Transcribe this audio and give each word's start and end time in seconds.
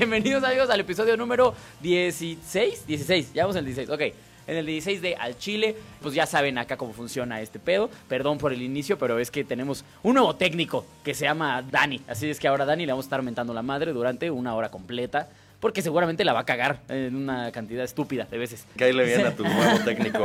Bienvenidos 0.00 0.42
amigos 0.44 0.70
al 0.70 0.80
episodio 0.80 1.14
número 1.14 1.52
16. 1.82 2.86
16, 2.86 3.34
ya 3.34 3.42
vamos 3.42 3.56
en 3.56 3.58
el 3.58 3.64
16, 3.66 3.90
ok. 3.90 4.00
En 4.46 4.56
el 4.56 4.64
16 4.64 5.02
de 5.02 5.14
Al 5.14 5.36
Chile, 5.36 5.76
pues 6.00 6.14
ya 6.14 6.24
saben 6.24 6.56
acá 6.56 6.78
cómo 6.78 6.94
funciona 6.94 7.42
este 7.42 7.58
pedo. 7.58 7.90
Perdón 8.08 8.38
por 8.38 8.54
el 8.54 8.62
inicio, 8.62 8.98
pero 8.98 9.18
es 9.18 9.30
que 9.30 9.44
tenemos 9.44 9.84
un 10.02 10.14
nuevo 10.14 10.34
técnico 10.36 10.86
que 11.04 11.12
se 11.12 11.26
llama 11.26 11.60
Dani. 11.60 12.00
Así 12.08 12.30
es 12.30 12.40
que 12.40 12.48
ahora 12.48 12.64
Dani 12.64 12.86
le 12.86 12.92
vamos 12.92 13.04
a 13.04 13.08
estar 13.08 13.20
mentando 13.20 13.52
la 13.52 13.60
madre 13.60 13.92
durante 13.92 14.30
una 14.30 14.54
hora 14.54 14.70
completa. 14.70 15.28
Porque 15.60 15.82
seguramente 15.82 16.24
la 16.24 16.32
va 16.32 16.40
a 16.40 16.44
cagar 16.44 16.80
en 16.88 17.14
una 17.14 17.52
cantidad 17.52 17.84
estúpida 17.84 18.26
de 18.30 18.38
veces. 18.38 18.66
Que 18.76 18.84
ahí 18.84 18.92
le 18.94 19.04
viene 19.04 19.24
a 19.24 19.36
tu 19.36 19.44
nuevo 19.44 19.78
técnico. 19.84 20.24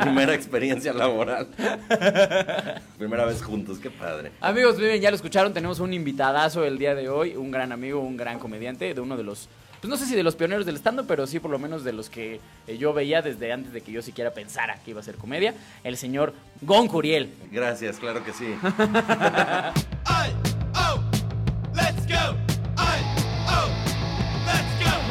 Primera 0.00 0.34
experiencia 0.34 0.92
laboral. 0.92 1.48
Primera 2.98 3.24
vez 3.24 3.42
juntos, 3.42 3.78
qué 3.78 3.90
padre. 3.90 4.32
Amigos, 4.40 4.76
miren, 4.76 5.00
ya 5.00 5.10
lo 5.10 5.16
escucharon, 5.16 5.54
tenemos 5.54 5.80
un 5.80 5.94
invitadazo 5.94 6.64
el 6.64 6.78
día 6.78 6.94
de 6.94 7.08
hoy, 7.08 7.36
un 7.36 7.50
gran 7.50 7.72
amigo, 7.72 8.00
un 8.00 8.16
gran 8.16 8.38
comediante, 8.38 8.92
de 8.92 9.00
uno 9.00 9.16
de 9.16 9.24
los, 9.24 9.48
pues 9.80 9.88
no 9.88 9.96
sé 9.96 10.04
si 10.04 10.14
de 10.14 10.22
los 10.22 10.36
pioneros 10.36 10.66
del 10.66 10.76
stand 10.76 11.06
pero 11.06 11.26
sí 11.26 11.40
por 11.40 11.50
lo 11.50 11.58
menos 11.58 11.84
de 11.84 11.92
los 11.92 12.10
que 12.10 12.40
eh, 12.66 12.78
yo 12.78 12.92
veía 12.92 13.22
desde 13.22 13.52
antes 13.52 13.72
de 13.72 13.80
que 13.80 13.92
yo 13.92 14.02
siquiera 14.02 14.32
pensara 14.32 14.78
que 14.84 14.90
iba 14.90 15.00
a 15.00 15.04
ser 15.04 15.14
comedia, 15.16 15.54
el 15.84 15.96
señor 15.96 16.34
Gon 16.60 16.88
Curiel. 16.88 17.30
Gracias, 17.50 17.96
claro 17.98 18.22
que 18.24 18.32
sí. 18.32 18.54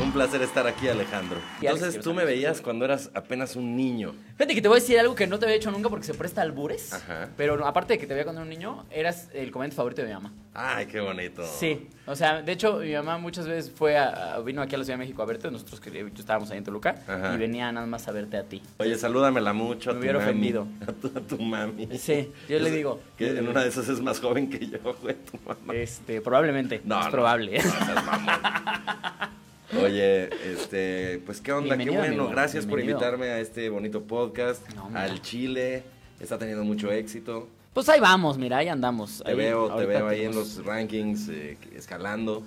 Un 0.08 0.14
placer 0.14 0.42
estar 0.42 0.66
aquí, 0.66 0.88
Alejandro. 0.88 1.38
Entonces, 1.62 2.00
tú 2.00 2.14
me 2.14 2.24
veías 2.24 2.62
cuando 2.62 2.86
eras 2.86 3.12
apenas 3.14 3.58
un 3.58 3.76
niño. 3.76 4.14
Fíjate 4.38 4.56
que 4.56 4.62
te 4.62 4.70
voy 4.70 4.78
a 4.78 4.80
decir 4.80 4.98
algo 4.98 5.16
que 5.16 5.28
no 5.28 5.38
te 5.38 5.46
había 5.46 5.58
hecho 5.58 5.70
nunca 5.70 5.90
porque 5.90 6.06
se 6.06 6.14
presta 6.14 6.42
albures, 6.42 6.94
Ajá. 6.94 7.28
pero 7.36 7.66
aparte 7.68 7.94
de 7.94 8.00
que 8.00 8.08
te 8.08 8.14
veía 8.14 8.24
cuando 8.24 8.40
era 8.42 8.44
un 8.44 8.50
niño, 8.50 8.86
eras 8.90 9.28
el 9.34 9.52
comediante 9.52 9.76
favorito 9.76 10.02
de 10.04 10.08
mi 10.08 10.14
mamá. 10.14 10.32
Ay, 10.54 10.86
qué 10.86 11.02
bonito. 11.02 11.44
Sí, 11.46 11.88
o 12.06 12.16
sea, 12.16 12.42
de 12.42 12.52
hecho 12.54 12.78
mi 12.78 12.94
mamá 12.94 13.18
muchas 13.18 13.48
veces 13.48 13.70
fue 13.76 13.98
a, 13.98 14.36
a- 14.36 14.40
vino 14.42 14.62
aquí 14.62 14.76
a 14.76 14.78
la 14.78 14.86
Ciudad 14.86 14.98
de 14.98 15.04
México 15.04 15.22
a 15.22 15.26
verte, 15.26 15.52
nosotros 15.52 15.80
que 15.82 15.92
yo 15.92 16.08
estábamos 16.18 16.50
ahí 16.52 16.60
en 16.60 16.64
Toluca 16.64 16.96
Ajá. 17.08 17.34
y 17.36 17.38
venía 17.38 17.70
nada 17.72 17.86
más 17.86 18.08
a 18.08 18.12
verte 18.12 18.38
a 18.38 18.44
ti. 18.44 18.62
Oye, 18.78 18.96
salúdamela 18.98 19.52
mucho 19.54 19.90
a 19.92 19.94
Me 19.94 20.00
tu 20.00 20.04
hubiera 20.04 20.20
mami. 20.20 20.30
ofendido. 20.32 20.68
A 20.88 20.92
tu, 20.94 21.08
a 21.08 21.22
tu 21.22 21.38
mami. 21.40 21.90
Sí, 21.98 22.32
yo 22.48 22.60
le 22.60 22.72
digo. 22.72 23.02
Que 23.18 23.38
en 23.38 23.48
una 23.48 23.62
de 23.64 23.70
esas 23.70 23.90
es 23.90 24.00
más 24.02 24.20
joven 24.22 24.50
que 24.50 24.66
yo, 24.68 24.78
güey, 25.02 25.16
tu 25.16 25.38
mamá. 25.46 25.74
Este, 25.76 26.22
probablemente, 26.22 26.80
No, 26.86 26.98
es 27.00 27.06
no, 27.08 27.12
probable. 27.12 27.58
no 27.58 27.62
seas 27.64 28.06
mamón. 28.06 28.36
Oye, 29.76 30.30
este, 30.54 31.22
pues 31.26 31.42
qué 31.42 31.52
onda, 31.52 31.76
Bienvenido, 31.76 31.94
qué 31.94 32.08
bueno. 32.10 32.24
amigo, 32.24 32.30
Gracias 32.36 32.66
por 32.66 32.80
invitarme 32.80 33.28
a 33.30 33.40
este 33.40 33.70
bonito 33.70 34.02
podcast. 34.04 34.68
No, 34.74 34.90
al 34.98 35.22
Chile. 35.22 35.84
Está 36.20 36.38
teniendo 36.38 36.64
mucho 36.64 36.92
éxito. 36.92 37.48
Pues 37.74 37.90
ahí 37.90 38.00
vamos, 38.00 38.40
mira, 38.40 38.58
ahí 38.58 38.70
andamos. 38.70 39.22
Te 39.24 39.30
Ahí, 39.32 39.38
veo, 39.38 39.70
te 39.76 39.86
veo 39.86 40.08
ahí 40.08 40.24
en 40.24 40.34
los 40.34 40.64
rankings 40.66 41.30
eh, 41.30 41.58
escalando. 41.76 42.44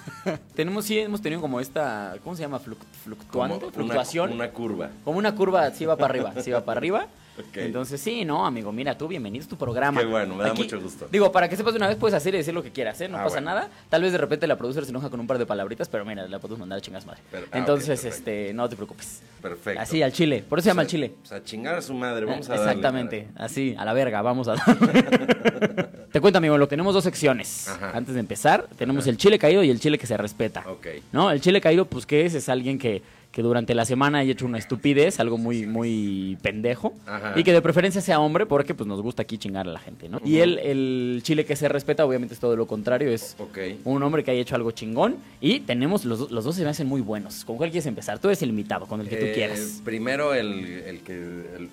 Tenemos, 0.54 0.86
sí, 0.86 0.98
hemos 1.00 1.20
tenido 1.20 1.40
como 1.42 1.60
esta, 1.60 2.16
¿cómo 2.24 2.34
se 2.34 2.42
llama? 2.42 2.58
Fluc- 2.60 2.78
fluctuante, 3.04 3.56
Como 3.58 3.66
una- 3.66 3.72
fluctuación. 3.74 4.32
Una, 4.32 4.50
curva. 4.50 4.88
Como 5.04 5.18
una 5.18 5.34
curva, 5.34 5.70
sí 5.72 5.84
va 5.84 5.96
para 5.96 6.14
arriba, 6.14 6.32
sí 6.40 6.50
va 6.50 6.64
para 6.64 6.78
arriba. 6.78 7.08
Entonces, 7.54 8.00
sí, 8.00 8.24
no, 8.24 8.44
amigo, 8.46 8.72
mira, 8.72 8.96
tú 8.96 9.08
bienvenido 9.08 9.44
a 9.44 9.48
tu 9.48 9.56
programa. 9.56 10.00
Qué 10.00 10.06
bueno, 10.06 10.34
me 10.36 10.44
da 10.44 10.54
mucho 10.54 10.80
gusto. 10.80 11.08
Digo, 11.10 11.30
para 11.32 11.48
que 11.48 11.56
sepas 11.56 11.72
de 11.74 11.78
una 11.78 11.88
vez, 11.88 11.96
puedes 11.96 12.14
hacer 12.14 12.34
y 12.34 12.38
decir 12.38 12.52
lo 12.54 12.62
que 12.62 12.70
quieras, 12.70 13.00
¿eh? 13.00 13.08
No 13.08 13.18
Ah, 13.18 13.24
pasa 13.24 13.36
bueno. 13.36 13.46
nada. 13.50 13.68
Tal 13.88 14.02
vez 14.02 14.12
de 14.12 14.18
repente 14.18 14.46
la 14.46 14.56
producer 14.56 14.84
se 14.84 14.90
enoja 14.90 15.10
con 15.10 15.20
un 15.20 15.26
par 15.26 15.38
de 15.38 15.46
palabritas, 15.46 15.88
pero 15.88 16.04
mira, 16.04 16.26
la 16.28 16.38
podemos 16.38 16.60
mandar 16.60 16.78
a 16.78 16.80
chingas 16.80 17.06
madre. 17.06 17.20
Pero- 17.30 17.46
ah, 17.52 17.58
Entonces, 17.58 18.04
este, 18.04 18.52
no 18.54 18.68
te 18.68 18.76
preocupes. 18.76 19.22
Perfecto. 19.42 19.80
Así, 19.80 20.02
al 20.02 20.12
chile. 20.12 20.44
Por 20.48 20.58
eso 20.58 20.64
se 20.64 20.70
llama 20.70 20.82
al 20.82 20.88
chile. 20.88 21.14
O 21.22 21.26
sea, 21.26 21.42
chingar 21.42 21.74
a 21.76 21.82
su 21.82 21.94
madre, 21.94 22.26
vamos 22.26 22.48
a 22.48 22.52
darle, 22.54 22.66
Exactamente, 22.66 23.28
así, 23.36 23.74
a 23.78 23.84
la 23.84 23.92
verga, 23.92 24.20
vamos 24.22 24.48
a 24.48 24.54
Te 26.12 26.20
cuento, 26.20 26.38
amigo, 26.38 26.58
lo 26.58 26.66
tenemos 26.68 26.92
dos 26.94 27.04
secciones. 27.04 27.68
Ajá. 27.68 27.92
Antes 27.94 28.14
de 28.14 28.20
empezar, 28.20 28.66
tenemos 28.76 29.06
el 29.06 29.16
chile 29.16 29.38
caído 29.38 29.62
y 29.62 29.70
el 29.70 29.78
chile 29.80 29.96
que 29.98 30.06
se 30.06 30.16
respeta. 30.16 30.64
Ok. 30.68 30.86
¿No? 31.12 31.30
El 31.30 31.40
chile 31.40 31.60
caído, 31.60 31.84
pues, 31.84 32.04
¿qué 32.04 32.26
es? 32.26 32.34
Es 32.34 32.48
alguien 32.48 32.78
que, 32.78 33.02
que 33.32 33.42
durante 33.42 33.74
la 33.74 33.84
semana 33.84 34.18
haya 34.18 34.32
hecho 34.32 34.44
una 34.44 34.58
estupidez, 34.58 35.20
algo 35.20 35.38
muy, 35.38 35.64
muy 35.66 36.36
pendejo. 36.42 36.92
Ajá. 37.06 37.34
Y 37.36 37.44
que 37.44 37.52
de 37.52 37.62
preferencia 37.62 38.00
sea 38.00 38.18
hombre, 38.18 38.44
porque 38.44 38.74
pues 38.74 38.88
nos 38.88 39.00
gusta 39.00 39.22
aquí 39.22 39.38
chingar 39.38 39.68
a 39.68 39.70
la 39.72 39.78
gente, 39.78 40.08
¿no? 40.08 40.20
Y 40.24 40.38
el, 40.38 40.58
el 40.58 41.20
chile 41.22 41.44
que 41.44 41.54
se 41.54 41.68
respeta, 41.68 42.04
obviamente, 42.04 42.34
es 42.34 42.40
todo 42.40 42.56
lo 42.56 42.66
contrario, 42.66 43.10
es 43.10 43.36
un 43.84 44.02
hombre 44.02 44.24
que 44.24 44.32
haya 44.32 44.40
hecho 44.40 44.56
algo 44.56 44.72
chingón. 44.72 45.16
Y 45.40 45.60
tenemos, 45.60 46.04
los, 46.04 46.30
los 46.30 46.44
dos 46.44 46.56
se 46.56 46.64
me 46.64 46.70
hacen 46.70 46.88
muy 46.88 47.00
buenos. 47.00 47.44
¿Con 47.44 47.56
cuál 47.56 47.70
quieres 47.70 47.86
empezar? 47.86 48.18
Tú 48.18 48.28
eres 48.28 48.42
el 48.42 48.48
invitado, 48.50 48.86
con 48.86 49.00
el 49.00 49.08
que 49.08 49.16
tú 49.16 49.26
Eh, 49.26 49.32
quieras. 49.32 49.80
Primero 49.84 50.34
el, 50.34 50.64
el 50.64 51.00
que, 51.00 51.14
el 51.14 51.68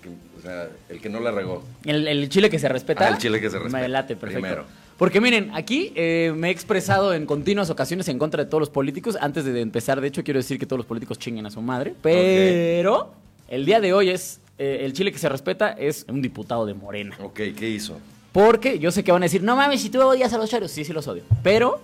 que, 0.00 0.08
o 0.38 0.42
sea, 0.42 0.68
el 0.88 1.00
que 1.00 1.08
no 1.08 1.18
la 1.18 1.32
regó. 1.32 1.64
El, 1.84 2.06
el 2.06 2.28
chile 2.28 2.48
que 2.48 2.60
se 2.60 2.68
respeta. 2.68 3.06
Ah, 3.06 3.08
el 3.10 3.18
chile 3.18 3.40
que 3.40 3.50
se 3.50 3.58
respeta. 3.58 3.82
Me 3.82 3.88
late, 3.88 4.14
perfecto. 4.14 4.40
Primero. 4.40 4.81
Porque 5.02 5.20
miren, 5.20 5.50
aquí 5.52 5.92
eh, 5.96 6.32
me 6.36 6.46
he 6.46 6.50
expresado 6.52 7.12
en 7.12 7.26
continuas 7.26 7.70
ocasiones 7.70 8.06
en 8.06 8.20
contra 8.20 8.44
de 8.44 8.48
todos 8.48 8.60
los 8.60 8.70
políticos. 8.70 9.18
Antes 9.20 9.44
de 9.44 9.60
empezar, 9.60 10.00
de 10.00 10.06
hecho, 10.06 10.22
quiero 10.22 10.38
decir 10.38 10.60
que 10.60 10.64
todos 10.64 10.78
los 10.78 10.86
políticos 10.86 11.18
chinguen 11.18 11.44
a 11.44 11.50
su 11.50 11.60
madre. 11.60 11.92
Pero 12.00 13.12
el 13.48 13.66
día 13.66 13.80
de 13.80 13.92
hoy 13.92 14.10
es. 14.10 14.38
eh, 14.58 14.82
el 14.82 14.92
chile 14.92 15.10
que 15.10 15.18
se 15.18 15.28
respeta 15.28 15.72
es 15.72 16.06
un 16.08 16.22
diputado 16.22 16.66
de 16.66 16.74
Morena. 16.74 17.16
Ok, 17.20 17.40
¿qué 17.58 17.68
hizo? 17.68 17.98
Porque 18.30 18.78
yo 18.78 18.92
sé 18.92 19.02
que 19.02 19.10
van 19.10 19.24
a 19.24 19.26
decir, 19.26 19.42
no 19.42 19.56
mames, 19.56 19.80
si 19.82 19.90
tú 19.90 20.00
odias 20.00 20.32
a 20.34 20.38
los 20.38 20.48
chairos. 20.48 20.70
Sí, 20.70 20.84
sí 20.84 20.92
los 20.92 21.08
odio. 21.08 21.24
Pero, 21.42 21.80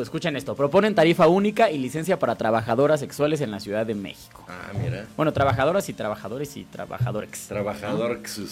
escuchen 0.00 0.36
esto: 0.36 0.54
proponen 0.54 0.94
tarifa 0.94 1.26
única 1.26 1.70
y 1.70 1.78
licencia 1.78 2.18
para 2.18 2.36
trabajadoras 2.36 3.00
sexuales 3.00 3.40
en 3.40 3.50
la 3.50 3.60
Ciudad 3.60 3.86
de 3.86 3.94
México. 3.94 4.44
Ah, 4.48 4.72
mira. 4.80 5.06
Bueno, 5.16 5.32
trabajadoras 5.32 5.88
y 5.88 5.94
trabajadores 5.94 6.56
y 6.56 6.64
trabajadores. 6.64 7.46
Trabajador 7.48 8.20
Xus. 8.26 8.50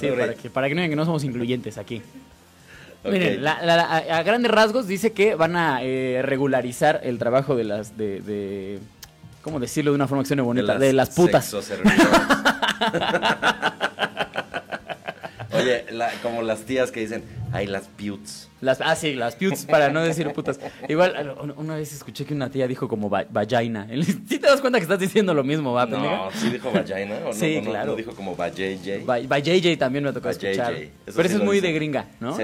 Sí, 0.00 0.08
para 0.18 0.34
que, 0.34 0.50
para 0.50 0.68
que 0.68 0.74
no 0.74 0.80
digan 0.80 0.90
que 0.90 0.96
no 0.96 1.04
somos 1.04 1.24
incluyentes 1.24 1.78
aquí. 1.78 2.02
Miren, 3.04 3.42
la- 3.42 3.62
la- 3.62 3.76
la- 3.76 3.84
a, 3.84 4.18
a 4.18 4.22
grandes 4.22 4.50
rasgos 4.50 4.86
dice 4.86 5.12
que 5.12 5.34
van 5.34 5.56
a 5.56 5.82
eh, 5.82 6.20
regularizar 6.22 7.00
el 7.02 7.18
trabajo 7.18 7.56
de 7.56 7.64
las 7.64 7.96
de, 7.96 8.20
de- 8.20 8.78
¿cómo 9.42 9.58
decirlo 9.58 9.90
de 9.92 9.94
una 9.94 10.06
forma 10.06 10.22
que 10.22 10.28
suene 10.28 10.42
bonita? 10.42 10.78
De 10.78 10.92
las, 10.92 11.10
putas. 11.10 11.50
Oye, 15.62 15.84
la- 15.92 16.10
como 16.22 16.42
las 16.42 16.60
tías 16.62 16.90
que 16.90 17.00
dicen, 17.00 17.22
ay, 17.52 17.66
las 17.66 17.88
putes. 17.88 18.48
Las, 18.60 18.80
ah, 18.82 18.94
sí, 18.94 19.14
las 19.14 19.36
putes, 19.36 19.64
para 19.64 19.88
no 19.88 20.02
decir 20.02 20.30
putas. 20.32 20.60
Igual, 20.86 21.34
una- 21.56 21.76
vez 21.76 21.92
escuché 21.94 22.26
que 22.26 22.34
una 22.34 22.50
tía 22.50 22.68
dijo 22.68 22.88
como 22.88 23.08
va- 23.08 23.24
vagina. 23.30 23.86
¿Sí 24.28 24.38
te 24.38 24.46
das 24.46 24.60
cuenta 24.60 24.78
que 24.78 24.82
estás 24.82 24.98
diciendo 24.98 25.32
lo 25.32 25.42
mismo, 25.42 25.72
va? 25.72 25.86
No, 25.86 26.28
¿sí 26.32 26.50
dijo 26.50 26.70
vagina? 26.70 27.16
¿O 27.24 27.28
no, 27.28 27.32
Sí, 27.32 27.56
o 27.56 27.62
no- 27.62 27.70
claro. 27.70 27.90
no 27.92 27.96
dijo 27.96 28.12
como 28.14 28.36
vajayjay? 28.36 29.02
Va, 29.04 29.18
va 29.26 29.38
JJ 29.38 29.78
también 29.78 30.04
me 30.04 30.12
tocó 30.12 30.26
Va 30.26 30.32
escuchar. 30.32 30.74
Eso 30.74 30.90
Pero 31.06 31.22
sí 31.28 31.34
eso 31.34 31.36
es 31.38 31.42
muy 31.44 31.60
de 31.60 31.72
gringa, 31.72 32.06
¿no? 32.20 32.36
Sí. 32.36 32.42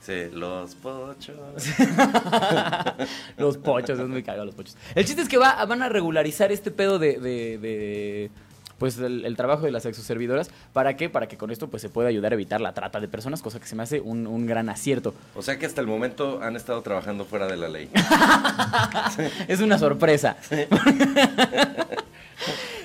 Sí, 0.00 0.14
los 0.32 0.74
pochos. 0.74 1.36
los 3.36 3.58
pochos, 3.58 3.98
es 3.98 4.08
muy 4.08 4.22
cagado 4.22 4.44
los 4.46 4.54
pochos. 4.54 4.76
El 4.94 5.04
chiste 5.04 5.22
es 5.22 5.28
que 5.28 5.38
va, 5.38 5.64
van 5.64 5.82
a 5.82 5.88
regularizar 5.88 6.50
este 6.50 6.70
pedo 6.70 6.98
de, 6.98 7.18
de- 7.20 7.58
de, 7.58 8.30
pues 8.78 8.98
el, 8.98 9.24
el 9.24 9.36
trabajo 9.36 9.64
de 9.66 9.70
las 9.72 9.82
sexoservidoras. 9.82 10.50
¿Para 10.72 10.96
qué? 10.96 11.08
Para 11.10 11.26
que 11.28 11.36
con 11.36 11.50
esto 11.50 11.68
pues 11.68 11.82
se 11.82 11.88
pueda 11.88 12.08
ayudar 12.08 12.32
a 12.32 12.34
evitar 12.34 12.60
la 12.60 12.72
trata 12.74 13.00
de 13.00 13.08
personas, 13.08 13.42
cosa 13.42 13.58
que 13.60 13.66
se 13.66 13.74
me 13.76 13.82
hace 13.82 14.00
un, 14.00 14.26
un 14.26 14.46
gran 14.46 14.68
acierto. 14.68 15.14
O 15.34 15.42
sea 15.42 15.58
que 15.58 15.66
hasta 15.66 15.80
el 15.80 15.86
momento 15.86 16.40
han 16.42 16.56
estado 16.56 16.80
trabajando 16.82 17.24
fuera 17.24 17.46
de 17.46 17.56
la 17.56 17.68
ley. 17.68 17.90
Es 19.48 19.60
una 19.60 19.78
sorpresa. 19.78 20.36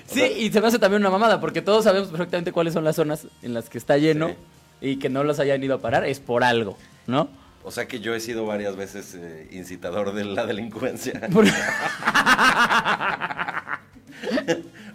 Sí, 0.08 0.22
y 0.22 0.52
se 0.52 0.62
me 0.62 0.68
hace 0.68 0.78
también 0.78 1.02
una 1.02 1.10
mamada, 1.10 1.40
porque 1.40 1.62
todos 1.64 1.86
sabemos 1.86 2.10
perfectamente 2.10 2.52
cuáles 2.52 2.74
son 2.76 2.84
las 2.84 2.96
zonas 2.96 3.26
en 3.42 3.56
las 3.56 3.68
que 3.70 3.80
está 3.80 3.98
lleno 3.98 4.28
Sí. 4.30 4.36
y 4.82 4.96
que 4.98 5.10
no 5.10 5.24
los 5.24 5.40
hayan 5.40 5.64
ido 5.64 5.74
a 5.76 5.80
parar, 5.80 6.06
es 6.06 6.20
por 6.20 6.44
algo, 6.44 6.78
¿no? 7.08 7.30
O 7.64 7.72
sea 7.72 7.88
que 7.88 8.00
yo 8.00 8.14
he 8.14 8.20
sido 8.20 8.46
varias 8.46 8.76
veces 8.76 9.16
eh, 9.16 9.48
incitador 9.52 10.14
de 10.14 10.26
la 10.26 10.46
delincuencia. 10.46 11.20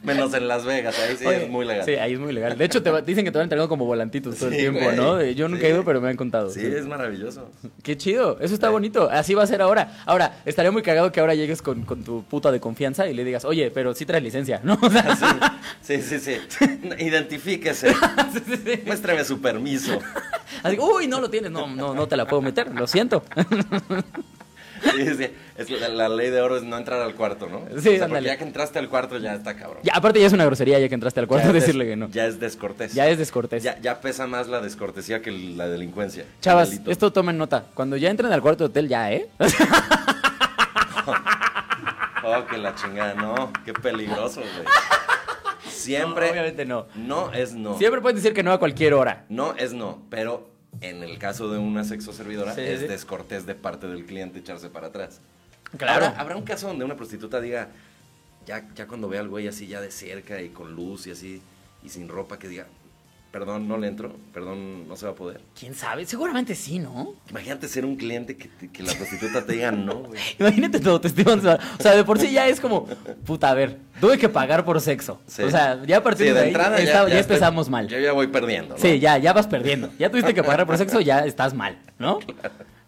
Menos 0.02 0.32
en 0.34 0.48
Las 0.48 0.64
Vegas, 0.64 0.98
ahí 0.98 1.16
sí 1.16 1.26
Oye, 1.26 1.44
es 1.44 1.48
muy 1.50 1.66
legal. 1.66 1.84
Sí, 1.84 1.94
ahí 1.94 2.12
es 2.14 2.18
muy 2.18 2.32
legal. 2.32 2.56
De 2.56 2.64
hecho, 2.64 2.82
te 2.82 2.90
va- 2.90 3.00
dicen 3.02 3.24
que 3.24 3.30
te 3.30 3.38
van 3.38 3.44
entregando 3.44 3.68
como 3.68 3.84
volantitos 3.84 4.36
todo 4.36 4.48
el 4.50 4.56
tiempo, 4.56 4.80
güey. 4.82 4.96
¿no? 4.96 5.22
Yo 5.24 5.48
nunca 5.48 5.66
he 5.66 5.70
ido, 5.70 5.84
pero 5.84 6.00
me 6.00 6.08
han 6.08 6.16
contado. 6.16 6.50
Sí, 6.50 6.64
es 6.64 6.86
maravilloso. 6.86 7.50
Qué 7.82 7.96
chido, 7.96 8.38
eso 8.40 8.54
está 8.54 8.70
bonito. 8.70 9.08
Así 9.10 9.34
va 9.34 9.42
a 9.42 9.46
ser 9.46 9.60
ahora. 9.62 9.98
Ahora, 10.06 10.40
estaría 10.46 10.70
muy 10.70 10.82
cagado 10.82 11.10
que 11.12 11.20
ahora 11.20 11.34
llegues 11.34 11.62
con, 11.62 11.82
con 11.84 12.04
tu 12.04 12.22
puta 12.24 12.50
de 12.52 12.60
confianza 12.60 13.08
y 13.08 13.14
le 13.14 13.24
digas, 13.24 13.44
oye, 13.44 13.70
pero 13.70 13.94
sí 13.94 14.06
traes 14.06 14.22
licencia, 14.22 14.60
¿no? 14.62 14.78
O 14.82 14.90
sea, 14.90 15.58
Sí, 15.82 16.00
sí, 16.02 16.18
sí. 16.18 16.36
Identifíquese. 16.98 17.94
Muéstrame 18.86 19.24
su 19.24 19.40
permiso. 19.40 19.98
Así, 20.62 20.78
uy, 20.78 21.06
no 21.06 21.20
lo 21.20 21.28
tienes, 21.30 21.50
no, 21.50 21.66
no, 21.66 21.94
no 21.94 22.06
te 22.08 22.16
la 22.16 22.26
puedo 22.26 22.40
meter, 22.42 22.72
lo 22.74 22.86
siento. 22.86 23.22
Sí, 24.96 25.14
sí. 25.16 25.30
Es 25.56 25.70
la, 25.70 25.88
la 25.88 26.08
ley 26.08 26.30
de 26.30 26.40
oro 26.40 26.56
es 26.56 26.62
no 26.62 26.76
entrar 26.76 27.00
al 27.00 27.14
cuarto, 27.14 27.48
¿no? 27.48 27.60
Sí, 27.60 27.64
O 27.76 27.80
sea, 27.80 27.90
porque 27.92 28.04
ándale. 28.04 28.28
ya 28.28 28.36
que 28.36 28.44
entraste 28.44 28.78
al 28.78 28.88
cuarto 28.88 29.18
ya 29.18 29.34
está 29.34 29.56
cabrón. 29.56 29.78
Ya, 29.82 29.92
aparte 29.94 30.20
ya 30.20 30.26
es 30.26 30.32
una 30.32 30.44
grosería 30.44 30.78
ya 30.78 30.88
que 30.88 30.94
entraste 30.94 31.20
al 31.20 31.26
cuarto 31.26 31.52
des- 31.52 31.62
decirle 31.62 31.86
que 31.86 31.96
no. 31.96 32.08
Ya 32.10 32.26
es 32.26 32.38
descortés. 32.40 32.94
Ya 32.94 33.08
es 33.08 33.18
descortés. 33.18 33.62
Ya, 33.62 33.78
ya 33.80 34.00
pesa 34.00 34.26
más 34.26 34.48
la 34.48 34.60
descortesía 34.60 35.20
que 35.22 35.30
la 35.30 35.68
delincuencia. 35.68 36.24
Chavas, 36.40 36.80
esto 36.86 37.12
tomen 37.12 37.38
nota. 37.38 37.64
Cuando 37.74 37.96
ya 37.96 38.10
entren 38.10 38.32
al 38.32 38.40
cuarto 38.42 38.64
de 38.64 38.70
hotel, 38.70 38.88
ya, 38.88 39.12
¿eh? 39.12 39.28
Oh, 42.24 42.44
que 42.46 42.58
la 42.58 42.74
chingada, 42.74 43.14
no. 43.14 43.52
Qué 43.64 43.72
peligroso, 43.72 44.40
güey. 44.40 44.66
Siempre. 45.70 46.26
No, 46.26 46.32
obviamente 46.32 46.64
no. 46.66 46.86
No 46.94 47.32
es 47.32 47.54
no. 47.54 47.78
Siempre 47.78 48.00
pueden 48.00 48.16
decir 48.16 48.34
que 48.34 48.42
no 48.42 48.52
a 48.52 48.58
cualquier 48.58 48.92
hora. 48.94 49.24
No 49.28 49.54
es 49.56 49.72
no, 49.72 50.02
pero 50.10 50.50
En 50.80 51.02
el 51.02 51.18
caso 51.18 51.50
de 51.50 51.58
una 51.58 51.84
sexo 51.84 52.12
servidora, 52.12 52.54
Sí, 52.54 52.60
es 52.60 52.80
sí. 52.80 52.86
descortés 52.86 53.46
de 53.46 53.54
parte 53.54 53.86
del 53.88 54.04
cliente 54.06 54.38
echarse 54.38 54.68
para 54.70 54.88
atrás. 54.88 55.20
Claro. 55.76 56.06
Habrá, 56.06 56.20
habrá 56.20 56.36
un 56.36 56.44
caso 56.44 56.68
donde 56.68 56.84
una 56.84 56.96
prostituta 56.96 57.40
diga, 57.40 57.68
ya, 58.46 58.66
ya 58.74 58.86
cuando 58.86 59.08
ve 59.08 59.18
al 59.18 59.28
güey 59.28 59.48
así 59.48 59.66
ya 59.66 59.80
de 59.80 59.90
cerca 59.90 60.40
y 60.40 60.48
con 60.50 60.74
luz 60.74 61.06
y 61.06 61.10
así, 61.10 61.42
y 61.82 61.88
sin 61.88 62.08
ropa, 62.08 62.38
que 62.38 62.48
diga, 62.48 62.66
perdón, 63.30 63.68
no 63.68 63.76
le 63.76 63.88
entro, 63.88 64.16
perdón, 64.32 64.88
no 64.88 64.96
se 64.96 65.04
va 65.06 65.12
a 65.12 65.14
poder. 65.14 65.40
¿Quién 65.58 65.74
sabe? 65.74 66.06
Seguramente 66.06 66.54
sí, 66.54 66.78
¿no? 66.78 67.14
Imagínate 67.30 67.68
ser 67.68 67.84
un 67.84 67.96
cliente 67.96 68.36
que, 68.36 68.48
te- 68.48 68.68
que 68.68 68.82
la 68.82 68.92
prostituta 68.94 69.44
te 69.44 69.52
diga 69.52 69.70
no, 69.70 69.96
güey. 70.04 70.20
Imagínate 70.38 70.80
todo, 70.80 71.00
testigo. 71.00 71.32
O 71.32 71.40
sea, 71.40 71.94
de 71.94 72.04
por 72.04 72.18
sí 72.18 72.30
ya 72.32 72.48
es 72.48 72.58
como, 72.60 72.86
puta, 73.26 73.50
a 73.50 73.54
ver, 73.54 73.78
tuve 74.00 74.18
que 74.18 74.28
pagar 74.28 74.64
por 74.64 74.80
sexo. 74.80 75.20
Sí. 75.26 75.42
O 75.42 75.50
sea, 75.50 75.82
ya 75.84 75.98
a 75.98 76.02
partir 76.02 76.28
Sí, 76.28 76.32
de, 76.32 76.40
ahí 76.40 76.48
entrada 76.48 76.78
está- 76.78 76.92
ya, 77.08 77.18
estoy- 77.18 77.18
empezamos 77.18 77.68
mal. 77.68 77.86
Yo 77.88 77.98
ya 77.98 78.12
voy 78.12 78.28
perdiendo. 78.28 78.74
¿no? 78.76 78.80
Sí, 78.80 78.98
ya, 78.98 79.18
ya 79.18 79.32
vas 79.32 79.46
perdiendo. 79.46 79.90
Ya 79.98 80.10
tuviste 80.10 80.32
que 80.34 80.42
pagar 80.42 80.66
por 80.66 80.76
sexo, 80.78 81.00
ya 81.00 81.24
estás 81.26 81.52
mal, 81.54 81.78
¿no? 81.98 82.18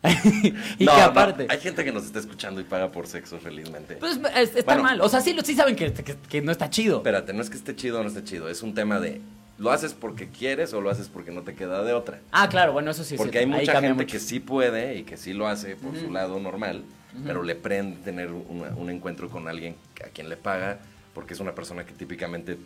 y 0.78 0.84
No, 0.86 0.92
que 0.92 0.98
no, 0.98 1.04
aparte. 1.04 1.46
hay 1.50 1.60
gente 1.60 1.84
que 1.84 1.92
nos 1.92 2.06
está 2.06 2.18
escuchando 2.20 2.58
y 2.58 2.64
paga 2.64 2.90
por 2.90 3.06
sexo, 3.06 3.38
felizmente. 3.38 3.96
Pues 3.96 4.18
es- 4.34 4.56
está 4.56 4.62
Bueno. 4.72 4.82
mal. 4.82 5.00
O 5.02 5.08
sea, 5.10 5.20
sí, 5.20 5.36
sí 5.44 5.54
saben 5.54 5.76
que, 5.76 5.92
que- 5.92 6.16
que 6.16 6.40
no 6.40 6.50
está 6.52 6.70
chido. 6.70 6.96
Espérate, 6.96 7.34
no 7.34 7.42
es 7.42 7.50
que 7.50 7.56
esté 7.58 7.76
chido 7.76 8.00
o 8.00 8.02
no 8.02 8.08
esté 8.08 8.24
chido, 8.24 8.48
es 8.48 8.62
un 8.62 8.72
tema 8.72 8.98
de, 8.98 9.20
¿lo 9.60 9.70
haces 9.70 9.92
porque 9.92 10.28
quieres 10.28 10.72
o 10.72 10.80
lo 10.80 10.88
haces 10.90 11.08
porque 11.08 11.30
no 11.30 11.42
te 11.42 11.54
queda 11.54 11.84
de 11.84 11.92
otra? 11.92 12.20
Ah, 12.32 12.48
claro, 12.48 12.72
bueno, 12.72 12.90
eso 12.90 13.04
sí 13.04 13.14
es 13.14 13.18
Porque 13.20 13.38
hay 13.40 13.46
mucha 13.46 13.74
gente 13.80 13.92
mucho. 13.94 14.06
que 14.06 14.18
sí 14.18 14.40
puede 14.40 14.96
y 14.96 15.02
que 15.04 15.16
sí 15.18 15.34
lo 15.34 15.46
hace 15.46 15.76
por 15.76 15.94
su 15.96 16.10
lado 16.10 16.40
normal, 16.40 16.82
pero 17.26 17.42
le 17.42 17.54
prende 17.54 17.98
tener 18.02 18.30
una- 18.32 18.70
un 18.74 18.88
encuentro 18.88 19.28
con 19.28 19.48
alguien 19.48 19.76
a 20.04 20.08
quien 20.08 20.28
le 20.30 20.36
paga 20.38 20.78
porque 21.14 21.34
es 21.34 21.40
una 21.40 21.54
persona 21.54 21.84
que 21.84 21.92
típicamente 21.92 22.56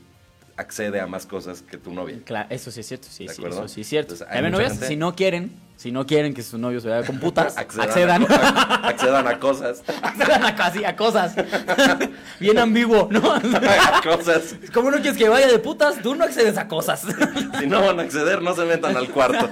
accede 0.57 1.01
a 1.01 1.07
más 1.07 1.27
cosas 1.27 1.63
que 1.63 1.77
tu 1.77 1.93
novia. 1.93 2.19
Claro, 2.25 2.47
eso 2.51 2.71
sí 2.71 2.81
es 2.81 2.87
cierto, 2.87 3.09
sí, 3.11 3.27
¿De 3.27 3.35
sí, 3.35 3.43
eso 3.45 3.67
sí 3.69 3.81
es 3.81 3.89
cierto. 3.89 4.15
Entonces, 4.15 4.27
hay 4.29 4.35
También 4.43 4.53
mucha 4.53 4.63
novias, 4.63 4.73
gente- 4.75 4.87
si 4.89 4.97
no 4.97 5.15
quieren, 5.17 5.53
si 5.77 5.91
no 5.93 6.07
quieren 6.07 6.33
que 6.35 6.43
su 6.43 6.59
novio 6.59 6.81
se 6.81 6.89
vaya 6.89 7.05
con 7.07 7.19
putas, 7.19 7.57
Accedan, 7.57 7.89
accedan. 7.91 8.23
A, 8.23 8.27
co- 8.27 8.35
accedan 8.87 9.27
a 9.29 9.39
cosas. 9.41 9.83
accedan 10.03 10.45
a, 10.45 10.55
casi, 10.55 10.85
a 10.85 10.95
cosas. 10.97 11.35
Bien 12.41 12.59
ambiguo, 12.59 13.09
¿no? 13.11 13.33
a 13.33 14.01
cosas. 14.03 14.55
Como 14.73 14.91
no 14.91 14.99
quieres 14.99 15.17
que 15.19 15.29
vaya 15.29 15.49
de 15.49 15.59
putas, 15.59 16.01
tú 16.03 16.15
no 16.15 16.25
accedes 16.25 16.57
a 16.57 16.69
cosas. 16.69 17.05
Si 17.59 17.67
no 17.67 17.81
van 17.85 17.99
a 17.99 18.03
acceder, 18.03 18.41
no 18.41 18.55
se 18.55 18.65
metan 18.65 18.97
al 18.97 19.09
cuarto. 19.11 19.51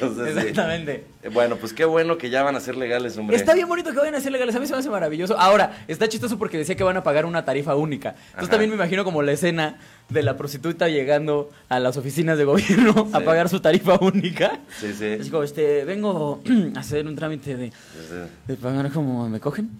Entonces. 0.00 0.36
Exactamente. 0.36 1.04
Eh, 1.22 1.28
Bueno, 1.32 1.56
pues 1.56 1.72
qué 1.72 1.84
bueno 1.84 2.16
que 2.18 2.30
ya 2.30 2.42
van 2.42 2.56
a 2.56 2.60
ser 2.60 2.76
legales, 2.76 3.16
hombre. 3.18 3.36
Está 3.36 3.54
bien 3.54 3.68
bonito 3.68 3.90
que 3.92 3.98
vayan 3.98 4.14
a 4.14 4.20
ser 4.20 4.32
legales, 4.32 4.54
a 4.54 4.60
mí 4.60 4.66
se 4.66 4.72
me 4.72 4.78
hace 4.78 4.90
maravilloso. 4.90 5.38
Ahora, 5.38 5.84
está 5.88 6.08
chistoso 6.08 6.38
porque 6.38 6.58
decía 6.58 6.76
que 6.76 6.84
van 6.84 6.96
a 6.96 7.02
pagar 7.02 7.26
una 7.26 7.44
tarifa 7.44 7.74
única. 7.74 8.10
Entonces 8.10 8.34
Ajá. 8.44 8.50
también 8.50 8.70
me 8.70 8.76
imagino 8.76 9.04
como 9.04 9.22
la 9.22 9.32
escena 9.32 9.78
de 10.08 10.22
la 10.22 10.36
prostituta 10.36 10.88
llegando 10.88 11.50
a 11.68 11.80
las 11.80 11.96
oficinas 11.96 12.38
de 12.38 12.44
gobierno 12.44 13.08
a 13.12 13.20
pagar 13.20 13.48
su 13.48 13.60
tarifa 13.60 13.98
única. 14.00 14.60
Sí, 14.80 14.92
sí. 14.92 15.30
Como, 15.30 15.42
este, 15.42 15.84
vengo 15.84 16.40
a 16.76 16.80
hacer 16.80 17.06
un 17.06 17.16
trámite 17.16 17.56
de, 17.56 17.70
Sí, 17.70 17.72
sí. 18.08 18.14
de 18.46 18.56
pagar 18.56 18.90
como 18.92 19.28
me 19.28 19.40
cogen. 19.40 19.70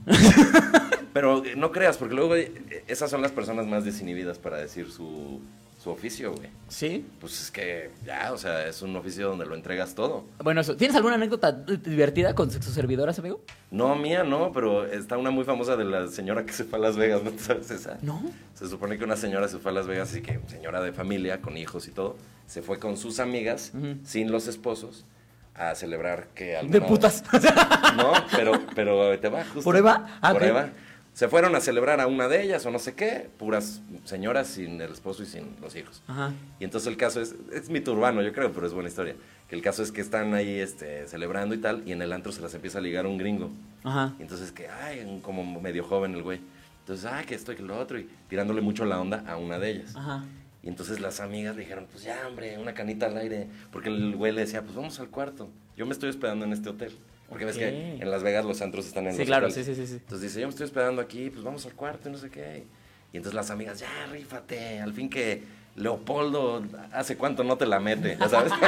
Pero 1.13 1.45
eh, 1.45 1.55
no 1.57 1.73
creas, 1.73 1.97
porque 1.97 2.15
luego 2.15 2.37
eh, 2.37 2.53
esas 2.89 3.11
son 3.11 3.23
las 3.23 3.33
personas 3.33 3.67
más 3.67 3.85
desinhibidas 3.85 4.39
para 4.39 4.59
decir 4.59 4.91
su, 4.91 5.41
su 5.87 5.93
oficio, 5.93 6.33
güey. 6.35 6.49
¿Sí? 6.69 7.07
Pues 7.21 7.41
es 7.41 7.51
que 7.53 7.91
ya, 8.05 8.33
o 8.33 8.39
sea, 8.39 8.67
es 8.67 8.83
un 8.83 8.97
oficio 8.97 9.29
donde 9.29 9.47
lo 9.47 9.55
entregas 9.55 9.95
todo. 9.95 10.25
Bueno, 10.43 10.61
eso. 10.61 10.75
¿Tienes 10.77 10.97
alguna 10.97 11.15
anécdota 11.15 11.53
divertida 11.53 12.35
con 12.35 12.51
sexo 12.51 12.73
servidoras, 12.73 13.21
amigo? 13.21 13.41
No, 13.71 13.95
mía 13.95 14.25
no, 14.25 14.51
pero 14.53 14.85
está 14.85 15.17
una 15.17 15.31
muy 15.31 15.45
famosa 15.45 15.77
de 15.77 15.85
la 15.85 16.09
señora 16.09 16.45
que 16.45 16.53
se 16.53 16.65
fue 16.65 16.81
a 16.81 16.83
Las 16.83 16.97
Vegas, 16.97 17.23
¿no 17.23 17.31
¿Tú 17.31 17.39
sabes 17.39 17.71
esa? 17.71 17.99
No. 18.03 18.21
Se 18.55 18.69
supone 18.69 18.99
que 18.99 19.05
una 19.05 19.15
señora 19.17 19.47
se 19.47 19.59
fue 19.59 19.71
a 19.71 19.75
Las 19.75 19.87
Vegas, 19.87 20.11
así 20.11 20.23
que 20.23 20.41
señora 20.49 20.81
de 20.83 20.93
familia, 20.93 21.41
con 21.41 21.57
hijos 21.57 21.87
y 21.87 21.93
todo, 21.93 22.17
se 22.49 22.63
fue 22.63 22.81
con 22.81 22.97
sus 22.97 23.21
amigas, 23.21 23.71
sin 24.03 24.33
los 24.33 24.49
esposos, 24.49 25.05
a 25.55 25.77
celebrar 25.77 26.27
que 26.35 26.47
De 26.47 26.57
alguna- 26.57 26.87
putas. 26.87 27.23
No, 27.97 28.13
pero, 28.37 28.53
pero 28.75 29.17
te 29.21 29.29
va 29.29 29.45
justo. 29.45 29.63
¿Por 29.63 29.77
ahí 29.77 29.83
va? 29.83 30.19
Ah, 30.21 30.33
Por 30.33 30.43
ok. 30.43 30.49
ahí 30.49 30.53
va. 30.55 30.69
Se 31.17 31.29
fueron 31.29 31.57
a 31.57 31.61
celebrar 31.61 31.99
a 32.03 32.07
una 32.09 32.29
de 32.29 32.43
ellas 32.43 32.67
o 32.67 32.71
no 32.71 32.79
sé 32.79 32.95
qué, 32.95 33.31
puras 33.39 33.81
señoras 34.05 34.49
sin 34.49 34.79
el 34.83 34.93
esposo 34.93 35.23
y 35.23 35.27
sin 35.27 35.57
los 35.63 35.75
hijos. 35.75 36.03
Ajá. 36.07 36.35
Y 36.61 36.65
entonces 36.65 36.89
el 36.89 36.99
caso 36.99 37.23
es, 37.23 37.35
es 37.55 37.71
mito 37.71 37.93
urbano, 37.95 38.21
yo 38.21 38.35
creo, 38.35 38.53
pero 38.53 38.67
es 38.67 38.75
buena 38.75 38.91
historia. 38.91 39.17
Que 39.49 39.57
el 39.57 39.63
caso 39.63 39.83
es 39.83 39.93
que 39.93 40.03
están 40.03 40.35
ahí 40.35 40.61
este, 40.61 41.07
celebrando 41.07 41.55
y 41.55 41.59
tal, 41.59 41.83
y 41.87 41.93
en 41.93 42.03
el 42.03 42.13
antro 42.13 42.33
se 42.33 42.43
las 42.43 42.53
empieza 42.53 42.81
a 42.81 42.83
ligar 42.83 43.07
un 43.07 43.17
gringo. 43.17 43.51
Ajá. 43.83 44.13
Y 44.19 44.23
entonces 44.25 44.53
que, 44.53 44.69
ay, 44.69 45.21
como 45.23 45.59
medio 45.59 45.85
joven 45.85 46.13
el 46.13 46.23
güey. 46.23 46.39
Entonces, 46.81 47.07
ay, 47.11 47.25
que 47.25 47.35
esto 47.35 47.51
y 47.51 47.57
que 47.57 47.63
lo 47.63 47.79
otro, 47.79 47.99
y 47.99 48.11
tirándole 48.29 48.61
mucho 48.61 48.85
la 48.85 49.01
onda 49.01 49.25
a 49.27 49.39
una 49.39 49.59
de 49.59 49.71
ellas. 49.71 49.97
Ajá. 49.97 50.23
Y 50.63 50.69
entonces 50.69 51.01
las 51.01 51.21
amigas 51.21 51.57
le 51.57 51.63
dijeron, 51.63 51.87
pues 51.91 52.05
ya, 52.05 52.29
hombre, 52.29 52.59
una 52.59 52.75
canita 52.75 53.07
al 53.07 53.17
aire. 53.17 53.47
Porque 53.73 53.89
el 53.89 54.17
güey 54.17 54.33
le 54.33 54.43
decía, 54.43 54.61
pues 54.61 54.75
vamos 54.75 55.01
al 55.01 55.09
cuarto. 55.09 55.49
Yo 55.79 55.87
me 55.87 55.93
estoy 55.93 56.11
hospedando 56.11 56.45
en 56.45 56.53
este 56.53 56.69
hotel. 56.69 56.93
Porque 57.29 57.45
ves 57.45 57.57
que 57.59 57.69
en 58.01 58.11
Las 58.11 58.23
Vegas 58.23 58.45
los 58.45 58.63
antros 58.63 58.87
están 58.87 59.07
en 59.07 59.13
Sí, 59.13 59.19
los 59.19 59.27
claro, 59.27 59.51
sí, 59.51 59.65
sí, 59.65 59.75
sí, 59.75 59.87
sí. 59.87 59.95
Entonces 59.95 60.23
dice, 60.23 60.41
yo 60.41 60.47
me 60.47 60.51
estoy 60.51 60.65
hospedando 60.65 61.03
aquí, 61.03 61.31
pues 61.31 61.43
vamos 61.45 61.67
al 61.67 61.73
cuarto 61.75 62.09
y 62.09 62.13
no 62.13 62.19
sé 62.19 62.31
qué. 62.31 62.65
Y 63.13 63.17
entonces 63.17 63.35
las 63.35 63.51
amigas, 63.51 63.79
ya, 63.81 63.89
rífate. 64.13 64.81
Al 64.81 64.93
fin 64.93 65.09
que 65.11 65.43
Leopoldo, 65.75 66.63
¿hace 66.93 67.17
cuánto 67.17 67.43
no 67.45 67.57
te 67.57 67.67
la 67.67 67.81
mete? 67.81 68.17
¿Ya 68.21 68.29
sabes? 68.29 68.53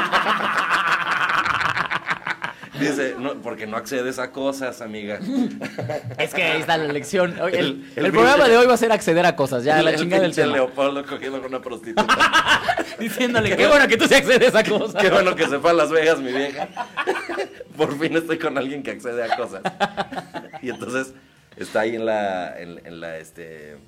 Dice, 2.78 3.16
no, 3.18 3.34
porque 3.42 3.66
no 3.66 3.76
accedes 3.76 4.20
a 4.20 4.30
cosas, 4.30 4.80
amiga. 4.82 5.18
Es 6.18 6.32
que 6.32 6.44
ahí 6.44 6.60
está 6.60 6.76
la 6.76 6.92
lección. 6.92 7.34
El, 7.48 7.54
El- 7.54 7.84
el 7.96 8.06
el 8.06 8.12
programa 8.12 8.46
de 8.48 8.56
hoy 8.56 8.66
va 8.66 8.74
a 8.74 8.76
ser 8.76 8.92
acceder 8.92 9.26
a 9.26 9.34
cosas, 9.34 9.64
ya, 9.64 9.82
la 9.82 9.96
chingada 9.96 10.22
del 10.22 10.34
tema. 10.34 10.52
Leopoldo 10.52 11.04
cogiendo 11.04 11.40
con 11.40 11.48
una 11.52 11.60
prostituta. 11.60 12.06
Diciéndole, 13.00 13.56
qué 13.56 13.66
bueno 13.66 13.88
que 13.88 13.96
tú 13.96 14.06
sí 14.06 14.14
accedes 14.14 14.54
a 14.54 14.62
cosas. 14.62 15.00
Qué 15.02 15.10
bueno 15.10 15.34
que 15.34 15.48
se 15.48 15.58
fue 15.58 15.70
a 15.70 15.74
Las 15.74 15.90
Vegas, 15.90 16.20
mi 16.20 16.32
vieja. 16.32 16.68
Por 17.78 17.98
fin 17.98 18.14
estoy 18.16 18.38
con 18.38 18.58
alguien 18.58 18.82
que 18.82 18.90
accede 18.90 19.22
a 19.24 19.34
cosas. 19.36 19.62
Y 20.60 20.68
entonces 20.70 21.14
está 21.56 21.80
ahí 21.80 21.96
en 21.96 22.04
la, 22.04 22.60
en, 22.60 22.84
en 22.86 23.00
la, 23.00 23.16
este, 23.18 23.78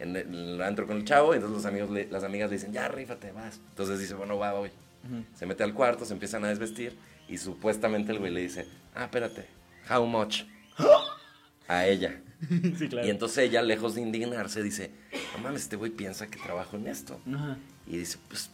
en 0.00 0.16
el, 0.16 0.60
antro 0.62 0.86
con 0.88 0.96
el 0.96 1.04
chavo, 1.04 1.32
y 1.32 1.36
entonces 1.36 1.56
los 1.56 1.66
amigos, 1.66 1.90
le- 1.90 2.08
las 2.10 2.24
amigas 2.24 2.50
le 2.50 2.56
dicen, 2.56 2.72
ya, 2.72 2.88
rífate, 2.88 3.30
vas. 3.32 3.60
Entonces 3.70 4.00
dice, 4.00 4.14
bueno, 4.14 4.36
va, 4.38 4.52
voy. 4.54 4.70
Se 5.36 5.46
mete 5.46 5.62
al 5.62 5.72
cuarto, 5.72 6.04
se 6.04 6.12
empiezan 6.14 6.44
a 6.44 6.48
desvestir, 6.48 6.98
y 7.28 7.38
supuestamente 7.38 8.10
el 8.10 8.18
güey 8.18 8.32
le 8.32 8.40
dice, 8.40 8.66
ah, 8.94 9.04
espérate, 9.04 9.46
how 9.88 10.04
much? 10.04 10.42
A 11.68 11.86
ella. 11.86 12.20
Sí, 12.78 12.88
claro. 12.90 13.06
Y 13.06 13.10
entonces 13.10 13.38
ella, 13.38 13.62
lejos 13.62 13.94
de 13.94 14.02
indignarse, 14.02 14.62
dice, 14.62 14.90
no 15.34 15.42
mames, 15.42 15.62
este 15.62 15.76
güey 15.76 15.90
piensa 15.90 16.26
que 16.26 16.38
trabajo 16.38 16.76
en 16.76 16.86
esto. 16.86 17.18
Ajá. 17.34 17.56
Y 17.86 17.96
dice, 17.96 18.18
pues, 18.28 18.50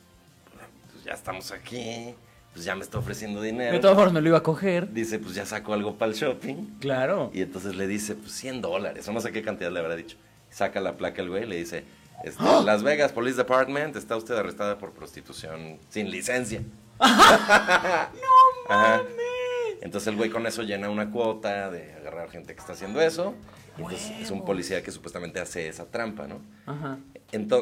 pues 0.93 1.03
ya 1.05 1.13
estamos 1.15 1.51
aquí, 1.51 2.15
pues 2.53 2.65
ya 2.65 2.75
me 2.75 2.83
está 2.83 2.99
ofreciendo 2.99 3.41
dinero. 3.41 3.73
De 3.73 3.81
todas 3.81 3.97
formas 3.97 4.13
me 4.13 4.21
lo 4.21 4.29
iba 4.29 4.39
a 4.39 4.43
coger. 4.43 4.93
Dice, 4.93 5.19
pues 5.19 5.35
ya 5.35 5.47
saco 5.47 5.73
algo 5.73 5.97
para 5.97 6.13
el 6.13 6.17
shopping. 6.17 6.79
Claro. 6.81 7.31
Y 7.33 7.41
entonces 7.41 7.75
le 7.77 7.87
dice, 7.87 8.15
pues 8.15 8.33
100 8.33 8.61
dólares, 8.61 9.09
o 9.09 9.13
no 9.13 9.21
sé 9.21 9.33
qué 9.33 9.43
cantidad 9.43 9.71
le 9.71 9.81
habrá 9.81 9.97
dicho. 9.97 10.17
Saca 10.51 10.81
la 10.81 10.97
placa 10.97 11.23
el 11.23 11.31
güey 11.31 11.45
y 11.45 11.47
le 11.47 11.57
dice, 11.57 11.85
este, 12.25 12.43
¡Ah! 12.47 12.63
Las 12.65 12.83
Vegas 12.83 13.13
Police 13.13 13.37
Department, 13.37 13.97
está 13.97 14.17
usted 14.17 14.35
arrestada 14.37 14.79
por 14.79 14.93
prostitución 14.93 15.79
sin 15.89 16.11
licencia. 16.11 16.61
¡No 17.01 17.09
mames! 18.69 19.07
Entonces 19.81 20.09
el 20.09 20.17
güey 20.17 20.31
con 20.31 20.47
eso 20.47 20.63
llena 20.63 20.91
una 20.91 21.11
cuota 21.11 21.71
de 21.71 21.95
agarrar 21.95 22.31
gente 22.31 22.55
que 22.55 22.61
está 22.61 22.75
haciendo 22.75 23.01
eso. 23.01 23.35
Entonces 23.79 24.13
es 24.21 24.31
un 24.31 24.45
policía 24.45 24.83
que 24.83 24.91
supuestamente 24.91 25.41
hace 25.41 25.67
esa 25.69 25.87
trampa, 25.87 26.27
¿no? 26.27 26.41
Ajá. 26.67 26.99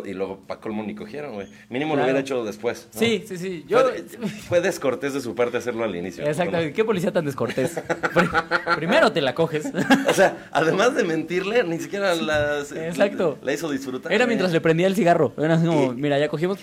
Y 0.05 0.15
luego 0.15 0.41
pa' 0.41 0.59
colmo 0.59 0.83
ni 0.83 0.97
cogieron, 0.97 1.35
güey. 1.35 1.47
Mínimo 1.69 1.93
Claro. 1.95 1.99
lo 1.99 2.05
hubiera 2.05 2.19
hecho 2.21 2.45
después. 2.45 2.89
¿no? 2.93 2.99
Sí, 2.99 3.25
sí, 3.29 3.39
sí. 3.39 3.65
Yo. 3.69 3.79
Fue, 3.81 4.03
fue 4.29 4.61
descortés 4.61 5.15
de 5.15 5.21
su 5.21 5.37
parte 5.37 5.59
hacerlo 5.59 5.85
al 5.85 5.95
inicio. 5.95 6.27
Exactamente. 6.27 6.73
¿Qué 6.73 6.85
policía 6.85 7.13
tan 7.13 7.25
descortés? 7.25 7.81
Pri- 8.15 8.29
Primero 8.75 9.13
te 9.13 9.21
la 9.21 9.33
coges. 9.33 9.71
O 10.09 10.13
sea, 10.13 10.49
además 10.51 10.97
de 10.97 11.05
mentirle, 11.05 11.63
ni 11.63 11.79
siquiera 11.79 12.17
la, 12.17 12.59
Exacto. 12.61 13.39
la 13.43 13.53
hizo 13.53 13.71
disfrutar. 13.71 14.13
Era 14.13 14.25
¿eh? 14.25 14.27
mientras 14.27 14.51
le 14.51 14.61
prendía 14.61 14.89
el 14.89 14.97
cigarro. 14.97 15.33
Era 15.39 15.55
así 15.55 15.67
como, 15.67 15.93
mira, 15.93 16.19
ya 16.19 16.29
cogimos. 16.29 16.59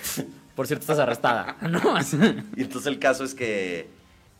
Por 0.54 0.68
cierto, 0.68 0.82
estás 0.84 1.00
arrestada. 1.00 1.56
No. 1.70 1.80
Y 2.58 2.63
entonces 2.63 2.88
el 2.88 3.00
caso 3.00 3.24
es 3.24 3.34
que 3.34 3.88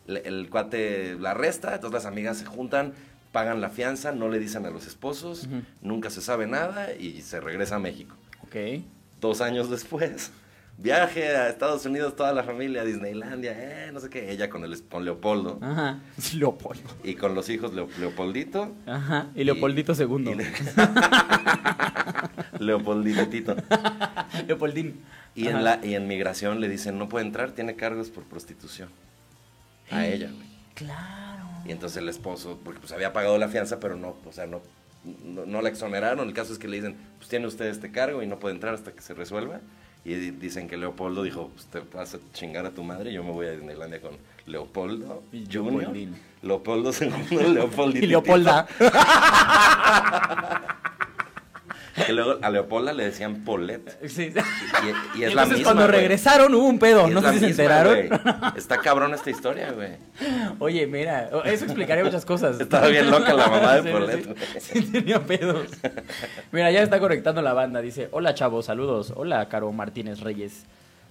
el, 0.06 0.48
cuate 0.50 1.16
la 1.18 1.30
arresta, 1.30 1.74
entonces 1.76 1.94
las 1.94 2.04
amigas 2.04 2.36
se 2.36 2.44
juntan, 2.44 2.92
pagan 3.32 3.60
la 3.60 3.70
fianza, 3.70 4.12
no 4.12 4.28
le 4.28 4.38
dicen 4.38 4.64
a 4.66 4.70
los 4.70 4.86
esposos, 4.86 5.48
nunca 5.82 6.10
se 6.10 6.20
sabe 6.20 6.46
nada 6.46 6.92
y 6.94 7.22
se 7.22 7.40
regresa 7.40 7.76
a 7.76 7.78
México. 7.78 8.14
Ok. 8.42 8.82
Dos 9.20 9.40
años 9.40 9.68
después, 9.70 10.30
viaje 10.78 11.28
a 11.36 11.48
Estados 11.48 11.84
Unidos, 11.86 12.14
toda 12.16 12.32
la 12.32 12.44
familia, 12.44 12.82
a 12.82 12.84
Disneylandia, 12.84 13.52
eh, 13.54 13.90
no 13.92 14.00
sé 14.00 14.08
qué, 14.10 14.30
ella 14.30 14.48
con, 14.48 14.64
el, 14.64 14.80
con 14.84 15.04
Leopoldo 15.04 15.58
Ajá. 15.60 15.98
Leopoldo. 16.34 16.88
y 17.04 17.14
con 17.14 17.34
los 17.34 17.48
hijos 17.50 17.74
Leo- 17.74 17.88
Leopoldito. 17.98 18.72
Ajá. 18.86 19.26
Y 19.34 19.44
Leopoldito 19.44 19.94
segundo. 19.94 20.30
y 20.30 20.34
Le- 20.36 20.46
Leopolditito. 22.60 23.56
Leopoldín. 24.46 25.00
Y 25.34 25.46
en, 25.48 25.62
la, 25.62 25.78
y 25.84 25.94
en 25.94 26.08
migración 26.08 26.60
le 26.60 26.68
dicen, 26.68 26.98
no 26.98 27.08
puede 27.08 27.26
entrar, 27.26 27.52
tiene 27.52 27.76
cargos 27.76 28.08
por 28.10 28.24
prostitución. 28.24 28.88
A 29.90 30.06
ella, 30.06 30.30
güey. 30.34 30.48
Claro. 30.74 31.37
Y 31.68 31.72
entonces 31.72 31.98
el 31.98 32.08
esposo, 32.08 32.58
porque 32.64 32.80
pues 32.80 32.92
había 32.92 33.12
pagado 33.12 33.38
la 33.38 33.48
fianza, 33.48 33.78
pero 33.78 33.94
no, 33.96 34.16
o 34.26 34.32
sea, 34.32 34.46
no, 34.46 34.60
no, 35.24 35.44
no 35.46 35.62
la 35.62 35.68
exoneraron. 35.68 36.26
El 36.26 36.34
caso 36.34 36.52
es 36.52 36.58
que 36.58 36.66
le 36.66 36.76
dicen, 36.78 36.96
pues 37.18 37.28
tiene 37.28 37.46
usted 37.46 37.66
este 37.66 37.92
cargo 37.92 38.22
y 38.22 38.26
no 38.26 38.38
puede 38.38 38.54
entrar 38.54 38.74
hasta 38.74 38.92
que 38.92 39.02
se 39.02 39.14
resuelva. 39.14 39.60
Y 40.04 40.14
di- 40.14 40.30
dicen 40.30 40.68
que 40.68 40.76
Leopoldo 40.78 41.22
dijo, 41.24 41.50
pues 41.54 41.66
te 41.66 41.80
vas 41.96 42.14
a 42.14 42.18
chingar 42.32 42.64
a 42.64 42.70
tu 42.70 42.82
madre, 42.82 43.12
yo 43.12 43.22
me 43.22 43.32
voy 43.32 43.46
a 43.46 43.50
Disneylandia 43.52 44.00
con 44.00 44.12
Leopoldo 44.46 45.22
Y 45.32 45.44
Junior. 45.52 45.92
Leopoldo 46.40 46.92
segundo, 46.92 47.42
Leopoldo 47.52 47.98
Y 47.98 48.06
Leopolda. 48.06 48.66
Que 52.06 52.12
luego 52.12 52.38
a 52.42 52.50
Leopolda 52.50 52.92
le 52.92 53.04
decían 53.04 53.44
Polet. 53.44 53.98
Sí. 54.08 54.32
Y, 55.16 55.18
y 55.20 55.24
es 55.24 55.32
Y 55.32 55.34
la 55.34 55.42
entonces 55.42 55.58
misma, 55.58 55.64
cuando 55.64 55.86
regresaron 55.86 56.54
hubo 56.54 56.66
un 56.66 56.78
pedo, 56.78 57.08
no 57.08 57.20
sé 57.22 57.32
si 57.34 57.38
se 57.40 57.46
enteraron. 57.50 57.98
Está 58.56 58.78
cabrón 58.78 59.14
esta 59.14 59.30
historia, 59.30 59.72
güey. 59.72 59.92
Oye, 60.58 60.86
mira, 60.86 61.30
eso 61.44 61.64
explicaría 61.64 62.04
muchas 62.04 62.24
cosas. 62.24 62.60
Estaba 62.60 62.88
bien 62.88 63.10
loca 63.10 63.34
la 63.34 63.48
mamá 63.48 63.80
de 63.80 64.22
Sí. 64.58 64.82
Sí, 64.82 64.92
tenía 64.92 65.24
pedos. 65.24 65.68
Mira, 66.52 66.70
ya 66.70 66.82
está 66.82 67.00
conectando 67.00 67.42
la 67.42 67.52
banda. 67.52 67.80
Dice, 67.80 68.08
hola 68.12 68.34
chavos, 68.34 68.66
saludos. 68.66 69.12
Hola, 69.16 69.48
Caro 69.48 69.70
Martínez 69.72 70.20
Reyes. 70.20 70.64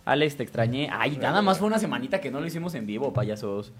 Alex, 0.06 0.38
te 0.38 0.44
extrañé. 0.44 0.90
Ay, 0.92 1.18
nada 1.18 1.42
más 1.42 1.58
fue 1.60 1.68
una 1.68 1.80
semanita 1.80 2.22
que 2.22 2.32
no 2.32 2.40
lo 2.40 2.48
hicimos 2.48 2.74
en 2.76 2.86
vivo, 2.86 3.14
payasos. 3.14 3.74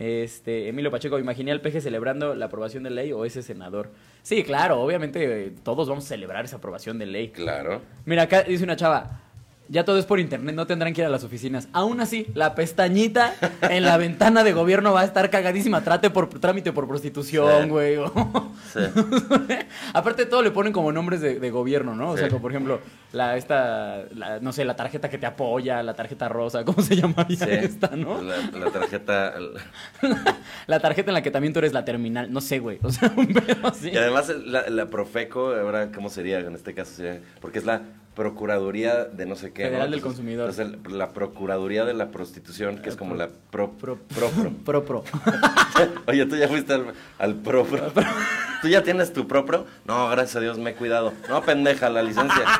Este, 0.00 0.66
Emilio 0.66 0.90
Pacheco, 0.90 1.18
imaginé 1.18 1.52
al 1.52 1.60
peje 1.60 1.82
celebrando 1.82 2.34
la 2.34 2.46
aprobación 2.46 2.82
de 2.82 2.88
ley 2.90 3.12
o 3.12 3.26
ese 3.26 3.42
senador. 3.42 3.92
Sí, 4.22 4.42
claro, 4.44 4.80
obviamente 4.80 5.44
eh, 5.44 5.52
todos 5.62 5.90
vamos 5.90 6.06
a 6.06 6.08
celebrar 6.08 6.46
esa 6.46 6.56
aprobación 6.56 6.98
de 6.98 7.04
ley. 7.04 7.28
Claro. 7.28 7.82
Mira, 8.06 8.22
acá 8.22 8.42
dice 8.42 8.64
una 8.64 8.76
chava, 8.76 9.20
ya 9.70 9.84
todo 9.84 9.98
es 9.98 10.04
por 10.04 10.18
internet, 10.20 10.54
no 10.54 10.66
tendrán 10.66 10.92
que 10.92 11.00
ir 11.00 11.06
a 11.06 11.10
las 11.10 11.24
oficinas. 11.24 11.68
Aún 11.72 12.00
así, 12.00 12.26
la 12.34 12.54
pestañita 12.54 13.34
en 13.62 13.84
la 13.84 13.96
ventana 13.96 14.42
de 14.44 14.52
gobierno 14.52 14.92
va 14.92 15.02
a 15.02 15.04
estar 15.04 15.30
cagadísima. 15.30 15.82
Trate 15.82 16.10
por 16.10 16.28
trámite 16.28 16.72
por 16.72 16.86
prostitución, 16.88 17.64
Sí. 17.64 17.68
güey. 17.70 17.96
o- 17.96 18.52
Sí. 18.72 18.80
Aparte 19.94 20.26
todo 20.26 20.42
le 20.42 20.50
ponen 20.50 20.72
como 20.72 20.92
nombres 20.92 21.20
de, 21.20 21.40
de 21.40 21.50
gobierno, 21.50 21.94
¿no? 21.94 22.10
O 22.10 22.16
sea, 22.16 22.26
Sí. 22.26 22.30
como 22.30 22.42
por 22.42 22.50
ejemplo, 22.52 22.80
la 23.12 23.36
esta, 23.36 24.04
la- 24.14 24.38
no 24.40 24.52
sé, 24.52 24.64
la 24.64 24.76
tarjeta 24.76 25.08
que 25.08 25.18
te 25.18 25.26
apoya, 25.26 25.82
la 25.82 25.94
tarjeta 25.94 26.28
rosa, 26.28 26.64
¿cómo 26.64 26.82
se 26.82 26.96
llamaría 26.96 27.36
Sí. 27.38 27.48
esta, 27.50 27.94
no? 27.96 28.20
La, 28.22 28.36
la 28.58 28.70
tarjeta. 28.70 29.34
La 30.66 30.78
tarjeta 30.80 31.10
en 31.10 31.14
la 31.14 31.22
que 31.22 31.30
también 31.30 31.52
tú 31.52 31.58
eres 31.58 31.72
la 31.72 31.84
terminal, 31.84 32.32
no 32.32 32.40
sé, 32.40 32.58
güey. 32.60 32.78
O 32.82 32.90
sea, 32.90 33.12
un 33.16 33.26
pedo 33.28 33.66
así. 33.68 33.90
Y 33.90 33.96
además 33.96 34.28
la, 34.46 34.68
la 34.68 34.86
Profeco, 34.86 35.54
ahora, 35.54 35.90
¿cómo 35.92 36.08
sería 36.10 36.38
en 36.40 36.54
este 36.54 36.74
caso? 36.74 36.92
Sería, 36.94 37.20
porque 37.40 37.58
es 37.58 37.64
la 37.64 37.82
Procuraduría 38.24 39.04
de 39.06 39.24
no 39.24 39.34
sé 39.34 39.50
qué. 39.50 39.62
Federal 39.64 39.86
¿no? 39.88 39.92
del 39.92 40.02
Consumidor. 40.02 40.50
Entonces, 40.50 40.78
el- 40.86 40.98
la 40.98 41.08
Procuraduría 41.14 41.86
de 41.86 41.94
la 41.94 42.10
Prostitución, 42.10 42.76
que 42.82 42.90
es 42.90 42.96
como 42.96 43.14
la 43.14 43.30
pro, 43.50 43.70
Pro- 43.72 43.98
Propro. 44.14 44.52
Pro, 44.66 44.84
pro. 44.84 45.04
Oye, 46.06 46.26
tú 46.26 46.36
ya 46.36 46.46
fuiste 46.46 46.74
al, 46.74 46.92
al 47.18 47.34
Propro. 47.36 47.90
¿Tú 48.60 48.68
ya 48.68 48.82
tienes 48.82 49.14
tu 49.14 49.26
Propro? 49.26 49.64
No, 49.86 50.06
gracias 50.10 50.36
a 50.36 50.40
Dios 50.40 50.58
me 50.58 50.72
he 50.72 50.74
cuidado. 50.74 51.14
No, 51.30 51.40
pendeja, 51.42 51.88
la 51.88 52.02
licencia. 52.02 52.44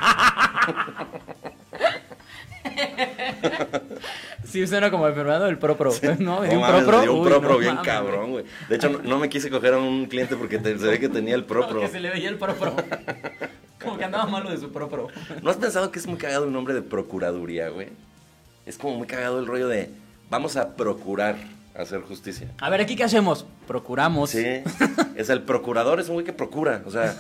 Sí, 4.45 4.67
suena 4.67 4.91
como 4.91 5.07
enfermado 5.07 5.45
del 5.47 5.59
pro 5.59 5.77
pro. 5.77 5.93
No, 6.19 6.43
dio 6.43 6.53
un 6.55 6.61
mames, 6.61 6.83
pro 6.83 6.87
pro. 6.91 7.01
dio 7.03 7.15
un 7.15 7.21
Uy, 7.27 7.41
no 7.41 7.59
bien 7.59 7.75
mames. 7.77 7.87
cabrón, 7.93 8.31
güey. 8.33 8.45
De 8.69 8.77
hecho, 8.77 8.89
no, 8.89 8.99
no 9.05 9.19
me 9.19 9.29
quise 9.29 9.49
coger 9.51 9.75
a 9.75 9.79
un 9.79 10.07
cliente 10.07 10.35
porque 10.37 10.59
te- 10.59 10.77
se 10.79 10.87
ve 10.89 10.99
que 10.99 11.09
tenía 11.09 11.35
el 11.37 11.45
Propro. 11.45 11.81
Que 11.81 11.89
se 11.89 12.01
le 12.01 12.11
veía 12.11 12.29
el 12.29 12.37
pro 12.37 12.55
pro. 12.55 12.75
Como 13.83 13.97
que 13.99 14.05
andaba 14.05 14.27
malo 14.27 14.51
de 14.51 14.59
su 14.59 14.71
pro 14.73 14.89
pro. 14.89 15.09
¿No 15.43 15.51
has 15.51 15.57
pensado 15.57 15.91
que 15.91 15.99
es 15.99 16.07
muy 16.07 16.19
cagado 16.19 16.45
el 16.45 16.53
nombre 16.53 16.75
de 16.75 16.83
Procuraduría, 16.83 17.69
güey? 17.71 17.89
Es 18.67 18.77
como 18.79 18.97
muy 18.99 19.07
cagado 19.07 19.39
el 19.41 19.47
rollo 19.47 19.69
de 19.69 19.91
vamos 20.29 20.57
a 20.57 20.77
procurar 20.77 21.37
hacer 21.75 22.01
justicia. 22.03 22.49
A 22.59 22.69
ver, 22.71 22.81
¿aquí 22.83 22.95
qué 22.97 23.05
hacemos? 23.05 23.47
Procuramos. 23.67 24.31
Sí, 24.31 24.45
es 25.17 25.31
el 25.31 25.43
procurador, 25.43 25.99
es 26.01 26.09
un 26.09 26.15
güey 26.15 26.27
que 26.27 26.33
procura. 26.33 26.83
O 26.85 26.91
sea, 26.91 27.15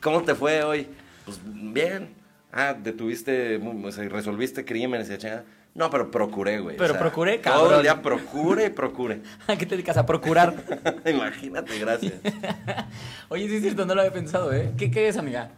¿cómo 0.00 0.22
te 0.22 0.34
fue 0.34 0.62
hoy? 0.64 0.88
Pues 1.24 1.38
bien. 1.44 2.14
Ah, 2.52 2.74
detuviste, 2.74 3.58
mu- 3.58 3.86
o 3.86 3.92
sea, 3.92 4.06
resolviste 4.08 4.64
crímenes 4.64 5.08
y 5.10 5.16
chingada. 5.16 5.44
No, 5.74 5.88
pero 5.88 6.10
procuré, 6.10 6.60
güey. 6.60 6.76
Pero 6.76 6.98
procuré, 6.98 7.38
Todo 7.38 7.54
cabrón. 7.54 7.74
el 7.76 7.82
día 7.82 8.02
procure 8.02 8.66
y 8.66 8.70
procure. 8.70 9.22
¿A 9.46 9.56
qué 9.56 9.64
te 9.64 9.74
dedicas 9.74 9.96
a 9.96 10.04
procurar? 10.04 10.54
Imagínate, 11.06 11.78
gracias. 11.78 12.12
Oye, 13.30 13.48
sí 13.48 13.56
es 13.56 13.62
cierto, 13.62 13.86
no 13.86 13.94
lo 13.94 14.02
había 14.02 14.12
pensado, 14.12 14.52
¿eh? 14.52 14.72
¿Qué, 14.76 14.90
qué 14.90 15.08
es, 15.08 15.16
amiga? 15.16 15.50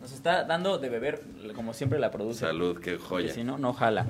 Nos 0.00 0.12
está 0.12 0.44
dando 0.44 0.78
de 0.78 0.88
beber, 0.88 1.22
como 1.54 1.74
siempre 1.74 1.98
la 1.98 2.10
produce. 2.10 2.40
Salud, 2.40 2.78
qué 2.80 2.96
joya. 2.96 3.32
si 3.32 3.44
no, 3.44 3.58
no 3.58 3.74
jala. 3.74 4.06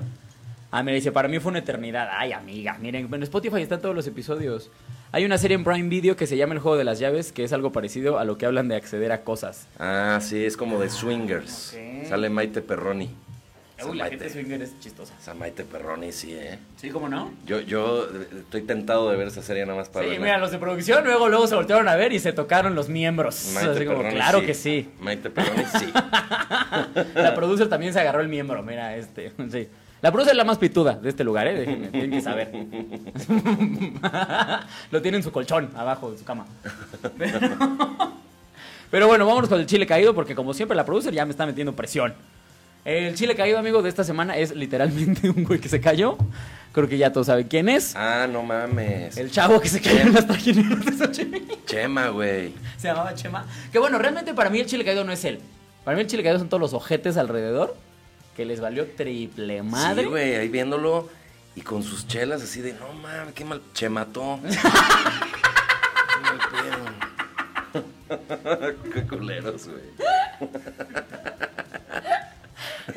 Ah, 0.71 0.83
me 0.83 0.93
dice, 0.93 1.11
para 1.11 1.27
mí 1.27 1.39
fue 1.39 1.51
una 1.51 1.59
eternidad. 1.59 2.09
Ay, 2.11 2.33
amiga, 2.33 2.77
miren, 2.79 3.13
en 3.13 3.23
Spotify 3.23 3.61
están 3.61 3.81
todos 3.81 3.95
los 3.95 4.07
episodios. 4.07 4.71
Hay 5.11 5.23
una 5.23 5.37
serie 5.37 5.55
en 5.55 5.63
Prime 5.63 5.87
Video 5.87 6.15
que 6.17 6.27
se 6.27 6.35
llama 6.35 6.53
El 6.53 6.59
Juego 6.59 6.77
de 6.77 6.83
las 6.83 6.99
Llaves, 6.99 7.31
que 7.31 7.43
es 7.45 7.53
algo 7.53 7.71
parecido 7.71 8.19
a 8.19 8.25
lo 8.25 8.37
que 8.37 8.45
hablan 8.45 8.67
de 8.67 8.75
acceder 8.75 9.11
a 9.13 9.23
cosas. 9.23 9.67
Ah, 9.79 10.19
sí, 10.21 10.43
es 10.43 10.57
como 10.57 10.79
de 10.79 10.89
swingers. 10.89 11.77
Sale 12.09 12.29
Maite 12.29 12.61
Perroni. 12.61 13.09
Uy, 13.83 13.97
la 13.97 14.07
gente 14.07 14.29
swinger 14.29 14.61
es 14.61 14.79
chistosa. 14.79 15.13
esa 15.19 15.33
Maite 15.33 15.65
Perroni, 15.65 16.13
sí, 16.13 16.33
¿eh? 16.33 16.57
¿Sí, 16.77 16.89
cómo 16.89 17.09
no? 17.09 17.33
Yo, 17.45 17.59
yo 17.59 18.07
estoy 18.37 18.61
tentado 18.61 19.09
de 19.11 19.17
ver 19.17 19.27
esa 19.27 19.41
serie 19.41 19.65
nada 19.65 19.79
más 19.79 19.89
para 19.89 20.05
Sí, 20.05 20.11
verla. 20.11 20.25
mira, 20.25 20.37
los 20.37 20.51
de 20.51 20.59
producción 20.59 21.03
luego, 21.03 21.27
luego 21.27 21.45
se 21.47 21.55
voltearon 21.55 21.89
a 21.89 21.95
ver 21.95 22.13
y 22.13 22.19
se 22.19 22.31
tocaron 22.31 22.73
los 22.73 22.87
miembros. 22.87 23.51
Maite 23.53 23.71
Así 23.71 23.85
como, 23.85 23.97
Perroni, 23.97 24.15
claro 24.15 24.41
que 24.45 24.53
sí. 24.53 24.89
Maite 25.01 25.29
Perroni, 25.29 25.63
sí. 25.79 25.91
La 27.15 27.35
producer 27.35 27.67
también 27.67 27.91
se 27.91 27.99
agarró 27.99 28.21
el 28.21 28.29
miembro, 28.29 28.63
mira, 28.63 28.95
este. 28.95 29.33
Sí. 29.51 29.67
La 30.01 30.11
producer 30.11 30.33
es 30.33 30.37
la 30.37 30.43
más 30.45 30.57
pituda 30.57 30.93
de 30.95 31.09
este 31.09 31.23
lugar, 31.23 31.47
¿eh? 31.47 31.53
Déjenme, 31.55 31.87
tienen 31.87 32.11
que 32.11 32.21
saber. 32.21 32.51
Lo 34.91 35.01
tiene 35.01 35.17
en 35.17 35.23
su 35.23 35.31
colchón, 35.31 35.71
abajo 35.75 36.11
de 36.11 36.17
su 36.17 36.23
cama. 36.23 36.45
Pero 38.91 39.07
bueno, 39.07 39.25
vámonos 39.25 39.49
con 39.49 39.59
el 39.59 39.65
chile 39.65 39.85
caído, 39.87 40.13
porque 40.13 40.35
como 40.35 40.53
siempre 40.53 40.75
la 40.77 40.85
producer 40.85 41.13
ya 41.13 41.25
me 41.25 41.31
está 41.31 41.45
metiendo 41.45 41.75
presión. 41.75 42.13
El 42.85 43.15
chile 43.15 43.35
caído, 43.35 43.57
amigo, 43.57 43.81
de 43.81 43.89
esta 43.89 44.03
semana 44.03 44.37
es 44.37 44.55
literalmente 44.55 45.27
un 45.35 45.43
güey 45.43 45.59
que 45.59 45.67
se 45.69 45.81
cayó. 45.81 46.17
Creo 46.71 46.87
que 46.87 46.99
ya 46.99 47.11
todos 47.11 47.25
saben 47.27 47.47
quién 47.47 47.67
es. 47.67 47.95
Ah, 47.95 48.27
no 48.31 48.43
mames. 48.43 49.17
El 49.17 49.31
chavo 49.31 49.59
que 49.59 49.69
se 49.69 49.81
cayó 49.81 50.01
en 50.01 50.13
las 50.13 50.27
trajineras 50.27 50.85
de 50.85 50.91
Xochimilco. 50.91 51.57
Chema, 51.65 52.09
güey. 52.09 52.53
Se 52.77 52.89
llamaba 52.89 53.15
Chema. 53.15 53.47
Que 53.71 53.79
bueno, 53.79 53.97
realmente 53.97 54.35
para 54.35 54.51
mí 54.51 54.59
el 54.59 54.67
chile 54.67 54.85
caído 54.85 55.03
no 55.03 55.11
es 55.11 55.25
él. 55.25 55.39
Para 55.83 55.95
mí 55.95 56.01
el 56.01 56.07
chile 56.07 56.21
caído 56.21 56.37
son 56.37 56.47
todos 56.47 56.61
los 56.61 56.73
ojetes 56.73 57.17
alrededor. 57.17 57.75
Que 58.35 58.45
les 58.45 58.59
valió 58.59 58.85
triple 58.85 59.63
madre. 59.63 60.03
Sí, 60.03 60.07
güey, 60.09 60.35
ahí 60.35 60.49
viéndolo 60.49 61.09
y 61.55 61.61
con 61.61 61.81
sus 61.81 62.05
chelas 62.07 62.43
así 62.43 62.61
de, 62.61 62.73
no 62.73 62.93
mames, 62.93 63.33
qué 63.33 63.45
mal. 63.45 63.61
Chemató. 63.73 64.39
qué 64.47 64.57
mal 66.21 66.39
pedo. 68.11 68.83
qué 68.93 69.07
culeros, 69.07 69.69
güey. 69.69 69.81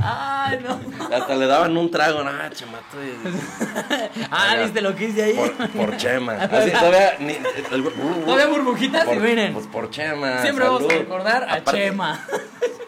Ay, 0.00 0.58
no. 0.62 0.80
Hasta 1.14 1.34
le 1.34 1.46
daban 1.46 1.76
un 1.76 1.90
trago, 1.90 2.22
no, 2.22 2.30
chemato. 2.50 2.96
y- 3.02 4.20
Ah, 4.30 4.56
¿viste 4.62 4.80
lo 4.82 4.94
que 4.94 5.06
hice 5.06 5.22
ahí? 5.24 5.34
Por, 5.34 5.68
por 5.70 5.96
Chema. 5.96 6.32
Así, 6.42 6.70
todavía, 6.70 7.16
ni, 7.20 7.32
el- 7.32 7.84
Todavía 8.24 8.46
burbujitas 8.48 9.04
por, 9.04 9.16
y 9.16 9.20
miren. 9.20 9.54
Pues 9.54 9.66
por 9.66 9.90
Chema. 9.90 10.42
Siempre 10.42 10.64
vamos 10.64 10.84
a 10.84 10.88
recordar 10.88 11.44
a 11.44 11.54
Aparte, 11.54 11.84
Chema. 11.84 12.26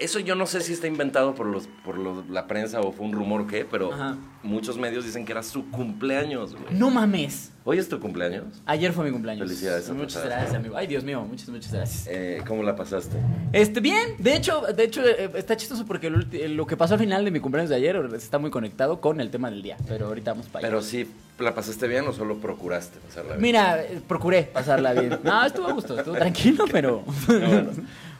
Eso 0.00 0.18
yo 0.18 0.34
no 0.34 0.46
sé 0.46 0.62
si 0.62 0.72
está 0.72 0.86
inventado 0.86 1.34
por 1.34 1.46
los 1.46 1.66
por 1.84 1.98
los- 1.98 2.26
la 2.30 2.46
prensa 2.46 2.80
o 2.80 2.90
fue 2.90 3.04
un 3.06 3.12
rumor 3.12 3.42
o 3.42 3.46
qué, 3.46 3.66
pero 3.70 3.92
Ajá. 3.92 4.16
muchos 4.42 4.78
medios 4.78 5.04
dicen 5.04 5.26
que 5.26 5.32
era 5.32 5.42
su 5.42 5.70
cumpleaños, 5.70 6.52
güey. 6.54 6.74
No 6.74 6.88
mames. 6.90 7.52
¿Hoy 7.64 7.78
es 7.78 7.88
tu 7.88 8.00
cumpleaños? 8.00 8.44
Ayer 8.64 8.92
fue 8.94 9.04
mi 9.04 9.10
cumpleaños. 9.10 9.46
Felicidades, 9.46 9.90
Muchas 9.90 10.24
gracias, 10.24 10.54
amigo. 10.54 10.74
Ay, 10.76 10.86
Dios 10.86 11.04
mío, 11.04 11.20
muchas, 11.28 11.50
muchas 11.50 11.70
gracias. 11.70 12.06
Eh, 12.10 12.42
¿Cómo 12.48 12.62
la 12.62 12.74
pasaste? 12.74 13.18
Este, 13.52 13.80
bien, 13.80 14.14
de 14.18 14.34
hecho, 14.34 14.62
de 14.62 14.84
hecho 14.84 15.02
eh, 15.04 15.30
está 15.34 15.54
chistoso 15.56 15.84
porque 15.84 16.08
lo, 16.08 16.66
que 16.66 16.76
pasó 16.78 16.94
al 16.94 17.00
final 17.00 17.22
de 17.24 17.30
mi 17.30 17.40
cumpleaños 17.40 17.68
de 17.68 17.76
ayer 17.76 17.96
está 18.14 18.38
muy 18.38 18.50
conectado 18.50 19.02
con 19.02 19.20
el 19.20 19.30
tema 19.30 19.50
del 19.50 19.60
día, 19.62 19.76
pero 19.86 20.06
ahorita 20.06 20.32
vamos 20.32 20.46
para 20.46 20.60
allá. 20.66 20.68
Pero 20.68 20.82
sí, 20.82 21.06
¿la 21.38 21.54
pasaste 21.54 21.86
bien 21.86 22.06
o 22.08 22.14
solo 22.14 22.38
procuraste 22.38 22.98
pasarla 23.00 23.32
bien? 23.32 23.42
Mira, 23.42 23.82
eh, 23.82 24.00
procuré 24.08 24.44
pasarla 24.44 24.94
bien. 24.94 25.18
No, 25.22 25.44
estuvo 25.44 25.66
a 25.68 25.72
gusto, 25.72 25.98
estuvo 25.98 26.14
tranquilo, 26.16 26.64
pero... 26.72 27.04
No, 27.28 27.38
bueno, 27.38 27.70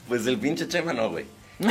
pues 0.06 0.26
el 0.26 0.38
pinche 0.38 0.68
Chema 0.68 0.92
no, 0.92 1.10
güey. 1.10 1.25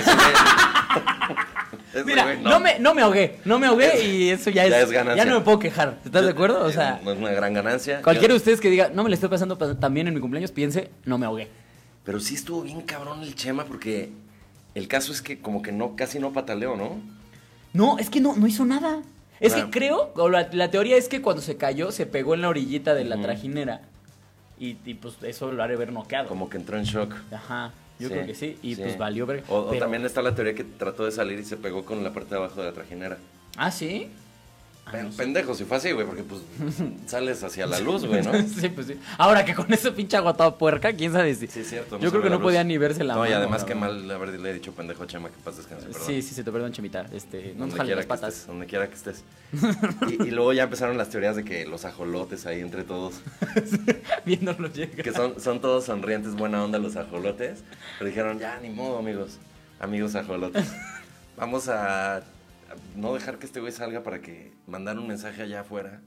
Mira, 2.05 2.23
güey 2.23 2.41
no. 2.41 2.59
me, 2.59 2.79
no 2.79 2.93
me 2.93 3.01
ahogué, 3.01 3.39
no 3.45 3.59
me 3.59 3.67
ahogué 3.67 3.93
Es- 3.95 4.03
y 4.03 4.29
eso 4.29 4.49
ya 4.49 4.65
es, 4.65 4.69
ya 4.71 4.81
es 4.81 4.91
ganancia. 4.91 5.23
ya 5.23 5.29
no 5.29 5.39
me 5.39 5.45
puedo 5.45 5.59
quejar. 5.59 5.97
¿Estás 6.05 6.23
de 6.23 6.31
acuerdo? 6.31 6.63
O 6.63 6.71
sea, 6.71 6.99
No 7.03 7.11
es 7.11 7.17
una 7.17 7.31
gran 7.31 7.53
ganancia. 7.53 8.01
cualquiera 8.01 8.33
de 8.33 8.37
ustedes 8.37 8.61
que 8.61 8.69
diga, 8.69 8.89
no 8.93 9.03
me 9.03 9.09
le 9.09 9.15
estoy 9.15 9.29
pasando 9.29 9.57
pa- 9.57 9.75
tan 9.75 9.93
bien 9.93 10.07
en 10.07 10.13
mi 10.13 10.19
cumpleaños, 10.19 10.51
piense, 10.51 10.91
no 11.05 11.17
me 11.17 11.25
ahogué. 11.25 11.47
Pero 12.03 12.19
sí 12.19 12.35
estuvo 12.35 12.61
bien 12.61 12.81
cabrón 12.81 13.21
el 13.23 13.35
Chema 13.35 13.65
porque 13.65 14.11
el 14.75 14.87
caso 14.87 15.11
es 15.11 15.21
que 15.21 15.39
como 15.39 15.61
que 15.61 15.71
no, 15.71 15.95
casi 15.95 16.19
no 16.19 16.31
pataleó, 16.31 16.75
¿no? 16.75 16.99
No, 17.73 17.97
es 17.99 18.09
que 18.09 18.19
no, 18.21 18.35
no 18.35 18.47
hizo 18.47 18.65
nada. 18.65 18.99
Es 19.39 19.53
Claro. 19.53 19.69
que 19.71 19.79
creo, 19.79 20.11
o 20.15 20.29
la, 20.29 20.49
la 20.51 20.69
teoría 20.71 20.97
es 20.97 21.07
que 21.07 21.21
cuando 21.21 21.41
se 21.41 21.55
cayó, 21.57 21.91
se 21.91 22.05
pegó 22.05 22.33
en 22.33 22.41
la 22.41 22.49
orillita 22.49 22.93
de 22.93 23.05
la 23.05 23.21
trajinera. 23.21 23.81
Y, 24.59 24.77
y, 24.85 24.95
pues 24.95 25.15
eso 25.23 25.51
lo 25.51 25.63
haré 25.63 25.75
ver 25.77 25.93
noqueado. 25.93 26.27
Como 26.27 26.49
que 26.49 26.57
entró 26.57 26.77
en 26.77 26.83
shock. 26.83 27.13
Ajá, 27.31 27.71
yo 27.99 28.07
Sí, 28.07 28.13
creo 28.13 28.25
que 28.25 28.35
sí. 28.35 28.57
Y 28.63 28.75
sí. 28.75 28.81
pues 28.81 28.97
valió 28.97 29.25
ver. 29.25 29.43
O, 29.49 29.57
o 29.57 29.69
pero- 29.69 29.81
también 29.81 30.05
está 30.05 30.21
la 30.21 30.33
teoría 30.33 30.53
que 30.55 30.63
trató 30.63 31.05
de 31.05 31.11
salir 31.11 31.37
y 31.39 31.43
se 31.45 31.57
pegó 31.57 31.83
con 31.85 32.03
la 32.03 32.13
parte 32.13 32.31
de 32.31 32.37
abajo 32.37 32.59
de 32.61 32.67
la 32.67 32.73
trajinera. 32.73 33.17
Ah, 33.57 33.69
sí. 33.71 34.07
Pen- 34.91 35.11
pendejo 35.11 35.53
si 35.53 35.65
fue 35.65 35.77
así, 35.77 35.91
güey, 35.91 36.05
porque 36.05 36.23
pues 36.23 36.41
sales 37.05 37.43
hacia 37.43 37.67
la 37.67 37.79
luz, 37.79 38.05
güey, 38.05 38.21
¿no? 38.23 38.31
sí, 38.47 38.69
pues 38.69 38.87
sí. 38.87 38.99
Ahora 39.17 39.45
que 39.45 39.53
con 39.53 39.71
ese 39.71 39.91
pinche 39.91 40.17
agua 40.17 40.33
toda 40.35 40.57
puerca, 40.57 40.93
quién 40.93 41.11
sabe 41.13 41.35
si. 41.35 41.47
Sí, 41.47 41.63
cierto. 41.63 41.99
Yo 41.99 42.09
creo 42.09 42.23
que 42.23 42.29
no 42.29 42.35
luz. 42.37 42.43
podía 42.43 42.63
ni 42.63 42.77
verse 42.77 43.03
la 43.03 43.15
No, 43.15 43.27
y 43.27 43.31
además 43.31 43.63
verdad. 43.65 43.79
mal 43.79 44.11
haberle 44.11 44.53
dicho 44.53 44.71
pendejo 44.71 45.03
a 45.03 45.07
Chema 45.07 45.29
que 45.29 45.35
paz 45.43 45.57
descanse, 45.57 45.85
perdón. 45.87 46.01
Sí, 46.05 46.21
sí, 46.21 46.33
sí, 46.35 46.43
te 46.43 46.51
perdón, 46.51 46.71
Chemita. 46.71 47.05
Este, 47.13 47.53
no 47.55 47.67
nos 47.67 47.75
jales 47.75 47.95
las 47.95 48.05
que 48.05 48.09
patas. 48.09 48.33
estés, 48.33 48.47
donde 48.47 48.65
quiera 48.65 48.87
que 48.87 48.95
estés. 48.95 49.23
Y, 50.09 50.27
y 50.27 50.31
luego 50.31 50.53
ya 50.53 50.63
empezaron 50.63 50.97
las 50.97 51.09
teorías 51.09 51.35
de 51.35 51.43
que 51.43 51.65
los 51.65 51.85
ajolotes 51.85 52.45
ahí 52.45 52.59
entre 52.61 52.83
todos, 52.83 53.21
Viéndolo 54.25 54.67
llegar. 54.69 55.03
que 55.03 55.11
son, 55.11 55.39
son 55.39 55.61
todos 55.61 55.85
sonrientes, 55.85 56.35
buena 56.35 56.63
onda 56.63 56.79
los 56.79 56.95
ajolotes, 56.95 57.63
pero 57.97 58.09
dijeron, 58.09 58.39
ya, 58.39 58.59
ni 58.61 58.69
modo, 58.69 58.97
amigos, 58.99 59.37
amigos 59.79 60.15
ajolotes. 60.15 60.71
Vamos 61.37 61.67
a 61.69 62.21
no 62.95 63.13
dejar 63.13 63.37
que 63.39 63.45
este 63.45 63.59
güey 63.59 63.71
salga 63.71 64.03
para 64.03 64.21
que 64.21 64.51
mandar 64.67 64.97
un 64.99 65.07
mensaje 65.07 65.41
allá 65.41 65.61
afuera 65.61 66.01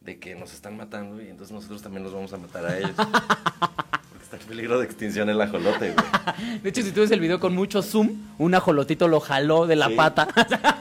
de 0.00 0.18
que 0.18 0.34
nos 0.34 0.54
están 0.54 0.76
matando 0.76 1.20
y 1.22 1.28
entonces 1.28 1.52
nosotros 1.54 1.82
también 1.82 2.02
los 2.04 2.12
vamos 2.12 2.32
a 2.32 2.38
matar 2.38 2.64
a 2.66 2.78
ellos. 2.78 2.92
Porque 2.96 4.24
está 4.24 4.36
en 4.36 4.42
peligro 4.48 4.78
de 4.78 4.86
extinción 4.86 5.28
el 5.28 5.40
ajolote, 5.40 5.92
güey. 5.94 6.60
De 6.62 6.68
hecho, 6.70 6.82
si 6.82 6.92
tú 6.92 7.00
ves 7.00 7.10
el 7.10 7.20
video 7.20 7.38
con 7.38 7.54
mucho 7.54 7.82
zoom, 7.82 8.16
un 8.38 8.54
ajolotito 8.54 9.08
lo 9.08 9.20
jaló 9.20 9.66
de 9.66 9.76
la 9.76 9.88
Sí. 9.88 9.94
pata. 9.96 10.28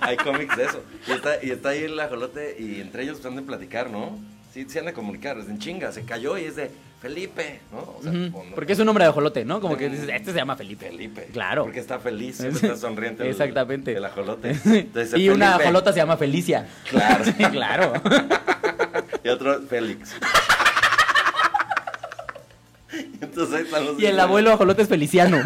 Hay 0.01 0.15
cómics 0.17 0.55
de 0.55 0.63
eso. 0.65 0.81
Y 1.07 1.12
está, 1.12 1.43
y 1.43 1.51
está 1.51 1.69
ahí 1.69 1.83
el 1.83 2.00
ajolote 2.00 2.55
y 2.59 2.79
entre 2.81 3.03
ellos 3.03 3.24
han 3.25 3.36
de 3.36 3.41
platicar, 3.41 3.89
¿no? 3.89 4.17
Sí, 4.53 4.65
se 4.68 4.79
han 4.79 4.86
de 4.86 4.94
comunicar, 4.94 5.38
es 5.38 5.48
en 5.48 5.60
chinga, 5.60 5.91
se 5.91 6.03
cayó 6.03 6.38
y 6.38 6.46
es 6.46 6.56
de 6.56 6.72
Felipe, 7.01 7.60
¿no? 7.72 7.79
O 7.98 8.00
sea, 8.01 8.12
no- 8.12 8.32
Porque 8.56 8.74
es 8.74 8.79
un 8.79 8.86
nombre 8.88 9.03
de 9.06 9.10
ajolote, 9.12 9.46
¿no? 9.46 9.62
Como 9.62 9.77
que 9.77 9.89
dices, 9.89 10.10
este 10.12 10.32
se 10.32 10.38
llama 10.38 10.56
Felipe. 10.56 10.88
Felipe. 10.89 11.29
Claro. 11.32 11.63
Porque 11.63 11.79
está 11.79 12.00
feliz, 12.00 12.38
siempre 12.38 12.60
está 12.68 12.75
sonriente. 12.77 13.24
el- 13.24 13.29
Exactamente. 13.29 13.96
El 13.96 14.03
ajolote. 14.06 14.51
Entonces, 14.65 15.20
y 15.20 15.29
una 15.29 15.56
ajolota 15.56 15.94
se 15.94 16.00
llama 16.00 16.18
Felicia. 16.18 16.68
Claro. 16.89 17.24
Sí, 17.38 17.44
claro. 17.46 17.94
Y 19.24 19.29
otro, 19.29 19.62
Félix. 19.70 20.15
Entonces 23.22 23.56
ahí 23.56 23.63
están 23.63 23.86
los 23.86 24.00
Y 24.00 24.06
el 24.08 24.20
abuelo 24.20 24.51
ajolote 24.51 24.82
es 24.82 24.88
Feliciano. 24.89 25.38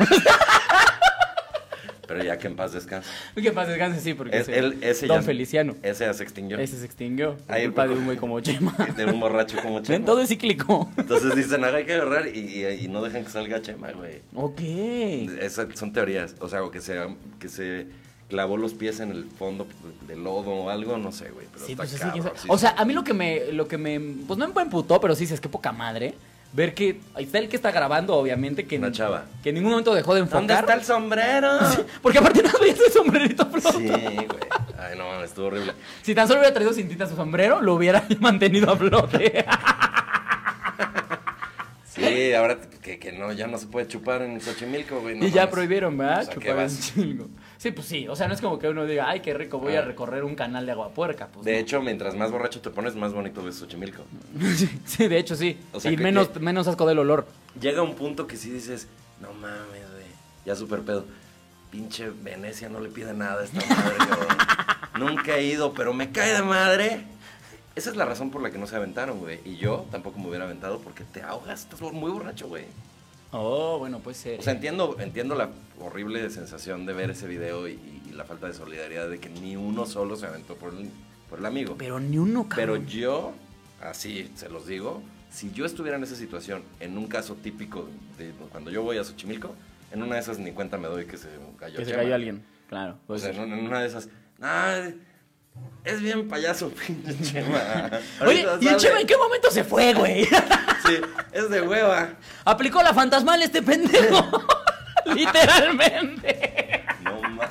Pero 2.07 2.21
ya 2.23 2.37
que 2.37 2.47
en 2.47 2.55
paz 2.55 2.73
descanse. 2.73 3.09
¿Qué 3.41 3.51
pasa? 3.51 3.69
Descanse, 3.71 4.01
sí, 4.01 4.13
porque 4.13 4.37
Es- 4.37 4.49
es 4.49 4.57
él- 4.57 4.77
ese 4.81 5.07
Don 5.07 5.19
ya- 5.21 5.23
Feliciano. 5.23 5.75
Ese 5.83 6.05
ya 6.05 6.13
se 6.13 6.23
extinguió. 6.23 6.57
Ese 6.59 6.77
se 6.77 6.85
extinguió 6.85 7.37
por 7.37 7.55
Ahí, 7.55 7.63
culpa 7.65 7.87
de 7.87 7.93
un 7.95 8.05
güey 8.05 8.17
como 8.17 8.39
Chema. 8.41 8.75
De 8.97 9.05
un 9.05 9.19
borracho 9.19 9.57
como 9.61 9.79
Chema. 9.83 10.05
todo 10.05 10.21
es 10.21 10.29
cíclico. 10.29 10.91
Entonces 10.97 11.35
dicen, 11.35 11.63
"Ah, 11.63 11.69
hay 11.73 11.85
que 11.85 11.93
agarrar 11.93 12.27
y, 12.27 12.39
y- 12.39 12.85
y 12.85 12.87
no 12.89 13.01
dejan 13.01 13.23
que 13.23 13.29
salga 13.29 13.61
Chema, 13.61 13.91
güey. 13.93 14.19
Ok. 14.35 14.59
Esas 15.39 15.67
son 15.79 15.93
teorías. 15.93 16.35
O 16.39 16.49
sea, 16.49 16.63
o 16.63 16.71
que 16.71 16.81
se, 16.81 16.99
que 17.39 17.47
se 17.49 17.87
clavó 18.29 18.57
los 18.57 18.73
pies 18.73 18.99
en 18.99 19.11
el 19.11 19.25
fondo 19.25 19.67
de 20.07 20.15
lodo 20.15 20.49
o 20.51 20.69
algo, 20.69 20.97
no 20.97 21.11
sé, 21.11 21.29
güey. 21.29 21.45
Pero 21.53 21.65
Sí, 21.65 21.73
está 21.73 21.83
pues 21.83 21.99
cabrón, 21.99 22.31
sí, 22.35 22.47
O 22.49 22.57
sea, 22.57 22.71
a 22.71 22.83
mí 22.85 22.93
lo 22.93 23.03
que 23.03 23.13
me, 23.13 23.51
lo 23.51 23.67
que 23.67 23.77
me, 23.77 23.99
pues 24.27 24.37
no 24.39 24.47
me 24.47 24.61
emputó, 24.61 24.99
pero 24.99 25.15
sí, 25.15 25.25
es 25.25 25.39
que 25.39 25.49
poca 25.49 25.71
madre. 25.71 26.15
Ver 26.53 26.75
que 26.75 26.99
ahí 27.15 27.23
está 27.25 27.39
el 27.39 27.49
que 27.49 27.55
está 27.55 27.71
grabando, 27.71 28.15
obviamente, 28.15 28.65
que, 28.67 28.77
Una 28.77 28.91
chava. 28.91 29.25
que 29.41 29.49
en 29.49 29.55
ningún 29.55 29.71
momento 29.71 29.93
dejó 29.95 30.13
de 30.13 30.19
enfocar. 30.21 30.39
¿Dónde 30.41 30.53
está 30.53 30.73
el 30.75 30.83
sombrero? 30.83 31.49
Porque 32.03 32.19
aparte 32.19 32.43
no 32.43 32.51
veía 32.61 32.73
ese 32.73 32.91
sombrerito 32.91 33.45
floto. 33.47 33.71
Sí, 33.71 33.87
güey. 33.87 34.27
Ay, 34.77 34.95
no, 34.97 35.07
mames, 35.07 35.29
estuvo 35.29 35.47
horrible. 35.47 35.73
Si 36.03 36.13
tan 36.13 36.27
solo 36.27 36.41
hubiera 36.41 36.53
traído 36.53 36.71
cintita 36.73 37.07
su 37.07 37.15
sombrero, 37.15 37.59
lo 37.59 37.73
hubiera 37.73 38.03
mantenido 38.19 38.71
a 38.71 38.77
flote. 38.77 39.45
Sí, 41.85 42.33
ahora 42.33 42.57
que, 42.81 42.97
que 42.97 43.11
no, 43.11 43.31
ya 43.33 43.45
no 43.45 43.57
se 43.59 43.67
puede 43.67 43.87
chupar 43.87 44.23
en 44.23 44.41
Xochimilco, 44.41 44.99
güey. 45.01 45.15
no 45.15 45.25
y 45.27 45.29
ya 45.29 45.41
mames. 45.41 45.53
prohibieron, 45.53 45.95
¿verdad? 45.95 46.21
O 46.21 46.25
sea, 46.25 46.33
¿qué 46.35 46.49
Chupar 46.49 46.59
en. 46.97 47.29
Sí, 47.57 47.71
pues 47.71 47.87
sí. 47.87 48.07
O 48.07 48.15
sea, 48.15 48.27
no 48.27 48.33
es 48.33 48.41
como 48.41 48.59
que 48.59 48.67
uno 48.67 48.85
diga, 48.85 49.09
ay, 49.09 49.21
qué 49.21 49.33
rico, 49.33 49.59
voy 49.59 49.75
a 49.75 49.81
recorrer 49.81 50.23
un 50.23 50.35
canal 50.35 50.65
de 50.65 50.71
agua 50.73 50.89
puerca. 50.89 51.27
Pues, 51.27 51.45
De 51.45 51.53
no. 51.53 51.57
hecho, 51.59 51.81
mientras 51.81 52.15
más 52.15 52.31
borracho 52.31 52.61
te 52.61 52.69
pones, 52.69 52.95
más 52.95 53.13
bonito 53.13 53.43
ves 53.43 53.55
Xochimilco. 53.55 54.03
sí, 54.55 54.69
sí, 54.85 55.07
de 55.07 55.17
hecho 55.17 55.35
sí. 55.35 55.57
O 55.71 55.79
sea, 55.79 55.91
y 55.91 55.97
menos, 55.97 56.35
menos 56.41 56.67
asco 56.67 56.85
del 56.85 56.99
olor. 56.99 57.25
Llega 57.59 57.81
un 57.81 57.95
punto 57.95 58.27
que 58.27 58.35
sí 58.37 58.49
dices, 58.49 58.87
no 59.21 59.31
mames, 59.33 59.89
güey. 59.91 60.05
Ya 60.45 60.55
super 60.55 60.81
pedo. 60.81 61.05
Pinche 61.71 62.09
Venecia 62.09 62.69
no 62.69 62.79
le 62.79 62.89
pide 62.89 63.13
nada 63.13 63.41
a 63.41 63.45
esta 63.45 63.59
madre, 63.65 63.95
cabrón. 63.97 64.37
Nunca 64.99 65.37
he 65.37 65.45
ido, 65.45 65.73
pero 65.73 65.93
me 65.93 66.11
cae 66.11 66.33
de 66.33 66.43
madre. 66.43 67.05
Esa 67.75 67.89
es 67.89 67.95
la 67.95 68.05
razón 68.05 68.29
por 68.29 68.43
la 68.43 68.51
que 68.51 68.59
no 68.59 68.67
se 68.67 68.75
aventaron, 68.75 69.19
güey. 69.19 69.39
Y 69.45 69.55
yo 69.55 69.87
tampoco 69.89 70.19
me 70.19 70.27
hubiera 70.27 70.45
aventado 70.45 70.79
porque 70.79 71.03
te 71.03 71.23
ahogas, 71.23 71.61
estás 71.61 71.81
muy 71.81 72.11
borracho, 72.11 72.47
güey. 72.47 72.65
Oh, 73.33 73.77
bueno, 73.79 73.99
puede 73.99 74.15
ser. 74.15 74.39
O 74.39 74.43
sea, 74.43 74.53
entiendo, 74.53 74.95
entiendo 74.99 75.35
la 75.35 75.49
horrible 75.79 76.29
sensación 76.29 76.85
de 76.85 76.93
ver 76.93 77.09
ese 77.11 77.27
video 77.27 77.67
y, 77.67 77.73
y 78.09 78.11
la 78.13 78.23
falta 78.25 78.47
de 78.47 78.53
solidaridad 78.53 79.09
de 79.09 79.19
que 79.19 79.29
ni 79.29 79.55
uno 79.55 79.85
solo 79.85 80.15
se 80.15 80.27
aventó 80.27 80.55
por 80.55 80.73
el, 80.73 80.89
por 81.29 81.39
el 81.39 81.45
amigo. 81.45 81.75
pero 81.77 81.99
ni 81.99 82.17
uno, 82.17 82.47
Pero 82.55 82.73
cabrón. 82.73 82.87
yo, 82.87 83.33
así 83.81 84.29
se 84.35 84.49
los 84.49 84.67
digo, 84.67 85.01
si 85.31 85.51
yo 85.51 85.65
estuviera 85.65 85.97
en 85.97 86.03
esa 86.03 86.15
situación, 86.15 86.61
en 86.79 86.97
un 86.97 87.07
caso 87.07 87.35
típico 87.35 87.87
de 88.17 88.31
cuando 88.51 88.69
yo 88.69 88.83
voy 88.83 88.97
a 88.99 89.03
Xochimilco, 89.03 89.55
en 89.91 90.03
una 90.03 90.15
de 90.15 90.21
esas 90.21 90.37
ni 90.39 90.51
cuenta 90.51 90.77
me 90.77 90.87
doy 90.87 91.05
que 91.05 91.17
se 91.17 91.27
cayó 91.59 91.77
que 91.79 91.85
se 91.85 91.91
cayó 91.93 92.13
alguien. 92.13 92.43
Claro. 92.69 92.93
O 93.03 93.07
puede 93.07 93.19
sea, 93.19 93.43
en 93.43 93.51
una 93.53 93.81
de 93.81 93.87
esas, 93.87 94.09
"Ah, 94.41 94.89
es 95.83 96.01
bien 96.01 96.27
payaso, 96.27 96.69
pinche 96.87 97.15
Chema. 97.21 97.89
Oye, 98.25 98.45
¿y 98.61 98.67
el 98.67 98.71
sale". 98.71 98.77
Chema 98.77 99.01
en 99.01 99.07
qué 99.07 99.17
momento 99.17 99.51
se 99.51 99.63
fue, 99.63 99.93
güey? 99.93 100.27
Sí, 100.85 100.97
es 101.31 101.49
de 101.49 101.61
hueva. 101.61 102.09
Aplicó 102.43 102.83
la 102.83 102.93
fantasmal 102.93 103.41
este 103.41 103.61
pendejo. 103.61 104.43
Literalmente. 105.15 106.83
No 107.01 107.21
mames. 107.21 107.49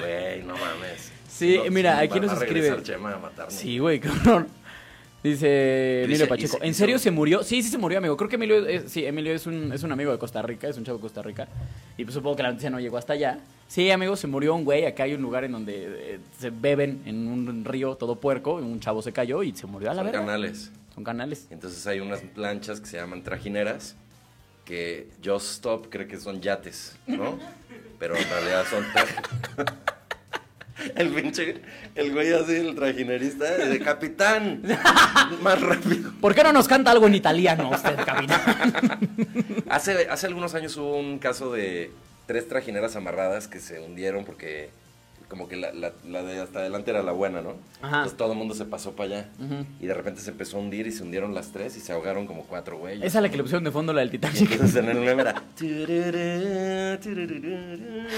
Güey, 0.00 0.42
no 0.44 0.54
mames. 0.56 1.12
Sí, 1.28 1.60
mira, 1.70 1.98
sí, 1.98 2.04
aquí 2.06 2.20
nos 2.20 2.32
escribe- 2.32 2.82
Chema 2.82 3.12
a 3.12 3.18
matarme. 3.18 3.52
Sí, 3.52 3.78
güey, 3.78 4.00
cabrón. 4.00 4.48
Dice 5.30 6.04
Emilio 6.04 6.28
Pacheco, 6.28 6.58
¿en 6.62 6.72
serio 6.74 6.98
se- 6.98 7.10
murió? 7.10 7.42
Sí, 7.42 7.62
sí 7.62 7.68
se 7.68 7.78
murió, 7.78 7.98
amigo. 7.98 8.16
Creo 8.16 8.28
que 8.28 8.36
Emilio 8.36 8.64
es, 8.66 8.90
sí, 8.92 9.04
Emilio 9.04 9.34
es 9.34 9.46
un, 9.46 9.72
es 9.72 9.82
un 9.82 9.90
amigo 9.90 10.12
de 10.12 10.18
Costa 10.18 10.40
Rica, 10.42 10.68
es 10.68 10.76
un 10.78 10.84
chavo 10.84 10.98
de 10.98 11.02
Costa 11.02 11.20
Rica. 11.22 11.48
Y 11.96 12.04
pues 12.04 12.14
supongo 12.14 12.36
que 12.36 12.42
la 12.44 12.50
noticia 12.50 12.70
no 12.70 12.78
llegó 12.78 12.96
hasta 12.96 13.14
allá. 13.14 13.40
Sí, 13.66 13.90
amigo, 13.90 14.14
se 14.16 14.26
murió 14.28 14.54
un 14.54 14.64
güey. 14.64 14.84
Acá 14.86 15.02
hay 15.02 15.14
un 15.14 15.22
lugar 15.22 15.42
en 15.44 15.52
donde 15.52 16.14
eh, 16.14 16.18
se 16.38 16.50
beben 16.50 17.02
en 17.06 17.26
un 17.26 17.64
río 17.64 17.96
todo 17.96 18.16
puerco. 18.20 18.60
y 18.60 18.62
Un 18.62 18.78
chavo 18.78 19.02
se 19.02 19.12
cayó 19.12 19.42
y 19.42 19.52
se 19.52 19.66
murió 19.66 19.90
a 19.90 19.94
la 19.94 20.02
Son 20.02 20.06
verga. 20.12 20.20
canales. 20.26 20.70
Son 20.94 21.02
canales. 21.04 21.46
Entonces 21.50 21.84
hay 21.86 21.98
unas 22.00 22.22
lanchas 22.36 22.80
que 22.80 22.86
se 22.86 22.96
llaman 22.96 23.22
trajineras, 23.24 23.96
que 24.64 25.08
Just 25.24 25.46
Stop 25.56 25.88
cree 25.90 26.06
que 26.06 26.18
son 26.18 26.40
yates, 26.40 26.96
¿no? 27.06 27.38
Pero 27.98 28.14
en 28.16 28.24
realidad 28.28 28.64
son 28.70 28.84
tra- 28.84 29.74
El 30.96 31.08
pinche, 31.10 31.56
el 31.94 32.12
güey 32.12 32.32
así, 32.32 32.54
el 32.56 32.74
trajinerista, 32.74 33.44
de 33.56 33.78
capitán, 33.80 34.62
más 35.42 35.60
rápido. 35.60 36.12
¿Por 36.20 36.34
qué 36.34 36.42
no 36.42 36.52
nos 36.52 36.68
canta 36.68 36.90
algo 36.90 37.06
en 37.06 37.14
italiano 37.14 37.70
usted, 37.70 37.96
capitán? 38.04 38.40
Hace, 39.68 40.06
hace 40.08 40.26
algunos 40.26 40.54
años 40.54 40.76
hubo 40.76 40.96
un 40.96 41.18
caso 41.18 41.52
de 41.52 41.90
tres 42.26 42.48
trajineras 42.48 42.94
amarradas 42.94 43.48
que 43.48 43.58
se 43.58 43.80
hundieron 43.80 44.24
porque 44.24 44.70
como 45.28 45.48
que 45.48 45.56
la, 45.56 45.72
la- 45.72 45.92
la 46.08 46.22
de 46.22 46.40
hasta 46.40 46.60
adelante 46.60 46.90
era 46.90 47.02
la 47.02 47.12
buena, 47.12 47.42
¿no? 47.42 47.54
Ajá. 47.82 47.96
Entonces 47.98 48.16
todo 48.16 48.32
el 48.32 48.38
mundo 48.38 48.54
se 48.54 48.64
pasó 48.64 48.92
para 48.92 49.10
allá. 49.18 49.28
Ujú. 49.40 49.66
Y 49.80 49.86
de 49.86 49.94
repente 49.94 50.20
se 50.20 50.30
empezó 50.30 50.56
a 50.56 50.60
hundir 50.60 50.86
y 50.86 50.92
se 50.92 51.02
hundieron 51.02 51.34
las 51.34 51.50
tres 51.52 51.76
y 51.76 51.80
se 51.80 51.92
ahogaron 51.92 52.26
como 52.26 52.44
cuatro 52.44 52.78
güeyes. 52.78 53.04
Esa 53.04 53.18
es 53.18 53.22
la 53.22 53.28
que 53.30 53.36
le 53.36 53.42
pusieron 53.42 53.64
de 53.64 53.70
fondo, 53.72 53.92
la 53.92 54.00
del 54.00 54.10
Titanic. 54.10 54.52
Entonces 54.52 54.76
en 54.76 54.88
el 54.90 55.00
meme 55.00 55.22
era. 55.22 55.42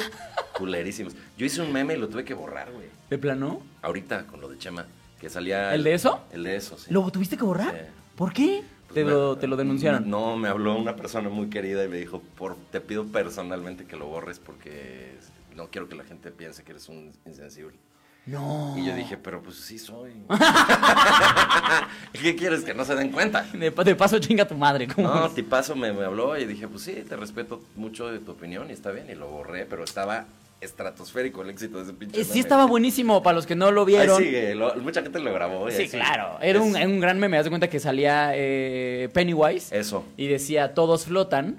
Culerísimos. 0.57 1.15
Yo 1.37 1.47
hice 1.47 1.63
un 1.63 1.73
meme 1.73 1.95
y 1.95 1.99
lo 1.99 2.09
tuve 2.09 2.25
que 2.25 2.35
borrar, 2.35 2.71
güey. 2.73 2.87
¿De 3.11 3.19
plano? 3.19 3.63
Ahorita 3.83 4.27
con 4.27 4.41
lo 4.41 4.49
de 4.49 4.59
Chema. 4.59 4.87
Que 5.21 5.31
salía. 5.31 5.75
¿El 5.75 5.85
de 5.85 5.95
eso? 5.95 6.21
El 6.33 6.45
de 6.45 6.57
eso, 6.57 6.79
sí. 6.79 6.93
¿Lo 6.93 7.09
tuviste 7.11 7.37
que 7.37 7.45
borrar? 7.45 7.73
Sí. 7.73 7.93
¿Por 8.17 8.33
qué? 8.33 8.63
Pues 8.87 8.95
te, 8.95 9.05
me- 9.05 9.11
lo, 9.11 9.37
te 9.37 9.47
lo 9.47 9.57
denunciaron. 9.57 10.09
No, 10.09 10.37
me 10.37 10.49
habló 10.49 10.77
una 10.77 10.97
persona 10.97 11.29
muy 11.29 11.49
querida 11.49 11.85
y 11.85 11.89
me 11.89 11.99
dijo: 11.99 12.23
por, 12.37 12.57
Te 12.71 12.81
pido 12.81 13.07
personalmente 13.07 13.85
que 13.85 13.97
lo 13.97 14.07
borres 14.07 14.39
porque 14.39 15.15
no 15.59 15.69
quiero 15.71 15.87
que 15.89 15.95
la 15.97 16.05
gente 16.05 16.31
piense 16.31 16.63
que 16.65 16.71
eres 16.71 16.89
un 16.89 17.13
insensible. 17.27 17.77
No. 18.25 18.75
Y 18.79 18.87
yo 18.87 18.95
dije: 18.95 19.17
Pero 19.19 19.43
pues 19.43 19.57
sí 19.57 19.79
soy. 19.79 20.13
¿Qué 22.13 22.37
quieres? 22.37 22.63
Que 22.65 22.75
no 22.75 22.85
se 22.85 22.95
den 22.95 23.11
cuenta. 23.11 23.43
De, 23.53 23.71
de 23.71 23.95
paso 23.97 24.19
chinga 24.19 24.47
tu 24.47 24.55
madre. 24.55 24.87
¿cómo 24.89 25.09
No, 25.09 25.27
es? 25.27 25.35
tipazo 25.35 25.75
me, 25.77 25.93
me 25.93 26.05
habló 26.05 26.37
y 26.39 26.45
dije, 26.47 26.69
pues 26.69 26.83
sí, 26.83 27.05
te 27.09 27.17
respeto 27.17 27.61
mucho 27.77 28.11
de 28.11 28.19
tu 28.19 28.33
opinión 28.33 28.69
y 28.71 28.73
está 28.73 28.91
bien. 28.91 29.07
Y 29.11 29.15
lo 29.15 29.29
borré, 29.29 29.65
pero 29.67 29.85
estaba 29.85 30.27
estratosférico 30.61 31.43
el 31.43 31.51
éxito 31.51 31.79
de 31.79 31.85
ese 31.85 31.93
pinche 31.93 32.21
Eh, 32.21 32.25
sí 32.25 32.31
meme. 32.31 32.41
estaba 32.41 32.67
buenísimo 32.67 33.23
para 33.23 33.37
los 33.37 33.47
que 33.47 33.55
no 33.55 33.71
lo 33.71 33.83
Ahí 33.83 33.87
vieron. 33.87 34.19
sigue, 34.19 34.55
lo- 34.57 34.75
mucha 34.77 35.03
gente 35.03 35.21
lo 35.21 35.33
grabó. 35.33 35.71
Sí, 35.71 35.83
ahí 35.83 35.89
sigue. 35.89 36.03
claro. 36.03 36.37
Era 36.43 36.61
un, 36.61 36.77
Es- 36.77 36.85
un 36.87 37.01
gran 37.01 37.19
meme. 37.21 37.39
Haz 37.39 37.45
de 37.45 37.51
cuenta 37.51 37.69
que 37.71 37.79
salía 37.81 38.33
eh, 38.35 39.09
Pennywise 39.15 39.75
Eso. 39.79 40.05
y 40.17 40.27
decía 40.27 40.75
todos 40.75 41.05
flotan. 41.07 41.57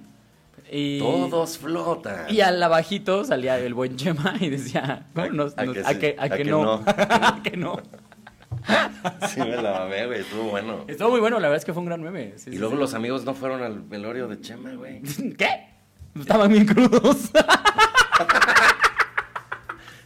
Y, 0.71 0.99
Todos 0.99 1.57
flotan. 1.57 2.25
Y 2.29 2.41
al 2.41 2.61
abajito 2.61 3.23
salía 3.25 3.57
el 3.59 3.73
buen 3.73 3.95
Chema 3.97 4.35
y 4.39 4.49
decía, 4.49 5.07
A- 5.15 5.27
no, 5.27 5.33
nos- 5.33 5.57
a 5.57 5.65
que 5.97 6.15
a 6.17 6.29
que, 6.29 6.43
no. 6.45 6.63
no. 6.63 6.83
A 6.87 7.39
que 7.43 7.57
no. 7.57 7.81
Sí, 9.29 9.39
me 9.39 9.55
la 9.61 9.71
mamé, 9.79 10.05
güey, 10.05 10.19
estuvo 10.21 10.43
bueno. 10.49 10.83
Estuvo 10.87 11.09
muy 11.11 11.19
bueno, 11.19 11.37
la 11.39 11.47
verdad 11.47 11.57
es 11.57 11.65
que 11.65 11.73
fue 11.73 11.81
un 11.81 11.87
gran 11.87 12.01
meme. 12.03 12.33
Sí, 12.37 12.49
Y 12.49 12.53
sí, 12.53 12.59
luego 12.59 12.75
sí. 12.75 12.79
los 12.81 12.93
amigos 12.93 13.23
no 13.25 13.33
fueron 13.33 13.63
al 13.63 13.79
velorio 13.81 14.27
de 14.27 14.39
Chema, 14.41 14.71
güey. 14.73 15.01
¿Qué? 15.37 15.69
Estaban 16.19 16.51
bien 16.51 16.65
crudos. 16.65 17.29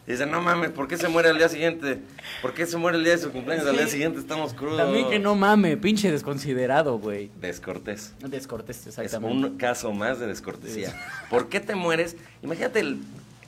Dice, 0.05 0.25
no 0.25 0.41
mames, 0.41 0.71
¿por 0.71 0.87
qué 0.89 0.97
se 0.97 1.07
muere 1.07 1.29
al 1.29 1.37
día 1.37 1.47
siguiente? 1.47 1.99
¿Por 2.41 2.53
qué 2.53 2.65
se 2.65 2.75
muere 2.75 2.97
el 2.97 3.05
día 3.05 3.13
de 3.13 3.19
su 3.19 3.31
cumpleaños? 3.31 3.65
Al 3.67 3.77
día 3.77 3.87
siguiente 3.87 4.19
estamos 4.19 4.53
crudos. 4.53 4.77
También 4.77 5.09
que 5.09 5.17
no 5.17 5.33
mame, 5.35 5.77
pinche 5.77 6.11
desconsiderado, 6.11 6.97
güey. 6.99 7.31
Descortés. 7.39 8.13
Descortés, 8.19 8.79
Es 8.85 8.97
exactamente. 8.99 9.47
un 9.47 9.57
caso 9.57 9.93
más 9.93 10.19
de 10.19 10.27
descortesía. 10.27 10.93
¿Por 11.29 11.47
qué 11.47 11.61
te 11.61 11.75
mueres? 11.75 12.17
Imagínate 12.41 12.81
el... 12.81 12.99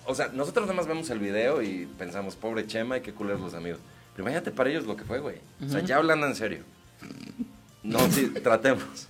O 0.06 0.16
sea, 0.16 0.30
nosotros 0.30 0.66
nada 0.66 0.78
más 0.78 0.88
vemos 0.88 1.10
el 1.10 1.20
video 1.20 1.62
y 1.62 1.88
pensamos, 1.98 2.36
pobre 2.38 2.66
Chema 2.66 2.98
y 2.98 3.02
qué 3.02 3.12
culeros 3.12 3.42
los 3.42 3.54
amigos. 3.54 3.80
Pero 4.14 4.24
imagínate 4.24 4.52
para 4.52 4.70
ellos 4.70 4.86
lo 4.86 4.96
que 4.96 5.04
fue, 5.04 5.20
güey. 5.20 5.38
O 5.66 5.68
sea, 5.68 5.82
ya 5.82 5.98
hablando 5.98 6.26
en 6.26 6.36
serio. 6.36 6.60
No, 7.84 8.00
sí, 8.12 8.28
tratemos. 8.42 9.08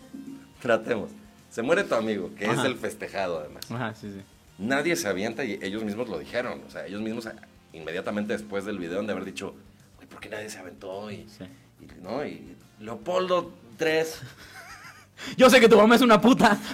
Tratemos. 0.62 1.12
Se 1.52 1.62
muere 1.62 1.84
tu 1.84 1.94
amigo, 1.96 2.32
que 2.36 2.46
Ajá. 2.48 2.62
es 2.62 2.66
el 2.66 2.76
festejado 2.76 3.40
además. 3.40 3.70
Ajá, 3.70 3.94
sí, 3.94 4.12
sí. 4.14 4.22
Nadie 4.58 4.96
se 4.96 5.08
avienta 5.08 5.44
y 5.44 5.60
ellos 5.62 5.84
mismos 5.84 6.08
lo 6.10 6.18
dijeron. 6.18 6.62
O 6.68 6.70
sea, 6.72 6.86
ellos 6.86 7.02
mismos 7.02 7.28
inmediatamente 7.74 8.34
después 8.34 8.66
del 8.66 8.80
video 8.80 9.00
han 9.00 9.08
de 9.08 9.12
haber 9.14 9.26
dicho, 9.26 9.54
¿por 10.10 10.20
qué 10.20 10.30
nadie 10.30 10.50
se 10.50 10.60
aventó? 10.60 11.12
Y, 11.12 11.28
Sí. 11.30 11.46
y, 11.82 12.02
¿no? 12.02 12.26
y 12.26 12.56
Leopoldo 12.80 13.54
3 13.78 14.22
Yo 15.38 15.50
sé 15.50 15.60
que 15.60 15.70
tu 15.70 15.78
mamá 15.78 15.96
es 15.96 16.02
una 16.02 16.20
puta. 16.22 16.58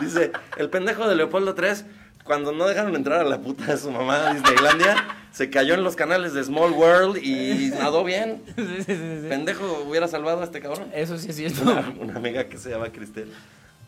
Dice, 0.00 0.32
el 0.56 0.68
pendejo 0.68 1.06
de 1.08 1.14
Leopoldo 1.14 1.54
3, 1.54 1.84
cuando 2.24 2.52
no 2.52 2.66
dejaron 2.66 2.96
entrar 2.96 3.20
a 3.20 3.24
la 3.24 3.38
puta 3.38 3.66
de 3.66 3.76
su 3.76 3.90
mamá 3.90 4.28
a 4.30 4.34
Disneylandia, 4.34 4.96
se 5.32 5.50
cayó 5.50 5.74
en 5.74 5.82
los 5.82 5.96
canales 5.96 6.34
de 6.34 6.44
Small 6.44 6.72
World 6.72 7.16
y 7.22 7.70
nadó 7.78 8.04
bien. 8.04 8.42
Sí, 8.56 8.64
sí, 8.66 8.84
sí, 8.84 8.94
sí. 9.22 9.28
Pendejo 9.28 9.84
hubiera 9.88 10.08
salvado 10.08 10.40
a 10.42 10.44
este 10.44 10.60
cabrón. 10.60 10.88
Eso 10.94 11.18
sí 11.18 11.30
es 11.30 11.36
cierto. 11.36 11.62
Una, 11.62 11.92
una 11.98 12.16
amiga 12.16 12.44
que 12.48 12.58
se 12.58 12.70
llama 12.70 12.90
Cristel 12.90 13.32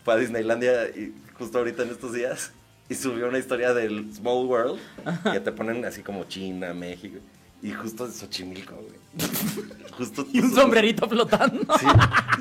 fue 0.03 0.13
a 0.13 0.17
Disneylandia 0.17 0.87
y 0.89 1.13
justo 1.37 1.57
ahorita 1.57 1.83
en 1.83 1.89
estos 1.89 2.13
días 2.13 2.51
y 2.89 2.95
subió 2.95 3.27
una 3.27 3.39
historia 3.39 3.73
del 3.73 4.13
Small 4.13 4.45
World 4.45 4.79
que 5.31 5.39
te 5.39 5.51
ponen 5.51 5.85
así 5.85 6.01
como 6.01 6.25
China, 6.25 6.73
México 6.73 7.19
y 7.65 7.71
justo 7.71 8.05
de 8.05 8.13
Xochimilco, 8.13 8.75
güey. 8.75 8.95
Justo 9.97 10.27
Y 10.31 10.39
un 10.39 10.53
sombrerito 10.53 11.07
flotando. 11.07 11.65
Sí, 11.79 11.87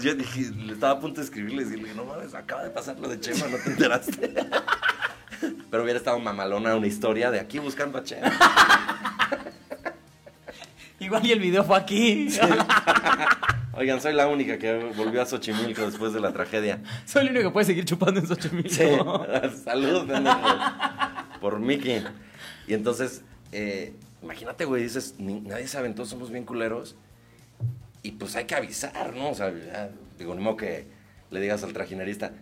yo 0.03 0.15
dije, 0.15 0.51
le 0.51 0.75
estaba 0.75 0.95
a 0.95 1.01
punto 1.01 1.21
de 1.21 1.25
escribirle 1.25 1.63
y 1.63 1.65
decirle, 1.65 1.95
no 1.95 2.05
mames, 2.05 2.35
acaba 2.35 2.65
de 2.65 2.71
pasar 2.71 2.99
lo 2.99 3.09
de 3.09 3.19
Chema, 3.21 3.47
no 3.47 3.57
te 3.57 3.71
enteraste. 3.71 4.35
Pero 5.71 5.83
hubiera 5.83 5.99
estado 5.99 6.19
mamalona 6.19 6.75
una 6.75 6.87
historia 6.87 7.31
de 7.31 7.41
aquí 7.41 7.59
buscando 7.59 7.99
a 7.99 8.03
Chema. 8.05 8.33
Igual 11.15 11.27
y 11.27 11.33
el 11.33 11.41
video 11.41 11.65
fue 11.65 11.77
aquí. 11.77 12.29
Oigan, 13.77 14.01
soy 14.01 14.13
la 14.15 14.29
única 14.29 14.59
que 14.59 14.73
volvió 14.97 15.21
a 15.23 15.27
Xochimilco 15.27 15.83
después 15.87 16.13
de 16.13 16.21
la 16.21 16.33
tragedia. 16.33 16.81
Soy 17.07 17.23
el 17.27 17.31
único 17.33 17.49
que 17.49 17.53
puede 17.53 17.67
seguir 17.67 17.85
chupando 17.85 18.21
en 18.21 18.27
Xochimilco. 18.27 18.69
Sí, 18.71 18.85
salud. 19.65 20.09
Por 21.41 21.59
Mickey. 21.61 22.05
Y 22.67 22.75
entonces, 22.75 23.23
eh, 23.53 23.95
imagínate, 24.23 24.65
güey, 24.65 24.83
dices, 24.83 25.15
"Ni- 25.19 25.41
nadie 25.41 25.67
se 25.69 25.77
aventó, 25.79 26.07
somos 26.07 26.31
bien 26.31 26.45
culeros. 26.45 26.97
Y 28.03 28.13
pues 28.13 28.37
hay 28.37 28.45
que 28.45 28.55
avisar, 28.55 29.15
¿no? 29.15 29.31
O 29.31 29.35
sea, 29.35 29.51
ya, 29.53 29.91
digo, 30.19 30.35
ni 30.35 30.43
modo 30.43 30.57
que 30.57 30.87
le 31.31 31.41
digas 31.41 31.63
al 31.65 31.73
trajinerista, 31.73 32.33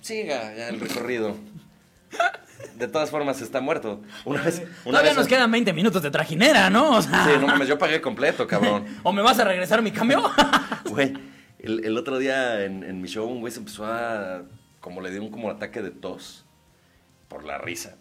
siga 0.00 0.54
ya 0.54 0.68
el 0.68 0.80
recorrido. 0.80 1.36
De 2.76 2.88
todas 2.88 3.10
formas, 3.10 3.40
está 3.40 3.60
muerto. 3.60 4.02
Una 4.24 4.42
vez. 4.42 4.60
Una 4.84 4.98
Todavía 4.98 5.10
vez 5.10 5.16
nos 5.18 5.26
quedan 5.28 5.50
20 5.50 5.72
minutos 5.72 6.02
de 6.02 6.10
trajinera, 6.10 6.70
¿no? 6.70 6.96
O 6.96 7.02
sea, 7.02 7.24
Sí, 7.24 7.30
no 7.40 7.46
mames, 7.46 7.68
yo 7.68 7.78
pagué 7.78 8.00
completo, 8.00 8.46
cabrón. 8.46 8.84
¿O 9.02 9.12
me 9.12 9.22
vas 9.22 9.38
a 9.38 9.44
regresar 9.44 9.82
mi 9.82 9.90
cambio? 9.92 10.22
Güey, 10.88 11.12
el, 11.58 11.84
el 11.84 11.96
otro 11.98 12.18
día 12.18 12.64
en, 12.64 12.82
en 12.82 13.00
mi 13.00 13.08
show 13.08 13.28
un 13.28 13.40
güey 13.40 13.52
se 13.52 13.58
empezó 13.58 13.84
a... 13.84 14.42
Como 14.80 15.00
le 15.00 15.10
dio 15.10 15.20
un 15.22 15.30
como 15.30 15.50
ataque 15.50 15.82
de 15.82 15.90
tos 15.90 16.44
por 17.28 17.44
la 17.44 17.58
risa. 17.58 17.96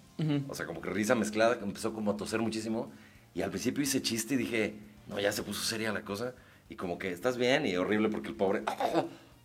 O 0.48 0.56
sea, 0.56 0.66
como 0.66 0.82
que 0.82 0.90
risa 0.90 1.14
mezclada, 1.14 1.60
que 1.60 1.64
empezó 1.66 1.94
como 1.94 2.12
a 2.12 2.18
toser 2.18 2.40
muchísimo. 2.40 2.92
Y 3.36 3.42
al 3.44 3.50
principio 3.52 3.84
hice 3.84 4.02
chiste 4.02 4.34
y 4.34 4.38
dije, 4.38 4.76
no, 5.08 5.20
ya 5.20 5.32
se 5.32 5.44
puso 5.44 5.64
seria 5.64 5.92
la 5.92 6.02
cosa. 6.02 6.34
Y 6.70 6.76
como 6.76 6.98
que, 6.98 7.12
¿estás 7.12 7.38
bien? 7.38 7.66
Y 7.68 7.76
horrible 7.76 8.10
porque 8.10 8.30
el 8.30 8.36
pobre... 8.36 8.64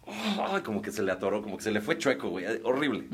Ay, 0.07 0.63
como 0.63 0.83
que 0.83 0.91
se 0.91 1.03
le 1.03 1.13
atoró, 1.13 1.43
como 1.43 1.57
que 1.57 1.63
se 1.63 1.71
le 1.71 1.81
fue 1.81 1.97
chueco, 1.99 2.29
güey. 2.29 2.45
Horrible. 2.65 3.05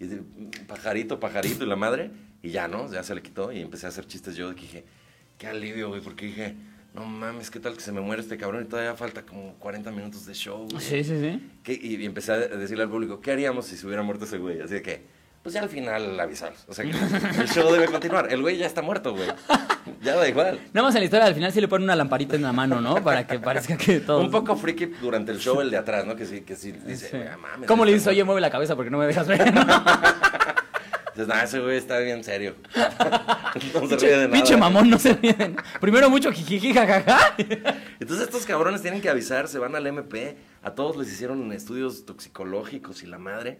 Y 0.00 0.06
de- 0.06 0.22
pajarito, 0.66 1.20
pajarito 1.20 1.64
y 1.64 1.66
la 1.68 1.76
madre. 1.76 2.10
Y 2.42 2.50
ya, 2.50 2.68
¿no? 2.68 2.90
Ya 2.90 3.02
se 3.02 3.14
le 3.14 3.22
quitó 3.22 3.52
y 3.52 3.60
empecé 3.60 3.86
a 3.86 3.90
hacer 3.90 4.06
chistes 4.06 4.34
yo. 4.36 4.50
Y 4.52 4.54
dije, 4.54 4.84
qué 5.38 5.46
alivio, 5.48 5.88
güey, 5.88 6.00
porque 6.00 6.26
dije, 6.26 6.54
no 6.94 7.04
mames, 7.04 7.50
¿qué 7.50 7.60
tal 7.60 7.74
que 7.74 7.80
se 7.82 7.92
me 7.92 8.00
muere 8.00 8.22
este 8.22 8.36
cabrón? 8.38 8.64
Y 8.64 8.68
todavía 8.68 8.94
falta 8.96 9.22
como 9.26 9.54
40 9.58 9.90
minutos 9.92 10.24
de 10.26 10.34
show. 10.34 10.66
güey. 10.70 10.80
Sí, 10.82 11.04
sí, 11.04 11.20
sí. 11.20 11.50
¿Qué? 11.62 11.78
Y 11.80 12.04
empecé 12.06 12.32
a 12.32 12.38
decirle 12.38 12.84
al 12.84 12.90
público, 12.90 13.20
¿qué 13.20 13.32
haríamos 13.32 13.66
si 13.66 13.76
se 13.76 13.86
hubiera 13.86 14.02
muerto 14.02 14.24
ese 14.24 14.38
güey? 14.38 14.60
Así 14.60 14.74
de 14.74 14.82
que, 14.82 15.02
pues 15.42 15.54
ya 15.54 15.62
al 15.62 15.68
final 15.68 16.18
avisamos. 16.20 16.64
O 16.68 16.74
sea, 16.74 16.84
que 16.84 16.90
el 16.90 17.48
show 17.48 17.72
debe 17.72 17.86
continuar. 17.86 18.32
El 18.32 18.42
güey 18.42 18.56
ya 18.58 18.66
está 18.66 18.82
muerto, 18.82 19.12
güey. 19.14 19.26
Ya 20.02 20.16
da 20.16 20.28
igual. 20.28 20.60
Nada 20.72 20.86
más 20.86 20.94
en 20.94 21.00
la 21.00 21.04
historia 21.06 21.26
al 21.26 21.34
final 21.34 21.52
sí 21.52 21.60
le 21.60 21.68
ponen 21.68 21.84
una 21.84 21.96
lamparita 21.96 22.36
en 22.36 22.42
la 22.42 22.52
mano, 22.52 22.80
¿no? 22.80 23.02
Para 23.02 23.26
que 23.26 23.38
parezca 23.38 23.76
que 23.76 24.00
todo. 24.00 24.20
Un 24.20 24.30
poco 24.30 24.54
friki 24.56 24.86
durante 25.00 25.32
el 25.32 25.38
show 25.38 25.60
el 25.60 25.70
de 25.70 25.76
atrás, 25.78 26.04
¿no? 26.06 26.14
Que 26.16 26.26
sí, 26.26 26.42
que 26.42 26.56
sí 26.56 26.72
dice, 26.72 27.08
Sí. 27.10 27.16
"Ah, 27.16 27.36
mames. 27.38 27.66
¿Cómo 27.66 27.84
le 27.84 27.92
dices, 27.92 28.06
oye, 28.08 28.16
muerto". 28.16 28.26
mueve 28.26 28.40
la 28.42 28.50
cabeza 28.50 28.76
porque 28.76 28.90
no 28.90 28.98
me 28.98 29.06
dejas 29.06 29.26
ver? 29.26 29.40
Dices, 31.14 31.26
nah, 31.26 31.42
ese 31.42 31.58
güey 31.58 31.76
está 31.76 31.98
bien 31.98 32.22
serio. 32.22 32.54
no 33.74 33.88
se 33.88 33.96
ríe 33.96 34.10
de 34.10 34.16
nada. 34.28 34.30
Pinche 34.32 34.56
mamón, 34.56 34.88
no 34.88 34.98
se 34.98 35.14
ríen. 35.14 35.56
Primero 35.80 36.08
mucho 36.08 36.30
jijiji, 36.30 36.72
jajaja. 36.72 37.34
Entonces 37.98 38.26
estos 38.26 38.46
cabrones 38.46 38.80
tienen 38.80 39.00
que 39.00 39.10
avisar, 39.10 39.48
se 39.48 39.58
van 39.58 39.74
al 39.74 39.86
MP, 39.86 40.36
a 40.62 40.70
todos 40.70 40.96
les 40.96 41.08
hicieron 41.12 41.52
estudios 41.52 42.06
toxicológicos 42.06 43.02
y 43.02 43.06
la 43.06 43.18
madre, 43.18 43.58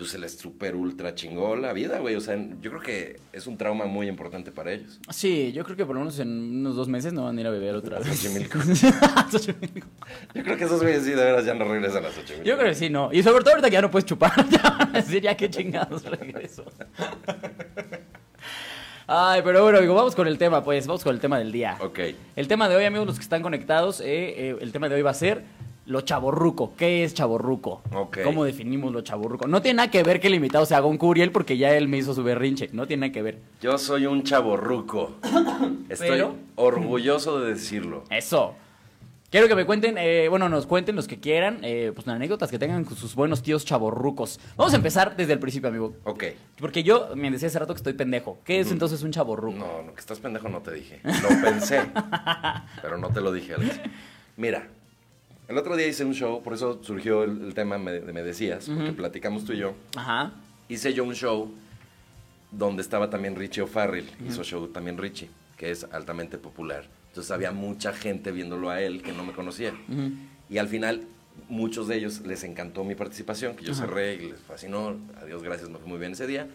pues 0.00 0.12
se 0.12 0.18
les 0.18 0.38
super 0.38 0.74
ultra 0.76 1.14
chingó 1.14 1.56
la 1.56 1.74
vida, 1.74 1.98
güey. 1.98 2.14
O 2.14 2.22
sea, 2.22 2.34
yo 2.34 2.70
creo 2.70 2.80
que 2.80 3.20
es 3.34 3.46
un 3.46 3.58
trauma 3.58 3.84
muy 3.84 4.08
importante 4.08 4.50
para 4.50 4.72
ellos. 4.72 4.98
Sí, 5.10 5.52
yo 5.52 5.62
creo 5.62 5.76
que 5.76 5.84
por 5.84 5.94
lo 5.94 6.00
menos 6.00 6.18
en 6.20 6.30
unos 6.30 6.74
dos 6.74 6.88
meses 6.88 7.12
no 7.12 7.24
van 7.24 7.36
a 7.36 7.40
ir 7.42 7.46
a 7.46 7.50
beber 7.50 7.74
otra 7.74 7.98
vez. 7.98 8.08
Xochimilco. 8.08 8.58
Xochimilco. 9.30 9.86
Yo 10.34 10.42
creo 10.42 10.56
que 10.56 10.64
esos 10.64 10.80
güeyes 10.80 11.02
sí 11.02 11.10
de 11.10 11.22
veras 11.22 11.44
ya 11.44 11.52
no 11.52 11.66
regresan 11.66 12.02
a 12.02 12.10
Xochimilco. 12.10 12.44
Yo 12.46 12.56
creo 12.56 12.70
que 12.70 12.74
sí, 12.76 12.88
no. 12.88 13.12
Y 13.12 13.22
sobre 13.22 13.40
todo 13.40 13.50
ahorita 13.50 13.68
que 13.68 13.74
ya 13.74 13.82
no 13.82 13.90
puedes 13.90 14.06
chupar. 14.06 14.32
Ya 14.50 14.62
van 14.62 14.88
a 14.88 14.92
decir, 15.02 15.20
ya 15.20 15.36
qué 15.36 15.50
chingados 15.50 16.02
regreso. 16.06 16.64
Ay, 19.06 19.42
pero 19.44 19.62
bueno, 19.64 19.76
amigo, 19.80 19.94
vamos 19.94 20.16
con 20.16 20.26
el 20.26 20.38
tema, 20.38 20.64
pues. 20.64 20.86
Vamos 20.86 21.04
con 21.04 21.14
el 21.14 21.20
tema 21.20 21.38
del 21.38 21.52
día. 21.52 21.76
Ok. 21.78 21.98
El 22.36 22.48
tema 22.48 22.70
de 22.70 22.76
hoy, 22.76 22.84
amigos, 22.84 23.06
los 23.06 23.16
que 23.16 23.22
están 23.22 23.42
conectados, 23.42 24.00
eh, 24.00 24.06
eh, 24.06 24.56
el 24.62 24.72
tema 24.72 24.88
de 24.88 24.94
hoy 24.94 25.02
va 25.02 25.10
a 25.10 25.14
ser 25.14 25.44
lo 25.90 26.02
chaborruco. 26.02 26.72
¿Qué 26.76 27.02
es 27.04 27.14
chaborruco? 27.14 27.82
Ok. 27.92 28.18
¿Cómo 28.22 28.44
definimos 28.44 28.92
lo 28.92 29.00
chaborruco? 29.02 29.48
No 29.48 29.60
tiene 29.60 29.78
nada 29.78 29.90
que 29.90 30.02
ver 30.04 30.20
que 30.20 30.28
el 30.28 30.34
invitado 30.34 30.64
se 30.64 30.74
haga 30.76 30.86
un 30.86 30.96
curiel 30.98 31.32
porque 31.32 31.58
ya 31.58 31.74
él 31.76 31.88
me 31.88 31.98
hizo 31.98 32.14
su 32.14 32.22
berrinche. 32.22 32.70
No 32.72 32.86
tiene 32.86 33.08
nada 33.08 33.12
que 33.12 33.22
ver. 33.22 33.38
Yo 33.60 33.76
soy 33.76 34.06
un 34.06 34.22
chaborruco. 34.22 35.16
Estoy 35.88 36.08
Pero- 36.10 36.36
orgulloso 36.54 37.40
de 37.40 37.54
decirlo. 37.54 38.04
Eso. 38.08 38.54
Quiero 39.30 39.46
que 39.48 39.54
me 39.54 39.64
cuenten, 39.64 39.96
eh, 39.98 40.26
bueno, 40.28 40.48
nos 40.48 40.66
cuenten 40.66 40.96
los 40.96 41.06
que 41.06 41.18
quieran, 41.20 41.58
eh, 41.62 41.92
pues 41.94 42.06
anécdotas 42.08 42.50
que 42.50 42.58
tengan 42.58 42.84
con 42.84 42.96
sus 42.96 43.14
buenos 43.14 43.42
tíos 43.42 43.64
chaborrucos. 43.64 44.40
Vamos 44.56 44.72
a 44.72 44.76
empezar 44.76 45.16
desde 45.16 45.32
el 45.34 45.38
principio, 45.38 45.68
amigo. 45.68 45.94
Ok. 46.04 46.24
Porque 46.58 46.82
yo 46.82 47.10
me 47.14 47.30
decía 47.30 47.46
hace 47.48 47.58
rato 47.60 47.72
que 47.74 47.78
estoy 47.78 47.92
pendejo. 47.92 48.38
¿Qué 48.44 48.58
es 48.60 48.72
entonces 48.72 49.02
un 49.04 49.12
chaborruco? 49.12 49.56
No, 49.58 49.82
no, 49.82 49.94
que 49.94 50.00
estás 50.00 50.18
pendejo 50.18 50.48
no 50.48 50.60
te 50.62 50.72
dije. 50.72 51.00
Lo 51.04 51.28
pensé, 51.44 51.80
pero 52.82 52.98
no 52.98 53.10
te 53.10 53.20
lo 53.20 53.32
dije, 53.32 53.54
Alex. 53.54 53.80
Mira, 54.36 54.66
el 55.50 55.58
otro 55.58 55.76
día 55.76 55.86
hice 55.86 56.04
un 56.04 56.14
show, 56.14 56.42
por 56.42 56.54
eso 56.54 56.80
surgió 56.82 57.24
el, 57.24 57.42
el 57.44 57.54
tema 57.54 57.76
me- 57.76 57.92
de 58.00 58.12
Me 58.12 58.22
Decías, 58.22 58.68
porque 58.68 58.92
platicamos 58.92 59.44
tú 59.44 59.52
y 59.52 59.58
yo. 59.58 59.74
Ajá. 59.96 60.32
Hice 60.68 60.94
yo 60.94 61.04
un 61.04 61.14
show 61.14 61.52
donde 62.52 62.82
estaba 62.82 63.10
también 63.10 63.36
Richie 63.36 63.62
O'Farrell. 63.62 64.08
Hizo 64.26 64.42
show 64.44 64.68
también 64.68 64.96
Richie, 64.98 65.28
que 65.56 65.70
es 65.70 65.84
altamente 65.92 66.38
popular. 66.38 66.86
Entonces 67.08 67.30
había 67.32 67.50
mucha 67.52 67.92
gente 67.92 68.32
viéndolo 68.32 68.70
a 68.70 68.80
él 68.80 69.02
que 69.02 69.12
no 69.12 69.24
me 69.24 69.32
conocía. 69.32 69.72
Y 70.48 70.58
al 70.58 70.68
final, 70.68 71.02
muchos 71.48 71.88
de 71.88 71.96
ellos 71.96 72.20
les 72.20 72.44
encantó 72.44 72.84
mi 72.84 72.94
participación, 72.94 73.56
que 73.56 73.64
yo 73.64 73.74
cerré 73.74 74.14
y 74.14 74.30
les 74.30 74.40
fascinó. 74.40 74.96
Adiós, 75.20 75.42
gracias, 75.42 75.68
me 75.68 75.78
fue 75.78 75.88
muy 75.88 75.98
bien 75.98 76.12
ese 76.12 76.26
día. 76.26 76.48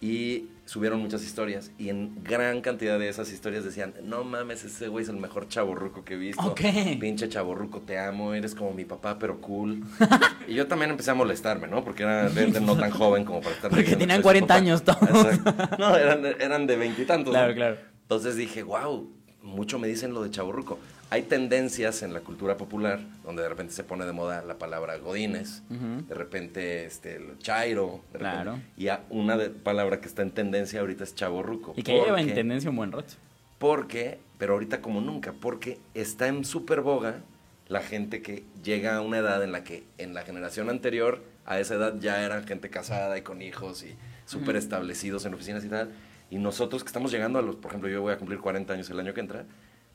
Y 0.00 0.50
subieron 0.64 1.00
muchas 1.00 1.24
historias. 1.24 1.72
Y 1.78 1.88
en 1.88 2.22
gran 2.22 2.60
cantidad 2.60 2.98
de 2.98 3.08
esas 3.08 3.32
historias 3.32 3.64
decían: 3.64 3.94
No 4.04 4.22
mames, 4.22 4.64
ese 4.64 4.88
güey 4.88 5.02
es 5.02 5.08
el 5.08 5.16
mejor 5.16 5.48
chaborruco 5.48 6.04
que 6.04 6.14
he 6.14 6.16
visto. 6.16 6.42
Ok. 6.42 6.60
Pinche 7.00 7.28
chaborruco, 7.28 7.80
te 7.80 7.98
amo, 7.98 8.34
eres 8.34 8.54
como 8.54 8.72
mi 8.72 8.84
papá, 8.84 9.18
pero 9.18 9.40
cool. 9.40 9.82
y 10.46 10.54
yo 10.54 10.66
también 10.66 10.90
empecé 10.90 11.10
a 11.10 11.14
molestarme, 11.14 11.66
¿no? 11.66 11.82
Porque 11.82 12.04
era 12.04 12.28
gente 12.30 12.60
no 12.60 12.76
tan 12.76 12.90
joven 12.90 13.24
como 13.24 13.40
para 13.40 13.54
estar. 13.54 13.70
Porque 13.70 13.96
tenían 13.96 14.22
que 14.22 14.28
soy 14.28 14.38
su 14.40 14.46
40 14.46 14.46
papá. 14.46 14.58
años 14.58 14.82
todos. 14.82 15.78
No, 15.78 15.96
eran, 15.96 16.24
eran 16.24 16.66
de 16.66 16.76
veintitantos. 16.76 17.32
Claro, 17.32 17.48
¿no? 17.48 17.54
claro. 17.56 17.76
Entonces 18.02 18.36
dije, 18.36 18.62
wow, 18.62 19.10
mucho 19.42 19.78
me 19.78 19.88
dicen 19.88 20.14
lo 20.14 20.22
de 20.22 20.30
chaburruco. 20.30 20.78
Hay 21.10 21.22
tendencias 21.22 22.02
en 22.02 22.12
la 22.12 22.20
cultura 22.20 22.56
popular 22.58 23.00
donde 23.24 23.42
de 23.42 23.48
repente 23.48 23.72
se 23.72 23.82
pone 23.82 24.04
de 24.04 24.12
moda 24.12 24.42
la 24.44 24.58
palabra 24.58 24.96
godines, 24.98 25.62
de 25.70 26.14
repente 26.14 26.84
este, 26.84 27.16
el 27.16 27.38
chairo, 27.38 28.02
de 28.12 28.18
repente- 28.18 28.18
Claro. 28.42 28.58
y 28.76 28.88
a- 28.88 29.00
una 29.08 29.36
de- 29.38 29.48
palabra 29.50 30.00
que 30.02 30.08
está 30.08 30.20
en 30.22 30.32
tendencia 30.32 30.80
ahorita 30.80 31.04
es 31.04 31.14
chaborruco. 31.14 31.72
Y 31.76 31.82
que 31.82 31.92
lleva 31.94 32.20
en 32.20 32.34
tendencia 32.34 32.68
un 32.68 32.76
buen 32.76 32.92
rato. 32.92 33.14
Porque, 33.58 34.18
pero 34.36 34.52
ahorita 34.52 34.82
como 34.82 35.00
nunca, 35.00 35.32
porque 35.32 35.78
está 35.94 36.28
en 36.28 36.44
súper 36.44 36.82
boga 36.82 37.20
la 37.68 37.80
gente 37.80 38.20
que 38.22 38.44
llega 38.62 38.96
a 38.96 39.00
una 39.00 39.18
edad 39.18 39.42
en 39.42 39.52
la 39.52 39.64
que 39.64 39.84
en 39.98 40.12
la 40.14 40.22
generación 40.22 40.68
anterior 40.70 41.22
a 41.46 41.58
esa 41.58 41.74
edad 41.74 41.94
ya 42.00 42.22
eran 42.22 42.46
gente 42.46 42.68
casada 42.70 43.16
y 43.16 43.22
con 43.22 43.40
hijos 43.42 43.82
y 43.82 43.94
súper 44.26 44.56
establecidos 44.56 45.24
en 45.24 45.32
oficinas 45.34 45.64
y 45.64 45.68
tal. 45.68 45.90
Y 46.30 46.36
nosotros 46.36 46.82
que 46.84 46.88
estamos 46.88 47.10
llegando 47.10 47.38
a 47.38 47.42
los, 47.42 47.56
por 47.56 47.70
ejemplo, 47.70 47.88
yo 47.88 48.02
voy 48.02 48.12
a 48.12 48.18
cumplir 48.18 48.38
40 48.40 48.74
años 48.74 48.88
el 48.90 49.00
año 49.00 49.14
que 49.14 49.20
entra, 49.20 49.44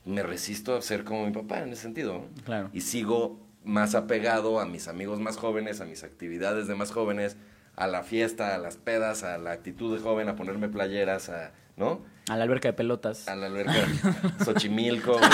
me 0.04 0.22
resisto 0.22 0.76
a 0.76 0.82
ser 0.82 1.04
como 1.04 1.26
mi 1.26 1.32
papá 1.32 1.60
en 1.60 1.72
ese 1.72 1.82
sentido. 1.82 2.26
Claro. 2.44 2.70
Y 2.72 2.82
sigo 2.82 3.40
más 3.64 3.94
apegado 3.94 4.60
a 4.60 4.66
mis 4.66 4.88
amigos 4.88 5.20
más 5.20 5.36
jóvenes, 5.36 5.80
a 5.80 5.84
mis 5.86 6.04
actividades 6.04 6.66
de 6.66 6.74
más 6.74 6.90
jóvenes, 6.90 7.36
a 7.76 7.86
la 7.86 8.02
fiesta, 8.02 8.54
a 8.54 8.58
las 8.58 8.76
pedas, 8.76 9.22
a 9.24 9.38
la 9.38 9.52
actitud 9.52 9.96
de 9.96 10.02
joven, 10.02 10.28
a 10.28 10.36
ponerme 10.36 10.68
playeras, 10.68 11.28
a, 11.30 11.52
¿no? 11.76 12.02
A 12.28 12.36
la 12.36 12.44
alberca 12.44 12.68
de 12.68 12.74
pelotas. 12.74 13.26
A 13.28 13.34
la 13.36 13.46
alberca 13.46 13.72
Xochimilco, 14.44 15.12
güey, 15.18 15.30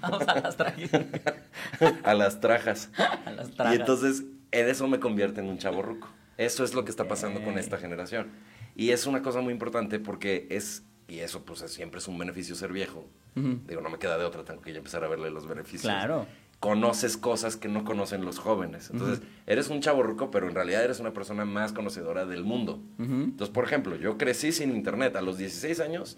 Vamos 0.00 0.26
a 0.28 0.40
las 0.40 0.56
trajes. 0.56 0.90
a 2.04 2.14
las 2.14 2.40
trajas. 2.40 2.90
A 3.26 3.30
las 3.30 3.48
Y 3.50 3.52
tragas. 3.52 3.74
entonces, 3.76 4.24
en 4.50 4.68
eso 4.68 4.88
me 4.88 4.98
convierte 5.00 5.40
en 5.40 5.48
un 5.48 5.58
chavo 5.58 5.82
ruco. 5.82 6.08
Eso 6.36 6.64
es 6.64 6.74
lo 6.74 6.84
que 6.84 6.90
está 6.90 7.06
pasando 7.06 7.40
con 7.42 7.54
Ok. 7.54 7.58
esta 7.60 7.78
generación. 7.78 8.28
Y 8.74 8.90
es 8.90 9.06
una 9.06 9.22
cosa 9.22 9.40
muy 9.40 9.52
importante 9.52 10.00
porque 10.00 10.46
es, 10.50 10.82
y 11.08 11.18
eso 11.20 11.44
pues 11.44 11.62
es- 11.62 11.72
siempre 11.72 11.98
es 11.98 12.08
un 12.08 12.18
beneficio 12.18 12.54
ser 12.54 12.72
viejo. 12.72 13.06
Digo, 13.34 13.80
no 13.80 13.90
me 13.90 13.98
queda 13.98 14.16
de 14.16 14.24
otra, 14.24 14.44
tengo 14.44 14.60
que 14.62 14.72
ya 14.72 14.78
empezar 14.78 15.02
a 15.04 15.08
verle 15.08 15.30
los 15.30 15.46
beneficios. 15.48 15.82
Claro. 15.82 16.26
Conoces 16.60 17.16
cosas 17.16 17.56
que 17.56 17.68
no 17.68 17.84
conocen 17.84 18.24
los 18.24 18.38
jóvenes. 18.38 18.90
Entonces, 18.90 19.22
eres 19.46 19.68
un 19.68 19.80
chavo 19.80 20.02
ruco, 20.04 20.30
pero 20.30 20.48
en 20.48 20.54
realidad 20.54 20.84
eres 20.84 21.00
una 21.00 21.12
persona 21.12 21.44
más 21.44 21.72
conocedora 21.72 22.24
del 22.26 22.44
mundo. 22.44 22.80
Entonces, 22.98 23.50
por 23.52 23.64
ejemplo, 23.64 23.96
yo 23.96 24.16
crecí 24.16 24.52
sin 24.52 24.70
internet. 24.74 25.16
A 25.16 25.20
los 25.20 25.36
16 25.36 25.80
años 25.80 26.16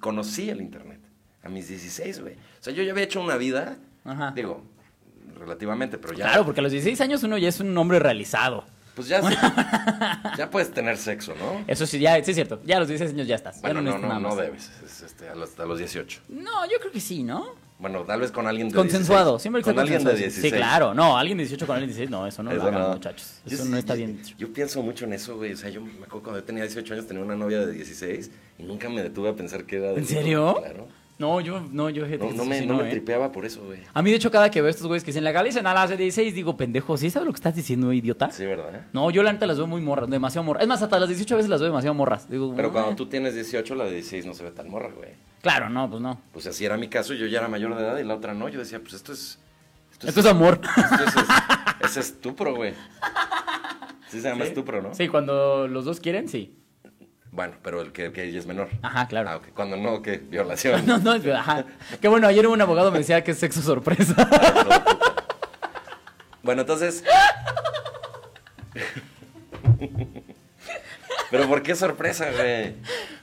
conocí 0.00 0.50
el 0.50 0.60
internet. 0.60 1.00
A 1.42 1.48
mis 1.48 1.68
16, 1.68 2.20
güey. 2.20 2.34
O 2.34 2.38
sea, 2.62 2.72
yo 2.72 2.82
ya 2.82 2.90
había 2.92 3.04
hecho 3.04 3.20
una 3.22 3.36
vida, 3.36 3.78
Ajá. 4.04 4.32
digo, 4.34 4.62
relativamente, 5.38 5.96
pero 5.98 6.12
ya. 6.14 6.24
Claro, 6.26 6.44
porque 6.44 6.60
a 6.60 6.62
los 6.62 6.72
16 6.72 7.00
años 7.00 7.22
uno 7.22 7.38
ya 7.38 7.48
es 7.48 7.60
un 7.60 7.76
hombre 7.78 7.98
realizado. 7.98 8.64
Pues 8.96 9.08
ya, 9.08 9.20
ya 10.38 10.50
puedes 10.50 10.70
tener 10.72 10.96
sexo, 10.96 11.34
¿no? 11.38 11.62
Eso 11.68 11.86
sí, 11.86 11.98
ya, 11.98 12.14
sí 12.24 12.30
es 12.30 12.34
cierto. 12.34 12.60
Ya 12.64 12.78
a 12.78 12.80
los 12.80 12.88
16 12.88 13.12
años 13.14 13.28
ya 13.28 13.34
estás. 13.36 13.56
Ya 13.56 13.60
Bueno, 13.60 13.82
no, 13.82 13.98
no, 13.98 14.18
no 14.18 14.34
debes. 14.34 14.70
Es, 14.84 15.02
este, 15.02 15.28
a, 15.28 15.34
los, 15.34 15.58
a 15.60 15.66
los 15.66 15.78
18. 15.78 16.20
No, 16.30 16.64
yo 16.64 16.78
creo 16.80 16.90
que 16.90 17.00
sí, 17.00 17.22
¿no? 17.22 17.44
Bueno, 17.78 18.04
tal 18.04 18.20
vez 18.22 18.32
con 18.32 18.46
alguien 18.46 18.70
de 18.70 18.74
Consensuado, 18.74 19.32
16. 19.32 19.42
siempre 19.42 19.60
que 19.62 19.64
Con 19.70 19.78
alguien 19.78 19.98
de 19.98 20.04
consensuado. 20.12 20.32
16. 20.32 20.50
Sí, 20.52 20.56
claro. 20.58 20.94
No, 20.94 21.18
alguien 21.18 21.36
de 21.36 21.44
18 21.44 21.66
con 21.66 21.76
alguien 21.76 21.90
de 21.90 21.94
16, 21.94 22.10
no, 22.10 22.26
eso 22.26 22.42
no 22.42 22.50
Eso 22.50 22.62
lo 22.62 22.68
hagan, 22.68 22.80
no. 22.80 22.88
muchachos. 22.94 23.34
Eso 23.44 23.64
no 23.66 23.76
está 23.76 23.94
yo- 23.94 23.98
bien. 23.98 24.22
Yo 24.38 24.52
pienso 24.54 24.82
mucho 24.82 25.04
en 25.04 25.12
eso, 25.12 25.36
güey. 25.36 25.52
O 25.52 25.56
sea, 25.58 25.68
yo 25.68 25.82
me 25.82 25.90
acuerdo 26.04 26.22
cuando 26.22 26.40
yo 26.40 26.44
tenía 26.44 26.62
18 26.62 26.94
años 26.94 27.06
tenía 27.06 27.22
una 27.22 27.36
novia 27.36 27.66
de 27.66 27.72
16 27.72 28.30
y 28.58 28.62
nunca 28.62 28.88
me 28.88 29.02
detuve 29.02 29.28
a 29.28 29.34
pensar 29.34 29.64
que 29.64 29.76
era 29.76 29.88
de 29.92 29.98
¿En 29.98 30.06
serio? 30.06 30.56
Claro. 30.58 30.88
No, 31.18 31.40
yo, 31.40 31.60
no, 31.72 31.88
yo 31.88 32.06
No, 32.06 32.32
no 32.32 32.44
me, 32.44 32.58
sí 32.60 32.66
no 32.66 32.76
me 32.76 32.88
¿eh? 32.88 32.90
tripeaba 32.90 33.32
por 33.32 33.46
eso, 33.46 33.64
güey. 33.64 33.80
A 33.94 34.02
mí, 34.02 34.10
de 34.10 34.16
hecho, 34.16 34.30
cada 34.30 34.50
que 34.50 34.60
veo 34.60 34.68
estos 34.68 34.86
güeyes 34.86 35.02
que 35.02 35.12
se 35.12 35.22
legalicen 35.22 35.66
a 35.66 35.72
las 35.72 35.88
de 35.88 35.96
16, 35.96 36.34
digo, 36.34 36.58
pendejo, 36.58 36.94
¿sí 36.98 37.08
sabes 37.08 37.26
lo 37.26 37.32
que 37.32 37.38
estás 37.38 37.54
diciendo, 37.54 37.90
idiota? 37.90 38.30
Sí, 38.30 38.44
¿verdad? 38.44 38.86
No, 38.92 39.10
yo 39.10 39.22
la 39.22 39.32
neta 39.32 39.46
las 39.46 39.56
veo 39.56 39.66
muy 39.66 39.80
morras, 39.80 40.10
demasiado 40.10 40.44
morras. 40.44 40.62
Es 40.62 40.68
más, 40.68 40.82
hasta 40.82 40.98
las 41.00 41.08
18 41.08 41.36
veces 41.36 41.48
las 41.48 41.60
veo 41.60 41.68
demasiado 41.70 41.94
morras. 41.94 42.28
Digo, 42.28 42.52
Pero 42.54 42.70
cuando 42.70 42.94
tú 42.96 43.06
tienes 43.06 43.34
18, 43.34 43.74
la 43.74 43.84
de 43.84 43.92
16 43.92 44.26
no 44.26 44.34
se 44.34 44.44
ve 44.44 44.50
tan 44.50 44.68
morra, 44.68 44.90
güey. 44.94 45.10
Claro, 45.40 45.70
no, 45.70 45.88
pues 45.88 46.02
no. 46.02 46.20
Pues 46.32 46.46
así 46.46 46.66
era 46.66 46.76
mi 46.76 46.88
caso, 46.88 47.14
yo 47.14 47.26
ya 47.26 47.38
era 47.38 47.48
mayor 47.48 47.74
de 47.76 47.82
edad 47.82 47.98
y 47.98 48.04
la 48.04 48.14
otra 48.14 48.34
no. 48.34 48.50
Yo 48.50 48.58
decía, 48.58 48.80
pues 48.80 48.92
esto 48.92 49.12
es. 49.12 49.38
Esto 50.02 50.20
es 50.20 50.26
amor. 50.26 50.60
esto 50.76 51.04
es, 51.04 51.90
es 51.92 51.96
estupro, 51.96 52.54
güey. 52.54 52.74
Sí 54.08 54.20
se 54.20 54.28
llama 54.28 54.44
estupro, 54.44 54.82
¿no? 54.82 54.94
Sí, 54.94 55.08
cuando 55.08 55.66
los 55.66 55.86
dos 55.86 56.00
quieren, 56.00 56.28
sí. 56.28 56.54
Bueno, 57.36 57.52
pero 57.62 57.82
el 57.82 57.92
que, 57.92 58.06
el 58.06 58.12
que 58.12 58.24
ella 58.24 58.38
es 58.38 58.46
menor. 58.46 58.68
Ajá, 58.82 59.06
claro. 59.06 59.28
Ah. 59.30 59.40
Cuando 59.54 59.76
no, 59.76 60.00
¿qué? 60.02 60.16
Violación. 60.16 60.82
No, 60.86 60.96
no, 60.98 61.14
es- 61.14 61.26
ajá. 61.26 61.64
Qué 62.00 62.08
bueno, 62.08 62.26
ayer 62.26 62.46
un 62.46 62.60
abogado 62.60 62.90
me 62.90 62.98
decía 62.98 63.22
que 63.22 63.30
es 63.32 63.38
sexo 63.38 63.60
sorpresa. 63.62 64.14
Bueno, 66.42 66.60
entonces. 66.62 67.02
Pero 71.30 71.48
¿por 71.48 71.62
qué 71.62 71.74
sorpresa, 71.74 72.30
güey? 72.30 72.74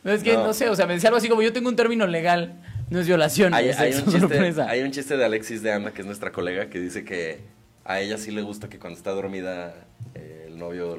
No, 0.03 0.11
es 0.11 0.23
que 0.23 0.33
No. 0.33 0.47
no. 0.47 0.53
sé, 0.53 0.69
o 0.69 0.75
sea, 0.75 0.85
me 0.85 0.93
decía 0.95 1.07
algo 1.09 1.17
así 1.17 1.29
como 1.29 1.41
yo 1.41 1.53
tengo 1.53 1.69
un 1.69 1.75
término 1.77 2.05
legal, 2.05 2.55
no 2.89 2.99
es 2.99 3.07
violación, 3.07 3.53
Hay, 3.53 3.69
es 3.69 3.79
hay 3.79 3.93
sexo 3.93 4.05
un 4.09 4.11
chiste, 4.13 4.27
sorpresa. 4.35 4.69
hay 4.69 4.81
un 4.81 4.91
chiste 4.91 5.15
de 5.15 5.23
Alexis 5.23 5.61
de 5.63 5.71
Anda, 5.71 5.91
que 5.91 6.01
es 6.01 6.05
nuestra 6.05 6.31
colega, 6.33 6.65
que 6.69 6.79
dice 6.81 7.05
que 7.05 7.39
a 7.85 8.01
ella 8.01 8.17
sí 8.17 8.31
le 8.31 8.41
gusta 8.41 8.67
que 8.67 8.77
cuando 8.77 8.97
está 8.97 9.11
dormida 9.11 9.73
eh, 10.15 10.47
el 10.49 10.57
novio 10.59 10.97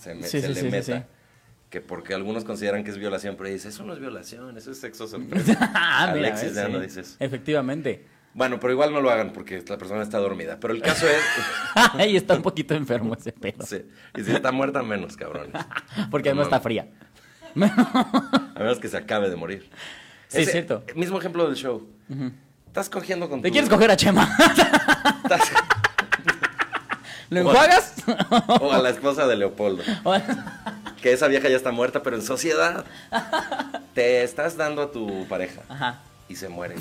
se, 0.00 0.14
me- 0.14 0.22
Sí, 0.22 0.40
se 0.40 0.54
sí, 0.54 0.54
le 0.54 0.60
sí, 0.60 0.68
meta. 0.68 1.06
Que 1.70 1.80
porque 1.82 2.14
algunos 2.14 2.44
consideran 2.44 2.82
que 2.82 2.90
es 2.90 2.96
violación, 2.98 3.36
pero 3.36 3.50
dice, 3.50 3.68
eso 3.68 3.84
no 3.84 3.92
es 3.92 3.98
violación, 4.00 4.56
eso 4.56 4.70
es 4.70 4.80
sexo 4.80 5.06
sorpresa. 5.08 5.58
ah, 5.74 6.04
Alexis 6.10 6.54
de 6.54 6.62
Anda 6.62 6.78
Sí, 6.80 6.84
dice 6.86 7.00
eso. 7.02 7.16
Efectivamente. 7.20 8.06
Bueno, 8.34 8.60
pero 8.60 8.72
igual 8.72 8.92
no 8.92 9.00
lo 9.00 9.10
hagan 9.10 9.32
porque 9.32 9.62
la 9.66 9.78
persona 9.78 10.02
está 10.02 10.18
dormida. 10.18 10.58
Pero 10.60 10.72
el 10.72 10.80
caso 10.80 11.06
es... 11.08 11.20
Ahí 11.94 12.16
está 12.16 12.34
un 12.34 12.42
poquito 12.42 12.74
enfermo 12.74 13.14
ese 13.14 13.32
pedo. 13.32 13.64
sí, 13.66 13.82
y 14.16 14.22
si 14.22 14.32
está 14.32 14.52
muerta, 14.52 14.82
menos, 14.82 15.16
cabrones. 15.16 15.52
Porque 16.10 16.28
además 16.28 16.48
No. 16.48 16.56
está 16.56 16.60
fría. 16.60 16.88
A 17.56 18.58
menos 18.58 18.78
que 18.78 18.88
se 18.88 18.96
acabe 18.96 19.28
de 19.28 19.36
morir. 19.36 19.68
Sí, 20.28 20.42
es 20.42 20.52
cierto. 20.52 20.84
Mismo 20.94 21.18
ejemplo 21.18 21.46
del 21.46 21.56
show. 21.56 21.88
Estás 22.66 22.88
cogiendo 22.88 23.28
con 23.28 23.42
¿Te 23.42 23.48
tu- 23.48 23.52
quieres 23.52 23.68
coger 23.70 23.90
a 23.90 23.96
Chema? 23.96 24.28
estás- 25.24 25.52
¿Lo 27.30 27.40
enjuagas? 27.40 27.94
o 28.60 28.72
a 28.72 28.78
la 28.78 28.90
esposa 28.90 29.26
de 29.26 29.36
Leopoldo. 29.36 29.82
Que 31.02 31.12
esa 31.12 31.28
vieja 31.28 31.48
ya 31.48 31.56
está 31.56 31.70
muerta, 31.72 32.02
pero 32.02 32.16
en 32.16 32.22
sociedad. 32.22 32.84
Te 33.94 34.22
estás 34.22 34.56
dando 34.56 34.82
a 34.82 34.90
tu 34.92 35.26
pareja 35.28 35.62
Ajá. 35.68 36.00
y 36.28 36.36
se 36.36 36.48
muere. 36.48 36.74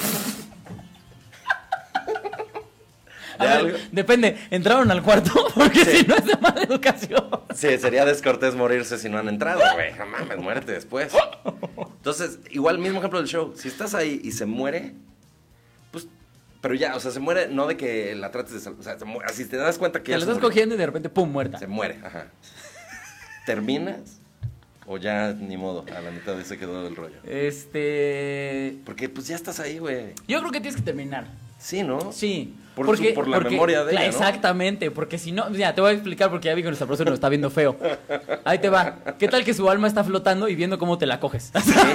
A 3.40 3.46
ver, 3.46 3.90
depende, 3.92 4.36
¿entraron 4.50 4.90
al 4.90 5.04
cuarto? 5.04 5.32
Porque 5.56 5.86
Sí. 5.86 5.98
si 5.98 6.08
no 6.08 6.16
es 6.16 6.26
de 6.26 6.36
mala 6.38 6.64
educación. 6.64 7.24
Sí, 7.54 7.78
sería 7.78 8.04
descortés 8.04 8.56
morirse 8.56 8.98
si 8.98 9.10
no 9.10 9.20
han 9.20 9.28
entrado, 9.30 9.62
güey. 9.76 9.94
No 9.94 10.08
mames, 10.08 10.38
muérete 10.40 10.72
después. 10.72 11.14
Entonces, 11.98 12.40
igual 12.50 12.80
mismo 12.80 12.98
ejemplo 12.98 13.20
del 13.20 13.28
show. 13.28 13.54
Si 13.56 13.68
estás 13.68 13.94
ahí 13.94 14.20
y 14.24 14.32
se 14.32 14.48
muere, 14.48 14.94
pues, 15.92 16.08
pero 16.62 16.74
ya, 16.74 16.96
o 16.96 17.00
sea, 17.00 17.12
se 17.12 17.20
muere 17.20 17.48
no 17.48 17.68
de 17.68 17.78
que 17.78 18.16
la 18.16 18.32
trates 18.32 18.54
de 18.54 18.60
salvar. 18.60 18.80
O 18.80 18.84
sea, 18.84 18.98
se 18.98 19.06
muere, 19.06 19.30
así 19.30 19.46
te 19.46 19.58
das 19.58 19.78
cuenta 19.78 20.00
que 20.00 20.06
Te 20.06 20.12
se 20.14 20.20
estás 20.20 20.36
murió. 20.38 20.50
cogiendo 20.50 20.74
y 20.74 20.78
de 20.80 20.86
repente, 20.88 21.10
¡pum! 21.10 21.32
muerta. 21.32 21.60
Se 21.60 21.68
muere, 21.68 22.00
ajá. 22.04 22.28
¿Terminas? 23.48 24.20
O 24.86 24.98
ya 24.98 25.32
ni 25.32 25.56
modo, 25.56 25.86
a 25.96 26.02
la 26.02 26.12
mitad 26.12 26.36
de 26.36 26.44
se 26.44 26.58
quedó 26.58 26.86
el 26.86 26.98
rollo. 26.98 27.16
Este. 27.24 28.76
Porque 28.86 29.08
pues 29.08 29.26
ya 29.28 29.38
estás 29.38 29.62
ahí, 29.62 29.80
güey. 29.80 30.08
Yo 30.28 30.40
creo 30.40 30.52
que 30.52 30.60
tienes 30.60 30.76
que 30.76 30.82
terminar. 30.86 31.28
Sí, 31.58 31.82
¿no? 31.82 32.12
Sí. 32.12 32.54
Por 32.76 32.86
porque, 32.86 33.10
su- 33.10 33.14
por 33.16 33.28
la 33.30 33.38
porque- 33.38 33.52
memoria 33.52 33.86
de 33.86 33.94
ella, 33.94 34.02
¿no? 34.02 34.06
Exactamente, 34.08 34.92
porque 34.92 35.18
si 35.18 35.32
no, 35.32 35.50
ya 35.54 35.74
te 35.74 35.80
voy 35.80 35.92
a 35.92 35.94
explicar 35.94 36.30
porque 36.30 36.48
ya 36.50 36.56
vi 36.56 36.62
que 36.62 36.68
nuestra 36.68 36.86
profesora 36.88 37.10
nos 37.10 37.18
está 37.18 37.30
viendo 37.30 37.50
feo. 37.50 37.78
Ahí 38.44 38.60
te 38.60 38.68
va. 38.70 38.98
¿Qué 39.18 39.30
tal 39.30 39.46
que 39.46 39.54
su 39.54 39.70
alma 39.70 39.88
está 39.88 40.04
flotando 40.04 40.50
y 40.50 40.56
viendo 40.56 40.78
cómo 40.78 40.98
te 40.98 41.06
la 41.06 41.22
coges? 41.22 41.54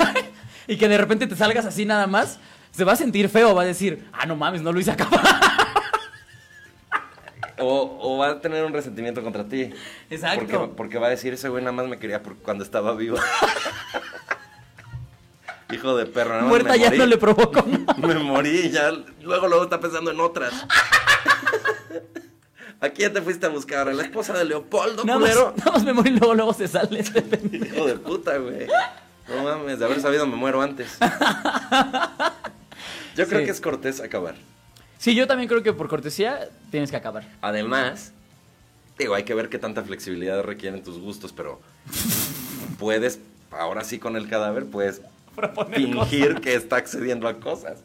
y 0.66 0.76
que 0.78 0.88
de 0.88 0.96
repente 0.96 1.26
te 1.26 1.36
salgas 1.36 1.66
así 1.66 1.84
nada 1.84 2.06
más, 2.06 2.38
se 2.70 2.82
va 2.84 2.92
a 2.92 2.96
sentir 2.96 3.28
feo, 3.28 3.54
va 3.54 3.60
a 3.62 3.66
decir, 3.66 4.06
ah, 4.14 4.24
no 4.24 4.36
mames, 4.36 4.62
no 4.62 4.72
lo 4.72 4.80
hice 4.80 4.90
acabar. 4.92 5.20
O, 7.64 7.98
o 8.00 8.18
va 8.18 8.28
a 8.30 8.40
tener 8.40 8.64
un 8.64 8.72
resentimiento 8.72 9.22
contra 9.22 9.44
ti. 9.44 9.70
Exacto. 10.10 10.46
Porque, 10.46 10.74
porque 10.76 10.98
va 10.98 11.06
a 11.06 11.10
decir, 11.10 11.32
ese 11.34 11.48
güey 11.48 11.62
nada 11.62 11.72
más 11.72 11.86
me 11.86 11.98
quería 11.98 12.20
cuando 12.42 12.64
estaba 12.64 12.94
vivo. 12.94 13.16
Hijo 15.72 15.96
de 15.96 16.04
perro, 16.06 16.30
nada 16.30 16.42
más 16.42 16.50
Muerta 16.50 16.72
me 16.72 16.78
ya 16.80 16.86
morí. 16.86 16.98
no 16.98 17.06
le 17.06 17.16
provocó 17.16 17.62
nada. 17.66 17.94
Me 18.06 18.14
morí 18.16 18.50
y 18.66 18.70
ya. 18.70 18.90
Luego, 19.22 19.48
luego 19.48 19.64
está 19.64 19.80
pensando 19.80 20.10
en 20.10 20.20
otras. 20.20 20.52
¿A 22.80 22.88
quién 22.90 23.12
te 23.12 23.22
fuiste 23.22 23.46
a 23.46 23.48
buscar? 23.48 23.88
¿A 23.88 23.92
la 23.94 24.02
esposa 24.02 24.32
de 24.34 24.44
Leopoldo, 24.44 25.04
Nada 25.04 25.18
más, 25.20 25.30
culero? 25.30 25.54
nada 25.56 25.70
más 25.72 25.84
me 25.84 25.92
morí 25.94 26.10
y 26.10 26.18
luego, 26.18 26.34
luego 26.34 26.52
se 26.52 26.66
sale 26.68 26.98
este 27.00 27.22
pendejo. 27.22 27.64
Hijo 27.76 27.86
de 27.86 27.94
puta, 27.94 28.36
güey. 28.38 28.66
No 29.28 29.44
mames, 29.44 29.78
de 29.78 29.84
haber 29.84 30.00
sabido 30.00 30.26
me 30.26 30.34
muero 30.36 30.60
antes. 30.60 30.98
Yo 33.16 33.26
creo 33.28 33.40
Sí. 33.40 33.44
que 33.46 33.50
es 33.52 33.60
cortés 33.60 34.00
acabar. 34.00 34.34
Sí, 35.02 35.16
yo 35.16 35.26
también 35.26 35.48
creo 35.48 35.64
que 35.64 35.72
por 35.72 35.88
cortesía 35.88 36.48
tienes 36.70 36.92
que 36.92 36.96
acabar. 36.96 37.24
Además, 37.40 38.12
digo, 38.96 39.16
hay 39.16 39.24
que 39.24 39.34
ver 39.34 39.48
qué 39.48 39.58
tanta 39.58 39.82
flexibilidad 39.82 40.40
requieren 40.44 40.80
tus 40.84 41.00
gustos, 41.00 41.32
pero 41.32 41.60
puedes, 42.78 43.18
ahora 43.50 43.82
sí 43.82 43.98
con 43.98 44.14
el 44.14 44.28
cadáver, 44.28 44.66
puedes 44.66 45.02
Proponer 45.34 45.80
fingir 45.80 46.40
que 46.40 46.54
está 46.54 46.76
accediendo 46.76 47.26
a 47.26 47.40
cosas. 47.40 47.80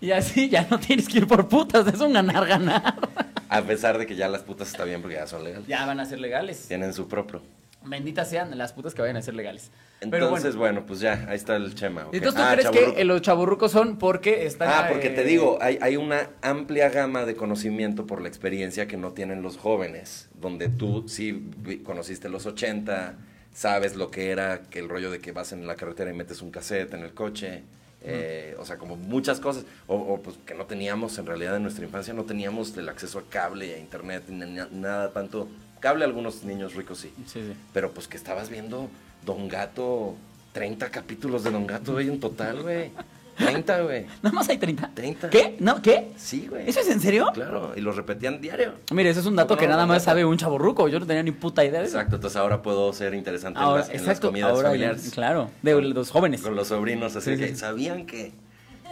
Y 0.00 0.10
así 0.10 0.48
ya 0.48 0.66
no 0.68 0.80
tienes 0.80 1.08
que 1.08 1.18
ir 1.18 1.28
por 1.28 1.46
putas, 1.46 1.86
es 1.86 2.00
un 2.00 2.12
ganar-ganar. 2.12 3.08
A 3.48 3.62
pesar 3.62 3.98
de 3.98 4.06
que 4.06 4.16
ya 4.16 4.28
las 4.28 4.42
putas 4.42 4.66
está 4.66 4.82
bien 4.82 5.00
porque 5.00 5.14
ya 5.14 5.28
son 5.28 5.44
legales. 5.44 5.68
Ya 5.68 5.86
van 5.86 6.00
a 6.00 6.06
ser 6.06 6.18
legales. 6.18 6.66
Tienen 6.66 6.92
su 6.92 7.06
propio. 7.06 7.40
Benditas 7.84 8.28
sean 8.28 8.58
las 8.58 8.72
putas 8.72 8.94
que 8.94 9.02
vayan 9.02 9.18
a 9.18 9.22
ser 9.22 9.34
legales. 9.34 9.70
Entonces, 10.04 10.56
bueno. 10.56 10.74
bueno. 10.80 10.86
pues 10.86 11.00
ya, 11.00 11.24
ahí 11.28 11.36
está 11.36 11.56
el 11.56 11.74
chema. 11.74 12.06
ok. 12.06 12.14
Entonces, 12.14 12.40
¿tú 12.42 12.46
Ah, 12.48 12.52
crees 12.56 12.94
que 12.94 13.04
los 13.04 13.22
chaburrucos 13.22 13.72
son 13.72 13.96
porque 13.98 14.46
están... 14.46 14.68
Ah, 14.70 14.86
porque 14.90 15.10
te 15.10 15.22
eh, 15.22 15.24
digo, 15.24 15.58
hay, 15.60 15.78
hay 15.80 15.96
una 15.96 16.30
amplia 16.42 16.88
gama 16.90 17.24
de 17.24 17.34
conocimiento 17.34 18.06
por 18.06 18.20
la 18.20 18.28
experiencia 18.28 18.86
que 18.86 18.96
no 18.96 19.12
tienen 19.12 19.42
los 19.42 19.56
jóvenes, 19.56 20.28
donde 20.40 20.68
tú 20.68 21.08
sí 21.08 21.50
conociste 21.84 22.28
los 22.28 22.46
80, 22.46 23.14
sabes 23.52 23.96
lo 23.96 24.10
que 24.10 24.30
era 24.30 24.62
que 24.62 24.78
el 24.80 24.88
rollo 24.88 25.10
de 25.10 25.20
que 25.20 25.32
vas 25.32 25.52
en 25.52 25.66
la 25.66 25.76
carretera 25.76 26.10
y 26.10 26.14
metes 26.14 26.42
un 26.42 26.50
cassette 26.50 26.94
en 26.94 27.02
el 27.02 27.14
coche, 27.14 27.62
eh, 28.06 28.54
o 28.58 28.66
sea, 28.66 28.76
como 28.76 28.96
muchas 28.96 29.40
cosas, 29.40 29.64
o, 29.86 29.96
o, 29.96 30.20
pues 30.20 30.36
que 30.44 30.54
no 30.54 30.66
teníamos 30.66 31.16
en 31.18 31.24
realidad 31.26 31.56
en 31.56 31.62
nuestra 31.62 31.84
infancia, 31.84 32.12
no 32.12 32.24
teníamos 32.24 32.76
el 32.76 32.88
acceso 32.90 33.18
a 33.18 33.22
cable, 33.30 33.74
a 33.74 33.78
internet, 33.78 34.24
ni 34.28 34.44
na- 34.44 34.68
nada 34.70 35.10
tanto, 35.12 35.48
cable 35.80 36.04
algunos 36.04 36.44
niños 36.44 36.74
ricos 36.74 36.98
sí, 36.98 37.12
Sí, 37.26 37.40
sí. 37.40 37.52
pero 37.72 37.92
pues 37.92 38.06
que 38.08 38.16
estabas 38.18 38.50
viendo 38.50 38.90
Don 39.24 39.48
Gato, 39.48 40.14
30 40.52 40.90
capítulos 40.90 41.44
de 41.44 41.50
Don 41.50 41.66
Gato, 41.66 41.92
güey, 41.94 42.08
en 42.08 42.20
total, 42.20 42.62
güey, 42.62 42.90
30, 43.36 43.80
güey, 43.82 44.06
Nada 44.22 44.34
más 44.34 44.48
hay 44.48 44.58
30. 44.58 44.90
30. 44.94 45.30
¿Qué? 45.30 45.56
¿No? 45.58 45.82
¿Qué? 45.82 46.08
sí, 46.16 46.46
güey. 46.48 46.68
¿Eso 46.68 46.80
es 46.80 46.88
en 46.88 47.00
serio? 47.00 47.30
Claro, 47.34 47.72
y 47.74 47.80
los 47.80 47.96
repetían 47.96 48.40
diario. 48.40 48.74
Mire, 48.92 49.10
eso 49.10 49.20
es 49.20 49.26
un 49.26 49.34
dato 49.34 49.48
¿Cómo 49.48 49.60
que 49.60 49.66
nada 49.66 49.86
más 49.86 50.04
sabe 50.04 50.24
un 50.24 50.36
chaborruco. 50.36 50.86
Yo 50.88 51.00
no 51.00 51.06
tenía 51.06 51.22
ni 51.22 51.32
puta 51.32 51.64
idea 51.64 51.80
de 51.80 51.86
eso. 51.86 51.96
Exacto, 51.96 52.16
entonces 52.16 52.36
ahora 52.36 52.62
puedo 52.62 52.92
ser 52.92 53.12
interesante 53.14 53.58
en 53.58 53.66
las, 53.66 53.88
en 53.88 53.94
las 53.94 54.02
exacto, 54.02 54.28
comidas 54.28 54.50
ahora 54.50 54.68
familiares. 54.68 55.10
claro, 55.12 55.50
de 55.62 55.80
los 55.82 56.10
jóvenes. 56.10 56.42
Con 56.42 56.54
los 56.54 56.68
sobrinos, 56.68 57.16
así 57.16 57.32
Sí, 57.34 57.40
que 57.40 57.48
sí. 57.48 57.56
sabían 57.56 58.06
que 58.06 58.32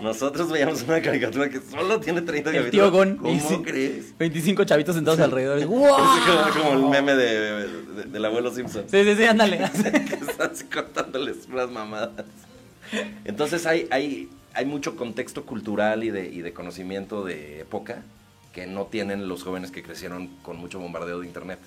nosotros 0.03 0.51
veíamos 0.51 0.83
una 0.83 1.01
caricatura 1.01 1.49
que 1.49 1.61
solo 1.61 2.01
tiene 2.01 2.23
30 2.23 2.51
El 2.51 2.71
tío 2.71 2.91
Gon. 2.91 3.17
¿Cómo 3.17 3.33
y 3.35 3.41
sí, 3.41 3.59
crees? 3.62 4.17
25 4.19 4.65
chavitos 4.65 4.95
sentados 4.95 5.21
alrededor. 5.21 5.59
Es 5.61 5.67
¡Wow! 5.67 5.88
como, 5.88 6.62
como 6.65 6.73
el 6.85 6.91
meme 6.91 7.15
de, 7.15 7.69
de- 7.69 8.03
del 8.05 8.25
abuelo 8.25 8.53
Simpson. 8.53 8.85
Sí, 8.88 9.05
sí, 9.05 9.15
sí, 9.17 9.25
ándale. 9.25 9.59
que 9.83 10.15
están 10.15 10.51
así 10.53 10.65
contándoles 10.65 11.47
unas 11.51 11.71
mamadas. 11.71 12.11
Entonces 13.25 13.67
hay, 13.67 13.87
hay, 13.91 14.29
hay 14.55 14.67
mucho 14.67 14.97
contexto 14.97 15.45
cultural 15.45 16.05
y 16.05 16.11
de, 16.11 16.27
y 16.29 16.43
de 16.43 16.53
conocimiento 16.53 17.25
de 17.25 17.61
época 17.61 18.03
que 18.53 18.67
no 18.67 18.87
tienen 18.87 19.29
los 19.29 19.43
jóvenes 19.45 19.71
que 19.71 19.83
crecieron 19.83 20.29
con 20.43 20.57
mucho 20.59 20.79
bombardeo 20.79 21.21
de 21.21 21.27
internet. 21.27 21.59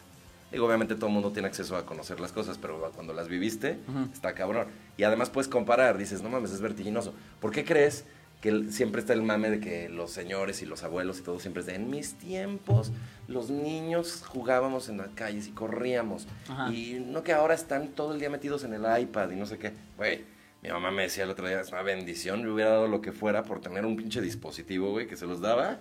Digo, 0.52 0.68
obviamente 0.68 0.94
todo 0.96 1.08
el 1.08 1.14
mundo 1.14 1.32
tiene 1.32 1.48
acceso 1.48 1.76
a 1.76 1.86
conocer 1.86 2.20
las 2.20 2.32
cosas, 2.32 2.60
pero 2.62 2.92
cuando 2.94 3.12
las 3.14 3.28
viviste, 3.28 3.80
Ujú. 3.90 4.08
está 4.14 4.34
cabrón. 4.36 4.68
Y 4.96 5.04
además 5.04 5.30
puedes 5.32 5.48
comparar, 5.50 5.98
dices, 5.98 6.22
no 6.22 6.30
mames, 6.30 6.52
es 6.52 6.62
vertiginoso. 6.62 7.14
¿Por 7.42 7.52
qué 7.52 7.66
crees 7.66 8.06
que 8.46 8.72
siempre 8.72 9.02
está 9.02 9.14
el 9.14 9.24
mame 9.24 9.50
de 9.50 9.60
que 9.60 9.90
los 9.90 10.12
señores 10.12 10.62
y 10.62 10.66
los 10.66 10.84
abuelos 10.84 11.20
y 11.20 11.24
todo 11.24 11.40
siempre 11.40 11.62
es 11.62 11.66
de, 11.66 11.76
en 11.76 11.90
mis 11.90 12.14
tiempos 12.14 12.92
los 13.28 13.50
niños 13.50 14.24
jugábamos 14.28 14.88
en 14.88 14.98
las 14.98 15.10
calles 15.10 15.48
y 15.48 15.52
corríamos. 15.52 16.28
Ajá. 16.48 16.72
Y 16.72 17.04
no 17.06 17.24
que 17.24 17.34
ahora 17.34 17.56
están 17.56 17.88
todo 17.90 18.14
el 18.14 18.20
día 18.20 18.30
metidos 18.30 18.64
en 18.64 18.74
el 18.74 18.84
iPad 19.02 19.32
y 19.32 19.36
no 19.36 19.46
sé 19.48 19.58
qué. 19.58 19.74
Güey, 19.98 20.24
mi 20.62 20.70
mamá 20.70 20.92
me 20.92 21.02
decía 21.04 21.24
el 21.24 21.32
otro 21.32 21.48
día, 21.48 21.60
es 21.60 21.70
una 21.72 21.82
bendición, 21.82 22.44
le 22.44 22.52
hubiera 22.52 22.70
dado 22.72 22.88
lo 22.88 23.02
que 23.02 23.12
fuera 23.12 23.44
por 23.44 23.62
tener 23.62 23.86
un 23.86 23.96
pinche 23.96 24.22
dispositivo, 24.22 24.92
güey, 24.92 25.08
que 25.08 25.18
se 25.18 25.26
los 25.26 25.42
daba. 25.42 25.78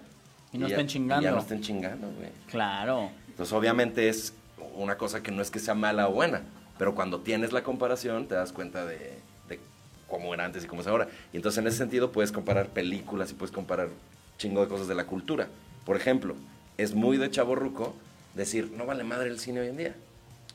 Y 0.52 0.58
no 0.58 0.66
ya- 0.68 0.74
estén 0.76 0.86
chingando. 0.88 1.22
Y 1.22 1.24
ya 1.24 1.32
no 1.32 1.38
estén 1.40 1.60
chingando, 1.60 2.06
güey. 2.12 2.30
Claro. 2.50 3.10
Entonces, 3.28 3.52
obviamente 3.52 4.08
es 4.08 4.32
una 4.74 4.96
cosa 4.96 5.22
que 5.22 5.30
no 5.30 5.42
es 5.42 5.50
que 5.50 5.58
sea 5.58 5.74
mala 5.74 6.08
o 6.08 6.12
buena, 6.12 6.42
pero 6.78 6.94
cuando 6.94 7.20
tienes 7.20 7.52
la 7.52 7.62
comparación 7.62 8.26
te 8.26 8.34
das 8.36 8.52
cuenta 8.52 8.86
de, 8.86 9.18
de 10.04 10.10
cómo 10.10 10.34
era 10.34 10.44
antes 10.44 10.64
y 10.64 10.66
cómo 10.66 10.80
es 10.82 10.86
ahora. 10.86 11.08
Y 11.32 11.36
entonces, 11.36 11.58
en 11.58 11.66
ese 11.66 11.78
sentido, 11.78 12.12
puedes 12.12 12.32
comparar 12.32 12.68
películas 12.68 13.30
y 13.30 13.34
puedes 13.34 13.54
comparar 13.54 13.88
chingo 14.38 14.60
de 14.60 14.68
cosas 14.68 14.88
de 14.88 14.94
la 14.94 15.06
cultura. 15.06 15.48
Por 15.84 15.96
ejemplo, 15.96 16.36
es 16.78 16.94
muy 16.94 17.16
de 17.16 17.30
chaborruco 17.30 17.94
decir, 18.34 18.72
no 18.76 18.86
vale 18.86 19.04
madre 19.04 19.28
el 19.30 19.38
cine 19.38 19.60
hoy 19.60 19.68
en 19.68 19.76
día. 19.76 19.94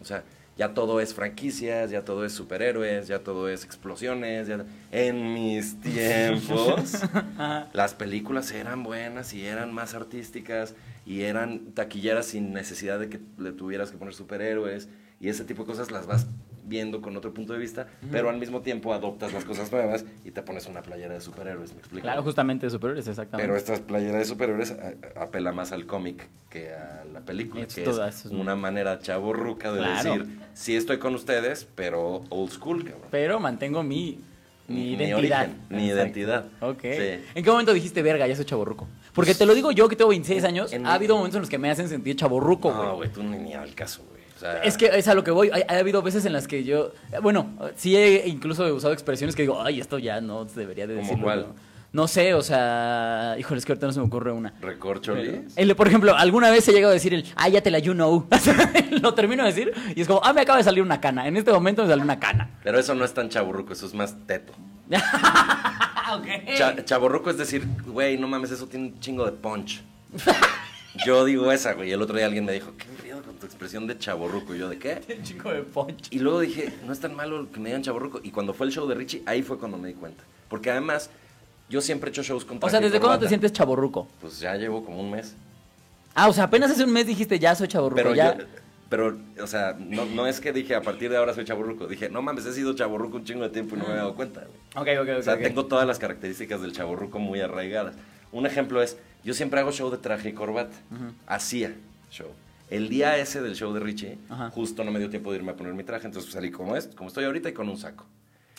O 0.02 0.06
sea, 0.06 0.24
ya 0.58 0.74
todo 0.74 1.00
es 1.00 1.14
franquicias, 1.14 1.90
ya 1.90 2.04
todo 2.04 2.26
es 2.26 2.34
superhéroes, 2.34 3.08
ya 3.08 3.20
todo 3.20 3.48
es 3.48 3.64
explosiones. 3.64 4.48
ya- 4.48 4.66
En 4.92 5.34
mis 5.34 5.80
tiempos, 5.82 7.00
las 7.74 7.94
películas 7.94 8.52
eran 8.52 8.84
buenas 8.84 9.34
y 9.34 9.46
eran 9.46 9.74
más 9.74 9.94
artísticas 9.94 10.76
y 11.06 11.22
eran 11.22 11.72
taquilleras 11.74 12.26
sin 12.26 12.52
necesidad 12.54 13.00
de 13.00 13.10
que 13.10 13.20
le 13.38 13.52
tuvieras 13.54 13.92
que 13.92 13.98
poner 13.98 14.14
superhéroes 14.14 14.90
y 15.22 15.30
ese 15.30 15.44
tipo 15.46 15.64
de 15.64 15.68
cosas 15.68 15.92
las 15.92 16.06
vas 16.08 16.28
viendo 16.70 17.02
con 17.02 17.18
otro 17.18 17.34
punto 17.34 17.54
de 17.54 17.60
vista, 17.60 17.88
pero 18.12 18.30
al 18.30 18.38
mismo 18.38 18.62
tiempo 18.62 18.94
adoptas 18.94 19.34
las 19.34 19.44
cosas 19.44 19.72
nuevas 19.72 20.06
y 20.24 20.32
te 20.32 20.42
pones 20.44 20.68
una 20.68 20.82
playera 20.82 21.16
de 21.16 21.22
superhéroes, 21.22 21.74
¿me 21.74 21.80
explico? 21.80 22.04
Claro, 22.04 22.22
justamente 22.24 22.68
de 22.68 22.70
superiores, 22.70 23.08
exactamente. 23.08 23.46
Pero 23.48 23.58
esta 23.58 23.76
playera 23.86 24.20
de 24.20 24.26
superhéroes 24.26 24.76
apela 25.16 25.52
más 25.52 25.72
al 25.72 25.86
cómic 25.88 26.28
que 26.50 26.72
a 26.74 27.04
la 27.12 27.22
película, 27.22 27.64
Es 27.64 27.74
que 27.76 27.84
es 27.84 28.26
una 28.28 28.56
manera 28.56 29.00
chaborruca 29.00 29.72
de 29.72 29.80
Claro. 29.80 30.14
decir, 30.14 30.40
sí 30.54 30.76
estoy 30.76 31.00
con 31.00 31.16
ustedes, 31.16 31.68
pero 31.76 32.22
old 32.30 32.52
school, 32.52 32.84
cabrón. 32.84 33.08
Pero 33.12 33.40
mantengo 33.40 33.82
mi, 33.84 34.20
mi 34.68 34.94
identidad. 34.94 35.18
origen, 35.18 35.62
mi 35.70 35.88
identidad. 35.88 36.46
Ok. 36.62 36.82
Sí. 36.84 37.24
¿En 37.36 37.44
qué 37.44 37.50
momento 37.50 37.74
dijiste, 37.74 38.02
verga, 38.04 38.28
ya 38.28 38.36
soy 38.36 38.46
chaborruco? 38.46 38.88
Porque 39.14 39.34
te 39.34 39.46
lo 39.48 39.56
digo 39.56 39.72
yo 39.72 39.90
que 39.90 39.96
tengo 39.96 40.10
26 40.12 40.44
años, 40.44 40.72
En 40.72 40.86
ha 40.86 40.90
mi- 40.90 40.96
habido 40.96 41.16
momentos 41.18 41.38
en 41.38 41.42
los 41.42 41.50
que 41.50 41.58
me 41.58 41.70
hacen 41.72 41.90
sentir 41.90 42.16
chaborruco, 42.16 42.72
güey. 42.72 42.86
No, 42.88 42.96
güey, 42.96 43.10
tú 43.12 43.24
ni, 43.24 43.38
ni 43.40 43.54
al 43.54 43.74
caso, 43.74 44.04
güey. 44.08 44.19
O 44.40 44.42
sea, 44.42 44.64
Es 44.64 44.78
que 44.78 44.86
es 44.88 45.06
a 45.10 45.14
lo 45.16 45.24
que 45.26 45.32
voy. 45.32 45.50
Ha, 45.52 45.74
ha 45.74 45.80
habido 45.80 46.02
veces 46.02 46.24
en 46.26 46.32
las 46.32 46.48
que 46.48 46.64
yo. 46.64 46.94
Bueno, 47.22 47.50
sí 47.76 47.98
he 47.98 48.26
incluso 48.28 48.64
usado 48.74 48.94
expresiones 48.94 49.36
que 49.36 49.42
digo, 49.42 49.62
ay, 49.62 49.82
esto 49.82 50.00
ya 50.00 50.22
no 50.22 50.46
debería 50.46 50.88
de 50.88 50.94
¿Cómo 50.96 51.06
decirlo. 51.06 51.24
cuál? 51.26 51.40
No, 51.50 51.56
No 51.92 52.08
sé, 52.08 52.34
o 52.34 52.42
sea. 52.42 53.36
Híjole, 53.38 53.60
es 53.60 53.66
que 53.66 53.74
ahorita 53.74 53.88
no 53.88 53.92
se 53.94 54.00
me 54.00 54.06
ocurre 54.06 54.32
una. 54.32 54.54
¿Recorcholis? 54.62 55.58
El, 55.58 55.76
por 55.76 55.88
ejemplo, 55.90 56.16
alguna 56.16 56.50
vez 56.52 56.66
he 56.70 56.72
llegado 56.72 56.92
a 56.92 56.94
decir 56.94 57.14
el, 57.14 57.26
ah, 57.36 57.50
ya 57.50 57.62
te 57.62 57.70
la 57.70 57.80
you 57.80 57.94
know. 57.94 58.28
lo 59.02 59.14
termino 59.14 59.44
de 59.44 59.50
decir 59.50 59.74
y 59.96 60.00
es 60.02 60.08
como, 60.08 60.22
ah, 60.24 60.32
me 60.32 60.40
acaba 60.42 60.58
de 60.60 60.64
salir 60.64 60.84
una 60.84 61.02
cana. 61.02 61.28
En 61.28 61.36
este 61.36 61.52
momento 61.52 61.82
me 61.84 61.90
salió 61.90 62.04
una 62.06 62.20
cana. 62.20 62.50
Pero 62.64 62.80
eso 62.80 62.96
no 62.96 63.04
es 63.04 63.14
tan 63.14 63.28
chaburruco, 63.28 63.74
eso 63.74 63.86
es 63.88 63.94
más 63.94 64.16
teto. 64.26 64.54
ok. 64.90 66.56
Cha- 66.58 66.86
chaborruco 66.86 67.30
es 67.30 67.38
decir, 67.38 67.68
güey, 67.88 68.18
no 68.18 68.28
mames, 68.28 68.52
eso 68.52 68.68
tiene 68.68 68.88
un 68.88 69.00
chingo 69.00 69.26
de 69.26 69.32
punch. 69.34 69.82
Yo 71.06 71.24
digo 71.26 71.52
esa, 71.52 71.74
güey. 71.74 71.90
y 71.90 71.92
El 71.94 72.02
otro 72.02 72.16
día 72.18 72.26
alguien 72.26 72.46
me 72.46 72.52
dijo, 72.52 72.74
qué 72.78 72.86
tu 73.40 73.46
expresión 73.46 73.88
de 73.88 73.98
chaborruco. 73.98 74.54
Y 74.54 74.60
yo, 74.60 74.70
¿de 74.70 74.78
qué? 74.78 75.02
Un 75.18 75.24
chico 75.24 75.50
de 75.52 75.64
punch. 75.64 76.08
Y 76.12 76.20
luego 76.20 76.40
dije, 76.42 76.74
no 76.86 76.94
es 76.94 77.00
tan 77.00 77.16
malo 77.16 77.52
que 77.52 77.60
me 77.60 77.70
digan 77.70 77.82
chaborruco. 77.82 78.20
Y 78.24 78.32
cuando 78.32 78.54
fue 78.54 78.68
el 78.68 78.74
show 78.74 78.88
de 78.88 78.96
Richie, 78.96 79.24
ahí 79.26 79.42
fue 79.42 79.58
cuando 79.58 79.78
me 79.78 79.88
di 79.88 79.94
cuenta. 79.94 80.24
Porque 80.50 80.70
además, 80.72 81.10
yo 81.70 81.82
siempre 81.82 82.10
he 82.10 82.12
hecho 82.12 82.24
shows 82.24 82.46
con 82.46 82.60
O 82.62 82.70
sea, 82.70 82.80
¿desde 82.80 83.00
cuándo 83.00 83.20
te 83.20 83.28
sientes 83.28 83.52
chaborruco? 83.54 84.08
Pues 84.22 84.40
ya 84.40 84.56
llevo 84.56 84.84
como 84.84 85.00
un 85.00 85.12
mes. 85.12 85.36
Ah, 86.16 86.28
o 86.28 86.34
sea, 86.34 86.46
apenas 86.46 86.72
hace 86.72 86.84
un 86.84 86.92
mes 86.92 87.08
dijiste, 87.08 87.40
ya 87.40 87.56
soy 87.56 87.68
chaborruco. 87.68 87.96
Pero 87.96 88.16
ya. 88.16 88.38
yo, 88.38 88.44
pero, 88.90 89.18
o 89.42 89.48
sea, 89.48 89.76
no, 89.80 90.06
no 90.06 90.26
es 90.26 90.40
que 90.40 90.52
dije 90.52 90.74
a 90.74 90.82
partir 90.82 91.12
de 91.12 91.18
ahora 91.18 91.34
soy 91.36 91.46
chaborruco. 91.46 91.88
Dije, 91.88 92.10
no 92.10 92.24
mames, 92.24 92.46
he 92.48 92.54
sido 92.54 92.74
chaborruco 92.74 93.18
un 93.18 93.24
chingo 93.24 93.44
de 93.44 93.50
tiempo 93.50 93.76
y 93.76 93.80
no 93.80 93.88
me 93.88 93.94
he 93.94 93.98
dado 93.98 94.16
cuenta. 94.16 94.42
güey. 94.42 94.96
Ok, 94.98 95.02
ok, 95.02 95.10
ok. 95.10 95.20
O 95.20 95.22
sea, 95.22 95.36
ok. 95.36 95.42
tengo 95.42 95.66
todas 95.68 95.86
las 95.86 96.00
características 96.00 96.62
del 96.62 96.74
chaborruco 96.74 97.20
muy 97.20 97.40
arraigadas. 97.40 97.96
Un 98.32 98.48
ejemplo 98.48 98.82
es, 98.82 98.98
yo 99.24 99.34
siempre 99.34 99.60
hago 99.60 99.72
show 99.72 99.92
de 99.92 99.98
traje 99.98 100.30
y 100.30 100.34
corbata. 100.34 100.76
Hacía 101.28 101.76
show. 102.10 102.28
El 102.70 102.90
día 102.90 103.18
ese 103.18 103.42
del 103.42 103.56
show 103.56 103.74
de 103.74 103.80
Richie, 103.80 104.18
Ajá. 104.30 104.50
justo 104.52 104.84
no 104.84 104.92
me 104.92 105.00
dio 105.00 105.10
tiempo 105.10 105.32
de 105.32 105.38
irme 105.38 105.52
a 105.52 105.56
poner 105.56 105.74
mi 105.74 105.84
traje, 105.84 106.06
entonces 106.06 106.32
salí 106.32 106.52
como 106.52 106.76
es, 106.76 106.88
como 106.88 107.08
estoy 107.08 107.26
ahorita 107.26 107.50
y 107.50 107.54
con 107.54 107.68
un 107.68 107.78
saco. 107.78 108.06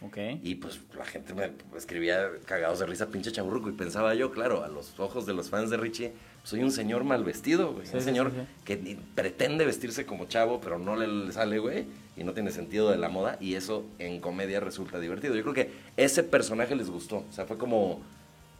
Ok. 0.02 0.16
Y 0.42 0.54
pues 0.54 0.80
la 0.96 1.04
gente 1.04 1.34
me 1.34 1.52
escribía 1.76 2.30
cagados 2.46 2.78
de 2.78 2.86
risa, 2.86 3.08
pinche 3.08 3.30
chaburruco. 3.32 3.68
Y 3.68 3.72
pensaba 3.72 4.14
yo, 4.14 4.30
claro, 4.32 4.64
a 4.64 4.68
los 4.68 4.98
ojos 4.98 5.26
de 5.26 5.34
los 5.34 5.50
fans 5.50 5.68
de 5.68 5.76
Richie, 5.76 6.12
soy 6.42 6.62
un 6.62 6.72
señor 6.72 7.04
mal 7.04 7.22
vestido, 7.22 7.74
güey. 7.74 7.86
Sí, 7.86 7.92
un 7.94 8.00
sí, 8.00 8.06
señor 8.06 8.30
sí, 8.30 8.38
que 8.64 8.98
pretende 9.14 9.66
vestirse 9.66 10.06
como 10.06 10.24
chavo, 10.24 10.58
pero 10.60 10.78
no 10.78 10.96
le, 10.96 11.06
le 11.06 11.30
sale, 11.32 11.58
güey. 11.58 11.84
Y 12.16 12.24
no 12.24 12.32
tiene 12.32 12.50
sentido 12.50 12.90
de 12.90 12.96
la 12.96 13.10
moda. 13.10 13.36
Y 13.40 13.54
eso 13.56 13.84
en 13.98 14.20
comedia 14.20 14.58
resulta 14.58 14.98
divertido. 14.98 15.34
Yo 15.34 15.42
creo 15.42 15.54
que 15.54 15.70
ese 15.98 16.22
personaje 16.22 16.74
les 16.74 16.88
gustó. 16.88 17.18
O 17.28 17.32
sea, 17.32 17.44
fue 17.44 17.58
como, 17.58 18.00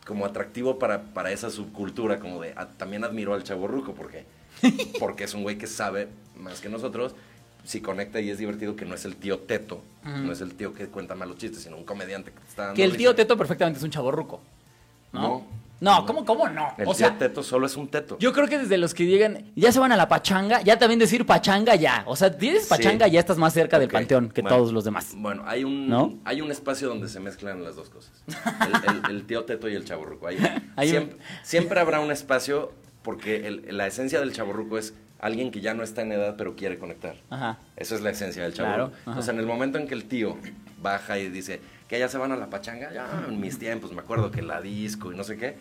como 0.07 0.27
atractivo 0.27 0.79
para, 0.79 1.05
para 1.15 1.33
esa 1.33 1.49
subcultura. 1.49 2.19
Como 2.21 2.43
de, 2.43 2.55
también 2.77 3.03
admiro 3.03 3.33
al 3.33 3.45
chaburruco 3.45 3.95
porque, 3.95 4.27
porque 4.99 5.25
es 5.25 5.35
un 5.35 5.43
güey 5.43 5.59
que 5.59 5.67
sabe 5.67 6.09
más 6.37 6.61
que 6.61 6.69
nosotros. 6.69 7.15
Si 7.65 7.81
conecta 7.83 8.21
y 8.21 8.31
es 8.31 8.39
divertido, 8.39 8.75
que 8.75 8.87
no 8.87 8.95
es 8.95 9.05
el 9.05 9.17
tío 9.17 9.39
Teto, 9.41 9.83
no 10.05 10.33
es 10.33 10.41
el 10.41 10.55
tío 10.55 10.73
que 10.73 10.87
cuenta 10.87 11.15
malos 11.15 11.37
chistes, 11.37 11.63
sino 11.63 11.77
un 11.77 11.85
comediante 11.85 12.31
que 12.33 12.41
te 12.41 12.49
está 12.49 12.63
dando 12.63 12.77
Que 12.77 12.85
el 12.85 12.97
tío. 12.97 13.15
Teto 13.15 13.37
perfectamente 13.37 13.79
es 13.79 13.85
un 13.85 13.91
chaborruco. 13.91 14.41
¿No? 15.13 15.21
No. 15.21 15.61
No, 15.81 16.05
¿cómo, 16.05 16.27
cómo 16.27 16.47
no? 16.47 16.75
El 16.77 16.87
o 16.87 16.93
sea, 16.93 17.17
Teto 17.17 17.43
solo 17.43 17.65
es 17.67 17.75
un 17.75 17.89
teto. 17.89 18.19
yo 18.19 18.35
creo 18.35 18.47
que 18.49 18.59
desde 18.59 18.77
los 18.77 18.93
que 18.93 19.07
llegan, 19.07 19.47
ya 19.57 19.73
se 19.73 19.79
van 19.81 19.93
a 19.93 19.97
la 19.97 20.09
pachanga, 20.09 20.61
ya 20.61 20.79
también 20.79 20.99
decir 20.99 21.25
pachanga 21.25 21.75
ya. 21.75 22.03
O 22.07 22.17
sea, 22.17 22.31
Sí. 22.39 22.53
pachanga 22.69 23.09
ya 23.09 23.19
estás 23.19 23.39
más 23.39 23.55
cerca 23.55 23.79
del 23.79 23.89
panteón 23.89 24.29
que 24.29 24.43
bueno, 24.43 24.57
todos 24.59 24.73
los 24.75 24.85
demás. 24.85 25.15
Bueno, 25.17 25.43
hay 25.47 25.65
un, 25.65 25.89
¿No? 25.89 26.19
hay 26.27 26.43
un 26.43 26.51
espacio 26.51 26.87
donde 26.89 27.09
se 27.09 27.19
mezclan 27.19 27.65
las 27.65 27.77
dos 27.77 27.89
cosas. 27.89 28.13
El, 28.87 28.97
el- 29.07 29.11
el 29.17 29.27
tío 29.27 29.45
Teto 29.45 29.71
y 29.71 29.75
el 29.75 29.87
chaborruco. 29.87 30.27
Hay- 30.27 30.37
un- 30.37 30.87
siempre, 30.87 31.17
siempre 31.45 31.81
habrá 31.81 32.01
un 32.01 32.11
espacio 32.13 32.73
porque 33.03 33.47
el- 33.47 33.77
la 33.77 33.87
esencia 33.87 34.21
del 34.21 34.33
chaborruco 34.33 34.79
es 34.79 34.95
alguien 35.19 35.51
que 35.51 35.61
ya 35.61 35.75
no 35.75 35.83
está 35.83 36.03
en 36.03 36.13
edad 36.13 36.35
pero 36.39 36.57
quiere 36.57 36.79
conectar. 36.79 37.17
Ajá. 37.31 37.59
Esa 37.77 37.95
es 37.95 38.01
la 38.01 38.11
esencia 38.11 38.43
del 38.43 38.53
Claro, 38.53 38.71
chaborruco. 38.73 38.97
ajá. 39.03 39.11
Entonces, 39.11 39.35
en 39.35 39.41
el 39.41 39.47
momento 39.47 39.79
en 39.79 39.87
que 39.87 39.95
el 39.95 40.05
tío 40.05 40.37
baja 40.83 41.19
y 41.19 41.29
dice 41.29 41.61
que 41.89 41.99
ya 41.99 42.09
se 42.09 42.19
van 42.19 42.33
a 42.33 42.37
la 42.37 42.49
pachanga, 42.49 42.93
ya 42.93 43.25
en 43.29 43.41
mis 43.41 43.59
tiempos 43.59 43.93
me 43.93 44.01
acuerdo 44.01 44.31
que 44.31 44.43
la 44.43 44.61
disco 44.61 45.13
y 45.13 45.17
no 45.17 45.25
sé 45.25 45.37
qué, 45.37 45.57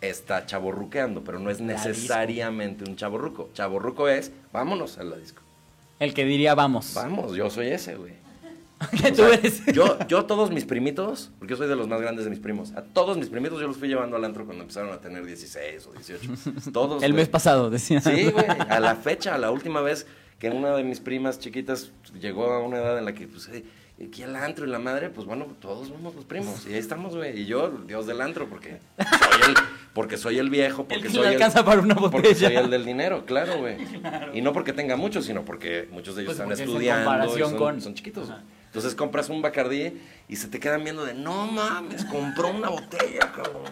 está 0.00 0.46
chaborruqueando, 0.46 1.22
pero 1.22 1.38
no 1.38 1.50
es 1.50 1.60
necesariamente 1.60 2.84
un 2.88 2.96
chaborruco. 2.96 3.50
Chaborruco 3.54 4.08
es, 4.08 4.32
vámonos 4.52 4.98
a 4.98 5.04
la 5.04 5.16
disco. 5.16 5.42
El 5.98 6.14
que 6.14 6.24
diría 6.24 6.54
vamos. 6.54 6.92
Vamos, 6.94 7.34
yo 7.36 7.48
soy 7.50 7.68
ese, 7.68 7.94
güey. 7.96 8.14
Que 9.02 9.10
tú 9.10 9.16
sea, 9.16 9.34
eres. 9.34 9.64
Yo, 9.72 9.98
yo 10.08 10.24
todos 10.24 10.50
mis 10.50 10.64
primitos, 10.64 11.30
porque 11.38 11.52
yo 11.52 11.56
soy 11.58 11.68
de 11.68 11.76
los 11.76 11.88
más 11.88 12.00
grandes 12.00 12.24
de 12.24 12.30
mis 12.30 12.40
primos, 12.40 12.72
a 12.72 12.82
todos 12.82 13.16
mis 13.16 13.28
primitos 13.28 13.60
yo 13.60 13.66
los 13.66 13.76
fui 13.76 13.88
llevando 13.88 14.16
al 14.16 14.24
antro 14.24 14.44
cuando 14.44 14.62
empezaron 14.62 14.92
a 14.92 15.00
tener 15.00 15.24
16 15.24 15.86
o 15.86 15.92
18. 15.92 16.70
Todos. 16.72 17.02
El 17.02 17.14
mes 17.14 17.28
pasado, 17.28 17.70
decía. 17.70 18.00
Sí, 18.00 18.30
güey. 18.30 18.46
A 18.68 18.80
la 18.80 18.96
fecha, 18.96 19.34
a 19.34 19.38
la 19.38 19.50
última 19.50 19.80
vez 19.80 20.06
que 20.38 20.50
una 20.50 20.74
de 20.74 20.82
mis 20.82 20.98
primas 21.00 21.38
chiquitas 21.38 21.92
llegó 22.20 22.52
a 22.52 22.60
una 22.60 22.78
edad 22.78 22.98
en 22.98 23.04
la 23.04 23.12
que, 23.12 23.28
pues, 23.28 23.48
eh, 23.48 23.64
Y 23.98 24.06
aquí 24.06 24.22
el 24.24 24.34
antro 24.34 24.66
y 24.66 24.70
la 24.70 24.80
madre, 24.80 25.08
pues 25.10 25.24
bueno, 25.24 25.46
todos 25.60 25.86
somos 25.86 26.14
los 26.16 26.24
primos. 26.24 26.66
Y 26.66 26.72
ahí 26.72 26.78
estamos, 26.80 27.14
güey. 27.14 27.42
Y 27.42 27.46
yo, 27.46 27.68
Dios 27.86 28.06
del 28.08 28.20
antro, 28.20 28.48
porque 28.48 28.80
soy 28.98 29.50
el, 29.50 29.54
porque 29.94 30.16
soy 30.16 30.38
el 30.38 30.50
viejo, 30.50 30.84
porque 30.88 31.02
que 31.04 31.10
soy 31.10 31.34
el, 31.34 31.38
para 31.64 31.80
una 31.80 31.94
porque 31.94 32.34
soy 32.34 32.56
el 32.56 32.70
del 32.70 32.84
dinero, 32.84 33.24
claro, 33.24 33.58
güey. 33.58 33.76
Y 34.34 34.40
no 34.40 34.52
porque 34.52 34.72
tenga 34.72 34.96
muchos, 34.96 35.26
sino 35.26 35.44
porque 35.44 35.88
muchos 35.92 36.16
de 36.16 36.22
ellos 36.22 36.34
Pues 36.34 36.38
están 36.38 36.48
porque 36.48 36.62
es 36.62 36.68
en 36.68 36.74
estudiando 36.74 37.38
y 37.38 37.40
son, 37.40 37.56
con- 37.56 37.80
son 37.80 37.94
chiquitos. 37.94 38.30
Ajá. 38.30 38.42
Entonces 38.72 38.94
compras 38.94 39.28
un 39.28 39.42
Bacardí 39.42 40.00
y 40.28 40.36
se 40.36 40.48
te 40.48 40.58
quedan 40.58 40.82
viendo 40.82 41.04
de, 41.04 41.12
no 41.12 41.46
mames, 41.46 42.06
compró 42.06 42.48
una 42.48 42.70
botella, 42.70 43.30
cabrón. 43.30 43.64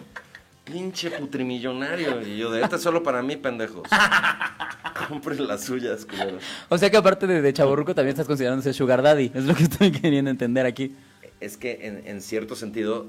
Pinche 0.63 1.09
putrimillonario. 1.09 2.21
Y 2.21 2.37
yo, 2.37 2.51
de 2.51 2.61
esta 2.61 2.75
es 2.75 2.83
solo 2.83 3.01
para 3.01 3.23
mí, 3.23 3.35
pendejos. 3.35 3.89
Compren 5.09 5.47
las 5.47 5.63
suyas, 5.63 6.05
culeros. 6.05 6.43
O 6.69 6.77
sea 6.77 6.91
que 6.91 6.97
aparte 6.97 7.25
de, 7.25 7.41
de 7.41 7.51
chaborruco 7.51 7.95
también 7.95 8.13
estás 8.13 8.27
considerándose 8.27 8.73
sugar 8.73 9.01
daddy. 9.01 9.31
Es 9.33 9.45
lo 9.45 9.55
que 9.55 9.63
estoy 9.63 9.91
queriendo 9.91 10.29
entender 10.29 10.67
aquí. 10.67 10.95
Es 11.39 11.57
que 11.57 11.79
en, 11.87 12.03
en 12.05 12.21
cierto 12.21 12.55
sentido 12.55 13.07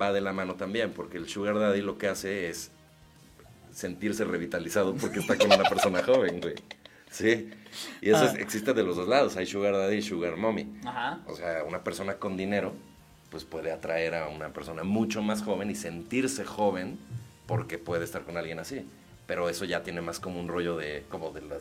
va 0.00 0.12
de 0.12 0.20
la 0.20 0.32
mano 0.32 0.54
también, 0.54 0.92
porque 0.92 1.18
el 1.18 1.28
sugar 1.28 1.58
daddy 1.58 1.82
lo 1.82 1.98
que 1.98 2.06
hace 2.06 2.48
es 2.48 2.70
sentirse 3.72 4.22
revitalizado 4.24 4.94
porque 4.94 5.18
está 5.18 5.36
con 5.36 5.48
una 5.48 5.68
persona 5.68 6.04
joven, 6.04 6.40
güey. 6.40 6.54
Sí. 7.10 7.50
Y 8.00 8.10
eso 8.10 8.24
es- 8.24 8.34
Ah. 8.34 8.40
existe 8.40 8.72
de 8.72 8.82
los 8.82 8.96
dos 8.96 9.08
lados. 9.08 9.36
Hay 9.36 9.46
sugar 9.46 9.74
daddy 9.74 9.96
y 9.96 10.02
sugar 10.02 10.36
mommy. 10.36 10.66
Ajá. 10.84 11.20
O 11.26 11.34
sea, 11.36 11.64
una 11.64 11.82
persona 11.84 12.14
con 12.14 12.36
dinero, 12.36 12.72
pues 13.30 13.44
puede 13.44 13.72
atraer 13.72 14.14
a 14.14 14.28
una 14.28 14.48
persona 14.52 14.82
mucho 14.84 15.22
más 15.22 15.42
joven 15.42 15.70
y 15.70 15.74
sentirse 15.74 16.44
joven 16.44 16.98
porque 17.46 17.78
puede 17.78 18.04
estar 18.04 18.22
con 18.22 18.36
alguien 18.36 18.58
así. 18.58 18.86
Pero 19.26 19.48
eso 19.48 19.64
ya 19.64 19.82
tiene 19.82 20.00
más 20.00 20.18
como 20.20 20.40
un 20.40 20.48
rollo 20.48 20.76
de, 20.76 21.04
como 21.10 21.30
de 21.30 21.42
la, 21.42 21.56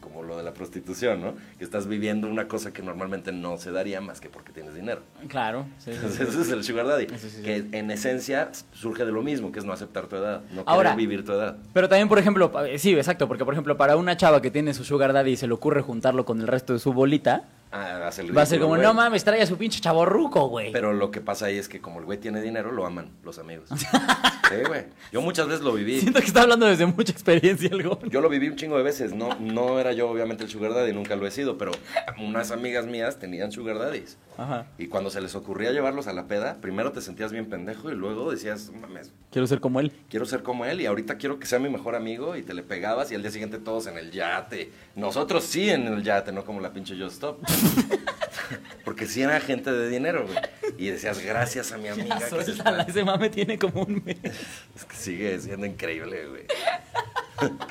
como 0.00 0.22
lo 0.22 0.36
de 0.36 0.42
la 0.42 0.52
prostitución, 0.54 1.20
¿no? 1.20 1.34
Que 1.58 1.64
estás 1.64 1.86
viviendo 1.86 2.28
una 2.28 2.46
cosa 2.48 2.72
que 2.72 2.82
normalmente 2.82 3.32
no 3.32 3.56
se 3.58 3.70
daría 3.72 4.00
más 4.00 4.20
que 4.20 4.28
porque 4.28 4.52
tienes 4.52 4.74
dinero. 4.74 5.00
Claro. 5.28 5.66
sí, 5.78 5.90
ese 5.90 6.22
es 6.24 6.50
el 6.50 6.62
sugar 6.64 6.86
daddy, 6.86 7.06
que 7.06 7.64
en 7.72 7.90
esencia 7.90 8.50
surge 8.72 9.04
de 9.04 9.12
lo 9.12 9.22
mismo, 9.22 9.52
que 9.52 9.58
es 9.58 9.64
no 9.64 9.72
aceptar 9.72 10.06
tu 10.06 10.16
edad, 10.16 10.42
no 10.52 10.62
Ahora- 10.66 10.90
querer 10.90 10.96
vivir 11.08 11.24
tu 11.24 11.32
edad. 11.32 11.56
Pero 11.72 11.88
también, 11.88 12.08
por 12.08 12.18
ejemplo, 12.18 12.52
pa- 12.52 12.64
sí, 12.78 12.94
exacto, 12.94 13.28
porque 13.28 13.44
por 13.44 13.54
ejemplo, 13.54 13.76
para 13.76 13.96
una 13.96 14.16
chava 14.16 14.40
que 14.42 14.50
tiene 14.50 14.74
su 14.74 14.84
sugar 14.84 15.12
daddy 15.12 15.32
y 15.32 15.36
se 15.36 15.46
le 15.46 15.54
ocurre 15.54 15.82
juntarlo 15.82 16.24
con 16.24 16.40
el 16.40 16.46
resto 16.46 16.72
de 16.72 16.78
su 16.78 16.92
bolita, 16.92 17.44
Ah, 17.76 18.06
hace 18.06 18.22
el 18.22 18.36
va 18.36 18.42
a 18.42 18.46
ser 18.46 18.60
como, 18.60 18.74
güey. 18.74 18.82
no 18.82 18.94
mames, 18.94 19.24
trae 19.24 19.42
a 19.42 19.46
su 19.46 19.56
pinche 19.58 19.80
chaborruco, 19.80 20.46
güey. 20.48 20.70
Pero 20.70 20.92
lo 20.92 21.10
que 21.10 21.20
pasa 21.20 21.46
ahí 21.46 21.58
es 21.58 21.68
que 21.68 21.80
como 21.80 21.98
el 21.98 22.04
güey 22.04 22.18
tiene 22.18 22.40
dinero, 22.40 22.70
lo 22.70 22.86
aman 22.86 23.10
los 23.24 23.40
amigos. 23.40 23.68
sí, 24.48 24.54
güey. 24.68 24.84
Yo 25.10 25.20
muchas 25.20 25.48
veces 25.48 25.62
lo 25.64 25.72
viví. 25.72 26.00
Siento 26.00 26.20
que 26.20 26.26
está 26.26 26.42
hablando 26.42 26.66
desde 26.66 26.86
mucha 26.86 27.10
experiencia 27.10 27.70
güey. 27.70 27.98
Yo 28.10 28.20
lo 28.20 28.28
viví 28.28 28.48
un 28.48 28.54
chingo 28.54 28.76
de 28.76 28.84
veces. 28.84 29.12
No, 29.12 29.30
no 29.40 29.80
era 29.80 29.92
yo 29.92 30.08
obviamente 30.08 30.44
el 30.44 30.50
sugar 30.50 30.72
daddy, 30.72 30.92
nunca 30.92 31.16
lo 31.16 31.26
he 31.26 31.32
sido, 31.32 31.58
pero 31.58 31.72
unas 32.20 32.52
amigas 32.52 32.86
mías 32.86 33.18
tenían 33.18 33.50
sugar 33.50 33.76
daddies. 33.80 34.18
Ajá. 34.38 34.66
Y 34.78 34.86
cuando 34.86 35.10
se 35.10 35.20
les 35.20 35.34
ocurría 35.34 35.72
llevarlos 35.72 36.06
a 36.06 36.12
la 36.12 36.28
peda, 36.28 36.58
primero 36.60 36.92
te 36.92 37.00
sentías 37.00 37.32
bien 37.32 37.46
pendejo 37.48 37.90
y 37.90 37.94
luego 37.96 38.30
decías, 38.30 38.70
mames, 38.80 39.12
Quiero 39.32 39.48
ser 39.48 39.58
como 39.60 39.80
él. 39.80 39.90
quiero 40.08 40.26
ser 40.26 40.44
como 40.44 40.64
él 40.64 40.80
y 40.80 40.86
ahorita 40.86 41.16
quiero 41.18 41.40
que 41.40 41.46
sea 41.46 41.58
mi 41.58 41.68
mejor 41.68 41.96
amigo 41.96 42.36
y 42.36 42.42
te 42.42 42.54
le 42.54 42.62
pegabas 42.62 43.10
y 43.10 43.16
al 43.16 43.22
día 43.22 43.32
siguiente 43.32 43.58
todos 43.58 43.88
en 43.88 43.98
el 43.98 44.12
yate. 44.12 44.70
Nosotros 44.94 45.42
sí 45.42 45.70
en 45.70 45.88
el 45.88 46.04
yate, 46.04 46.30
no 46.30 46.44
como 46.44 46.60
la 46.60 46.72
pinche 46.72 46.96
Yo 46.96 47.08
Stop. 47.08 47.40
Porque 48.84 49.06
sí 49.06 49.22
era 49.22 49.40
gente 49.40 49.72
de 49.72 49.88
dinero, 49.88 50.26
güey. 50.26 50.38
Y 50.76 50.88
decías, 50.88 51.18
gracias 51.24 51.72
a 51.72 51.78
mi 51.78 51.88
amiga. 51.88 52.18
Ya, 52.18 52.24
que 52.36 52.44
suéltala, 52.44 52.80
está-". 52.82 52.90
ese 52.90 53.04
mame 53.04 53.30
tiene 53.30 53.58
como 53.58 53.82
un 53.82 54.02
mes. 54.04 54.18
Es 54.76 54.84
que 54.84 54.96
sigue 54.96 55.40
siendo 55.40 55.66
increíble, 55.66 56.26
güey. 56.28 56.44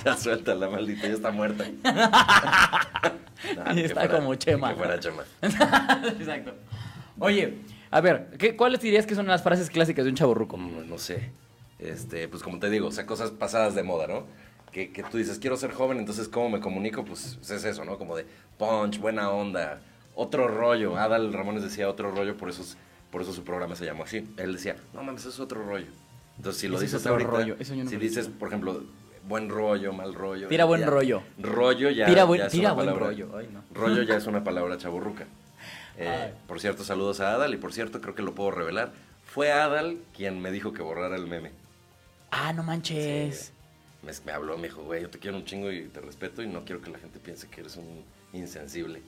Ya 0.05 0.17
suelta 0.17 0.53
la 0.55 0.69
maldita, 0.69 1.07
ya 1.07 1.13
está 1.13 1.31
muerta. 1.31 1.65
Nah, 1.83 3.73
Y 3.73 3.81
está 3.81 4.01
fuera- 4.01 4.17
como 4.17 4.35
Chema. 4.35 4.69
Que 4.69 4.75
fuera 4.75 4.99
Chema. 4.99 5.23
Exacto. 5.41 6.53
Oye, 7.19 7.59
a 7.91 8.01
ver, 8.01 8.31
¿qué, 8.37 8.55
¿cuáles 8.55 8.81
dirías 8.81 9.05
que 9.05 9.15
son 9.15 9.27
las 9.27 9.41
frases 9.43 9.69
clásicas 9.69 10.03
de 10.05 10.11
un 10.11 10.17
chaborruco? 10.17 10.57
Mm, 10.57 10.89
No 10.89 10.97
sé. 10.97 11.31
Este, 11.79 12.27
pues 12.27 12.43
como 12.43 12.59
te 12.59 12.69
digo, 12.69 12.87
o 12.87 12.91
sea, 12.91 13.05
cosas 13.05 13.31
pasadas 13.31 13.75
de 13.75 13.83
moda, 13.83 14.07
¿no? 14.07 14.25
Que, 14.73 14.91
que 14.91 15.03
tú 15.03 15.17
dices, 15.17 15.37
quiero 15.39 15.55
ser 15.55 15.71
joven, 15.71 15.99
entonces 15.99 16.27
¿cómo 16.27 16.49
me 16.49 16.59
comunico? 16.59 17.05
Pues 17.05 17.37
es 17.41 17.63
eso, 17.63 17.85
¿no? 17.85 17.97
Como 17.99 18.15
de 18.15 18.25
punch, 18.57 18.99
buena 18.99 19.29
onda, 19.29 19.79
otro 20.15 20.47
rollo. 20.47 20.97
Adal 20.97 21.31
Ramones 21.31 21.61
decía 21.63 21.87
otro 21.87 22.09
rollo, 22.11 22.35
por 22.37 22.49
eso, 22.49 22.63
es- 22.63 22.75
por 23.11 23.21
eso 23.21 23.31
su 23.33 23.43
programa 23.43 23.75
se 23.75 23.85
llamó 23.85 24.03
así. 24.03 24.27
Él 24.37 24.53
decía, 24.53 24.75
no 24.93 25.03
mames, 25.03 25.21
eso 25.21 25.29
es 25.29 25.39
otro 25.39 25.63
rollo. 25.63 25.85
Entonces 26.37 26.59
si 26.59 26.67
lo 26.67 26.75
es 26.77 26.81
dices 26.81 27.01
otro 27.01 27.11
ahorita, 27.13 27.29
rollo, 27.31 27.55
eso 27.59 27.75
yo 27.75 27.83
no 27.83 27.89
si 27.91 27.97
dices, 27.97 28.27
por 28.27 28.47
ejemplo, 28.47 28.83
buen 29.27 29.49
rollo, 29.49 29.93
mal 29.93 30.15
rollo. 30.15 30.47
Tira 30.47 30.65
buen 30.65 30.81
ya- 30.81 30.87
rollo. 30.87 31.21
Rollo 31.37 31.91
ya, 31.91 32.07
Tira 32.07 32.23
buen- 32.23 32.39
ya 32.41 32.47
es 32.47 32.51
tira 32.51 32.69
una 32.69 32.73
buen 32.73 32.87
palabra- 32.87 33.05
rollo, 33.07 33.29
ay, 33.37 33.49
no. 33.53 33.63
Rollo 33.73 34.01
ya 34.01 34.15
es 34.17 34.25
una 34.25 34.43
palabra 34.43 34.77
chaburruca. 34.77 35.25
Eh, 35.95 36.33
por 36.47 36.59
cierto, 36.59 36.83
saludos 36.83 37.19
a 37.19 37.35
Adal 37.35 37.53
y 37.53 37.57
por 37.57 37.71
cierto, 37.71 38.01
creo 38.01 38.15
que 38.15 38.23
lo 38.23 38.33
puedo 38.33 38.49
revelar. 38.49 38.93
Fue 39.25 39.51
Adal 39.51 39.99
quien 40.17 40.41
me 40.41 40.49
dijo 40.49 40.73
que 40.73 40.81
borrara 40.81 41.15
el 41.15 41.27
meme. 41.27 41.51
Ah, 42.31 42.51
no 42.51 42.63
manches. 42.63 43.52
Me, 44.03 44.11
me 44.25 44.31
habló, 44.31 44.57
me 44.57 44.67
dijo, 44.67 44.83
güey, 44.83 45.01
yo 45.01 45.09
te 45.09 45.19
quiero 45.19 45.37
un 45.37 45.45
chingo 45.45 45.71
y 45.71 45.83
te 45.87 46.01
respeto 46.01 46.41
y 46.41 46.47
no 46.47 46.65
quiero 46.65 46.81
que 46.81 46.91
la 46.91 46.99
gente 46.99 47.19
piense 47.19 47.47
que 47.47 47.61
eres 47.61 47.77
un 47.77 48.03
insensible. 48.33 49.01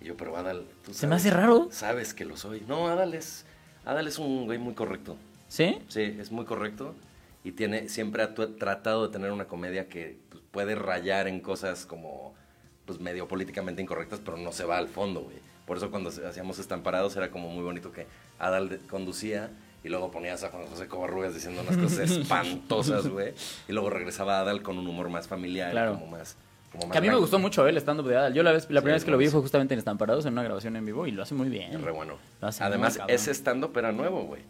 Y 0.00 0.04
yo, 0.06 0.16
pero 0.16 0.36
Adal, 0.36 0.66
tú 0.84 0.92
Se 0.94 1.06
me 1.06 1.16
sabes- 1.18 1.26
hace 1.26 1.30
raro. 1.30 1.68
Sabes 1.70 2.14
que 2.14 2.24
lo 2.24 2.36
soy. 2.36 2.62
No, 2.68 2.88
Adal 2.88 3.14
es, 3.14 3.46
Adal 3.84 4.06
es 4.06 4.18
un 4.18 4.44
güey 4.46 4.58
muy 4.58 4.74
correcto. 4.74 5.16
¿Sí? 5.48 5.78
Sí, 5.88 6.02
es 6.18 6.30
muy 6.30 6.44
correcto 6.44 6.94
y 7.42 7.52
tiene 7.52 7.88
siempre 7.88 8.22
ha 8.22 8.34
tratado 8.34 9.06
de 9.06 9.12
tener 9.12 9.30
una 9.32 9.46
comedia 9.46 9.88
que 9.88 10.18
pues, 10.28 10.42
puede 10.50 10.74
rayar 10.74 11.26
en 11.26 11.40
cosas 11.40 11.86
como 11.86 12.34
pues 12.84 13.00
medio 13.00 13.28
políticamente 13.28 13.80
incorrectas, 13.80 14.20
pero 14.22 14.36
no 14.36 14.52
se 14.52 14.64
va 14.64 14.76
al 14.76 14.88
fondo, 14.88 15.22
güey. 15.22 15.36
Por 15.66 15.78
eso 15.78 15.90
cuando 15.90 16.10
hacíamos 16.10 16.58
estamparados 16.58 17.16
era 17.16 17.30
como 17.30 17.48
muy 17.48 17.62
bonito 17.64 17.92
que 17.92 18.06
Adal 18.38 18.80
conducía 18.90 19.50
y 19.88 19.90
luego 19.90 20.10
ponías 20.10 20.44
a 20.44 20.50
Juan 20.50 20.66
José 20.66 20.86
Covarrubias 20.86 21.34
diciendo 21.34 21.62
unas 21.62 21.76
cosas 21.76 21.98
espantosas, 22.10 23.08
güey. 23.08 23.32
Y 23.68 23.72
luego 23.72 23.88
regresaba 23.90 24.38
Adal 24.40 24.62
con 24.62 24.78
un 24.78 24.86
humor 24.86 25.08
más 25.08 25.26
familiar, 25.26 25.70
Claro. 25.72 25.94
como 25.94 26.06
más... 26.06 26.36
Como 26.70 26.90
Que 26.92 26.98
a 26.98 27.00
mí 27.00 27.08
me 27.08 27.16
gustó 27.16 27.38
mucho 27.38 27.66
eh, 27.66 27.70
el 27.70 27.78
stand-up 27.78 28.06
de 28.06 28.16
Adal. 28.18 28.34
Yo 28.34 28.42
la, 28.42 28.52
vez, 28.52 28.64
la 28.64 28.80
Sí, 28.80 28.82
primera 28.82 28.94
vez 28.96 29.04
que 29.06 29.10
lo 29.10 29.16
vi 29.16 29.28
fue 29.28 29.40
justamente 29.40 29.72
en 29.72 29.78
Estamparados, 29.78 30.26
en 30.26 30.34
una 30.34 30.42
grabación 30.42 30.76
en 30.76 30.84
vivo, 30.84 31.06
y 31.06 31.10
lo 31.12 31.22
hace 31.22 31.34
muy 31.34 31.48
bien. 31.48 31.82
Re 31.82 31.90
bueno. 31.90 32.18
Además, 32.60 32.98
ese 33.08 33.30
stand-up 33.32 33.76
era 33.78 33.90
nuevo, 33.92 34.24
güey. 34.24 34.42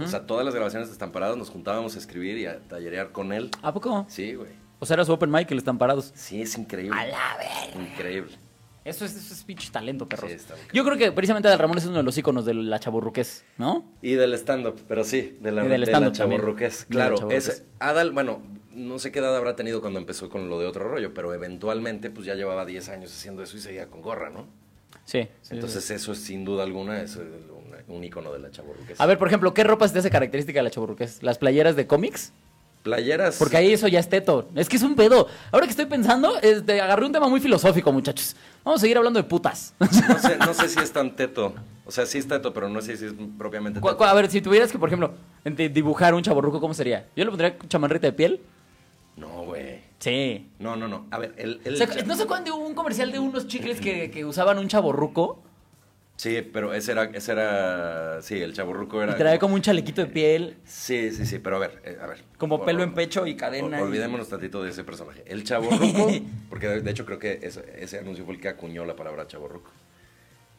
O 0.00 0.06
sea, 0.06 0.24
todas 0.24 0.44
las 0.44 0.54
grabaciones 0.54 0.88
de 0.88 0.92
estamparados 0.92 1.36
nos 1.36 1.50
juntábamos 1.50 1.96
a 1.96 1.98
escribir 1.98 2.38
y 2.38 2.46
a 2.46 2.60
tallerear 2.60 3.10
con 3.12 3.32
él. 3.32 3.50
¿A 3.60 3.74
poco? 3.74 4.06
Sí, 4.08 4.34
güey. 4.34 4.52
O 4.78 4.86
sea, 4.86 4.94
era 4.94 5.04
su 5.04 5.12
open 5.12 5.30
mic 5.30 5.50
el 5.50 5.58
Estamparados. 5.58 6.12
Sí, 6.14 6.40
es 6.40 6.56
increíble. 6.56 6.98
A 6.98 7.04
la 7.06 7.36
verga. 7.36 7.90
Increíble. 7.90 8.32
Eso 8.90 9.04
es, 9.04 9.16
eso 9.16 9.32
es 9.32 9.44
pinche 9.44 9.70
talento, 9.70 10.08
perros. 10.08 10.30
Sí, 10.30 10.36
está 10.36 10.54
muy 10.54 10.64
Yo 10.72 10.84
creo 10.84 10.96
que 10.96 11.12
precisamente 11.12 11.48
Adal 11.48 11.58
Ramón 11.58 11.78
es 11.78 11.86
uno 11.86 11.98
de 11.98 12.02
los 12.02 12.16
íconos 12.18 12.44
de 12.44 12.54
la 12.54 12.78
chaburruqués, 12.78 13.44
¿no? 13.56 13.84
Y 14.02 14.14
del 14.14 14.34
stand-up, 14.34 14.80
pero 14.88 15.04
sí, 15.04 15.38
de 15.40 15.52
la, 15.52 15.64
Y 15.64 15.68
del 15.68 15.84
de 15.84 15.92
la. 15.92 16.00
De 16.00 16.38
la 16.68 16.70
Claro, 16.88 17.30
es, 17.30 17.64
Adal, 17.78 18.12
bueno, 18.12 18.42
no 18.72 18.98
sé 18.98 19.12
qué 19.12 19.18
edad 19.20 19.36
habrá 19.36 19.56
tenido 19.56 19.80
cuando 19.80 19.98
empezó 19.98 20.28
con 20.28 20.48
lo 20.48 20.58
de 20.58 20.66
otro 20.66 20.88
rollo, 20.88 21.14
pero 21.14 21.32
eventualmente 21.34 22.10
pues 22.10 22.26
ya 22.26 22.34
llevaba 22.34 22.64
10 22.64 22.88
años 22.90 23.12
haciendo 23.12 23.42
eso 23.42 23.56
y 23.56 23.60
seguía 23.60 23.86
con 23.86 24.02
gorra, 24.02 24.30
¿no? 24.30 24.46
Sí. 25.04 25.28
sí, 25.42 25.54
Entonces 25.54 25.84
sí. 25.84 25.94
eso 25.94 26.12
es 26.12 26.18
sin 26.18 26.44
duda 26.44 26.62
alguna 26.62 27.02
es 27.02 27.16
un, 27.16 27.50
un 27.88 28.04
ícono 28.04 28.32
de 28.32 28.38
la 28.38 28.50
chavorruqués. 28.50 29.00
A 29.00 29.06
ver, 29.06 29.18
por 29.18 29.28
ejemplo, 29.28 29.52
¿qué 29.54 29.64
ropa 29.64 29.86
se 29.86 29.94
te 29.94 30.00
hace 30.00 30.10
característica 30.10 30.60
de 30.60 30.64
la 30.64 30.70
chaburruqués? 30.70 31.22
¿Las 31.22 31.38
playeras 31.38 31.76
de 31.76 31.86
cómics? 31.86 32.32
Playeras. 32.82 33.36
Porque 33.36 33.58
ahí 33.58 33.72
eso 33.72 33.88
ya 33.88 34.00
es 34.00 34.08
teto. 34.08 34.48
Es 34.54 34.68
que 34.68 34.76
es 34.76 34.82
un 34.82 34.94
pedo. 34.94 35.26
Ahora 35.52 35.66
que 35.66 35.70
estoy 35.70 35.84
pensando, 35.86 36.38
este, 36.40 36.80
agarré 36.80 37.04
un 37.04 37.12
tema 37.12 37.28
muy 37.28 37.40
filosófico, 37.40 37.92
muchachos. 37.92 38.36
Vamos 38.64 38.80
a 38.80 38.82
seguir 38.82 38.98
hablando 38.98 39.20
de 39.20 39.28
putas. 39.28 39.74
No 39.78 40.18
sé, 40.18 40.36
no 40.38 40.54
sé 40.54 40.68
si 40.68 40.80
es 40.80 40.92
tan 40.92 41.16
teto. 41.16 41.54
O 41.86 41.90
sea, 41.90 42.06
sí 42.06 42.18
es 42.18 42.28
teto, 42.28 42.52
pero 42.52 42.68
no 42.68 42.80
sé 42.80 42.96
si 42.96 43.06
es 43.06 43.14
propiamente 43.38 43.80
teto. 43.80 44.04
a 44.04 44.14
ver, 44.14 44.30
si 44.30 44.40
tuvieras 44.40 44.70
que, 44.70 44.78
por 44.78 44.88
ejemplo, 44.88 45.14
dibujar 45.44 46.14
un 46.14 46.22
chaburruco, 46.22 46.60
¿cómo 46.60 46.74
sería? 46.74 47.08
Yo 47.16 47.24
le 47.24 47.30
pondría 47.30 47.56
chamarrita 47.68 48.06
de 48.06 48.12
piel. 48.12 48.40
No, 49.16 49.44
güey. 49.44 49.80
Sí. 49.98 50.48
No, 50.58 50.76
no, 50.76 50.88
no. 50.88 51.06
A 51.10 51.18
ver, 51.18 51.34
el... 51.36 51.60
el 51.64 51.74
O 51.74 51.76
sea, 51.76 51.86
¿No 52.04 52.14
se 52.14 52.22
acuerdan 52.22 52.44
de 52.44 52.52
un 52.52 52.74
comercial 52.74 53.12
de 53.12 53.18
unos 53.18 53.46
chicles 53.48 53.80
que, 53.80 54.10
que 54.10 54.24
usaban 54.24 54.58
un 54.58 54.68
chaborruco? 54.68 55.42
Sí, 56.20 56.42
pero 56.42 56.74
ese 56.74 56.92
era, 56.92 57.04
ese 57.04 57.32
era... 57.32 58.20
Sí, 58.20 58.42
el 58.42 58.52
chaborruco 58.52 59.02
era... 59.02 59.14
Y 59.14 59.16
traía 59.16 59.38
como 59.38 59.54
un 59.54 59.62
chalequito 59.62 60.02
de 60.02 60.06
piel, 60.06 60.58
Sí, 60.66 61.12
sí, 61.12 61.24
sí, 61.24 61.38
pero 61.38 61.56
a 61.56 61.60
ver, 61.60 61.80
eh, 61.82 61.96
a 61.98 62.06
ver. 62.06 62.22
como 62.36 62.58
Por- 62.58 62.66
pelo 62.66 62.82
en 62.82 62.92
pecho 62.92 63.26
y 63.26 63.36
cadena. 63.36 63.78
Y- 63.78 63.82
Olvidémonos 63.82 64.28
tantito 64.28 64.62
de 64.62 64.68
ese 64.68 64.84
personaje. 64.84 65.22
El 65.24 65.44
chaborruco, 65.44 66.10
porque 66.50 66.68
de, 66.68 66.90
hecho 66.90 67.06
creo 67.06 67.18
que 67.18 67.38
ese, 67.40 67.64
ese 67.74 68.00
anuncio 68.00 68.26
fue 68.26 68.34
el 68.34 68.40
que 68.42 68.50
acuñó 68.50 68.84
la 68.84 68.96
palabra 68.96 69.26
chaborruco. 69.26 69.70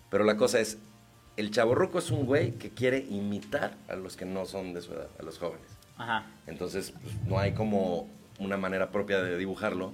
Pero 0.09 0.23
la 0.23 0.35
cosa 0.35 0.59
es, 0.59 0.79
el 1.37 1.51
chaborruco 1.51 1.99
es 1.99 2.09
un 2.09 2.25
güey 2.25 2.53
que 2.53 2.71
quiere 2.71 2.97
imitar 2.97 3.77
a 3.87 3.95
los 3.95 4.17
que 4.17 4.25
no 4.25 4.47
son 4.47 4.73
de 4.73 4.81
su 4.81 4.93
edad, 4.93 5.09
a 5.19 5.21
los 5.21 5.37
jóvenes. 5.37 5.67
Ajá. 5.95 6.25
Entonces, 6.47 6.91
pues, 7.03 7.13
no 7.27 7.37
hay 7.37 7.51
como 7.51 8.09
una 8.39 8.57
manera 8.57 8.89
propia 8.89 9.21
de 9.21 9.37
dibujarlo, 9.37 9.93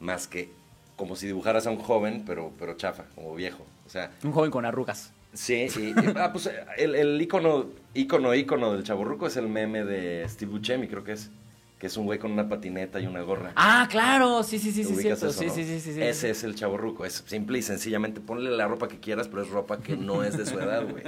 más 0.00 0.26
que 0.26 0.50
como 0.96 1.14
si 1.14 1.28
dibujaras 1.28 1.68
a 1.68 1.70
un 1.70 1.78
joven, 1.78 2.24
pero, 2.26 2.52
pero 2.58 2.74
chafa, 2.76 3.04
como 3.14 3.36
viejo. 3.36 3.64
O 3.88 3.90
sea, 3.90 4.12
Un 4.22 4.32
joven 4.32 4.50
con 4.50 4.64
arrugas. 4.66 5.12
Sí, 5.32 5.66
y, 5.76 5.94
ah, 6.16 6.30
pues 6.32 6.48
el, 6.76 6.94
el 6.94 7.20
ícono, 7.20 7.66
ícono, 7.94 8.34
ícono 8.34 8.72
del 8.74 8.84
chaburruco 8.84 9.26
es 9.26 9.36
el 9.36 9.48
meme 9.48 9.84
de 9.84 10.24
Steve 10.28 10.50
Buscemi, 10.52 10.88
creo 10.88 11.02
que 11.04 11.12
es. 11.12 11.30
que 11.78 11.86
es 11.86 11.96
un 11.96 12.04
güey 12.06 12.18
con 12.18 12.32
una 12.32 12.48
patineta 12.48 13.00
y 13.00 13.06
una 13.06 13.22
gorra. 13.22 13.52
Ah, 13.56 13.86
claro, 13.90 14.42
sí, 14.42 14.58
sí, 14.58 14.72
sí, 14.72 14.84
sí, 14.84 14.92
¿Ubicas 14.92 15.18
cierto. 15.20 15.26
eso, 15.28 15.38
Sí, 15.40 15.46
no? 15.46 15.54
sí, 15.54 15.64
sí, 15.64 15.80
sí, 15.80 15.94
sí. 15.94 16.02
Ese 16.02 16.30
es 16.30 16.44
el 16.44 16.54
chaborruco. 16.54 17.04
Es 17.04 17.24
simple 17.26 17.58
y 17.58 17.62
sencillamente 17.62 18.20
ponle 18.20 18.50
la 18.50 18.66
ropa 18.68 18.88
que 18.88 19.00
quieras, 19.00 19.28
pero 19.28 19.42
es 19.42 19.48
ropa 19.48 19.78
que 19.80 19.96
no 19.96 20.22
es 20.24 20.36
de 20.36 20.44
su 20.46 20.58
edad, 20.58 20.86
güey. 20.88 21.04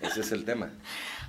Ese 0.00 0.20
es 0.20 0.32
el 0.32 0.44
tema. 0.44 0.70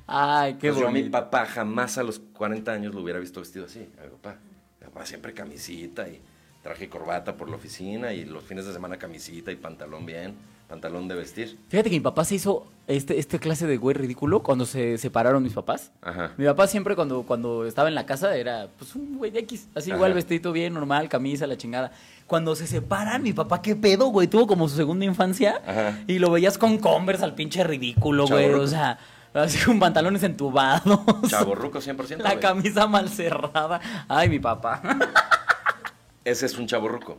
Ay, 0.08 0.54
qué 0.56 0.70
Pues 0.70 0.82
yo 0.82 0.88
a 0.88 0.92
mi 0.92 1.00
bonito. 1.02 1.12
papá 1.12 1.46
jamás 1.46 1.98
a 1.98 2.04
los 2.04 2.20
40 2.20 2.72
años 2.72 2.94
lo 2.96 3.02
hubiera 3.02 3.20
visto 3.20 3.40
vestido 3.40 3.66
así. 3.66 3.88
A 4.00 4.04
mi 4.06 4.10
papá. 4.12 4.38
Mi 4.80 4.88
papá 4.88 5.06
siempre 5.06 5.34
camisita 5.34 6.08
y 6.10 6.20
traje 6.64 6.90
corbata 6.90 7.36
por 7.38 7.50
la 7.50 7.58
oficina 7.58 8.14
y 8.14 8.26
los 8.26 8.44
fines 8.44 8.66
de 8.66 8.74
semana 8.74 8.98
camisita 8.98 9.52
y 9.52 9.56
pantalón 9.58 10.06
bien, 10.06 10.36
pantalón 10.72 11.10
de 11.10 11.16
vestir. 11.16 11.58
Fíjate 11.68 11.90
que 11.90 11.98
mi 11.98 12.02
papá 12.02 12.24
se 12.24 12.36
hizo 12.36 12.66
este, 12.88 13.20
este 13.20 13.40
clase 13.40 13.68
de 13.68 13.76
güey 13.76 13.94
ridículo 13.94 14.42
cuando 14.42 14.66
se 14.66 14.98
separaron 14.98 15.44
mis 15.44 15.52
papás. 15.52 15.92
Ajá. 16.02 16.32
Mi 16.38 16.46
papá 16.46 16.66
siempre 16.66 16.96
cuando, 16.96 17.24
cuando 17.24 17.66
estaba 17.66 17.90
en 17.90 17.96
la 17.96 18.06
casa 18.06 18.38
era 18.38 18.70
pues 18.80 18.96
un 18.96 19.18
güey 19.18 19.32
de 19.32 19.40
X, 19.40 19.68
así 19.76 19.92
Ajá. 19.92 19.98
igual 19.98 20.14
vestido 20.14 20.54
bien, 20.54 20.74
normal, 20.74 21.10
camisa, 21.10 21.46
la 21.46 21.58
chingada. 21.58 21.92
Cuando 22.26 22.56
se 22.56 22.68
separan, 22.68 23.22
mi 23.22 23.34
papá, 23.34 23.62
qué 23.62 23.76
pedo, 23.76 24.08
güey, 24.08 24.30
tuvo 24.30 24.48
como 24.48 24.70
su 24.70 24.78
segunda 24.78 25.04
infancia 25.04 25.62
Ajá. 25.68 26.00
y 26.08 26.20
lo 26.20 26.32
veías 26.32 26.58
con 26.58 26.78
Converse 26.78 27.26
al 27.26 27.36
pinche 27.36 27.66
ridículo, 27.66 28.26
güey, 28.26 28.50
o 28.54 28.66
sea, 28.66 28.98
así 29.34 29.60
con 29.66 29.78
pantalones 29.78 30.24
entubados. 30.24 31.02
Chaborruco 31.28 31.80
100%. 31.80 32.20
La 32.20 32.30
güey. 32.30 32.40
camisa 32.40 32.88
mal 32.88 33.10
cerrada. 33.10 33.82
Ay, 34.08 34.30
mi 34.30 34.40
papá. 34.40 34.82
Ese 36.24 36.46
es 36.46 36.58
un 36.58 36.68
chaborruco. 36.68 37.18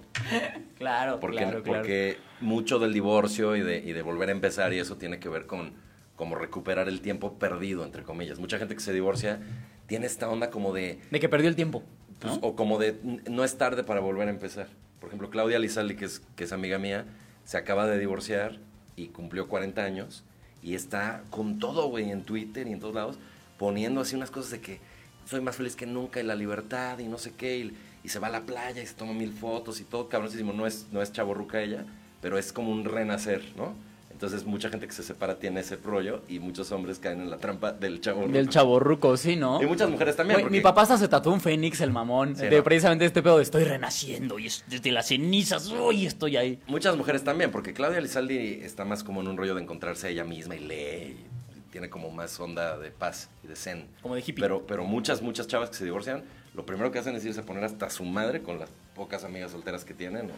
Claro, 0.82 1.20
Porque, 1.20 1.38
claro, 1.38 1.62
claro. 1.62 1.80
porque 1.80 2.18
mucho 2.40 2.78
del 2.78 2.92
divorcio 2.92 3.56
y 3.56 3.62
de, 3.62 3.78
y 3.78 3.92
de 3.92 4.02
volver 4.02 4.28
a 4.28 4.32
empezar 4.32 4.72
y 4.72 4.78
eso 4.78 4.96
tiene 4.96 5.18
que 5.18 5.28
ver 5.28 5.46
con 5.46 5.72
como 6.16 6.34
recuperar 6.36 6.88
el 6.88 7.00
tiempo 7.00 7.38
perdido, 7.38 7.84
entre 7.84 8.02
comillas. 8.02 8.38
Mucha 8.38 8.58
gente 8.58 8.74
que 8.74 8.80
se 8.80 8.92
divorcia 8.92 9.40
tiene 9.86 10.06
esta 10.06 10.28
onda 10.28 10.50
como 10.50 10.72
de, 10.72 11.00
De 11.10 11.18
que 11.18 11.28
perdió 11.28 11.48
el 11.48 11.56
tiempo. 11.56 11.82
pues, 12.20 12.34
¿no? 12.34 12.46
o 12.46 12.54
como 12.54 12.78
de 12.78 12.96
no 13.28 13.44
es 13.44 13.56
tarde 13.58 13.82
para 13.82 14.00
volver 14.00 14.28
a 14.28 14.30
empezar. 14.30 14.68
Por 15.00 15.08
ejemplo, 15.08 15.30
Claudia 15.30 15.58
Lizaldi, 15.58 15.96
que 15.96 16.04
es, 16.04 16.20
que 16.36 16.44
es 16.44 16.52
amiga 16.52 16.78
mía, 16.78 17.06
se 17.44 17.56
acaba 17.56 17.86
de 17.86 17.98
divorciar 17.98 18.58
y 18.94 19.08
cumplió 19.08 19.48
40 19.48 19.82
años 19.82 20.22
y 20.62 20.74
está 20.74 21.24
con 21.30 21.58
todo, 21.58 21.88
güey, 21.88 22.10
en 22.10 22.22
Twitter 22.22 22.68
y 22.68 22.72
en 22.72 22.78
todos 22.78 22.94
lados, 22.94 23.18
poniendo 23.58 24.00
así 24.00 24.14
unas 24.14 24.30
cosas 24.30 24.52
de 24.52 24.60
que 24.60 24.80
soy 25.26 25.40
más 25.40 25.56
feliz 25.56 25.74
que 25.74 25.86
nunca 25.86 26.20
y 26.20 26.22
la 26.22 26.36
libertad 26.36 26.98
y 27.00 27.08
no 27.08 27.18
sé 27.18 27.32
qué, 27.32 27.58
y, 27.58 27.76
y 28.04 28.08
se 28.08 28.18
va 28.18 28.28
a 28.28 28.30
la 28.30 28.42
playa 28.42 28.82
y 28.82 28.86
se 28.86 28.94
toma 28.94 29.12
mil 29.12 29.32
fotos 29.32 29.80
y 29.80 29.84
todo, 29.84 30.08
cabronísimo, 30.08 30.52
no 30.52 30.66
es, 30.66 30.86
no 30.92 31.02
es 31.02 31.12
chaborruca 31.12 31.60
ella, 31.62 31.84
pero 32.20 32.38
es 32.38 32.52
como 32.52 32.70
un 32.72 32.84
renacer, 32.84 33.42
¿no? 33.56 33.74
Entonces 34.10 34.44
mucha 34.46 34.68
gente 34.70 34.86
que 34.86 34.92
se 34.92 35.02
separa 35.02 35.40
tiene 35.40 35.60
ese 35.60 35.74
rollo 35.74 36.22
y 36.28 36.38
muchos 36.38 36.70
hombres 36.70 37.00
caen 37.00 37.22
en 37.22 37.30
la 37.30 37.38
trampa 37.38 37.72
del 37.72 38.00
chaborruco. 38.00 38.32
Del 38.32 38.48
chaborruco, 38.48 39.16
sí, 39.16 39.34
¿no? 39.34 39.60
Y 39.60 39.66
muchas 39.66 39.90
mujeres 39.90 40.14
también. 40.14 40.40
Porque- 40.40 40.52
Mi 40.56 40.60
papá 40.60 40.82
hasta 40.82 40.96
se 40.96 41.08
tatuó 41.08 41.32
un 41.32 41.40
fénix, 41.40 41.80
el 41.80 41.90
mamón, 41.90 42.36
Sí, 42.36 42.46
de 42.46 42.58
¿no? 42.58 42.62
precisamente 42.62 43.04
este 43.04 43.20
pedo 43.20 43.38
de 43.38 43.42
estoy 43.42 43.64
renaciendo 43.64 44.38
y 44.38 44.46
es 44.46 44.64
desde 44.68 44.92
las 44.92 45.08
cenizas, 45.08 45.66
uy, 45.72 46.06
estoy 46.06 46.36
ahí. 46.36 46.60
Muchas 46.68 46.96
mujeres 46.96 47.24
también, 47.24 47.50
porque 47.50 47.72
Claudia 47.72 48.00
Lizaldi 48.00 48.60
está 48.62 48.84
más 48.84 49.02
como 49.02 49.22
en 49.22 49.26
un 49.28 49.36
rollo 49.36 49.56
de 49.56 49.62
encontrarse 49.62 50.06
a 50.06 50.10
ella 50.10 50.22
misma 50.24 50.54
y 50.54 50.60
lee, 50.60 51.16
y 51.16 51.72
tiene 51.72 51.90
como 51.90 52.10
más 52.12 52.38
onda 52.38 52.78
de 52.78 52.90
paz 52.92 53.28
y 53.42 53.48
de 53.48 53.56
zen. 53.56 53.86
Como 54.02 54.14
de 54.14 54.20
hippie. 54.20 54.40
Pero, 54.40 54.64
pero 54.68 54.84
muchas, 54.84 55.20
muchas 55.20 55.48
chavas 55.48 55.70
que 55.70 55.76
se 55.78 55.84
divorcian, 55.84 56.22
lo 56.54 56.66
primero 56.66 56.90
que 56.90 56.98
hacen 56.98 57.16
es 57.16 57.24
irse 57.24 57.40
a 57.40 57.44
poner 57.44 57.64
hasta 57.64 57.88
su 57.90 58.04
madre 58.04 58.42
con 58.42 58.58
las 58.58 58.68
pocas 58.94 59.24
amigas 59.24 59.52
solteras 59.52 59.84
que 59.84 59.94
tienen, 59.94 60.30
o, 60.30 60.34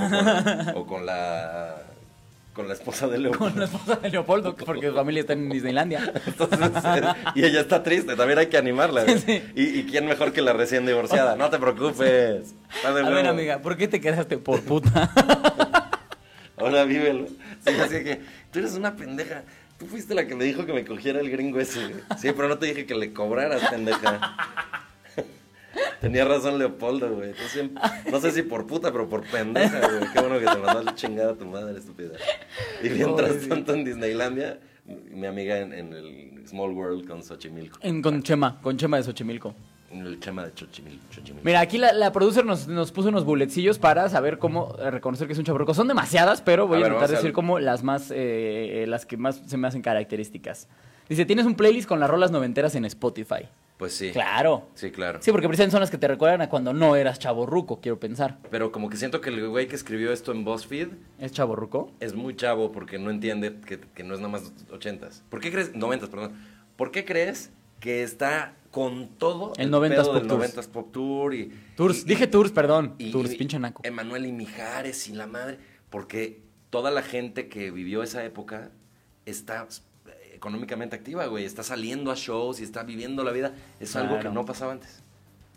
o 0.00 0.08
con, 0.08 0.82
o 0.82 0.86
con 0.86 1.06
la 1.06 1.82
con 2.52 2.68
la 2.68 2.74
esposa 2.74 3.06
de 3.06 3.18
Leopoldo. 3.18 3.50
Con 3.50 3.58
la 3.60 3.66
esposa 3.66 3.96
de 3.96 4.08
Leopoldo, 4.10 4.56
porque 4.56 4.88
su 4.88 4.94
familia 4.94 5.20
está 5.20 5.34
en 5.34 5.50
Disneylandia. 5.50 6.10
Entonces, 6.26 6.58
y 7.34 7.44
ella 7.44 7.60
está 7.60 7.82
triste, 7.82 8.16
también 8.16 8.38
hay 8.38 8.46
que 8.46 8.56
animarla. 8.56 9.04
Sí. 9.18 9.42
Y, 9.54 9.80
y 9.80 9.84
quién 9.84 10.06
mejor 10.06 10.32
que 10.32 10.40
la 10.40 10.54
recién 10.54 10.86
divorciada, 10.86 11.36
no 11.36 11.50
te 11.50 11.58
preocupes. 11.58 12.54
A 12.82 12.90
ver, 12.92 13.26
amiga, 13.26 13.58
¿por 13.58 13.76
qué 13.76 13.88
te 13.88 14.00
quedaste 14.00 14.38
por 14.38 14.62
puta? 14.62 15.10
Ahora 16.56 16.84
vívelo. 16.84 17.26
Sí, 17.66 17.74
así 17.78 18.02
que 18.02 18.22
tú 18.50 18.60
eres 18.60 18.72
una 18.72 18.96
pendeja. 18.96 19.42
Tú 19.78 19.84
fuiste 19.84 20.14
la 20.14 20.26
que 20.26 20.34
me 20.34 20.44
dijo 20.44 20.64
que 20.64 20.72
me 20.72 20.86
cogiera 20.86 21.20
el 21.20 21.28
gringo 21.28 21.60
ese. 21.60 21.94
Sí, 22.18 22.32
pero 22.34 22.48
no 22.48 22.56
te 22.56 22.64
dije 22.64 22.86
que 22.86 22.94
le 22.94 23.12
cobraras, 23.12 23.68
pendeja. 23.68 24.85
Tenía 26.00 26.24
razón 26.24 26.58
Leopoldo, 26.58 27.14
güey. 27.14 27.32
Siempre- 27.52 27.82
no 28.10 28.20
sé 28.20 28.30
si 28.32 28.42
por 28.42 28.66
puta, 28.66 28.92
pero 28.92 29.08
por 29.08 29.24
pendeja, 29.24 29.80
güey. 29.80 30.12
Qué 30.12 30.20
bueno 30.20 30.38
que 30.38 30.44
te 30.46 30.58
mandó 30.62 30.82
la 30.82 30.94
chingada 30.94 31.32
a 31.32 31.34
tu 31.34 31.46
madre, 31.46 31.78
estúpida. 31.78 32.10
Y 32.82 32.88
mientras 32.90 33.48
tanto 33.48 33.74
en 33.74 33.84
Disneylandia, 33.84 34.58
mi 35.10 35.26
amiga 35.26 35.58
en, 35.58 35.72
en 35.72 35.92
el 35.92 36.46
Small 36.46 36.72
World 36.72 37.08
con 37.08 37.22
Xochimilco. 37.22 37.78
En- 37.82 38.02
con 38.02 38.22
Chema, 38.22 38.60
con 38.60 38.76
Chema 38.76 38.98
de 38.98 39.02
Xochimilco. 39.04 39.54
En 39.90 40.04
el 40.04 40.18
chema 40.18 40.44
de 40.44 40.50
Xochimilco. 40.50 41.04
Xochimilco. 41.14 41.44
Mira, 41.44 41.60
aquí 41.60 41.78
la, 41.78 41.92
la 41.92 42.10
producer 42.12 42.44
nos, 42.44 42.66
nos 42.66 42.90
puso 42.90 43.08
unos 43.08 43.24
bulletcillos 43.24 43.78
para 43.78 44.08
saber 44.08 44.36
cómo 44.38 44.74
eh, 44.80 44.90
reconocer 44.90 45.28
que 45.28 45.32
es 45.32 45.38
un 45.38 45.44
chaburruco. 45.44 45.74
Son 45.74 45.86
demasiadas, 45.86 46.42
pero 46.42 46.66
voy 46.66 46.76
A 46.76 46.78
a, 46.78 46.82
ver, 46.82 46.92
intentar 46.92 47.08
vamos 47.08 47.18
a- 47.18 47.22
decir 47.22 47.32
como 47.32 47.58
las 47.60 47.84
más, 47.84 48.10
eh, 48.10 48.82
eh, 48.82 48.86
las 48.88 49.06
que 49.06 49.16
más 49.16 49.40
se 49.46 49.56
me 49.56 49.68
hacen 49.68 49.82
características. 49.82 50.66
Dice, 51.08 51.24
tienes 51.24 51.46
un 51.46 51.54
playlist 51.54 51.88
con 51.88 52.00
las 52.00 52.10
rolas 52.10 52.32
noventeras 52.32 52.74
en 52.74 52.84
Spotify. 52.84 53.46
Pues 53.78 53.92
sí. 53.92 54.10
Claro. 54.10 54.68
Sí, 54.74 54.90
claro. 54.90 55.18
Sí, 55.20 55.30
porque 55.32 55.46
precisamente 55.48 55.72
son 55.72 55.80
las 55.80 55.90
que 55.90 55.98
te 55.98 56.08
recuerdan 56.08 56.40
a 56.40 56.48
cuando 56.48 56.72
no 56.72 56.96
eras 56.96 57.18
chaborruco, 57.18 57.80
quiero 57.80 58.00
pensar. 58.00 58.38
Pero 58.50 58.72
como 58.72 58.88
que 58.88 58.96
siento 58.96 59.20
que 59.20 59.28
el 59.28 59.46
güey 59.48 59.68
que 59.68 59.76
escribió 59.76 60.12
esto 60.12 60.32
en 60.32 60.44
BuzzFeed 60.44 60.88
¿Es 61.18 61.32
chaborruco? 61.32 61.92
es 62.00 62.14
muy 62.14 62.34
chavo 62.36 62.72
porque 62.72 62.98
no 62.98 63.10
entiende 63.10 63.54
que, 63.66 63.78
que 63.80 64.02
no 64.02 64.14
es 64.14 64.20
nada 64.20 64.32
más 64.32 64.52
ochentas. 64.72 65.22
¿Por 65.28 65.40
qué 65.40 65.52
crees? 65.52 65.74
Noventas, 65.74 66.08
perdón. 66.08 66.32
¿Por 66.76 66.90
qué 66.90 67.04
crees 67.04 67.50
que 67.80 68.02
está 68.02 68.54
con 68.70 69.08
todo 69.18 69.52
El 69.58 69.70
noventas 69.70 70.04
pedo 70.06 70.12
Pop 70.12 70.20
del 70.22 70.28
Tours. 70.28 70.38
noventas 70.40 70.66
pop 70.68 70.92
tour 70.92 71.34
y 71.34 71.52
Tours, 71.76 72.02
y- 72.02 72.04
dije 72.04 72.26
tours, 72.26 72.50
perdón. 72.52 72.94
y- 72.98 73.10
tours, 73.12 73.34
pinche 73.34 73.58
naco. 73.58 73.82
Emanuel 73.84 74.24
y 74.26 74.32
Mijares 74.32 75.06
y 75.08 75.12
la 75.12 75.26
madre, 75.26 75.58
porque 75.90 76.40
toda 76.70 76.90
la 76.90 77.02
gente 77.02 77.48
que 77.48 77.70
vivió 77.70 78.02
esa 78.02 78.24
época 78.24 78.70
está 79.26 79.66
económicamente 80.36 80.94
activa, 80.96 81.26
güey, 81.26 81.44
está 81.44 81.62
saliendo 81.62 82.10
a 82.10 82.14
shows 82.14 82.60
y 82.60 82.62
está 82.62 82.82
viviendo 82.84 83.24
la 83.24 83.32
vida, 83.32 83.52
es 83.80 83.96
algo 83.96 84.18
que 84.20 84.28
no 84.28 84.44
pasaba 84.44 84.72
antes. 84.72 85.02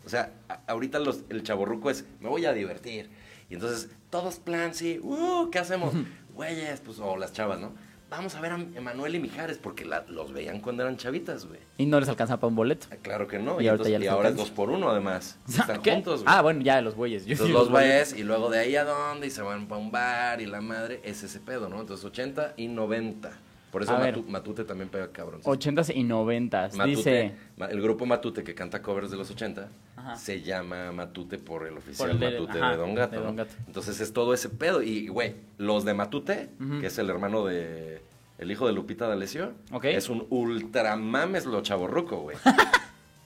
O 0.04 0.08
sea, 0.08 0.32
a- 0.48 0.60
ahorita 0.66 0.98
los, 0.98 1.20
el 1.28 1.42
chaborruco 1.42 1.90
es, 1.90 2.04
me 2.20 2.28
voy 2.28 2.44
a 2.46 2.52
divertir. 2.52 3.10
Y 3.50 3.54
entonces, 3.54 3.90
todos 4.10 4.36
plan, 4.36 4.74
sí, 4.74 4.98
uh, 5.02 5.50
¿qué 5.50 5.58
hacemos? 5.58 5.92
Güeyes, 6.34 6.80
pues, 6.80 6.98
o 6.98 7.16
las 7.16 7.32
chavas, 7.32 7.60
¿no? 7.60 7.72
Vamos 8.08 8.34
a 8.34 8.40
ver 8.40 8.50
a 8.50 8.56
Emanuel 8.74 9.14
y 9.14 9.20
Mijares, 9.20 9.58
porque 9.58 9.84
la- 9.84 10.04
los 10.08 10.32
veían 10.32 10.60
cuando 10.60 10.82
eran 10.82 10.96
chavitas, 10.96 11.46
güey. 11.46 11.60
Y 11.78 11.86
no 11.86 12.00
les 12.00 12.08
alcanzaba 12.08 12.40
para 12.40 12.48
un 12.48 12.56
boleto. 12.56 12.86
Ah, 12.90 12.96
Claro 13.02 13.28
que 13.28 13.38
no. 13.38 13.60
Y 13.60 13.64
Y, 13.64 13.68
ahorita 13.68 13.88
entonces- 13.88 13.92
ya 14.00 14.04
y 14.04 14.08
ahora 14.08 14.30
es 14.30 14.36
dos 14.36 14.50
por 14.50 14.70
uno, 14.70 14.88
además. 14.90 15.38
Están 15.48 15.80
¿Qué? 15.82 15.92
juntos, 15.92 16.22
güey. 16.24 16.34
Ah, 16.34 16.42
bueno, 16.42 16.60
ya 16.62 16.80
los 16.80 16.94
güeyes. 16.96 17.24
Yo 17.26 17.32
Entonces 17.32 17.46
sí, 17.48 17.52
los 17.52 17.68
güeyes. 17.70 18.12
y 18.14 18.22
luego 18.24 18.50
de 18.50 18.58
ahí 18.60 18.74
a 18.74 18.84
dónde 18.84 19.26
y 19.28 19.30
se 19.30 19.42
van 19.42 19.66
para 19.68 19.80
un 19.80 19.92
bar 19.92 20.40
y 20.40 20.46
la 20.46 20.60
madre 20.60 21.00
es 21.04 21.22
ese 21.22 21.38
pedo, 21.38 21.68
¿no? 21.68 21.80
Entonces 21.80 22.04
80 22.04 22.54
y 22.56 22.66
90. 22.68 23.30
Por 23.70 23.82
eso. 23.82 23.96
Matu- 23.96 24.26
Matute 24.26 24.64
también 24.64 24.88
pega 24.88 25.12
cabrón. 25.12 25.42
80s 25.42 25.92
y 25.94 26.02
90s. 26.02 26.74
Matute, 26.74 26.86
Dice. 26.96 27.34
el 27.70 27.80
grupo 27.80 28.04
Matute 28.06 28.42
que 28.42 28.54
canta 28.54 28.82
covers 28.82 29.10
de 29.10 29.16
los 29.16 29.30
80 29.30 29.68
Ajá. 29.96 30.16
se 30.16 30.42
llama 30.42 30.90
Matute 30.92 31.38
por 31.38 31.66
el 31.66 31.76
oficial 31.78 32.10
el 32.10 32.18
de- 32.18 32.30
Matute 32.32 32.58
ajá, 32.58 32.70
de 32.72 32.76
Don 32.76 32.94
Gato. 32.94 33.16
de 33.16 33.22
Don 33.22 33.36
¿no? 33.36 33.44
Gato. 33.44 33.54
Entonces 33.66 34.00
es 34.00 34.12
todo 34.12 34.34
ese 34.34 34.48
pedo. 34.48 34.82
Y, 34.82 35.06
güey, 35.08 35.36
los 35.58 35.84
de 35.84 35.94
Matute, 35.94 36.50
que 36.80 36.86
es 36.86 36.98
el 36.98 37.08
hermano 37.10 37.44
de. 37.44 38.02
El 38.38 38.50
hijo 38.50 38.66
de 38.66 38.72
Lupita 38.72 39.06
D'Alessio, 39.06 39.52
es 39.82 40.08
un 40.08 40.26
ultramames 40.30 41.44
lo 41.46 41.60
chaborruco, 41.62 42.16
güey. 42.22 42.38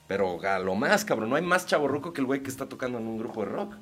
Pero 0.07 0.39
a 0.45 0.59
lo 0.59 0.75
más, 0.75 1.03
cabrón. 1.05 1.29
No 1.29 1.35
hay 1.35 1.41
más 1.41 1.65
chaborruco 1.65 2.13
que 2.13 2.21
el 2.21 2.27
güey 2.27 2.43
que 2.43 2.49
está 2.49 2.67
tocando 2.67 2.97
en 2.99 3.07
un 3.07 3.17
grupo 3.17 3.43
de 3.43 3.51
rock. 3.51 3.73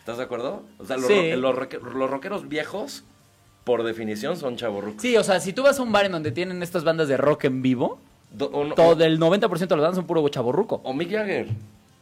¿Estás 0.00 0.18
de 0.18 0.24
acuerdo? 0.24 0.64
O 0.78 0.84
sea, 0.84 0.96
los, 0.96 1.06
Sí. 1.06 1.32
ro- 1.34 1.52
los 1.54 1.72
los 1.94 2.10
rockeros 2.10 2.48
viejos, 2.48 3.04
por 3.68 3.84
definición, 3.84 4.36
son 4.36 4.56
chaborrucos. 4.56 5.02
Sí, 5.02 5.16
o 5.16 5.22
sea, 5.22 5.38
si 5.40 5.52
tú 5.52 5.62
vas 5.62 5.78
a 5.78 5.82
un 5.82 5.92
bar 5.92 6.06
en 6.06 6.12
donde 6.12 6.32
tienen 6.32 6.62
estas 6.62 6.82
bandas 6.84 7.06
de 7.06 7.16
rock 7.18 7.44
en 7.44 7.60
vivo, 7.62 8.00
Do- 8.32 8.50
o, 8.52 8.64
no- 8.64 8.74
todo 8.74 9.04
el 9.04 9.20
90% 9.20 9.48
de 9.58 9.66
las 9.76 9.82
bandas 9.82 9.96
son 9.96 10.06
puro 10.06 10.26
chaborruco. 10.28 10.80
o 10.82 10.92
Mick 10.94 11.10
Jagger. 11.12 11.46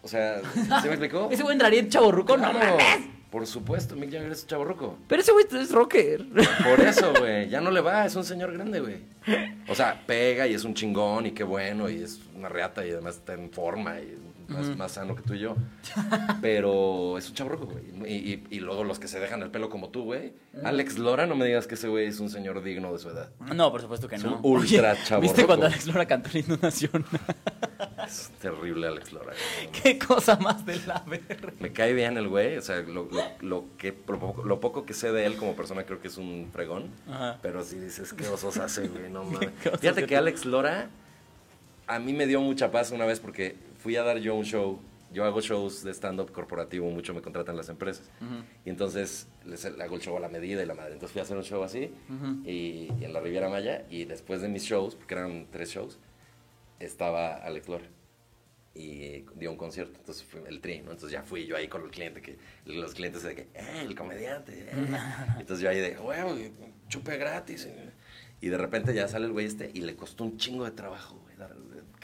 O 0.03 0.09
sea, 0.09 0.41
¿sí 0.55 0.61
me 0.85 0.91
explicó? 0.91 1.29
¿Ese 1.33 1.43
güey 1.43 1.55
entraría 1.55 1.81
en 1.81 1.89
chaborruco? 1.89 2.37
No, 2.37 2.51
Claro, 2.53 2.77
mames. 2.79 3.09
Por 3.31 3.45
supuesto, 3.47 3.97
Mick 3.97 4.13
Jagger 4.13 4.31
es 4.31 4.47
chaborruco. 4.47 4.97
Pero 5.09 5.21
ese 5.21 5.33
güey 5.33 5.45
es 5.51 5.73
rocker. 5.73 6.25
Por 6.65 6.81
eso, 6.87 7.13
güey. 7.19 7.49
Ya 7.49 7.61
no 7.61 7.71
le 7.73 7.81
va, 7.81 8.07
es 8.07 8.15
un 8.15 8.25
señor 8.25 8.53
grande, 8.53 8.81
güey. 8.81 8.97
O 9.69 9.75
sea, 9.75 10.01
pega 10.07 10.47
y 10.47 10.55
es 10.55 10.63
un 10.65 10.75
chingón 10.75 11.27
y 11.27 11.33
qué 11.33 11.43
bueno 11.43 11.91
y 11.91 12.03
es 12.03 12.21
una 12.37 12.49
reata 12.49 12.87
y 12.87 12.91
además 12.93 13.17
está 13.17 13.35
en 13.35 13.51
forma 13.51 13.99
y 14.01 14.17
más, 14.49 14.77
más 14.77 14.93
sano 14.93 15.15
que 15.17 15.23
tú 15.23 15.35
y 15.35 15.41
yo. 15.41 15.57
Pero 16.41 17.19
es 17.19 17.29
un 17.29 17.35
chaborruco, 17.35 17.67
güey. 17.67 17.85
Y, 18.11 18.33
y- 18.33 18.45
y 18.51 18.61
luego 18.61 18.85
los 18.85 18.99
que 18.99 19.09
se 19.09 19.19
dejan 19.21 19.43
el 19.43 19.51
pelo 19.51 19.69
como 19.71 19.89
tú, 19.91 20.05
güey. 20.05 20.33
Alex 20.65 20.99
Lora, 20.99 21.27
no 21.27 21.35
me 21.37 21.45
digas 21.47 21.67
que 21.67 21.75
ese 21.75 21.89
güey 21.89 22.07
es 22.07 22.21
un 22.21 22.31
señor 22.31 22.63
digno 22.63 22.93
de 22.93 22.99
su 22.99 23.09
edad. 23.11 23.31
No, 23.55 23.71
por 23.71 23.81
supuesto 23.81 24.09
que 24.09 24.17
Es 24.17 24.25
no. 24.25 24.37
un 24.39 24.41
ultra 24.43 24.93
Oye, 24.93 25.01
chavorruco. 25.05 25.21
¿Viste 25.21 25.47
cuando 25.47 25.67
Alex 25.67 25.87
Lora 25.87 26.07
cantó 26.07 26.31
el 26.31 26.37
himno 26.39 26.59
nacional? 26.61 27.05
Es 28.07 28.31
terrible 28.41 28.87
Alex 28.87 29.13
Lora. 29.13 29.33
güey. 29.33 29.73
Qué 29.83 29.99
cosa 29.99 30.37
más 30.37 30.65
de 30.65 30.77
la 30.87 31.03
verga. 31.07 31.53
Me 31.59 31.73
cae 31.73 31.93
bien 31.93 32.17
el 32.17 32.29
güey, 32.29 32.57
o 32.57 32.63
sea, 32.63 32.77
lo, 32.83 33.09
lo, 33.11 33.23
lo 33.41 33.65
que, 33.79 33.93
lo, 34.07 34.19
poco- 34.21 34.45
lo 34.45 34.61
poco 34.61 34.87
que 34.87 34.95
sé 34.95 35.11
de 35.11 35.27
él 35.27 35.35
como 35.37 35.57
persona 35.57 35.83
creo 35.85 36.01
que 36.01 36.07
es 36.07 36.17
un 36.17 36.49
fregón. 36.53 36.91
Ajá. 37.11 37.39
Pero 37.43 37.65
si 37.65 37.81
dices, 37.81 38.13
qué 38.13 38.29
osos 38.29 38.59
hace, 38.59 38.87
güey, 38.87 39.11
no 39.11 39.25
mames. 39.25 39.51
¿Qué 39.61 39.71
osos 39.71 39.81
Fíjate 39.81 40.07
que 40.07 40.17
Alex 40.17 40.45
Lora 40.45 40.89
a 41.89 41.99
mí 41.99 42.13
me 42.13 42.27
dio 42.27 42.41
mucha 42.41 42.71
paz 42.71 42.93
una 42.93 43.07
vez 43.07 43.19
porque 43.19 43.57
fui 43.79 43.97
a 43.97 44.03
dar 44.03 44.19
yo 44.19 44.35
un 44.35 44.45
show, 44.45 44.81
yo 45.13 45.25
hago 45.25 45.41
shows 45.41 45.85
de 45.85 45.93
stand-up 45.93 46.33
corporativo, 46.33 46.91
mucho 46.91 47.15
me 47.15 47.23
contratan 47.23 47.57
las 47.57 47.69
empresas. 47.69 48.11
Y 48.65 48.71
entonces 48.71 49.29
les 49.45 49.65
hago 49.65 49.97
el 49.97 50.03
show 50.03 50.17
a 50.17 50.21
la 50.21 50.29
medida 50.29 50.63
y 50.63 50.67
la 50.67 50.75
madre. 50.75 50.95
Entonces 50.95 51.13
fui 51.13 51.21
a 51.21 51.23
hacer 51.23 51.37
un 51.37 51.45
show 51.45 51.63
así 51.63 51.93
y, 52.45 52.93
y 53.01 53.05
en 53.05 53.13
la 53.13 53.21
Riviera 53.21 53.49
Maya. 53.49 53.85
Y 53.91 54.05
después 54.05 54.43
de 54.43 54.49
mis 54.49 54.65
shows, 54.65 54.95
porque 54.95 55.15
eran 55.15 55.47
tres 55.51 55.71
shows, 55.71 55.99
estaba 56.81 57.37
Alex 57.37 57.69
Lora. 57.69 57.87
Y 58.75 59.25
dio 59.37 59.51
un 59.51 59.57
concierto, 59.57 59.99
entonces 59.99 60.23
fue 60.25 60.47
el 60.47 60.61
tri, 60.61 60.81
¿no? 60.81 60.91
Entonces 60.91 61.11
ya 61.11 61.23
fui 61.23 61.47
yo 61.47 61.57
ahí 61.57 61.67
con 61.67 61.83
el 61.83 61.91
cliente, 61.91 62.21
que 62.21 62.37
los 62.67 62.93
clientes 62.93 63.23
de 63.23 63.35
que, 63.35 63.43
eh, 63.55 63.85
el 63.87 63.95
comediante, 63.95 64.53
eh. 64.53 64.71
Entonces 65.41 65.61
yo 65.61 65.71
ahí 65.71 65.79
de, 65.79 65.99
huevo, 65.99 66.37
chupe 66.89 67.17
gratis. 67.17 67.67
Y 68.43 68.49
de 68.49 68.59
repente 68.59 68.93
ya 68.93 69.09
sale 69.09 69.25
el 69.25 69.33
güey 69.33 69.47
este 69.47 69.71
y 69.73 69.81
le 69.81 69.97
costó 69.97 70.25
un 70.25 70.37
chingo 70.37 70.67
de 70.67 70.73
trabajo, 70.73 71.19
güey, 71.23 71.37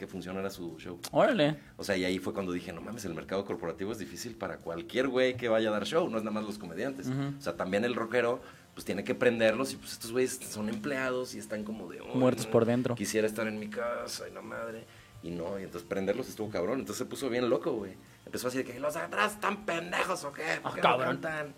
que 0.03 0.11
funcionara 0.11 0.49
su 0.49 0.77
show. 0.79 0.99
Órale. 1.11 1.55
O 1.77 1.83
sea, 1.83 1.95
y 1.95 2.03
ahí 2.03 2.19
fue 2.19 2.33
cuando 2.33 2.51
dije, 2.51 2.73
no 2.73 2.81
mames, 2.81 3.05
el 3.05 3.13
mercado 3.13 3.45
corporativo 3.45 3.91
es 3.93 3.99
difícil 3.99 4.35
para 4.35 4.57
cualquier 4.57 5.07
güey 5.07 5.37
que 5.37 5.47
vaya 5.47 5.69
a 5.69 5.71
dar 5.71 5.85
show, 5.85 6.09
no 6.09 6.17
es 6.17 6.23
nada 6.23 6.33
más 6.33 6.43
los 6.43 6.57
comediantes. 6.57 7.07
O 7.07 7.41
sea, 7.41 7.55
también 7.55 7.85
el 7.85 7.95
rockero, 7.95 8.41
pues 8.73 8.83
tiene 8.85 9.03
que 9.05 9.15
prenderlos 9.15 9.71
y 9.73 9.77
pues 9.77 9.93
estos 9.93 10.11
güeyes 10.11 10.39
son 10.49 10.67
empleados 10.67 11.35
y 11.35 11.39
están 11.39 11.63
como 11.63 11.89
de... 11.89 11.99
"Ay, 11.99 12.15
Muertos 12.15 12.45
no, 12.47 12.51
por 12.51 12.65
dentro". 12.65 12.95
Quisiera 12.95 13.27
estar 13.27 13.47
en 13.47 13.59
mi 13.59 13.69
casa 13.69 14.27
y 14.29 14.33
la 14.33 14.41
madre. 14.41 14.85
Y 15.21 15.29
no, 15.31 15.57
y 15.57 15.63
entonces 15.63 15.87
prenderlos 15.87 16.27
estuvo 16.27 16.49
cabrón. 16.49 16.79
Entonces 16.79 16.97
se 16.97 17.05
puso 17.05 17.29
bien 17.29 17.49
loco, 17.49 17.71
güey. 17.71 17.93
Empezó 18.25 18.49
así 18.49 18.57
de 18.57 18.65
que 18.65 18.77
los 18.79 18.93
de 18.95 18.99
atrás 18.99 19.33
están 19.33 19.65
pendejos 19.65 20.23
o 20.25 20.33
qué, 20.33 20.43
¿por 20.61 20.71
Ah, 20.71 20.75
qué 20.75 20.81
no 20.81 20.89
cabrón. 20.89 21.19
cantan? 21.21 21.53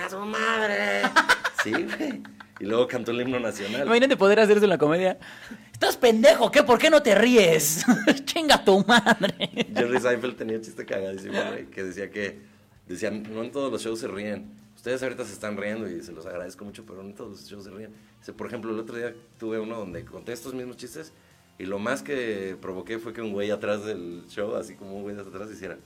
A 0.00 0.10
su 0.10 0.18
madre. 0.18 1.02
sí, 1.64 1.70
güey. 1.72 2.22
Y 2.60 2.64
luego 2.66 2.88
cantó 2.88 3.12
el 3.12 3.20
himno 3.22 3.38
nacional. 3.38 3.86
Imagínate 3.86 4.16
poder 4.16 4.40
hacer 4.40 4.56
eso 4.56 4.64
en 4.66 4.70
la 4.70 4.78
comedia. 4.78 5.16
Estás 5.78 5.96
pendejo, 5.96 6.50
¿qué? 6.50 6.64
¿Por 6.64 6.76
qué 6.76 6.90
no 6.90 7.00
te 7.00 7.14
ríes? 7.14 7.84
Chinga 8.24 8.64
tu 8.64 8.84
madre. 8.84 9.48
Jerry 9.72 10.00
Seinfeld 10.00 10.36
tenía 10.36 10.56
un 10.56 10.62
chiste 10.62 10.84
cagadísimo, 10.84 11.40
güey, 11.50 11.66
que 11.66 11.84
decía 11.84 12.10
que, 12.10 12.36
decían, 12.88 13.22
no 13.32 13.44
en 13.44 13.52
todos 13.52 13.70
los 13.70 13.80
shows 13.82 14.00
se 14.00 14.08
ríen. 14.08 14.50
Ustedes 14.74 15.00
ahorita 15.04 15.24
se 15.24 15.32
están 15.32 15.56
riendo 15.56 15.88
y 15.88 16.02
se 16.02 16.10
los 16.10 16.26
agradezco 16.26 16.64
mucho, 16.64 16.84
pero 16.84 17.02
no 17.04 17.10
en 17.10 17.14
todos 17.14 17.30
los 17.30 17.48
shows 17.48 17.62
se 17.62 17.70
ríen. 17.70 17.92
Dice, 18.18 18.32
por 18.32 18.48
ejemplo, 18.48 18.72
el 18.72 18.78
otro 18.80 18.96
día 18.96 19.14
tuve 19.38 19.60
uno 19.60 19.76
donde 19.78 20.04
conté 20.04 20.32
estos 20.32 20.52
mismos 20.52 20.76
chistes 20.78 21.12
y 21.60 21.64
lo 21.66 21.78
más 21.78 22.02
que 22.02 22.56
provoqué 22.60 22.98
fue 22.98 23.12
que 23.12 23.22
un 23.22 23.32
güey 23.32 23.52
atrás 23.52 23.84
del 23.84 24.24
show, 24.28 24.56
así 24.56 24.74
como 24.74 24.96
un 24.96 25.02
güey 25.02 25.14
de 25.14 25.22
atrás, 25.22 25.48
hiciera... 25.48 25.76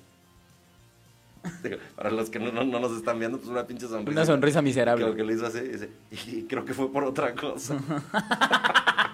Digo, 1.62 1.76
para 1.96 2.10
los 2.10 2.30
que 2.30 2.38
no, 2.38 2.50
no- 2.50 2.64
no 2.64 2.80
nos 2.80 2.92
están 2.96 3.18
viendo, 3.18 3.36
pues 3.36 3.50
una 3.50 3.66
pinche 3.66 3.86
sonrisa. 3.88 4.10
Una 4.12 4.24
sonrisa 4.24 4.62
miserable. 4.62 5.04
Creo 5.04 5.16
que 5.16 5.24
lo 5.24 5.32
hizo 5.34 5.44
así, 5.46 5.60
dice, 5.60 5.90
y 6.10 6.44
creo 6.44 6.64
que 6.64 6.72
fue 6.72 6.90
por 6.90 7.04
otra 7.04 7.34
cosa. 7.34 7.76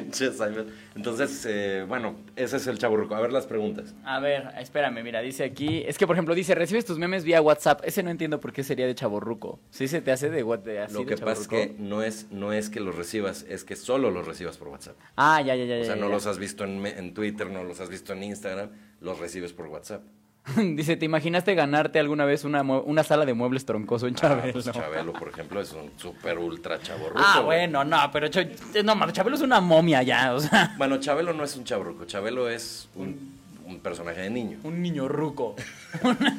Pinche 0.00 0.30
Seinfeld. 0.32 0.68
Entonces, 0.94 1.46
eh, 1.48 1.84
bueno, 1.86 2.16
ese 2.36 2.56
es 2.56 2.66
el 2.66 2.78
chaburruco. 2.78 3.14
A 3.14 3.20
ver 3.20 3.32
las 3.32 3.46
preguntas. 3.46 3.94
A 4.04 4.20
ver, 4.20 4.48
espérame, 4.58 5.02
mira, 5.02 5.20
dice 5.20 5.44
aquí. 5.44 5.82
Es 5.86 5.98
que, 5.98 6.06
por 6.06 6.16
ejemplo, 6.16 6.34
dice: 6.34 6.54
recibes 6.54 6.84
tus 6.84 6.98
memes 6.98 7.24
vía 7.24 7.40
WhatsApp. 7.42 7.80
Ese 7.84 8.02
no 8.02 8.10
entiendo 8.10 8.40
por 8.40 8.52
qué 8.52 8.62
sería 8.64 8.86
de 8.86 8.94
chaborruco. 8.94 9.60
¿Sí 9.70 9.88
se 9.88 10.00
te 10.00 10.12
hace 10.12 10.30
de, 10.30 10.42
what- 10.44 10.62
de 10.62 10.80
así 10.80 10.94
Lo 10.94 11.00
de 11.00 11.06
que 11.06 11.16
pasa 11.18 11.42
es 11.42 11.48
que 11.48 11.74
no 11.78 12.02
es, 12.02 12.26
no 12.30 12.52
es 12.52 12.70
que 12.70 12.80
los 12.80 12.96
recibas, 12.96 13.44
es 13.48 13.64
que 13.64 13.76
solo 13.76 14.10
los 14.10 14.26
recibas 14.26 14.56
por 14.58 14.68
WhatsApp. 14.68 14.96
Ah, 15.16 15.40
ya, 15.42 15.54
ya, 15.56 15.64
ya. 15.64 15.80
O 15.80 15.84
sea, 15.84 15.94
ya, 15.94 16.00
no 16.00 16.08
ya. 16.08 16.14
los 16.14 16.26
has 16.26 16.38
visto 16.38 16.64
en 16.64 17.14
Twitter, 17.14 17.50
no 17.50 17.64
los 17.64 17.80
has 17.80 17.88
visto 17.90 18.12
en 18.12 18.22
Instagram, 18.22 18.70
los 19.00 19.18
recibes 19.18 19.52
por 19.52 19.66
WhatsApp. 19.66 20.02
dice: 20.56 20.96
¿te 20.96 21.04
imaginaste 21.04 21.54
ganarte 21.54 21.98
alguna 22.00 22.24
vez 22.24 22.44
una, 22.44 22.62
una 22.62 23.04
sala 23.04 23.24
de 23.24 23.34
muebles 23.34 23.64
troncoso 23.64 24.06
en 24.08 24.14
Ah, 24.16 24.20
Chabelo? 24.20 24.52
pues 24.52 24.64
Chabelo, 24.64 25.12
por 25.12 25.28
ejemplo, 25.28 25.60
es 25.60 25.72
un 25.72 25.90
súper 25.96 26.38
ultra 26.38 26.80
chaborruco. 26.80 27.22
Ah, 27.24 27.40
bueno, 27.40 27.84
no, 27.84 27.96
pero 28.12 28.26
Ch- 28.28 28.82
no, 28.84 28.94
mames, 28.96 29.14
Chabelo 29.14 29.36
es 29.36 29.42
una 29.42 29.60
momia 29.60 30.02
ya, 30.02 30.34
o 30.34 30.40
sea, 30.40 30.74
Bueno, 30.78 30.98
Chabelo 30.98 31.32
no 31.32 31.44
es 31.44 31.54
un 31.56 31.64
chaborruco, 31.64 32.04
Chabelo 32.06 32.48
es 32.50 32.88
un, 32.96 33.38
un 33.66 33.78
personaje 33.80 34.22
de 34.22 34.30
niño. 34.30 34.58
un 34.64 34.82
niño 34.82 35.06
ruco. 35.08 35.54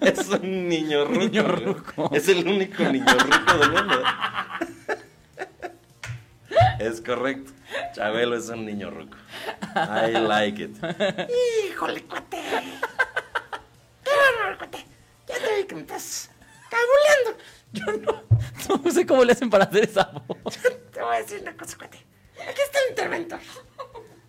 Es 0.00 0.28
un 0.28 0.68
niño 0.68 1.04
ruco. 1.04 1.18
Niño 1.20 1.42
güey. 1.42 1.56
ruco. 1.64 2.10
Es 2.14 2.28
el 2.28 2.46
único 2.46 2.82
niño 2.84 3.04
ruco 3.06 3.58
del 3.58 3.70
mundo. 3.72 4.02
Es 6.78 7.00
correcto. 7.00 7.52
Chabelo 7.94 8.36
es 8.36 8.48
un 8.48 8.64
niño 8.64 8.90
ruco. 8.90 9.16
I 9.74 10.12
like 10.12 10.62
it. 10.62 10.76
Híjole, 11.70 12.04
cuate. 12.04 12.38
Qué 14.04 14.10
bárbaro, 14.10 14.58
cuate. 14.58 14.86
Ya 15.28 15.34
te 15.34 15.56
vi 15.56 15.66
que 15.66 15.74
me 15.74 15.80
estás 15.82 16.30
cabuleando. 16.70 17.44
Yo 17.72 17.84
no, 18.68 18.78
no 18.84 18.90
sé 18.90 19.06
cómo 19.06 19.24
le 19.24 19.32
hacen 19.32 19.50
para 19.50 19.64
hacer 19.64 19.84
esa 19.84 20.04
voz. 20.26 20.58
Te 20.92 21.02
voy 21.02 21.16
a 21.16 21.18
decir 21.18 21.40
una 21.42 21.56
cosa, 21.56 21.76
cuate. 21.76 21.98
Aquí 22.48 22.60
está 22.64 22.78
el 22.84 22.90
interventor. 22.90 23.40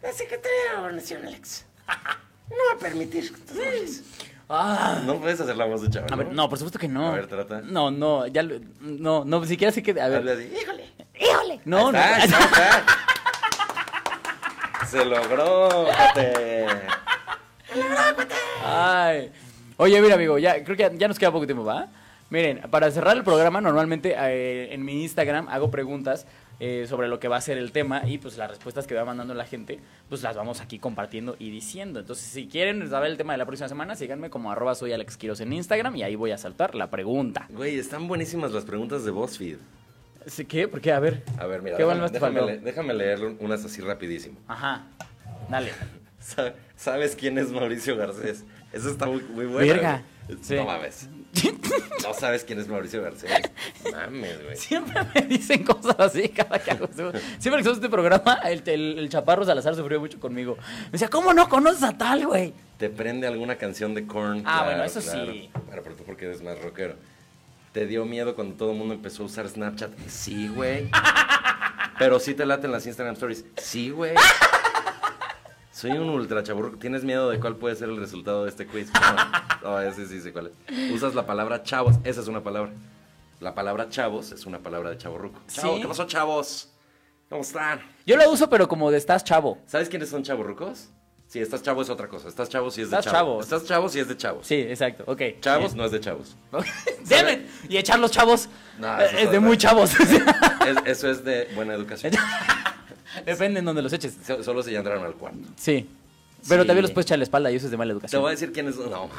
La 0.01 0.11
Secretaría 0.13 0.71
de 0.71 0.77
Gobernación, 0.77 1.25
Alex. 1.25 1.65
No 2.49 2.55
va 2.71 2.75
a 2.75 2.79
permitir 2.79 3.31
que. 3.33 3.87
Ah. 4.49 5.01
No 5.05 5.19
puedes 5.19 5.39
hacer 5.39 5.55
la 5.55 5.65
voz 5.65 5.81
de 5.83 5.89
Chabelo. 5.91 6.13
A 6.13 6.17
ver, 6.17 6.31
no, 6.33 6.49
por 6.49 6.57
supuesto 6.57 6.79
que 6.79 6.87
no. 6.87 7.09
A 7.09 7.15
ver, 7.15 7.27
trata. 7.27 7.61
No, 7.61 7.91
no, 7.91 8.25
ya 8.27 8.41
lo- 8.41 8.59
no, 8.81 9.23
no, 9.23 9.45
siquiera 9.45 9.71
sé 9.71 9.83
que, 9.83 9.91
a 10.01 10.07
ver. 10.07 10.27
así. 10.27 10.51
Híjole, 10.59 10.85
híjole. 11.19 11.59
No, 11.65 11.91
no. 11.91 11.97
Está, 11.97 12.15
ahí 12.15 12.23
está. 12.23 12.85
Se 14.87 15.05
logró, 15.05 15.85
cuate. 15.85 16.65
Ay. 18.65 19.31
Oye, 19.77 20.01
mira, 20.01 20.15
amigo, 20.15 20.37
ya 20.37 20.63
creo 20.63 20.75
que 20.75 20.83
ya, 20.83 20.91
ya 20.91 21.07
nos 21.07 21.19
queda 21.19 21.31
poco 21.31 21.45
tiempo, 21.45 21.63
¿va? 21.63 21.87
Miren, 22.29 22.61
para 22.69 22.91
cerrar 22.91 23.17
el 23.17 23.23
programa, 23.23 23.59
normalmente 23.59 24.15
eh, 24.15 24.73
en 24.73 24.85
mi 24.85 25.01
Instagram 25.01 25.47
hago 25.49 25.71
preguntas 25.71 26.27
eh, 26.59 26.85
sobre 26.87 27.07
lo 27.07 27.19
que 27.19 27.27
va 27.27 27.37
a 27.37 27.41
ser 27.41 27.57
el 27.57 27.71
tema 27.71 28.03
y 28.05 28.19
pues 28.19 28.37
las 28.37 28.49
respuestas 28.49 28.85
que 28.85 28.93
va 28.93 29.03
mandando 29.03 29.33
la 29.33 29.45
gente, 29.45 29.79
pues 30.09 30.21
las 30.21 30.35
vamos 30.35 30.61
aquí 30.61 30.77
compartiendo 30.77 31.35
y 31.39 31.49
diciendo. 31.49 31.99
Entonces, 31.99 32.25
si 32.25 32.47
quieren 32.47 32.87
saber 32.89 33.09
el 33.09 33.17
tema 33.17 33.33
de 33.33 33.37
la 33.37 33.45
próxima 33.45 33.67
semana, 33.67 33.95
síganme 33.95 34.29
como 34.29 34.51
arroba 34.51 34.75
soy 34.75 34.93
Alex 34.93 35.17
Quiroz 35.17 35.41
en 35.41 35.53
Instagram 35.53 35.95
y 35.95 36.03
ahí 36.03 36.15
voy 36.15 36.31
a 36.31 36.37
saltar 36.37 36.75
la 36.75 36.91
pregunta. 36.91 37.47
Güey, 37.49 37.79
están 37.79 38.07
buenísimas 38.07 38.51
las 38.51 38.65
preguntas 38.65 39.05
de 39.05 39.11
BuzzFeed. 39.11 39.57
¿Sí, 40.25 40.45
¿Qué? 40.45 40.67
¿Por 40.67 40.81
qué? 40.81 40.91
A 40.91 40.99
ver. 40.99 41.23
A 41.37 41.45
ver, 41.45 41.61
mira, 41.61 41.77
¿Qué 41.77 41.83
déjame, 41.83 42.09
déjame 42.09 42.41
le- 42.41 42.57
déjame 42.59 42.93
leer 42.93 43.23
unas 43.39 43.63
así 43.65 43.81
rapidísimo. 43.81 44.37
Ajá. 44.47 44.83
Dale. 45.49 45.71
Sa- 46.19 46.53
¿Sabes 46.75 47.15
quién 47.15 47.37
es 47.37 47.49
Mauricio 47.51 47.95
Garcés? 47.97 48.43
Eso 48.73 48.89
está 48.91 49.05
muy, 49.07 49.21
muy 49.23 49.45
bueno. 49.45 49.73
Verga. 49.73 50.03
Sí. 50.41 50.55
No 50.55 50.65
mames. 50.65 51.07
No 52.03 52.13
sabes 52.13 52.43
quién 52.43 52.59
es 52.59 52.67
Mauricio 52.67 53.01
Garcés. 53.03 53.29
Mames, 53.91 54.43
güey. 54.43 54.55
Siempre 54.55 55.01
me 55.13 55.21
dicen 55.21 55.63
cosas 55.63 55.95
así 55.99 56.29
cada 56.29 56.57
que 56.59 56.71
hago. 56.71 56.87
Siempre 56.87 57.21
que 57.41 57.47
hacemos 57.59 57.77
este 57.77 57.89
programa, 57.89 58.39
el, 58.45 58.63
el, 58.65 58.99
el 58.99 59.09
chaparro 59.09 59.43
Salazar 59.45 59.75
sufrió 59.75 59.99
mucho 59.99 60.19
conmigo. 60.19 60.57
Me 60.85 60.91
decía, 60.93 61.09
¿cómo 61.09 61.33
no 61.33 61.47
conoces 61.49 61.83
a 61.83 61.97
tal, 61.97 62.25
güey? 62.25 62.53
¿Te 62.77 62.89
prende 62.89 63.27
alguna 63.27 63.57
canción 63.57 63.93
de 63.93 64.07
Korn? 64.07 64.43
Ah, 64.45 64.63
bueno, 64.65 64.83
eso 64.83 65.01
sí. 65.01 65.49
Bueno, 65.67 65.81
pero 65.83 65.95
tú 65.95 66.03
porque 66.03 66.25
eres 66.25 66.41
más 66.41 66.59
rockero. 66.61 66.95
¿Te 67.71 67.85
dio 67.85 68.05
miedo 68.05 68.35
cuando 68.35 68.55
todo 68.55 68.71
el 68.71 68.77
mundo 68.77 68.93
empezó 68.95 69.23
a 69.23 69.25
usar 69.27 69.47
Snapchat? 69.47 69.91
Sí, 70.07 70.47
güey. 70.47 70.89
Pero 71.99 72.19
sí 72.19 72.33
te 72.33 72.45
laten 72.45 72.71
las 72.71 72.85
Instagram 72.85 73.13
Stories. 73.13 73.45
Sí, 73.57 73.91
güey. 73.91 74.15
Soy 75.71 75.91
un 75.91 76.09
ultra 76.09 76.43
chaburro. 76.43 76.77
¿Tienes 76.77 77.03
miedo 77.03 77.29
de 77.29 77.39
cuál 77.39 77.55
puede 77.57 77.75
ser 77.75 77.89
el 77.89 77.97
resultado 77.97 78.43
de 78.43 78.49
este 78.49 78.65
quiz? 78.65 78.91
No, 79.61 79.71
no, 79.71 79.79
ese 79.81 80.07
sí 80.07 80.19
sé 80.19 80.33
cuál 80.33 80.47
es. 80.47 80.91
Usas 80.91 81.13
la 81.13 81.25
palabra 81.25 81.61
chavos. 81.63 81.97
Esa 82.03 82.21
es 82.21 82.27
una 82.27 82.41
palabra. 82.41 82.71
La 83.39 83.53
palabra 83.53 83.87
chavos 83.87 84.31
es 84.31 84.45
una 84.45 84.59
palabra 84.59 84.89
de 84.89 84.97
chaburruco. 84.97 85.39
Chavo, 85.47 85.75
¿Sí? 85.75 85.81
¿qué 85.81 85.87
pasó, 85.87 86.05
chavos? 86.05 86.69
¿Cómo 87.29 87.41
están? 87.41 87.79
Yo 88.05 88.17
lo 88.17 88.29
uso, 88.31 88.49
pero 88.49 88.67
como 88.67 88.89
de 88.91 88.97
estás 88.97 89.23
chavo. 89.23 89.59
¿Sabes 89.67 89.87
quiénes 89.87 90.09
son 90.09 90.23
chaburrucos? 90.23 90.89
Sí, 91.29 91.39
estás 91.39 91.61
chavo 91.61 91.83
es 91.83 91.89
otra 91.91 92.07
cosa. 92.07 92.27
Estás 92.27 92.49
chavo 92.49 92.71
si 92.71 92.81
es 92.81 92.89
de 92.89 92.97
Estás 92.97 93.13
chavo. 93.13 93.17
chavo. 93.39 93.41
Estás 93.41 93.63
chavo 93.65 93.87
si 93.87 93.99
es 93.99 94.07
de 94.07 94.17
chavos. 94.17 94.47
Sí, 94.47 94.55
exacto. 94.55 95.03
Ok. 95.05 95.21
Chavos 95.41 95.75
no 95.75 95.85
es 95.85 95.91
de 95.91 95.99
chavos. 95.99 96.35
It. 97.05 97.41
Y 97.69 97.77
echar 97.77 97.99
los 97.99 98.09
chavos 98.09 98.49
No, 98.79 98.99
eh, 98.99 99.05
es 99.05 99.13
es 99.25 99.31
de 99.31 99.39
muy 99.39 99.55
chavos. 99.57 99.91
Es- 99.99 100.77
eso 100.85 101.09
es 101.09 101.23
de 101.23 101.47
buena 101.55 101.73
educación. 101.75 102.13
Depende 103.25 103.59
en 103.59 103.65
donde 103.65 103.81
los 103.83 103.93
eches. 103.93 104.17
So- 104.25 104.43
Solo 104.43 104.61
se 104.63 104.71
ya 104.71 104.79
entraron 104.79 105.05
al 105.05 105.13
cuarto. 105.13 105.39
Sí. 105.55 105.87
Pero 106.47 106.63
Sí. 106.63 106.67
también 106.67 106.81
los 106.83 106.91
puedes 106.91 107.05
echar 107.05 107.15
a 107.15 107.19
la 107.19 107.23
espalda 107.25 107.51
y 107.51 107.55
eso 107.57 107.65
es 107.67 107.71
de 107.71 107.77
mala 107.77 107.89
Te 107.89 107.93
educación. 107.93 108.21
voy 108.23 108.29
a 108.29 108.31
decir 108.31 108.51
quiénes 108.51 108.75
son. 108.75 108.89
No, 108.89 109.09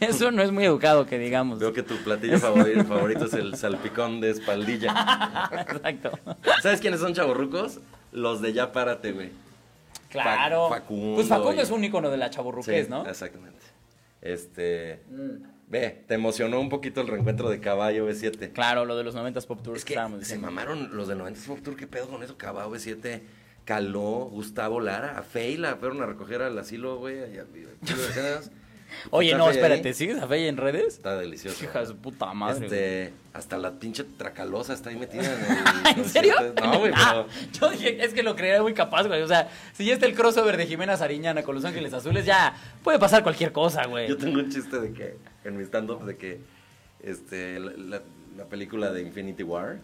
Eso 0.00 0.30
no 0.32 0.42
es 0.42 0.50
muy 0.52 0.64
educado, 0.64 1.06
que 1.06 1.18
digamos. 1.18 1.58
veo 1.58 1.72
que 1.72 1.82
tu 1.82 1.96
platillo 1.98 2.38
favorito, 2.38 2.84
favorito 2.84 3.24
es 3.26 3.34
el 3.34 3.56
salpicón 3.56 4.20
de 4.20 4.30
espaldilla. 4.30 5.48
Exacto. 5.68 6.18
¿Sabes 6.62 6.80
quiénes 6.80 7.00
son 7.00 7.14
chavorrucos? 7.14 7.78
Los 8.12 8.40
de 8.42 8.52
Ya 8.52 8.72
Párate, 8.72 9.12
güey. 9.12 9.30
Claro. 10.10 10.68
Facundo 10.68 11.16
pues 11.16 11.28
Facundo 11.28 11.54
y- 11.54 11.60
es 11.60 11.70
un 11.70 11.82
ícono 11.84 12.10
de 12.10 12.16
la 12.16 12.30
chaburruqués, 12.30 12.86
Sí, 12.86 12.90
¿no? 12.90 13.06
Exactamente. 13.06 13.60
Este. 14.22 15.00
Ve, 15.68 16.04
te 16.06 16.14
emocionó 16.14 16.60
un 16.60 16.68
poquito 16.68 17.00
el 17.00 17.08
reencuentro 17.08 17.48
de 17.50 17.58
Caballo 17.60 18.08
B7. 18.08 18.52
Claro, 18.52 18.84
lo 18.84 18.96
de 18.96 19.02
los 19.04 19.14
90s 19.16 19.46
Pop 19.46 19.62
Tours 19.62 19.78
Es 19.80 19.84
que 19.84 19.94
estábamos 19.94 20.24
se 20.26 20.38
mamaron 20.38 20.96
los 20.96 21.08
de 21.08 21.16
90 21.16 21.40
Pop 21.46 21.58
Tour, 21.60 21.76
¿qué 21.76 21.86
pedo 21.88 22.08
con 22.08 22.22
eso? 22.22 22.36
Caballo 22.38 22.70
B7, 22.70 23.20
Caló, 23.64 24.28
Gustavo 24.30 24.78
Lara, 24.80 25.18
a 25.18 25.22
Fey 25.22 25.56
la 25.56 25.74
fueron 25.76 26.00
a 26.02 26.06
recoger 26.06 26.40
al 26.42 26.56
asilo, 26.58 26.98
güey. 26.98 27.16
y 27.18 27.38
a- 27.38 27.42
y- 27.42 27.66
Oye, 29.10 29.34
no, 29.34 29.48
espérate, 29.50 29.92
¿sigues 29.94 30.20
a 30.22 30.26
Fey 30.26 30.46
en 30.48 30.56
redes? 30.56 30.94
Está 30.94 31.16
delicioso. 31.16 31.64
Puta 32.02 32.32
madre. 32.34 32.66
Este, 32.66 33.12
hasta 33.32 33.56
la 33.58 33.72
pinche 33.72 34.04
tracalosa 34.04 34.72
está 34.74 34.90
ahí 34.90 34.96
metida 34.96 35.24
en 35.24 35.30
el. 35.30 35.98
¿En 35.98 36.04
serio? 36.04 36.34
No, 36.62 36.78
güey, 36.80 36.92
pero. 36.96 37.26
yo 37.52 37.70
dije, 37.70 38.04
es 38.04 38.12
que 38.14 38.22
lo 38.22 38.34
creía 38.36 38.62
muy 38.62 38.74
capaz, 38.74 39.06
güey. 39.06 39.22
O 39.22 39.28
sea, 39.28 39.48
si 39.72 39.84
ya 39.84 39.94
está 39.94 40.06
el 40.06 40.14
crossover 40.14 40.56
de 40.56 40.66
Jimena 40.66 40.96
Sariñana 40.96 41.42
con 41.42 41.54
Los 41.54 41.64
Ángeles 41.64 41.92
Azules, 41.92 42.24
ya 42.24 42.54
puede 42.82 42.98
pasar 42.98 43.22
cualquier 43.22 43.52
cosa, 43.52 43.86
güey. 43.86 44.08
Yo 44.08 44.16
tengo 44.16 44.38
un 44.40 44.50
chiste 44.50 44.80
de 44.80 44.92
que, 44.92 45.16
en 45.44 45.56
mi 45.56 45.62
stand-up, 45.64 46.04
de 46.04 46.16
que 46.16 46.40
este, 47.02 47.58
la, 47.60 47.72
la- 47.76 48.02
la 48.36 48.44
película 48.44 48.92
de 48.92 49.00
Infinity 49.00 49.42
War, 49.42 49.78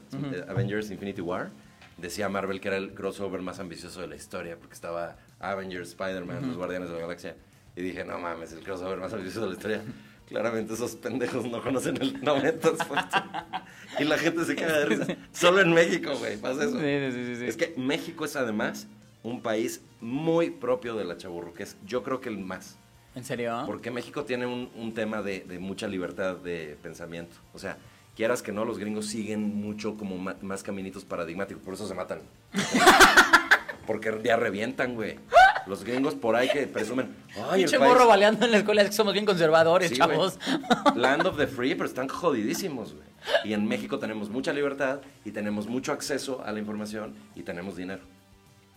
Avengers 0.47 0.91
Infinity 0.91 1.23
War, 1.23 1.49
decía 1.97 2.29
Marvel 2.29 2.61
que 2.61 2.69
era 2.69 2.77
el 2.77 2.93
crossover 2.93 3.41
más 3.41 3.59
ambicioso 3.61 4.03
de 4.03 4.09
la 4.09 4.15
historia, 4.17 4.57
porque 4.59 4.75
estaba 4.75 5.17
Avengers, 5.41 5.89
Spider-Man, 5.91 6.49
los 6.49 6.57
Guardianes 6.59 6.91
de 6.91 6.95
la 6.97 7.01
Galaxia. 7.01 7.35
Y 7.77 7.83
dije, 7.83 8.05
no 8.05 8.19
mames, 8.19 8.53
el 8.53 8.61
crossover 8.63 8.99
más 8.99 9.13
ambicioso 9.13 9.43
de 9.43 9.47
la 9.49 9.53
historia. 9.55 9.83
Claramente 10.29 10.75
esos 10.75 10.95
pendejos 10.97 11.45
no 11.47 11.63
conocen 11.63 11.97
el 12.01 12.23
90 12.23 12.71
Y 13.99 14.05
la 14.05 14.17
gente 14.19 14.45
se 14.45 14.55
queda 14.57 14.79
de 14.81 14.85
risa. 14.87 15.07
Solo 15.33 15.61
en 15.61 15.73
México, 15.73 16.13
güey, 16.19 16.37
pasa 16.39 16.65
eso. 16.65 16.79
Sí, 16.79 17.11
sí, 17.13 17.37
sí. 17.37 17.45
Es 17.47 17.57
que 17.57 17.75
México 17.77 18.25
es 18.25 18.37
además 18.37 18.87
un 19.23 19.43
país 19.43 19.83
muy 20.01 20.51
propio 20.51 20.95
de 20.97 21.05
la 21.05 21.17
chaburruquez. 21.17 21.77
Yo 21.87 22.03
creo 22.03 22.21
que 22.21 22.29
el 22.29 22.39
más. 22.39 22.77
¿En 23.15 23.25
serio? 23.25 23.63
Porque 23.67 23.91
México 23.91 24.25
tiene 24.25 24.47
un, 24.47 24.71
un 24.75 24.95
tema 24.95 25.21
de, 25.23 25.41
de 25.41 25.59
mucha 25.59 25.87
libertad 25.87 26.37
de 26.37 26.79
pensamiento. 26.83 27.37
O 27.53 27.59
sea, 27.59 27.77
quieras 28.17 28.41
que 28.43 28.53
no, 28.53 28.65
los 28.65 28.79
gringos 28.79 29.07
siguen 29.07 29.55
mucho 29.55 29.97
como 29.97 30.17
ma- 30.17 30.37
más 30.41 30.63
caminitos 30.63 31.05
paradigmáticos. 31.05 31.63
Por 31.63 31.75
eso 31.75 31.87
se 31.87 31.95
matan. 31.95 32.21
Porque 33.87 34.19
ya 34.25 34.37
revientan, 34.37 34.95
güey. 34.95 35.19
Los 35.67 35.85
gringos 35.85 36.15
por 36.15 36.35
ahí 36.37 36.49
que 36.49 36.67
presumen. 36.67 37.15
Ay, 37.51 37.63
Pinche 37.63 37.79
morro 37.79 38.07
baleando 38.07 38.45
en 38.45 38.51
la 38.53 38.59
escuela, 38.59 38.83
es 38.83 38.89
que 38.91 38.95
somos 38.97 39.13
bien 39.13 39.25
conservadores, 39.27 39.91
Sí, 39.91 39.97
chavos. 39.97 40.39
Land 40.97 41.27
of 41.27 41.37
the 41.37 41.47
free, 41.47 41.75
pero 41.75 41.87
están 41.87 42.09
jodidísimos, 42.09 42.95
güey. 42.95 43.07
Y 43.45 43.53
en 43.53 43.67
México 43.67 43.99
tenemos 43.99 44.29
mucha 44.31 44.53
libertad 44.53 45.01
y 45.25 45.31
tenemos 45.31 45.67
mucho 45.69 45.93
acceso 45.93 46.43
a 46.45 46.51
la 46.53 46.59
información 46.59 47.15
y 47.37 47.43
tenemos 47.45 47.77
dinero. 47.77 48.03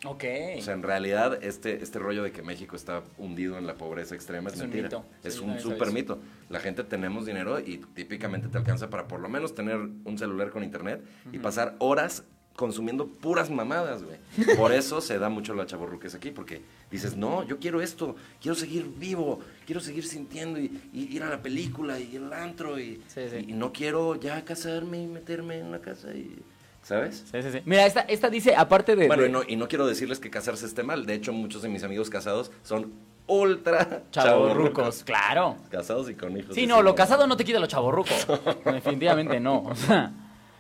ok. 0.06 0.24
O 0.60 0.62
sea, 0.62 0.76
en 0.76 0.84
realidad, 0.84 1.44
este, 1.44 1.82
este 1.82 1.98
rollo 1.98 2.22
de 2.22 2.32
que 2.32 2.44
México 2.44 2.76
está 2.76 3.02
hundido 3.18 3.58
en 3.58 3.66
la 3.66 3.74
pobreza 3.74 4.14
extrema 4.14 4.50
es, 4.50 4.56
Es 4.56 4.62
un 4.62 4.68
mentira. 4.70 4.84
mito. 4.90 5.06
Es 5.24 5.34
Sí, 5.36 5.40
un 5.40 5.60
súper 5.60 5.92
mito. 5.92 6.20
La 6.50 6.60
gente 6.60 6.84
tenemos 6.84 7.26
dinero 7.26 7.60
y 7.60 7.78
típicamente 7.96 8.48
te 8.50 8.58
alcanza 8.60 8.90
para 8.92 9.08
por 9.08 9.20
lo 9.20 9.30
menos 9.30 9.56
tener 9.56 9.78
un 9.78 10.18
celular 10.20 10.52
con 10.52 10.64
internet 10.64 11.04
y 11.32 11.40
pasar 11.40 11.76
horas 11.80 12.24
consumiendo 12.56 13.08
puras 13.08 13.50
mamadas, 13.50 14.04
güey. 14.04 14.18
Por 14.58 14.72
eso 14.72 15.02
se 15.02 15.18
da 15.20 15.30
mucho 15.30 15.54
la 15.54 15.66
chaborruques 15.66 16.16
aquí, 16.16 16.32
porque 16.32 16.62
dices, 16.90 17.16
no, 17.18 17.44
yo 17.44 17.60
quiero 17.60 17.82
esto, 17.82 18.16
quiero 18.42 18.56
seguir 18.56 18.88
vivo, 18.98 19.40
quiero 19.66 19.82
seguir 19.82 20.06
sintiendo 20.06 20.60
y, 20.60 20.72
y 20.94 21.16
ir 21.16 21.24
a 21.24 21.30
la 21.30 21.42
película 21.42 22.00
y 22.00 22.16
el 22.16 22.32
antro 22.32 22.80
y, 22.80 23.02
Sí, 23.08 23.22
sí. 23.30 23.46
y 23.48 23.54
no 23.54 23.74
quiero 23.74 24.16
ya 24.16 24.44
casarme 24.46 25.02
y 25.04 25.08
meterme 25.08 25.60
en 25.60 25.72
la 25.72 25.80
casa 25.80 26.14
y... 26.14 26.38
¿Sabes? 26.82 27.24
Sí, 27.32 27.42
sí, 27.42 27.50
sí. 27.52 27.60
Mira, 27.66 27.86
esta, 27.88 28.02
esta 28.02 28.30
dice, 28.30 28.56
aparte 28.56 28.96
de... 28.96 29.08
Bueno, 29.08 29.24
de- 29.24 29.30
y 29.30 29.32
no, 29.32 29.42
y 29.48 29.56
no 29.56 29.68
quiero 29.68 29.88
decirles 29.88 30.20
que 30.20 30.30
casarse 30.30 30.68
esté 30.68 30.84
mal. 30.84 31.08
De 31.08 31.16
hecho, 31.16 31.34
muchos 31.34 31.64
de 31.64 31.68
mis 31.70 31.84
amigos 31.84 32.12
casados 32.12 32.52
son 32.62 32.94
ultra 33.26 34.04
Chavorrucos, 34.12 35.04
claro. 35.04 35.58
Casados 35.72 36.10
y 36.12 36.14
con 36.14 36.38
hijos. 36.38 36.54
Sí, 36.54 36.68
no, 36.68 36.84
lo 36.84 36.94
casado 36.94 37.26
no 37.26 37.36
te 37.36 37.44
quita 37.44 37.60
lo 37.60 37.66
chaborruco. 37.66 38.10
Definitivamente 38.72 39.40
no. 39.40 39.64
O 39.64 39.74
sea, 39.76 40.12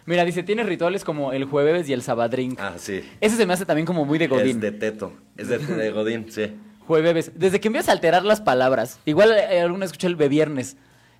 mira, 0.06 0.26
dice, 0.26 0.43
tienes 0.43 0.66
rituales 0.66 1.03
como 1.03 1.34
el 1.34 1.45
jueves 1.45 1.88
y 1.89 1.93
el 1.93 2.01
sabadrink. 2.01 2.60
Ah, 2.60 2.74
sí. 2.78 3.01
Ese 3.22 3.36
se 3.36 3.45
me 3.45 3.53
hace 3.53 3.66
también 3.66 3.86
como 3.86 4.06
muy 4.06 4.18
de 4.20 4.28
Godín. 4.28 4.58
Es 4.58 4.62
de 4.62 4.72
teto. 4.72 5.14
Es 5.38 5.47
de, 5.49 5.58
de 5.60 5.91
Godín, 5.91 6.32
sí. 6.32 6.53
Jueves. 6.88 7.32
Desde 7.36 7.60
que 7.60 7.68
empiezas 7.70 7.89
a 7.89 7.93
alterar 7.93 8.24
las 8.24 8.41
palabras. 8.41 8.99
Igual 9.06 9.32
eh, 9.32 9.62
alguna 9.62 9.86
escuché 9.86 10.08
el 10.08 10.16
beviernes. 10.16 10.78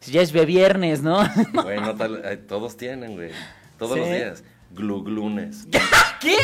Ya 0.08 0.22
es 0.22 0.32
beviernes, 0.32 1.02
¿no? 1.02 1.24
Güey, 1.54 1.80
no 1.82 1.96
tal- 1.96 2.40
todos 2.48 2.78
tienen, 2.78 3.16
güey. 3.16 3.32
Todos 3.80 3.94
Sí. 3.96 4.00
los 4.02 4.10
días. 4.10 4.44
Gluglunes. 4.72 5.68
¿Qué? 6.22 6.36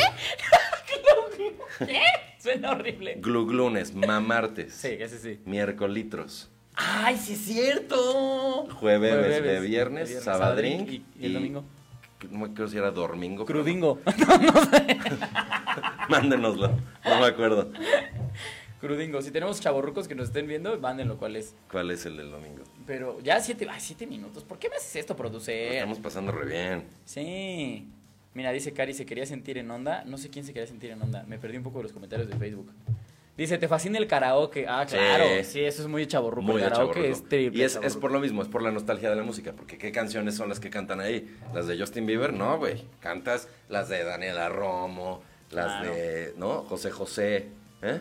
¿Qué? 1.80 2.02
Suena 2.39 2.72
horrible. 2.72 3.18
Gluglunes, 3.20 3.94
mamartes. 3.94 4.74
Sí, 4.74 4.89
ese 5.00 5.20
sí. 5.20 5.39
Miércolitros. 5.46 6.50
¡Ay, 6.76 7.18
sí 7.18 7.34
es 7.34 7.39
cierto! 7.42 8.68
Jueves, 8.80 9.12
Jueves, 9.12 9.12
de 9.12 9.42
viernes, 9.42 9.62
de 9.62 9.68
viernes, 9.68 10.24
sabadrink. 10.24 10.80
sabadrink 10.80 10.89
y- 10.89 11.04
y 11.20 11.26
el 11.28 11.34
domingo. 11.34 11.64
No 12.30 12.39
me 12.39 12.45
acuerdo 12.45 12.67
si 12.67 12.78
era 12.78 12.91
domingo. 12.91 13.45
pero- 13.45 13.61
Crudingo. 13.61 13.99
Mándenoslo. 16.09 16.69
No 17.05 17.19
me 17.19 17.26
acuerdo. 17.26 17.72
Crudingo. 18.80 19.22
Si 19.22 19.32
tenemos 19.32 19.59
chavorrucos 19.61 20.07
que 20.07 20.15
nos 20.15 20.28
estén 20.30 20.47
viendo, 20.47 20.78
mándenlo 20.80 21.17
cuál 21.17 21.36
es. 21.36 21.55
¿Cuál 21.72 21.91
es 21.91 22.05
el 22.05 22.17
del 22.17 22.32
domingo? 22.32 22.63
Pero 22.88 23.19
ya 23.22 23.39
siete, 23.39 23.67
ay, 23.69 23.80
siete 23.80 24.07
minutos. 24.07 24.43
¿Por 24.43 24.57
qué 24.59 24.69
me 24.69 24.76
haces 24.76 24.95
esto, 24.95 25.15
producer? 25.15 25.74
estamos 25.74 25.99
pasando 25.99 26.32
re 26.32 26.45
bien. 26.47 26.84
Sí. 27.05 27.88
Mira, 28.34 28.51
dice 28.51 28.72
Cari, 28.74 28.93
se 28.93 29.05
quería 29.05 29.26
sentir 29.26 29.57
en 29.57 29.69
onda. 29.69 30.03
No 30.05 30.17
sé 30.17 30.30
quién 30.30 30.45
se 30.45 30.53
quería 30.53 30.67
sentir 30.67 30.91
en 30.91 31.01
onda. 31.01 31.24
Me 31.28 31.38
perdí 31.38 31.57
un 31.57 31.63
poco 31.63 31.78
de 31.80 31.84
los 31.84 31.91
comentarios 31.93 32.28
de 32.30 32.36
Facebook. 32.38 32.72
Dice, 33.38 33.57
¿te 33.57 33.67
fascina 33.67 33.97
el 33.97 34.07
karaoke? 34.07 34.65
Ah, 34.67 34.86
claro. 34.88 35.25
Sí, 35.43 35.61
eso 35.61 35.82
es 35.82 35.88
muy 35.88 36.05
chaborruco. 36.05 36.41
Muy 36.51 36.61
el 36.61 36.69
karaoke 36.69 37.09
es 37.09 37.27
triple 37.27 37.59
Y 37.59 37.63
es, 37.63 37.79
es 37.82 37.95
por 37.95 38.11
lo 38.11 38.19
mismo, 38.19 38.41
es 38.41 38.47
por 38.47 38.61
la 38.61 38.71
nostalgia 38.71 39.09
de 39.09 39.15
la 39.15 39.23
música. 39.23 39.53
Porque 39.53 39.77
¿qué 39.77 39.91
canciones 39.91 40.36
son 40.36 40.49
las 40.49 40.59
que 40.59 40.69
cantan 40.69 40.99
ahí? 40.99 41.34
Las 41.53 41.67
de 41.67 41.79
Justin 41.79 42.05
Bieber, 42.05 42.34
no, 42.34 42.57
güey. 42.57 42.84
Cantas 42.99 43.47
las 43.69 43.89
de 43.89 44.03
Daniela 44.03 44.49
Romo, 44.49 45.23
las 45.49 45.65
Claro. 45.67 45.93
de, 45.95 46.34
¿no? 46.38 46.63
José 46.63 46.91
José. 46.91 47.47
¿Eh? 47.82 47.99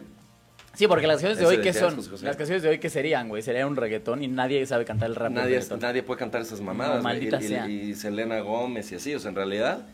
Sí, 0.74 0.86
porque 0.86 1.06
las 1.06 1.14
canciones 1.16 1.38
de 1.38 1.44
Ese 1.44 1.56
hoy, 1.56 1.62
¿qué 1.62 1.72
son? 1.72 1.96
José 1.96 2.10
José. 2.10 2.24
Las 2.26 2.36
canciones 2.36 2.62
de 2.62 2.68
hoy, 2.68 2.78
¿qué 2.78 2.90
serían, 2.90 3.28
güey? 3.28 3.42
Sería 3.42 3.66
un 3.66 3.76
reggaetón 3.76 4.22
y 4.22 4.28
nadie 4.28 4.64
sabe 4.66 4.84
cantar 4.84 5.10
el 5.10 5.16
rap. 5.16 5.32
Nadie, 5.32 5.60
nadie 5.80 6.02
puede 6.02 6.18
cantar 6.18 6.42
esas 6.42 6.60
mamadas. 6.60 6.98
No, 6.98 7.02
maldita 7.02 7.40
y, 7.42 7.90
y 7.90 7.94
Selena 7.94 8.40
Gómez 8.40 8.90
y 8.92 8.96
así. 8.96 9.14
O 9.14 9.18
sea, 9.18 9.30
en 9.30 9.36
realidad, 9.36 9.86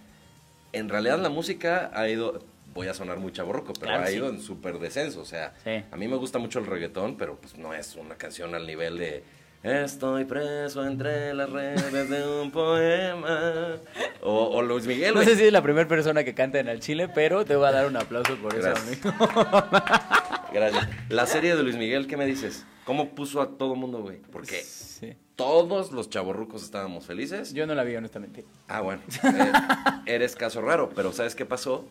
en 0.73 0.89
realidad 0.89 1.19
la 1.19 1.29
música 1.31 1.91
ha 1.95 2.09
ido, 2.09 2.43
voy 2.77 2.87
a 2.87 2.95
sonar 2.95 3.19
muy 3.19 3.33
chaborroco, 3.33 3.73
pero 3.73 3.87
Claro, 3.87 4.05
ha 4.05 4.07
sí. 4.07 4.15
ido 4.17 4.29
en 4.29 4.41
súper 4.41 4.79
descenso. 4.79 5.21
O 5.23 5.25
sea, 5.25 5.53
Sí. 5.65 5.83
a 5.91 5.97
mí 5.97 6.07
me 6.07 6.17
gusta 6.17 6.39
mucho 6.39 6.61
el 6.61 6.67
reggaetón, 6.67 7.17
pero 7.17 7.37
pues 7.41 7.57
no 7.59 7.75
es 7.75 7.97
una 7.97 8.15
canción 8.17 8.55
al 8.55 8.67
nivel 8.67 8.99
de 8.99 9.25
Estoy 9.63 10.25
preso 10.27 10.87
entre 10.87 11.35
las 11.35 11.51
redes 11.51 12.09
de 12.09 12.41
un 12.41 12.53
poema. 12.53 13.77
O, 14.23 14.51
o 14.59 14.63
Luis 14.63 14.87
Miguel, 14.87 15.13
No 15.15 15.25
sé 15.25 15.35
si 15.35 15.45
es 15.45 15.53
la 15.53 15.63
primera 15.63 15.89
persona 15.89 16.23
que 16.23 16.35
canta 16.35 16.61
en 16.61 16.69
el 16.69 16.79
Chile, 16.79 17.09
pero 17.13 17.45
te 17.45 17.57
voy 17.57 17.67
a 17.67 17.73
dar 17.73 17.87
un 17.87 17.97
aplauso 17.97 18.37
por 18.37 18.55
eso, 18.55 18.63
Gracias. 18.69 19.05
amigo. 19.07 19.27
Gracias. 20.53 20.89
La 21.09 21.27
serie 21.27 21.57
de 21.57 21.63
Luis 21.65 21.77
Miguel, 21.77 22.07
¿qué 22.07 22.17
me 22.17 22.27
dices? 22.27 22.65
¿Cómo 22.85 23.09
puso 23.17 23.41
a 23.41 23.57
todo 23.59 23.75
mundo, 23.75 24.03
güey? 24.03 24.19
Porque 24.31 24.63
Sí. 24.63 25.15
todos 25.35 25.91
los 25.91 26.11
chavorrucos 26.11 26.63
estábamos 26.63 27.05
felices. 27.07 27.53
Yo 27.53 27.67
no 27.67 27.75
la 27.75 27.83
vi, 27.83 27.97
honestamente. 27.97 28.45
Ah, 28.69 28.83
bueno. 28.83 29.03
Eh, 29.25 29.53
eres 30.07 30.37
caso 30.37 30.61
raro, 30.63 30.91
pero 30.95 31.13
¿sabes 31.13 31.35
qué 31.35 31.45
pasó? 31.45 31.85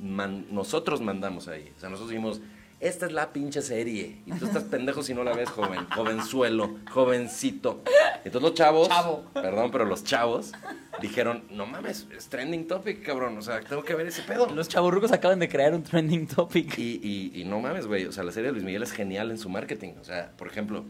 Man- 0.00 0.46
nosotros 0.50 1.00
mandamos 1.00 1.48
ahí. 1.48 1.72
O 1.76 1.80
sea, 1.80 1.88
nosotros 1.88 2.10
dijimos, 2.10 2.40
esta 2.80 3.06
es 3.06 3.12
la 3.12 3.32
pinche 3.32 3.62
serie. 3.62 4.18
Y 4.26 4.32
tú 4.32 4.44
estás 4.46 4.64
pendejo 4.64 5.02
si 5.02 5.14
no 5.14 5.24
la 5.24 5.32
ves, 5.34 5.48
joven. 5.50 5.86
Jovenzuelo, 5.94 6.76
jovencito. 6.90 7.82
Entonces 8.24 8.42
los 8.42 8.54
chavos, 8.54 8.88
Chavo. 8.88 9.24
perdón, 9.32 9.70
pero 9.70 9.84
los 9.86 10.04
chavos 10.04 10.52
dijeron, 11.00 11.44
no 11.50 11.64
mames, 11.66 12.06
es 12.14 12.26
trending 12.28 12.66
topic, 12.66 13.02
cabrón. 13.02 13.38
O 13.38 13.42
sea, 13.42 13.60
tengo 13.60 13.82
que 13.84 13.94
ver 13.94 14.06
ese 14.08 14.22
pedo. 14.22 14.46
Los 14.54 14.68
chaburrucos 14.68 15.12
acaban 15.12 15.38
de 15.38 15.48
crear 15.48 15.72
un 15.74 15.82
trending 15.82 16.26
topic. 16.26 16.76
Y, 16.78 17.00
y, 17.02 17.40
y 17.40 17.44
no 17.44 17.60
mames, 17.60 17.86
güey. 17.86 18.04
O 18.06 18.12
sea, 18.12 18.24
la 18.24 18.32
serie 18.32 18.48
de 18.48 18.52
Luis 18.52 18.64
Miguel 18.64 18.82
es 18.82 18.92
genial 18.92 19.30
en 19.30 19.38
su 19.38 19.48
marketing. 19.48 19.94
O 20.00 20.04
sea, 20.04 20.32
por 20.36 20.48
ejemplo, 20.48 20.84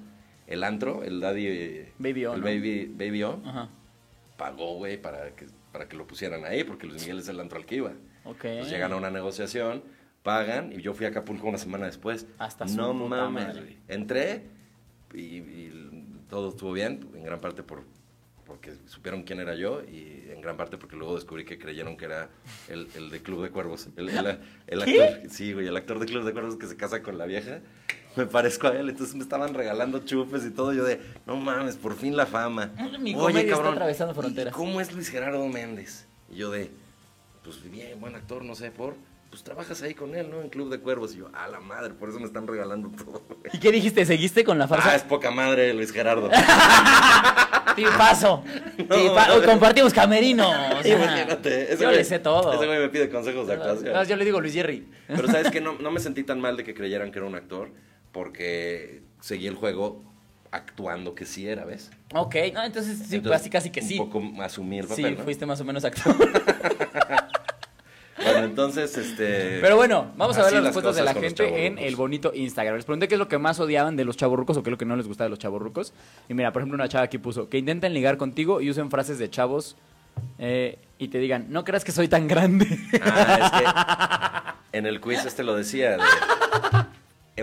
el 0.49 0.65
antro, 0.65 1.05
el 1.05 1.21
Daddy... 1.21 1.47
eh, 1.47 1.93
Baby 1.99 2.27
O, 2.27 2.35
El 2.35 2.41
¿no? 2.41 2.47
Baby, 2.47 2.87
Baby 2.93 3.23
O, 3.23 3.41
Ajá. 3.45 3.69
pagó, 4.37 4.75
güey, 4.77 5.01
para 5.01 5.31
que, 5.37 5.47
para 5.73 5.89
que 5.89 5.97
lo 5.97 6.07
pusieran 6.07 6.45
ahí, 6.45 6.65
porque 6.65 6.87
Luis 6.87 7.03
Miguel 7.03 7.19
es 7.21 7.29
el 7.29 7.39
antro 7.39 7.59
al 7.59 7.67
que 7.67 7.77
iba. 7.77 7.93
Ok. 8.27 8.39
Pues 8.41 8.71
llegan 8.71 8.93
a 8.93 8.97
una 8.97 9.11
negociación, 9.11 9.83
pagan, 10.23 10.73
y 10.73 10.83
yo 10.83 10.95
fui 10.95 11.07
a 11.07 11.11
Acapulco 11.11 11.47
una 11.47 11.59
semana 11.59 11.87
después. 11.87 12.27
Hasta 12.39 12.67
su 12.69 12.77
No 12.77 12.93
puta 12.93 13.09
mames, 13.09 13.47
madre. 13.49 13.77
Entré 13.89 14.43
y, 15.15 15.19
y 15.39 16.23
todo 16.29 16.51
estuvo 16.51 16.73
bien, 16.73 17.09
en 17.15 17.23
gran 17.23 17.41
parte 17.41 17.63
por 17.63 17.83
porque 18.45 18.75
supieron 18.87 19.25
quién 19.25 19.41
era 19.41 19.57
yo 19.57 19.83
y 19.83 20.29
en 20.33 20.41
gran 20.41 20.57
parte 20.57 20.79
porque 20.79 20.95
luego 20.95 21.17
descubrí 21.17 21.45
que 21.45 21.59
creyeron 21.59 21.97
que 21.97 22.05
era 22.05 22.29
el, 22.69 22.87
el 22.95 23.11
de 23.11 23.21
Club 23.21 23.43
de 23.43 23.51
Cuervos. 23.51 23.89
El, 23.97 24.09
el- 24.09 24.39
el 24.69 24.83
actor, 24.83 25.29
sí, 25.31 25.53
güey, 25.53 25.67
el 25.67 25.77
actor 25.77 25.99
de 25.99 26.07
Club 26.07 26.25
de 26.25 26.33
Cuervos 26.33 26.55
que 26.57 26.69
se 26.69 26.77
casa 26.77 27.03
con 27.03 27.19
la 27.19 27.27
vieja. 27.27 27.59
Me 28.15 28.25
parezco 28.27 28.69
a 28.69 28.71
él, 28.79 28.89
entonces 28.89 29.17
me 29.17 29.23
estaban 29.25 29.53
regalando 29.53 29.99
chupes 30.05 30.45
y 30.47 30.51
todo. 30.51 30.73
Yo 30.73 30.85
de, 30.85 31.01
no 31.27 31.35
mames, 31.37 31.75
por 31.77 31.97
fin 31.97 32.17
la 32.17 32.25
fama. 32.25 32.71
Mi 33.01 33.15
comedia 33.15 33.41
está 33.53 33.69
atravesando 33.69 34.13
¿y 34.13 34.17
fronteras. 34.17 34.55
¿Cómo 34.55 34.81
es 34.81 34.93
Luis 34.93 35.09
Gerardo 35.09 35.45
Méndez? 35.49 36.07
Y 36.33 36.37
yo 36.37 36.53
de, 36.53 36.71
pues 37.47 37.71
bien, 37.71 38.01
buen 38.01 38.15
actor, 38.15 38.45
no 38.45 38.55
sé, 38.55 38.71
por. 38.71 38.95
Pues 39.31 39.43
trabajas 39.43 39.83
ahí 39.83 39.93
con 39.93 40.15
él, 40.15 40.31
¿no? 40.31 40.41
En 40.41 40.49
Club 40.51 40.71
de 40.71 40.79
Cuervos. 40.79 41.15
Y 41.15 41.19
yo, 41.19 41.29
a 41.35 41.49
la 41.49 41.59
madre, 41.61 41.95
por 41.95 42.09
eso 42.09 42.19
me 42.21 42.27
están 42.27 42.47
regalando 42.47 42.89
todo. 42.91 43.23
güey". 43.29 43.41
¿Y 43.53 43.59
qué 43.59 43.73
dijiste? 43.73 44.05
¿Seguiste 44.07 44.45
con 44.45 44.57
la 44.59 44.65
Ah, 44.67 44.69
farsa? 44.69 44.95
es 44.95 45.03
poca 45.03 45.31
madre, 45.33 45.75
Luis 45.75 45.91
Gerardo. 45.93 46.31
Tipazo. 47.77 48.43
Tipa- 48.77 49.45
Compartimos 49.45 49.93
camerino. 49.93 50.49
o 50.49 50.83
sea, 50.83 50.97
Imagínate. 50.97 51.73
ese 51.73 51.83
yo 51.83 51.91
güey- 51.91 51.97
le 51.97 52.05
sé 52.05 52.19
todo. 52.21 52.53
Ese 52.55 52.67
güey 52.67 52.79
me 52.79 52.89
pide 52.89 53.11
consejos 53.11 53.47
de 53.47 53.55
actuación. 53.55 53.93
No, 53.93 54.05
yo 54.05 54.17
le 54.17 54.25
digo 54.25 54.41
Luis 54.41 54.55
Jerry. 54.55 54.87
Pero 55.09 55.27
sabes 55.29 55.51
que 55.51 55.61
no, 55.61 55.75
no 55.79 55.91
me 55.91 56.01
sentí 56.01 56.23
tan 56.23 56.41
mal 56.41 56.57
de 56.57 56.65
que 56.65 56.75
creyeran 56.75 57.11
que 57.11 57.19
era 57.19 57.27
un 57.27 57.35
actor, 57.35 57.71
porque 58.13 59.03
seguí 59.21 59.47
el 59.47 59.55
juego 59.57 60.03
actuando 60.51 61.15
que 61.15 61.25
sí 61.25 61.49
era, 61.49 61.65
¿ves? 61.65 61.91
Ok, 62.15 62.37
no, 62.55 62.65
entonces 62.65 62.99
sí, 62.99 63.17
Entonces, 63.17 63.41
casi 63.41 63.51
casi 63.51 63.71
que 63.71 63.83
sí. 63.83 63.99
Un 63.99 64.11
poco 64.11 64.43
asumí 64.43 64.79
el 64.79 64.87
papel, 64.87 65.05
sí, 65.05 65.15
¿no? 65.17 65.25
fuiste 65.25 65.47
más 65.47 65.61
o 65.61 65.65
menos 65.65 65.85
actor. 65.85 66.15
Bueno, 68.23 68.45
entonces, 68.45 68.97
este... 68.97 69.61
Pero 69.61 69.77
bueno, 69.77 70.13
vamos 70.17 70.37
a 70.37 70.45
ver 70.45 70.55
las 70.55 70.65
respuestas 70.65 70.97
de 70.97 71.05
la 71.05 71.15
gente 71.15 71.67
en 71.67 71.79
el 71.79 71.95
bonito 71.95 72.33
Instagram. 72.35 72.77
Les 72.77 72.85
pregunté 72.85 73.09
qué 73.09 73.15
es 73.15 73.19
lo 73.19 73.29
que 73.29 73.39
más 73.39 73.61
odiaban 73.61 73.95
de 73.95 74.05
los 74.05 74.17
chavorrucos 74.17 74.57
o 74.57 74.63
qué 74.63 74.71
es 74.71 74.73
lo 74.73 74.79
que 74.79 74.85
no 74.85 74.97
les 74.97 75.07
gustaba 75.07 75.27
de 75.27 75.31
los 75.31 75.39
chavorrucos. 75.39 75.93
Y 76.29 76.35
mira, 76.35 76.53
por 76.53 76.63
ejemplo, 76.63 76.75
una 76.75 76.89
chava 76.89 77.05
aquí 77.05 77.19
puso 77.19 77.49
que 77.49 77.59
intenten 77.59 77.95
ligar 77.95 78.17
contigo 78.17 78.61
y 78.61 78.71
usen 78.71 78.91
frases 78.91 79.19
de 79.19 79.31
chavos 79.31 79.77
eh, 80.39 80.79
y 80.99 81.09
te 81.09 81.19
digan, 81.19 81.47
no 81.51 81.65
creas 81.65 81.85
que 81.85 81.93
soy 81.93 82.09
tan 82.09 82.27
grande. 82.27 82.67
Ah, 83.03 83.39
es 83.45 84.71
que 84.73 84.79
en 84.79 84.87
el 84.87 85.01
quiz 85.01 85.25
este 85.25 85.45
lo 85.45 85.55
decía, 85.55 85.93
de 85.93 85.99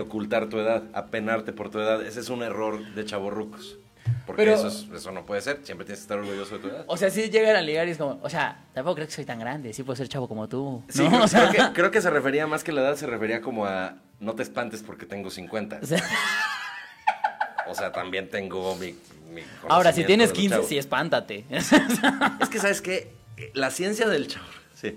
ocultar 0.00 0.48
tu 0.48 0.58
edad, 0.58 0.82
apenarte 0.92 1.52
por 1.52 1.70
tu 1.70 1.78
edad. 1.80 2.02
Ese 2.04 2.20
es 2.20 2.28
un 2.28 2.42
error 2.42 2.84
de 2.94 3.04
chavorrucos. 3.04 3.78
Porque 4.26 4.42
Pero- 4.42 4.54
eso, 4.54 4.68
es- 4.68 4.86
eso 4.94 5.12
no 5.12 5.24
puede 5.26 5.40
ser. 5.40 5.60
Siempre 5.64 5.84
tienes 5.86 6.00
que 6.00 6.04
estar 6.04 6.18
orgulloso 6.18 6.56
de 6.56 6.60
tu 6.62 6.68
edad. 6.68 6.84
o 6.86 6.96
sea, 6.96 7.10
si 7.10 7.30
llegan 7.30 7.56
a 7.56 7.62
ligar 7.62 7.86
y 7.88 7.92
es 7.92 7.98
como, 7.98 8.18
o 8.22 8.28
sea, 8.30 8.64
tampoco 8.74 8.96
crees 8.96 9.08
que 9.08 9.14
soy 9.16 9.24
tan 9.24 9.38
grande, 9.38 9.72
sí 9.72 9.82
puedo 9.82 9.96
ser 9.96 10.08
chavo 10.08 10.28
como 10.28 10.48
tú. 10.48 10.82
Sí, 10.88 11.02
¿no? 11.02 11.08
creo, 11.10 11.22
O 11.24 11.28
sea, 11.28 11.48
creo 11.50 11.66
que, 11.68 11.72
creo 11.74 11.90
que 11.90 12.00
se 12.02 12.10
refería 12.10 12.46
más 12.46 12.64
que 12.64 12.72
la 12.72 12.80
edad, 12.82 12.96
se 12.96 13.06
refería 13.06 13.40
como 13.40 13.66
a 13.66 13.96
no 14.20 14.34
te 14.34 14.42
espantes 14.42 14.82
porque 14.82 15.06
tengo 15.06 15.30
50. 15.30 15.80
o 15.82 15.86
sea, 15.86 16.02
O 17.66 17.74
sea, 17.74 17.92
también 17.92 18.28
tengo 18.28 18.76
mi... 18.76 18.94
mi 19.32 19.42
ahora, 19.68 19.92
si 19.92 20.04
tienes 20.04 20.28
de 20.28 20.32
los 20.34 20.38
15, 20.38 20.54
chavos. 20.56 20.68
sí, 20.68 20.78
espántate. 20.78 21.44
Es 22.40 22.48
que, 22.50 22.58
¿sabes 22.58 22.82
qué? 22.82 23.12
La 23.54 23.70
ciencia 23.70 24.06
del 24.08 24.28
chavo... 24.28 24.44
Sí, 24.74 24.94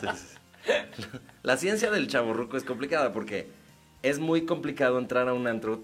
sí, 0.00 0.06
sí, 0.12 0.16
sí. 0.16 1.02
La 1.42 1.56
ciencia 1.56 1.90
del 1.90 2.08
chaborruco 2.08 2.56
es 2.56 2.64
complicada 2.64 3.12
porque 3.12 3.48
es 4.02 4.18
muy 4.18 4.42
complicado 4.46 4.98
entrar 4.98 5.28
a 5.28 5.34
un 5.34 5.46
antro 5.46 5.80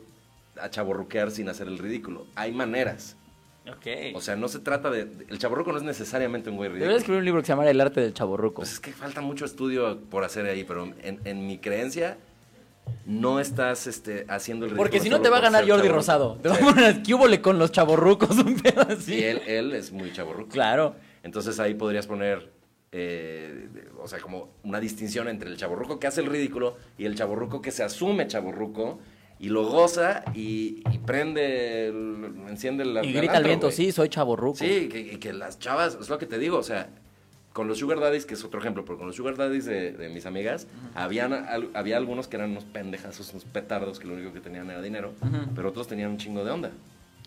a 0.61 0.71
chaborruquear 0.71 1.31
sin 1.31 1.49
hacer 1.49 1.69
el 1.69 1.79
ridículo. 1.79 2.27
Hay 2.35 2.53
maneras. 2.53 3.17
ok. 3.69 4.15
O 4.15 4.21
sea, 4.21 4.37
no 4.37 4.49
se 4.49 4.59
trata 4.61 4.91
de... 4.91 5.07
El 5.29 5.39
chaborruco 5.39 5.73
no 5.73 5.79
es 5.79 5.85
necesariamente 5.85 6.49
un 6.51 6.57
güey 6.57 6.69
ridículo. 6.71 6.85
Debería 6.85 6.99
escribir 6.99 7.19
un 7.21 7.25
libro 7.27 7.41
que 7.43 7.47
se 7.47 7.53
llama 7.53 7.69
El 7.69 7.81
arte 7.81 8.01
del 8.01 8.15
chavorruco. 8.15 8.57
Pues 8.63 8.73
es 8.73 8.81
que 8.81 8.93
falta 8.93 9.21
mucho 9.21 9.45
estudio 9.45 10.01
por 10.11 10.25
hacer 10.25 10.47
ahí, 10.47 10.65
pero 10.65 10.85
en, 11.03 11.21
en 11.25 11.47
mi 11.47 11.59
creencia 11.59 12.17
no 13.05 13.41
estás 13.41 13.87
este, 13.87 14.25
haciendo 14.29 14.65
el 14.65 14.71
ridículo. 14.71 14.83
Porque 14.91 15.01
si 15.01 15.11
no 15.11 15.21
te 15.21 15.29
va 15.29 15.39
a 15.39 15.41
ganar 15.41 15.63
Jordi 15.63 15.73
chavorruco. 15.89 15.97
Rosado. 15.97 16.39
Te 16.43 16.49
va 16.49 16.55
Sí. 16.57 16.63
a 16.63 16.67
poner 16.67 17.03
¿qué 17.03 17.15
húbole 17.15 17.41
con 17.43 17.59
los 17.59 17.73
chavorrucos? 17.73 18.31
Un 18.39 18.55
pedo 18.61 18.83
así. 18.89 19.15
Y 19.17 19.25
él, 19.25 19.43
él 19.47 19.75
es 19.75 19.93
muy 19.93 20.13
chaborruco. 20.13 20.49
Claro. 20.51 20.95
Entonces 21.23 21.59
ahí 21.61 21.75
podrías 21.75 22.07
poner, 22.07 22.51
eh, 22.99 23.69
o 24.03 24.09
sea, 24.09 24.19
como 24.21 24.49
una 24.65 24.81
distinción 24.81 25.29
entre 25.29 25.51
el 25.51 25.57
chaborruco 25.59 25.99
que 26.01 26.07
hace 26.07 26.23
el 26.23 26.29
ridículo 26.29 26.77
y 26.97 27.05
el 27.05 27.15
chaborruco 27.15 27.61
que 27.61 27.71
se 27.71 27.83
asume 27.83 28.27
chaborruco 28.27 28.99
y 29.39 29.51
lo 29.51 29.69
goza 29.69 30.25
y, 30.35 30.83
y 30.91 30.99
prende, 31.05 31.89
el- 31.89 32.35
enciende 32.49 32.87
la 32.87 33.05
Y 33.05 33.13
grita 33.13 33.37
al 33.37 33.45
viento, 33.45 33.71
sí, 33.71 33.93
soy 33.93 34.09
chavorruco. 34.09 34.57
Sí, 34.59 34.89
que, 34.89 34.99
y 35.01 35.17
que 35.19 35.35
las 35.35 35.59
chavas, 35.59 35.99
es 36.01 36.09
lo 36.09 36.17
que 36.19 36.25
te 36.25 36.39
digo, 36.39 36.57
o 36.57 36.63
sea, 36.63 36.89
con 37.53 37.69
los 37.69 37.79
sugar 37.79 38.01
daddies, 38.01 38.25
que 38.25 38.33
es 38.35 38.45
otro 38.45 38.61
ejemplo, 38.61 38.85
pero 38.87 38.97
con 38.97 39.07
los 39.07 39.17
sugar 39.17 39.37
daddies 39.37 39.67
de, 39.67 39.93
de 39.93 40.09
mis 40.09 40.25
amigas, 40.25 40.67
habían, 40.95 41.35
al- 41.35 41.69
había 41.75 41.99
algunos 41.99 42.29
que 42.29 42.37
eran 42.37 42.51
unos 42.53 42.65
pendejazos, 42.65 43.31
unos 43.33 43.45
petardos, 43.45 43.99
que 43.99 44.07
lo 44.09 44.15
único 44.15 44.33
que 44.33 44.41
tenían 44.41 44.71
era 44.71 44.81
dinero, 44.81 45.13
pero 45.55 45.69
otros 45.69 45.87
tenían 45.87 46.11
un 46.13 46.17
chingo 46.19 46.43
de 46.43 46.51
onda. 46.51 46.71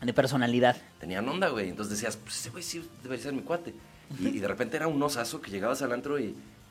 De 0.01 0.13
personalidad. 0.13 0.77
Tenían 0.99 1.27
onda, 1.29 1.49
güey. 1.49 1.69
Entonces 1.69 1.91
decías, 1.97 2.15
pues 2.17 2.37
ese 2.39 2.49
güey 2.51 2.63
sí 2.63 2.81
debería 3.03 3.21
ser 3.23 3.33
mi 3.33 3.41
cuate. 3.41 3.73
Y, 4.19 4.39
de 4.39 4.47
repente 4.47 4.77
era 4.77 4.87
un 4.87 5.01
osazo 5.01 5.41
que 5.41 5.51
llegabas 5.51 5.81
al 5.81 5.91
antro 5.91 6.19
y, 6.19 6.25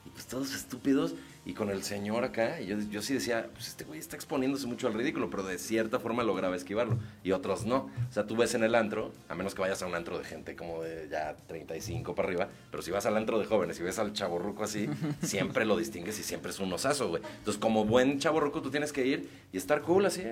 y, 0.04 0.10
pues 0.12 0.26
todos 0.26 0.54
estúpidos 0.54 1.14
y 1.48 1.54
con 1.54 1.70
el 1.70 1.82
señor 1.82 2.24
acá. 2.24 2.60
Y 2.60 2.66
yo, 2.66 2.78
yo 2.90 3.00
sí 3.00 3.14
decía, 3.14 3.48
pues 3.54 3.68
este 3.68 3.84
güey 3.84 3.98
está 3.98 4.16
exponiéndose 4.16 4.66
mucho 4.66 4.86
al 4.86 4.92
ridículo, 4.92 5.30
pero 5.30 5.44
de 5.44 5.58
cierta 5.58 5.98
forma 5.98 6.22
lograba 6.22 6.54
esquivarlo. 6.54 6.98
Y 7.24 7.32
otros 7.32 7.64
no. 7.64 7.90
O 8.08 8.12
sea, 8.12 8.26
tú 8.26 8.36
ves 8.36 8.54
en 8.54 8.64
el 8.64 8.74
antro, 8.74 9.12
a 9.30 9.34
menos 9.34 9.54
que 9.54 9.62
vayas 9.62 9.82
a 9.82 9.86
un 9.86 9.94
antro 9.94 10.18
de 10.18 10.24
gente 10.24 10.54
como 10.54 10.82
de 10.82 11.08
ya 11.10 11.36
35 11.46 12.14
para 12.14 12.28
arriba, 12.28 12.48
pero 12.70 12.82
si 12.82 12.90
vas 12.90 13.06
al 13.06 13.16
antro 13.16 13.38
de 13.38 13.46
jóvenes 13.46 13.80
y 13.80 13.82
ves 13.82 13.98
al 13.98 14.12
chaborruco 14.12 14.62
así, 14.62 14.90
siempre 15.22 15.64
lo 15.64 15.76
distingues 15.78 16.18
y 16.18 16.22
siempre 16.22 16.50
es 16.50 16.60
un 16.60 16.70
osazo, 16.70 17.08
güey. 17.08 17.22
Entonces, 17.38 17.58
como 17.58 17.86
buen 17.86 18.18
chaborruco, 18.18 18.60
tú 18.60 18.70
tienes 18.70 18.92
que 18.92 19.06
ir 19.06 19.30
y 19.50 19.56
estar 19.56 19.80
cool 19.80 20.04
así. 20.04 20.24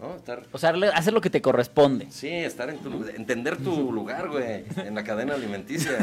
¿No? 0.00 0.16
Estar 0.16 0.42
O 0.52 0.58
sea, 0.58 0.72
hacer 0.94 1.12
lo 1.12 1.20
que 1.20 1.30
te 1.30 1.42
corresponde. 1.42 2.08
Sí, 2.10 2.28
estar 2.28 2.70
en 2.70 2.78
tu 2.78 2.90
lugar, 2.90 3.14
entender 3.14 3.56
tu 3.56 3.92
lugar, 3.92 4.28
güey, 4.28 4.64
en 4.76 4.94
la 4.94 5.04
cadena 5.04 5.34
alimenticia. 5.34 5.98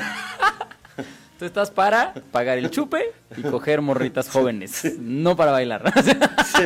Tú 1.39 1.45
estás 1.45 1.69
para 1.69 2.13
pagar 2.31 2.57
el 2.57 2.71
chupe 2.71 3.11
y 3.35 3.43
coger 3.43 3.81
morritas 3.81 4.29
jóvenes, 4.29 4.95
no 4.99 5.35
para 5.35 5.51
bailar. 5.51 5.93
Sí. 6.45 6.63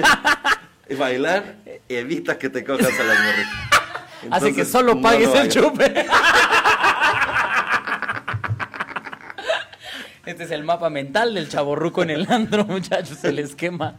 Y 0.90 0.96
bailar 0.96 1.56
evita 1.90 2.38
que 2.38 2.50
te 2.50 2.64
cojas 2.64 3.00
a 3.00 3.04
las 3.04 3.20
morritas. 3.20 3.54
Hace 4.30 4.46
que 4.46 4.62
Entonces, 4.62 4.72
solo 4.72 5.02
pagues 5.02 5.34
el 5.34 5.50
chupe. 5.50 6.06
Este 10.26 10.44
es 10.44 10.52
el 10.52 10.64
mapa 10.64 10.90
mental 10.90 11.34
del 11.34 11.50
chaborruco 11.50 12.04
en 12.04 12.12
el 12.12 12.32
antro, 12.32 12.64
muchachos, 12.66 13.24
el 13.24 13.40
esquema. 13.40 13.96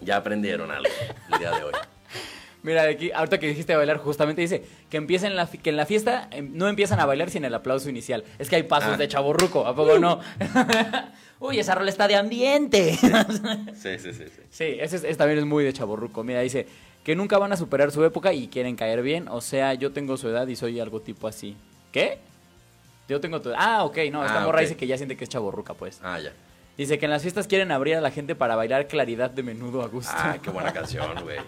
Ya 0.00 0.16
aprendieron 0.16 0.70
algo 0.70 0.90
el 1.32 1.38
día 1.38 1.50
de 1.52 1.64
hoy. 1.64 1.72
Mira, 2.62 2.82
aquí, 2.82 3.12
ahorita 3.12 3.38
que 3.38 3.46
dijiste 3.46 3.76
bailar, 3.76 3.98
justamente 3.98 4.40
dice 4.42 4.64
que 4.90 4.96
empiecen 4.96 5.36
la, 5.36 5.46
que 5.46 5.70
en 5.70 5.76
la 5.76 5.86
fiesta 5.86 6.26
em, 6.32 6.50
no 6.52 6.66
empiezan 6.68 6.98
a 6.98 7.06
bailar 7.06 7.30
sin 7.30 7.44
el 7.44 7.54
aplauso 7.54 7.88
inicial. 7.88 8.24
Es 8.40 8.48
que 8.48 8.56
hay 8.56 8.64
pasos 8.64 8.94
Ah. 8.94 8.96
de 8.96 9.06
chaborruco, 9.06 9.66
¿a 9.66 9.74
poco 9.76 9.98
no? 10.00 10.20
Uy, 11.40 11.58
esa 11.60 11.74
rola 11.76 11.90
está 11.90 12.08
de 12.08 12.16
ambiente. 12.16 12.96
Sí, 13.74 13.98
sí, 13.98 14.12
sí. 14.12 14.24
sí. 14.24 14.42
Sí, 14.50 14.64
ese 14.80 14.96
es- 14.96 15.04
ese 15.04 15.14
también 15.14 15.38
es 15.38 15.44
muy 15.44 15.62
de 15.64 15.72
chaborruco. 15.72 16.24
Mira, 16.24 16.40
dice 16.40 16.66
que 17.04 17.14
nunca 17.14 17.38
van 17.38 17.52
a 17.52 17.56
superar 17.56 17.92
su 17.92 18.04
época 18.04 18.32
y 18.32 18.48
quieren 18.48 18.74
caer 18.74 19.00
bien. 19.02 19.28
O 19.28 19.40
sea, 19.40 19.74
yo 19.74 19.92
tengo 19.92 20.16
su 20.16 20.28
edad 20.28 20.48
y 20.48 20.56
soy 20.56 20.80
algo 20.80 21.00
tipo 21.00 21.28
así. 21.28 21.56
¿Qué? 21.92 22.18
Yo 23.08 23.20
tengo 23.20 23.40
tu 23.40 23.50
edad. 23.50 23.58
Ah, 23.60 23.84
ok, 23.84 23.96
no, 24.10 24.24
esta 24.24 24.42
Ah, 24.42 24.44
morra 24.44 24.60
dice 24.62 24.76
que 24.76 24.88
ya 24.88 24.96
siente 24.96 25.16
que 25.16 25.22
es 25.22 25.30
chaborruca, 25.30 25.74
pues. 25.74 26.00
Ah, 26.02 26.18
ya. 26.18 26.32
Dice 26.76 26.98
que 26.98 27.06
en 27.06 27.10
las 27.10 27.22
fiestas 27.22 27.46
quieren 27.46 27.72
abrir 27.72 27.96
a 27.96 28.00
la 28.02 28.10
gente 28.10 28.34
para 28.34 28.54
bailar 28.54 28.86
claridad 28.86 29.30
de 29.30 29.42
menudo 29.42 29.82
a 29.82 29.88
gusto. 29.88 30.12
Ah, 30.14 30.36
qué 30.42 30.50
buena 30.50 30.72
canción, 30.72 31.22
güey. 31.22 31.38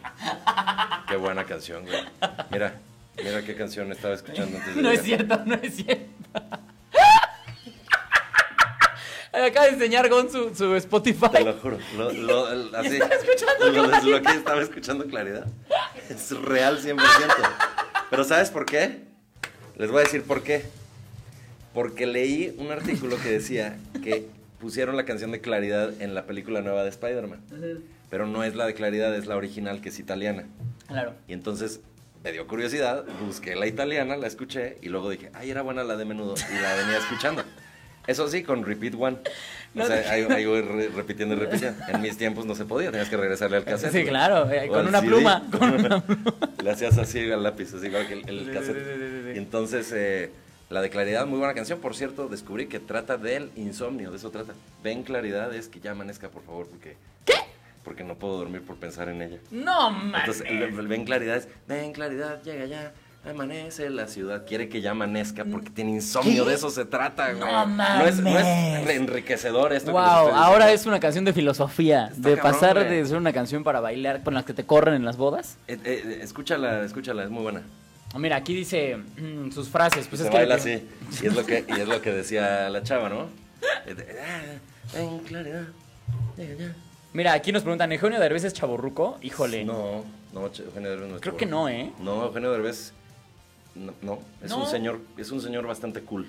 Qué 1.07 1.17
buena 1.17 1.45
canción, 1.45 1.85
güey. 1.85 2.03
Mira, 2.51 2.75
mira 3.23 3.43
qué 3.43 3.55
canción 3.55 3.93
estaba 3.93 4.15
escuchando 4.15 4.57
antes 4.57 4.75
de 4.75 4.83
No 4.83 4.91
es 4.91 5.03
cierto, 5.03 5.39
no 5.45 5.55
es 5.57 5.77
cierto. 5.77 6.07
Me 9.33 9.45
Acaba 9.47 9.67
de 9.67 9.73
enseñar 9.73 10.09
Gon 10.09 10.31
su, 10.33 10.55
su 10.55 10.75
Spotify. 10.77 11.29
Te 11.31 11.45
lo 11.45 11.53
juro. 11.55 11.79
Lo, 11.97 12.11
lo- 12.11 12.47
así, 12.79 12.97
estaba 12.97 13.15
escuchando 13.15 13.67
lo 13.67 13.73
Claridad. 13.73 13.93
desbloqueé, 14.01 14.35
estaba 14.37 14.63
escuchando 14.63 15.05
claridad. 15.07 15.47
Es 16.09 16.31
real 16.41 16.81
100%. 16.83 16.97
Pero 18.11 18.25
¿sabes 18.25 18.49
por 18.51 18.65
qué? 18.65 19.03
Les 19.77 19.91
voy 19.91 20.01
a 20.01 20.05
decir 20.05 20.23
por 20.23 20.43
qué. 20.43 20.65
Porque 21.75 22.07
leí 22.07 22.55
un 22.59 22.73
artículo 22.73 23.19
que 23.23 23.29
decía 23.29 23.77
que 24.03 24.27
pusieron 24.61 24.97
la 24.97 25.05
canción 25.05 25.31
de 25.33 25.41
Claridad 25.41 25.91
en 26.01 26.15
la 26.15 26.27
película 26.27 26.61
nueva 26.63 26.83
de 26.85 26.91
Spider-Man. 26.91 27.41
Pero 28.11 28.27
no 28.27 28.43
es 28.45 28.55
la 28.55 28.67
de 28.67 28.75
Claridad, 28.75 29.15
es 29.15 29.27
la 29.27 29.37
original 29.37 29.81
que 29.81 29.91
es 29.91 29.99
italiana. 29.99 30.45
Claro. 30.87 31.15
Y 31.29 31.33
entonces 31.35 31.81
me 32.25 32.33
dio 32.33 32.47
curiosidad, 32.47 33.05
busqué 33.27 33.55
la 33.55 33.67
italiana, 33.67 34.17
la 34.17 34.27
escuché 34.27 34.79
y 34.83 34.89
luego 34.89 35.11
dije, 35.11 35.31
ay, 35.35 35.51
era 35.51 35.63
buena 35.63 35.85
la 35.85 35.97
de 35.97 36.05
menudo 36.05 36.35
y 36.37 36.63
la 36.63 36.75
venía 36.75 36.99
escuchando. 36.99 37.45
Eso 38.07 38.27
sí, 38.27 38.43
con 38.43 38.65
repeat 38.65 38.95
one. 38.99 39.17
O 39.19 39.21
No 39.75 39.87
sea, 39.87 40.03
te- 40.03 40.09
ahí, 40.09 40.27
ahí 40.31 40.47
voy 40.47 40.63
re- 40.63 40.89
repitiendo 40.89 41.35
y 41.35 41.39
repitiendo. 41.39 41.79
En 41.89 42.01
mis 42.01 42.17
tiempos 42.17 42.47
no 42.47 42.55
se 42.55 42.65
podía, 42.65 42.91
tenías 42.91 43.11
que 43.11 43.19
regresarle 43.19 43.59
al 43.59 43.65
cassette. 43.65 43.93
Sí, 43.93 44.05
claro, 44.05 44.51
eh, 44.51 44.67
O 44.71 44.73
con 44.73 44.87
una 44.89 45.01
CD. 45.01 45.11
pluma, 45.11 45.47
con 45.53 45.71
una 45.75 46.03
pluma. 46.03 46.35
Le 46.65 46.71
hacías 46.71 46.97
así 46.97 47.31
al 47.31 47.43
lápiz, 47.43 47.75
así 47.75 47.87
igual 47.87 48.07
que 48.09 48.15
el, 48.15 48.27
el 48.29 48.51
cassette. 48.53 49.35
Y 49.35 49.39
entonces, 49.39 49.93
eh, 49.95 50.31
la 50.71 50.81
de 50.83 50.91
Claridad, 50.91 51.27
muy 51.27 51.39
buena 51.39 51.55
canción. 51.55 51.81
Por 51.81 51.95
cierto, 51.95 52.29
descubrí 52.29 52.67
que 52.67 52.79
trata 52.81 53.17
del 53.17 53.51
insomnio, 53.57 54.11
de 54.11 54.17
eso 54.19 54.31
trata. 54.31 54.53
Ven 54.83 55.03
Claridad, 55.03 55.55
es 55.55 55.69
que 55.69 55.81
ya 55.81 55.93
amanezca, 55.93 56.29
por 56.29 56.43
favor, 56.43 56.67
porque... 56.69 56.97
¿Qué? 57.25 57.35
Porque 57.85 58.05
no 58.05 58.17
puedo 58.17 58.37
dormir 58.39 58.63
por 58.63 58.77
pensar 58.77 59.09
en 59.09 59.23
ella. 59.23 59.39
No, 59.51 59.91
man. 59.91 60.21
Entonces, 60.21 60.45
el, 60.47 60.63
el 60.63 60.89
ven 60.89 61.05
claridad 61.05 61.37
es, 61.37 61.49
ven 61.67 61.93
claridad, 61.93 62.43
llega 62.43 62.67
ya, 62.67 62.93
amanece 63.27 63.89
la 63.89 64.09
ciudad. 64.09 64.45
Quiere 64.47 64.69
que 64.69 64.83
ya 64.83 64.91
amanezca 64.91 65.45
porque 65.47 65.71
tiene 65.71 65.93
insomnio, 65.93 66.45
¿Qué? 66.45 66.51
de 66.51 66.57
eso 66.57 66.69
se 66.69 66.85
trata, 66.85 67.33
güey. 67.33 67.41
No 67.41 67.67
no, 67.67 68.05
es, 68.05 68.17
no 68.19 68.31
mames. 68.31 68.89
es 68.91 68.97
enriquecedor 68.97 69.73
esto. 69.73 69.93
Wow, 69.93 70.01
ahora 70.01 70.71
es 70.73 70.85
una 70.85 71.01
canción 71.01 71.25
de 71.25 71.33
filosofía, 71.33 72.09
Está 72.13 72.29
de 72.29 72.37
cabrón, 72.37 72.53
pasar 72.53 72.75
güey. 72.77 72.91
de 72.91 73.07
ser 73.07 73.17
una 73.17 73.33
canción 73.33 73.65
para 73.65 73.81
bailar 73.81 74.23
con 74.23 74.35
las 74.35 74.45
que 74.45 74.53
te 74.53 74.67
corren 74.67 74.95
en 74.95 75.05
las 75.07 75.17
bodas. 75.17 75.57
Eh, 75.67 75.79
eh, 75.85 76.21
escúchala, 76.23 76.85
escúchala, 76.85 77.25
es 77.25 77.31
muy 77.31 77.43
buena. 77.43 77.63
Mira, 78.17 78.37
aquí 78.37 78.55
dice 78.55 78.97
mm, 78.97 79.51
sus 79.51 79.69
frases, 79.69 80.07
pues 80.09 80.21
se 80.21 80.27
es 80.27 80.31
que 80.31 80.37
baila 80.39 80.55
así. 80.57 80.83
Y 81.23 81.27
es, 81.27 81.35
lo 81.35 81.45
que, 81.45 81.65
y 81.69 81.81
es 81.81 81.87
lo 81.89 82.01
que 82.01 82.11
decía 82.13 82.69
la 82.71 82.83
chava, 82.83 83.09
¿no? 83.09 83.27
Ah, 84.97 85.19
claridad. 85.27 85.67
Mira, 87.13 87.33
aquí 87.33 87.53
nos 87.53 87.63
preguntan, 87.63 87.91
¿Eugenio 87.93 88.19
Derbez 88.21 88.45
es 88.45 88.53
chaborruco? 88.55 89.19
Híjole. 89.23 89.65
No, 89.65 90.05
no, 90.33 90.47
Eugenio 90.47 90.91
Derbez 90.91 91.09
no 91.09 91.17
es 91.17 91.21
Creo 91.23 91.37
que 91.37 91.47
no, 91.47 91.69
¿eh? 91.69 91.93
No, 92.01 92.25
Eugenio 92.27 92.51
Derbez, 92.53 92.93
no, 93.75 93.93
no, 94.03 94.19
es 94.43 94.51
No. 94.51 94.59
un 94.63 94.67
señor, 94.67 95.01
es 95.17 95.31
un 95.31 95.41
señor 95.41 95.67
bastante 95.67 96.01
cool. 96.03 96.27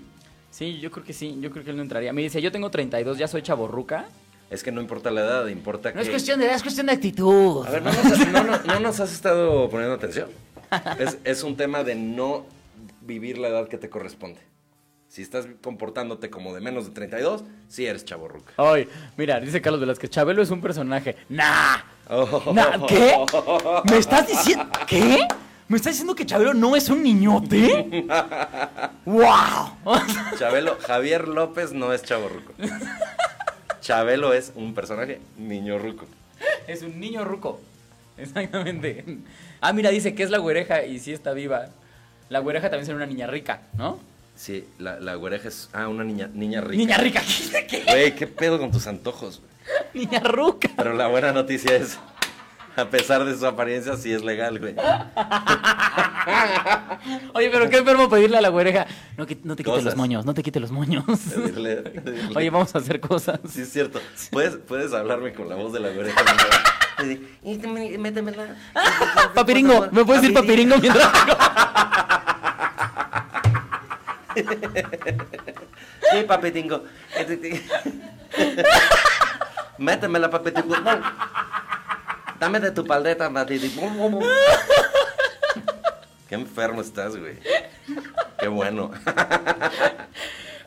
Sí, 0.51 0.80
yo 0.80 0.89
creo 0.91 1.05
que 1.05 1.13
sí, 1.13 1.38
yo 1.41 1.51
creo 1.51 1.63
que 1.63 1.69
él 1.71 1.77
no 1.77 1.84
entraría. 1.84 2.11
Me 2.11 2.21
dice, 2.21 2.41
yo 2.41 2.51
tengo 2.51 2.69
32, 2.71 3.17
ya 3.17 3.27
soy 3.27 3.41
chaborruca. 3.41 4.05
Es 4.49 4.63
que 4.63 4.71
no 4.71 4.82
importa 4.82 5.11
la 5.11 5.21
edad, 5.21 5.47
importa 5.47 5.89
No 5.89 5.95
que... 5.97 6.01
es 6.01 6.09
cuestión 6.09 6.39
de 6.39 6.45
edad, 6.47 6.55
es 6.55 6.63
cuestión 6.63 6.88
de 6.88 6.93
actitud. 6.93 7.65
A 7.67 7.69
ver, 7.69 7.84
no 7.84 7.91
nos, 7.91 8.27
no, 8.27 8.43
no- 8.43 8.57
no 8.65 8.80
nos 8.80 8.99
has 8.99 9.13
estado 9.13 9.69
poniendo 9.69 9.93
atención. 9.95 10.27
Es, 10.99 11.17
es 11.24 11.43
un 11.43 11.55
tema 11.57 11.84
de 11.84 11.95
no 11.95 12.45
vivir 13.01 13.38
la 13.38 13.47
edad 13.47 13.67
que 13.67 13.78
te 13.78 13.89
corresponde. 13.89 14.39
Si 15.07 15.24
estás 15.24 15.47
comportándote 15.63 16.30
como 16.30 16.53
de 16.53 16.61
menos 16.61 16.86
de 16.86 16.91
32, 16.91 17.43
sí 17.67 17.88
eres 17.88 18.05
chaborruca. 18.05 18.53
Ay, 18.57 18.88
mira, 19.17 19.39
dice 19.39 19.59
Carlos 19.59 19.82
Velázquez, 19.82 20.11
Chabelo 20.11 20.43
es 20.43 20.51
un 20.51 20.61
personaje. 20.61 21.15
¡Nah! 21.30 21.78
Oh. 22.09 22.53
Nah, 22.53 22.86
¿Qué? 22.88 23.15
¿Me 23.89 23.97
estás 23.97 24.28
diciendo 24.28 24.67
qué? 24.88 25.28
¿Me 25.67 25.78
estás 25.78 25.93
diciendo 25.93 26.15
que 26.15 26.26
Chabelo 26.26 26.53
no 26.53 26.76
es 26.76 26.89
un 26.89 27.01
niñote? 27.03 28.01
¡Wow! 29.05 29.72
Chabelo, 30.38 30.78
Javier 30.80 31.28
López 31.28 31.74
no 31.74 31.91
es 31.93 32.03
chaborruco. 32.03 32.53
Chabelo 33.82 34.34
es 34.34 34.51
un 34.55 34.74
personaje 34.74 35.22
niño 35.38 35.80
ruco. 35.80 36.05
es 36.67 36.82
un 36.84 36.99
niño 36.99 37.24
ruco. 37.26 37.59
Exactamente. 38.17 39.03
Ah, 39.62 39.74
mira, 39.74 39.89
dice 39.89 40.16
que 40.16 40.24
es 40.24 40.30
la 40.30 40.38
güereja 40.38 40.84
y 40.86 40.99
sí 40.99 41.12
está 41.14 41.34
viva. 41.34 41.68
La 42.30 42.39
güereja 42.39 42.70
también 42.70 42.86
será 42.86 42.95
una 42.97 43.05
niña 43.05 43.28
rica, 43.28 43.62
¿no? 43.78 43.99
Sí, 44.36 44.66
la, 44.78 44.99
la 44.99 45.16
güereja 45.16 45.47
es. 45.49 45.70
Ah, 45.74 45.88
una 45.88 46.03
niña, 46.03 46.30
niña 46.34 46.62
rica. 46.62 46.78
Niña 46.78 46.97
rica, 46.97 47.22
¿qué? 47.51 47.68
¿Qué? 47.68 47.84
Güey, 47.86 48.16
¿qué 48.16 48.28
pedo 48.28 48.57
con 48.60 48.72
tus 48.72 48.88
antojos? 48.88 49.41
güey? 49.41 49.49
Niña 50.05 50.20
ruca. 50.22 50.70
Pero 50.78 50.93
la 50.93 51.07
buena 51.07 51.32
noticia 51.34 51.76
es. 51.76 51.99
A 52.76 52.89
pesar 52.89 53.26
de 53.26 53.38
su 53.38 53.45
apariencia, 53.45 53.97
sí 53.97 54.14
es 54.14 54.24
legal, 54.24 54.60
güey. 54.60 54.76
Oye, 57.34 57.49
pero 57.49 57.70
qué 57.70 57.78
enfermo 57.78 58.07
pedirle 58.10 58.38
a 58.38 58.41
la 58.41 58.49
güereja. 58.49 58.86
No, 59.18 59.26
que- 59.26 59.38
no 59.43 59.55
te 59.55 59.64
quite 59.64 59.72
Cosas. 59.72 59.86
los 59.86 59.95
moños, 59.95 60.26
no 60.26 60.34
te 60.34 60.43
quite 60.43 60.60
los 60.62 60.72
moños. 60.72 61.03
Pedirle- 61.07 61.84
pedirle- 61.84 62.38
Oye, 62.38 62.49
vamos 62.49 62.74
a 62.76 62.78
hacer 62.78 62.99
cosas. 63.01 63.39
Sí, 63.49 63.62
es 63.62 63.72
cierto. 63.74 63.99
¿Puedes, 64.32 64.55
puedes 64.57 64.93
hablarme 64.93 65.34
con 65.34 65.49
la 65.49 65.55
voz 65.55 65.74
de 65.74 65.80
la 65.82 65.89
güereja. 65.89 66.22
Métemela. 68.00 68.56
Papiringo, 69.36 69.88
¿me 69.91 70.06
puedes 70.06 70.22
decir 70.22 70.36
papiringo 70.36 70.78
mientras 70.78 71.12
Sí, 76.12 76.24
papetingo. 76.28 76.84
Métemela, 79.78 80.30
papetingo. 80.30 80.76
Dame 82.39 82.60
de 82.60 82.72
tu 82.72 82.86
paldeta, 82.86 83.32
papetingo. 83.32 84.20
Qué 86.28 86.36
enfermo 86.36 86.82
estás, 86.82 87.16
güey. 87.16 87.38
Qué 88.39 88.47
bueno. 88.47 88.91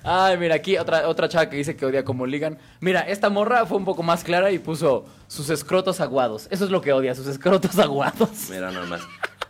Ay, 0.05 0.37
mira, 0.37 0.57
aquí 0.57 0.77
otra, 0.79 1.09
otra 1.09 1.29
chava 1.29 1.49
que 1.49 1.57
dice 1.57 1.77
que 1.77 1.87
odia 1.87 2.05
como 2.05 2.27
ligan. 2.27 2.59
Mira, 2.81 3.01
esta 3.03 3.31
morra 3.31 3.65
fue 3.67 3.77
un 3.79 3.85
poco 3.85 4.03
más 4.03 4.25
clara 4.25 4.51
y 4.51 4.59
puso 4.59 5.05
sus 5.29 5.49
escrotos 5.51 6.01
aguados. 6.01 6.49
Eso 6.51 6.65
es 6.65 6.71
lo 6.71 6.81
que 6.81 6.93
odia, 6.93 7.15
sus 7.15 7.27
escrotos 7.29 7.79
aguados. 7.79 8.49
Mira 8.51 8.71
nomás. 8.73 9.03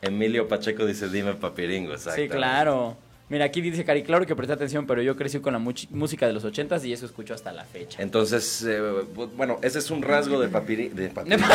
Emilio 0.03 0.49
Pacheco 0.49 0.85
dice, 0.85 1.09
dime 1.09 1.35
papiringo, 1.35 1.93
exacto. 1.93 2.21
Sí, 2.21 2.29
claro. 2.29 2.97
Mira, 3.29 3.47
aquí 3.47 3.63
dice 3.63 3.83
Cari, 3.85 4.03
claro 4.03 4.27
que 4.27 4.37
presté 4.37 4.53
atención, 4.53 4.87
pero 4.87 5.01
yo 5.01 5.17
crecí 5.17 5.41
con 5.41 5.55
la 5.55 5.59
música 5.59 6.27
de 6.27 6.35
los 6.35 6.45
ochentas 6.45 6.85
y 6.85 6.93
eso 6.93 7.07
escucho 7.07 7.33
hasta 7.33 7.51
la 7.53 7.65
fecha. 7.65 8.03
Entonces, 8.03 8.63
eh, 8.69 8.79
bu- 9.15 9.31
bueno, 9.35 9.59
ese 9.63 9.79
es 9.79 9.91
un 9.91 10.03
rasgo 10.03 10.39
de 10.39 10.49
papiri... 10.49 10.89
De 10.89 11.09
papiringo. 11.09 11.47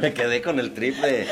Me 0.00 0.14
quedé 0.14 0.40
con 0.40 0.60
el 0.60 0.72
trip 0.72 0.96
de... 0.98 1.26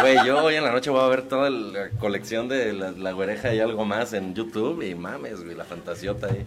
Güey, 0.00 0.18
yo 0.26 0.44
hoy 0.44 0.54
en 0.54 0.64
la 0.64 0.72
noche 0.72 0.90
voy 0.90 1.00
a 1.00 1.08
ver 1.08 1.22
toda 1.22 1.50
la 1.50 1.90
colección 1.98 2.48
de 2.48 2.72
la, 2.72 2.92
la 2.92 3.12
güereja 3.12 3.54
y 3.54 3.60
algo 3.60 3.84
más 3.84 4.12
en 4.12 4.34
YouTube 4.34 4.82
y 4.82 4.94
mames, 4.94 5.42
güey, 5.42 5.56
la 5.56 5.64
fantasiota 5.64 6.26
ahí. 6.28 6.44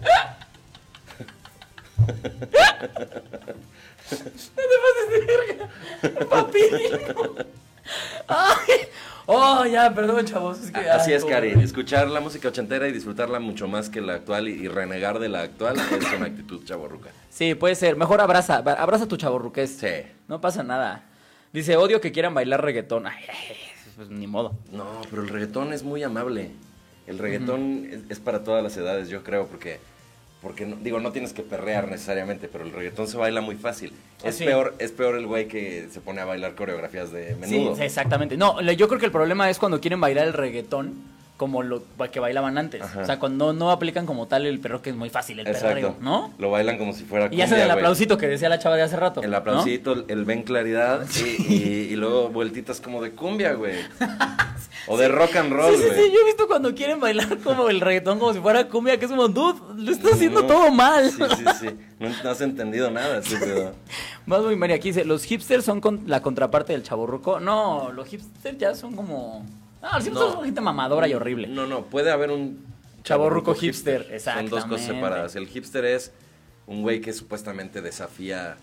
Papiringo. 6.30 7.36
Ay. 8.28 8.88
Oh, 9.28 9.66
ya, 9.66 9.94
perdón, 9.94 10.26
chavos. 10.26 10.60
Es 10.60 10.72
que, 10.72 10.80
Así 10.90 11.12
ay, 11.12 11.18
es. 11.18 11.26
Cari. 11.26 11.52
Escuchar 11.62 12.08
la 12.10 12.20
música 12.20 12.48
ochentera 12.48 12.88
y 12.88 12.92
disfrutarla 12.92 13.40
mucho 13.40 13.68
más 13.68 13.90
que 13.90 14.02
la 14.02 14.16
actual 14.16 14.50
y, 14.50 14.54
y 14.54 14.68
renegar 14.68 15.20
de 15.20 15.30
la 15.30 15.42
actual 15.42 15.78
es 15.78 16.14
una 16.18 16.26
actitud 16.26 16.66
chaborruca. 16.66 17.10
Sí, 17.30 17.56
puede 17.56 17.76
ser. 17.76 17.96
Mejor 17.96 18.20
abraza, 18.20 18.58
abraza 18.58 19.08
tu 19.08 19.18
chaborruqués. 19.18 19.78
Sí. 19.78 19.88
No 20.28 20.42
pasa 20.42 20.64
nada. 20.64 21.04
Dice, 21.54 21.76
odio 21.78 22.00
que 22.02 22.12
quieran 22.12 22.34
bailar 22.34 22.64
reggaetón. 22.64 23.08
Ay, 23.08 23.24
pues 23.96 24.10
ni 24.10 24.28
modo. 24.28 24.54
No, 24.72 24.86
pero 25.10 25.22
el 25.24 25.30
reggaetón 25.30 25.74
es 25.74 25.84
muy 25.84 26.02
amable. 26.04 26.52
El 27.08 27.18
reggaetón 27.20 27.88
es, 27.92 28.00
es 28.10 28.20
para 28.20 28.44
todas 28.44 28.64
las 28.64 28.78
edades, 28.78 29.10
yo 29.10 29.22
creo, 29.24 29.48
porque, 29.48 29.80
porque 30.42 30.66
no- 30.66 30.78
digo, 30.78 31.00
no 31.02 31.12
tienes 31.12 31.34
que 31.34 31.42
perrear 31.42 31.90
necesariamente, 31.90 32.48
pero 32.48 32.64
el 32.64 32.72
reggaetón 32.72 33.08
se 33.08 33.18
baila 33.18 33.42
muy 33.42 33.56
fácil. 33.56 33.92
Es, 34.24 34.36
Ah, 34.36 34.38
sí. 34.38 34.46
peor, 34.46 34.76
es 34.80 34.92
peor 34.92 35.16
el 35.16 35.28
güey 35.28 35.48
que 35.48 35.88
se 35.92 36.00
pone 36.00 36.22
a 36.22 36.26
bailar 36.26 36.56
coreografías 36.56 37.12
de 37.12 37.36
menudo. 37.36 37.76
Sí, 37.76 37.84
exactamente. 37.84 38.38
No, 38.38 38.62
yo 38.62 38.88
creo 38.88 39.00
que 39.00 39.08
el 39.08 39.12
problema 39.12 39.50
es 39.50 39.60
cuando 39.60 39.82
quieren 39.82 40.00
bailar 40.00 40.28
el 40.28 40.34
reggaetón 40.34 40.94
como 41.42 41.64
lo 41.64 41.82
que 42.12 42.20
bailaban 42.20 42.60
antes. 42.60 42.84
Ajá. 42.84 43.00
O 43.02 43.06
sea, 43.06 43.18
cuando 43.18 43.52
no 43.52 43.72
aplican 43.72 44.06
como 44.06 44.28
tal 44.28 44.46
el 44.46 44.60
perro 44.60 44.84
que 44.84 44.92
es 44.92 44.96
muy 44.96 45.10
fácil, 45.10 45.40
el 45.40 45.46
perreo, 45.46 45.88
Exacto. 45.90 45.96
¿no? 46.04 46.32
Lo 46.38 46.52
bailan 46.52 46.78
como 46.78 46.94
si 46.94 47.04
fuera 47.04 47.30
Y 47.34 47.42
hacen 47.42 47.58
el 47.58 47.66
güey. 47.66 47.78
aplausito 47.80 48.16
que 48.20 48.28
decía 48.28 48.48
la 48.48 48.60
chava 48.60 48.76
de 48.76 48.84
hace 48.84 48.96
rato. 48.96 49.24
El 49.24 49.32
¿no? 49.32 49.38
aplausito, 49.38 50.06
el 50.08 50.24
ven 50.26 50.44
claridad 50.44 51.04
y, 51.26 51.52
y- 51.52 51.88
y 51.92 51.96
luego 51.96 52.30
vueltitas 52.30 52.80
como 52.80 53.02
de 53.02 53.14
cumbia, 53.14 53.54
güey. 53.54 53.74
O 54.88 54.98
de 54.98 55.08
rock 55.08 55.36
and 55.36 55.54
roll, 55.54 55.76
Sí, 55.76 55.82
sí, 55.84 55.88
güey. 55.90 56.06
sí, 56.08 56.12
yo 56.12 56.20
he 56.22 56.26
visto 56.26 56.48
cuando 56.48 56.74
quieren 56.74 57.00
bailar 57.00 57.38
como 57.44 57.70
el 57.70 57.80
reggaetón 57.82 58.18
como 58.18 58.34
si 58.34 58.40
fuera 58.40 58.68
cumbia, 58.68 58.98
que 58.98 59.06
es 59.06 59.12
como, 59.12 59.28
dude, 59.28 59.60
lo 59.78 59.92
estás 59.92 60.14
haciendo 60.14 60.42
No. 60.42 60.48
todo 60.48 60.72
mal. 60.72 61.10
Sí, 61.12 61.22
sí, 61.38 61.46
sí. 61.60 61.70
No, 62.00 62.10
no 62.24 62.30
has 62.32 62.42
entendido 62.42 62.90
nada, 62.90 63.18
estúpido. 63.24 63.74
Más 64.26 64.42
muy 64.42 64.56
María 64.56 64.78
aquí 64.78 64.90
dice, 64.90 65.06
¿los 65.06 65.24
hipsters 65.24 65.66
son 65.66 65.82
con 65.82 66.02
la 66.08 66.22
contraparte 66.24 66.74
del 66.74 66.82
chaborruco? 66.82 67.40
No, 67.40 67.92
los 67.94 68.08
hipsters 68.08 68.58
ya 68.58 68.74
son 68.74 68.96
como... 68.96 69.46
No, 69.82 69.90
los 69.94 70.04
hipsters 70.04 70.28
No. 70.28 70.34
son 70.34 70.46
gente 70.46 70.62
mamadora 70.62 71.08
y 71.08 71.14
horrible. 71.14 71.48
No, 71.48 71.66
no, 71.68 71.86
puede 71.86 72.12
haber 72.12 72.32
un 72.32 72.66
Chavorruco 73.04 73.56
hipster, 73.56 74.20
Son 74.20 74.48
dos 74.50 74.66
cosas 74.66 74.88
separadas. 74.88 75.36
El 75.36 75.48
hipster 75.48 75.86
es 75.86 76.12
un 76.68 76.82
güey 76.84 77.02
que 77.02 77.14
supuestamente 77.14 77.82
desafía 77.82 78.58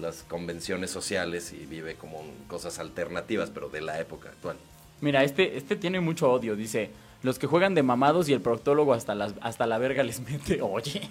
las 0.00 0.24
convenciones 0.24 0.90
sociales 0.90 1.52
y 1.52 1.66
vive 1.66 1.94
como 1.94 2.22
cosas 2.48 2.80
alternativas, 2.80 3.50
pero 3.50 3.68
de 3.68 3.80
la 3.80 4.00
época 4.00 4.30
actual. 4.30 4.56
Mira, 5.00 5.22
este, 5.22 5.56
este 5.56 5.76
tiene 5.76 6.00
mucho 6.00 6.30
odio, 6.30 6.56
dice... 6.56 6.90
Los 7.22 7.38
que 7.38 7.46
juegan 7.46 7.74
de 7.74 7.82
mamados 7.82 8.28
y 8.28 8.34
el 8.34 8.42
proctólogo 8.42 8.92
hasta, 8.92 9.14
las, 9.14 9.32
hasta 9.40 9.66
la 9.66 9.78
verga 9.78 10.02
les 10.02 10.20
mete. 10.20 10.60
Oye, 10.60 11.08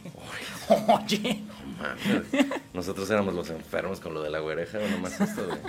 oye. 0.69 1.39
Mames, 1.77 2.51
Nosotros 2.73 3.09
éramos 3.09 3.33
los 3.33 3.49
enfermos 3.49 3.99
con 3.99 4.13
lo 4.13 4.21
de 4.21 4.29
la 4.29 4.39
güereja, 4.39 4.79
o 4.79 4.87
nomás 4.87 5.19
esto, 5.19 5.45
güey. 5.45 5.59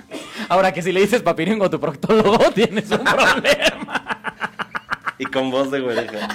Ahora 0.49 0.73
que 0.73 0.81
si 0.81 0.91
le 0.91 1.01
dices 1.01 1.21
papiringo 1.21 1.65
a 1.65 1.69
tu 1.69 1.79
proctólogo, 1.79 2.51
tienes 2.55 2.89
un 2.91 3.03
problema. 3.03 4.35
Y 5.17 5.25
con 5.25 5.49
voz 5.51 5.71
de 5.71 5.79
güereja. 5.79 6.27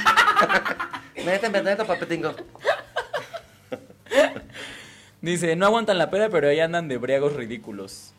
Méteme 1.24 1.62
dentro, 1.62 1.86
papetingo. 1.86 2.34
Dice, 5.20 5.54
no 5.54 5.66
aguantan 5.66 5.98
la 5.98 6.10
pera, 6.10 6.30
pero 6.30 6.48
ahí 6.48 6.60
andan 6.60 6.88
de 6.88 6.96
briagos 6.96 7.34
ridículos. 7.34 8.14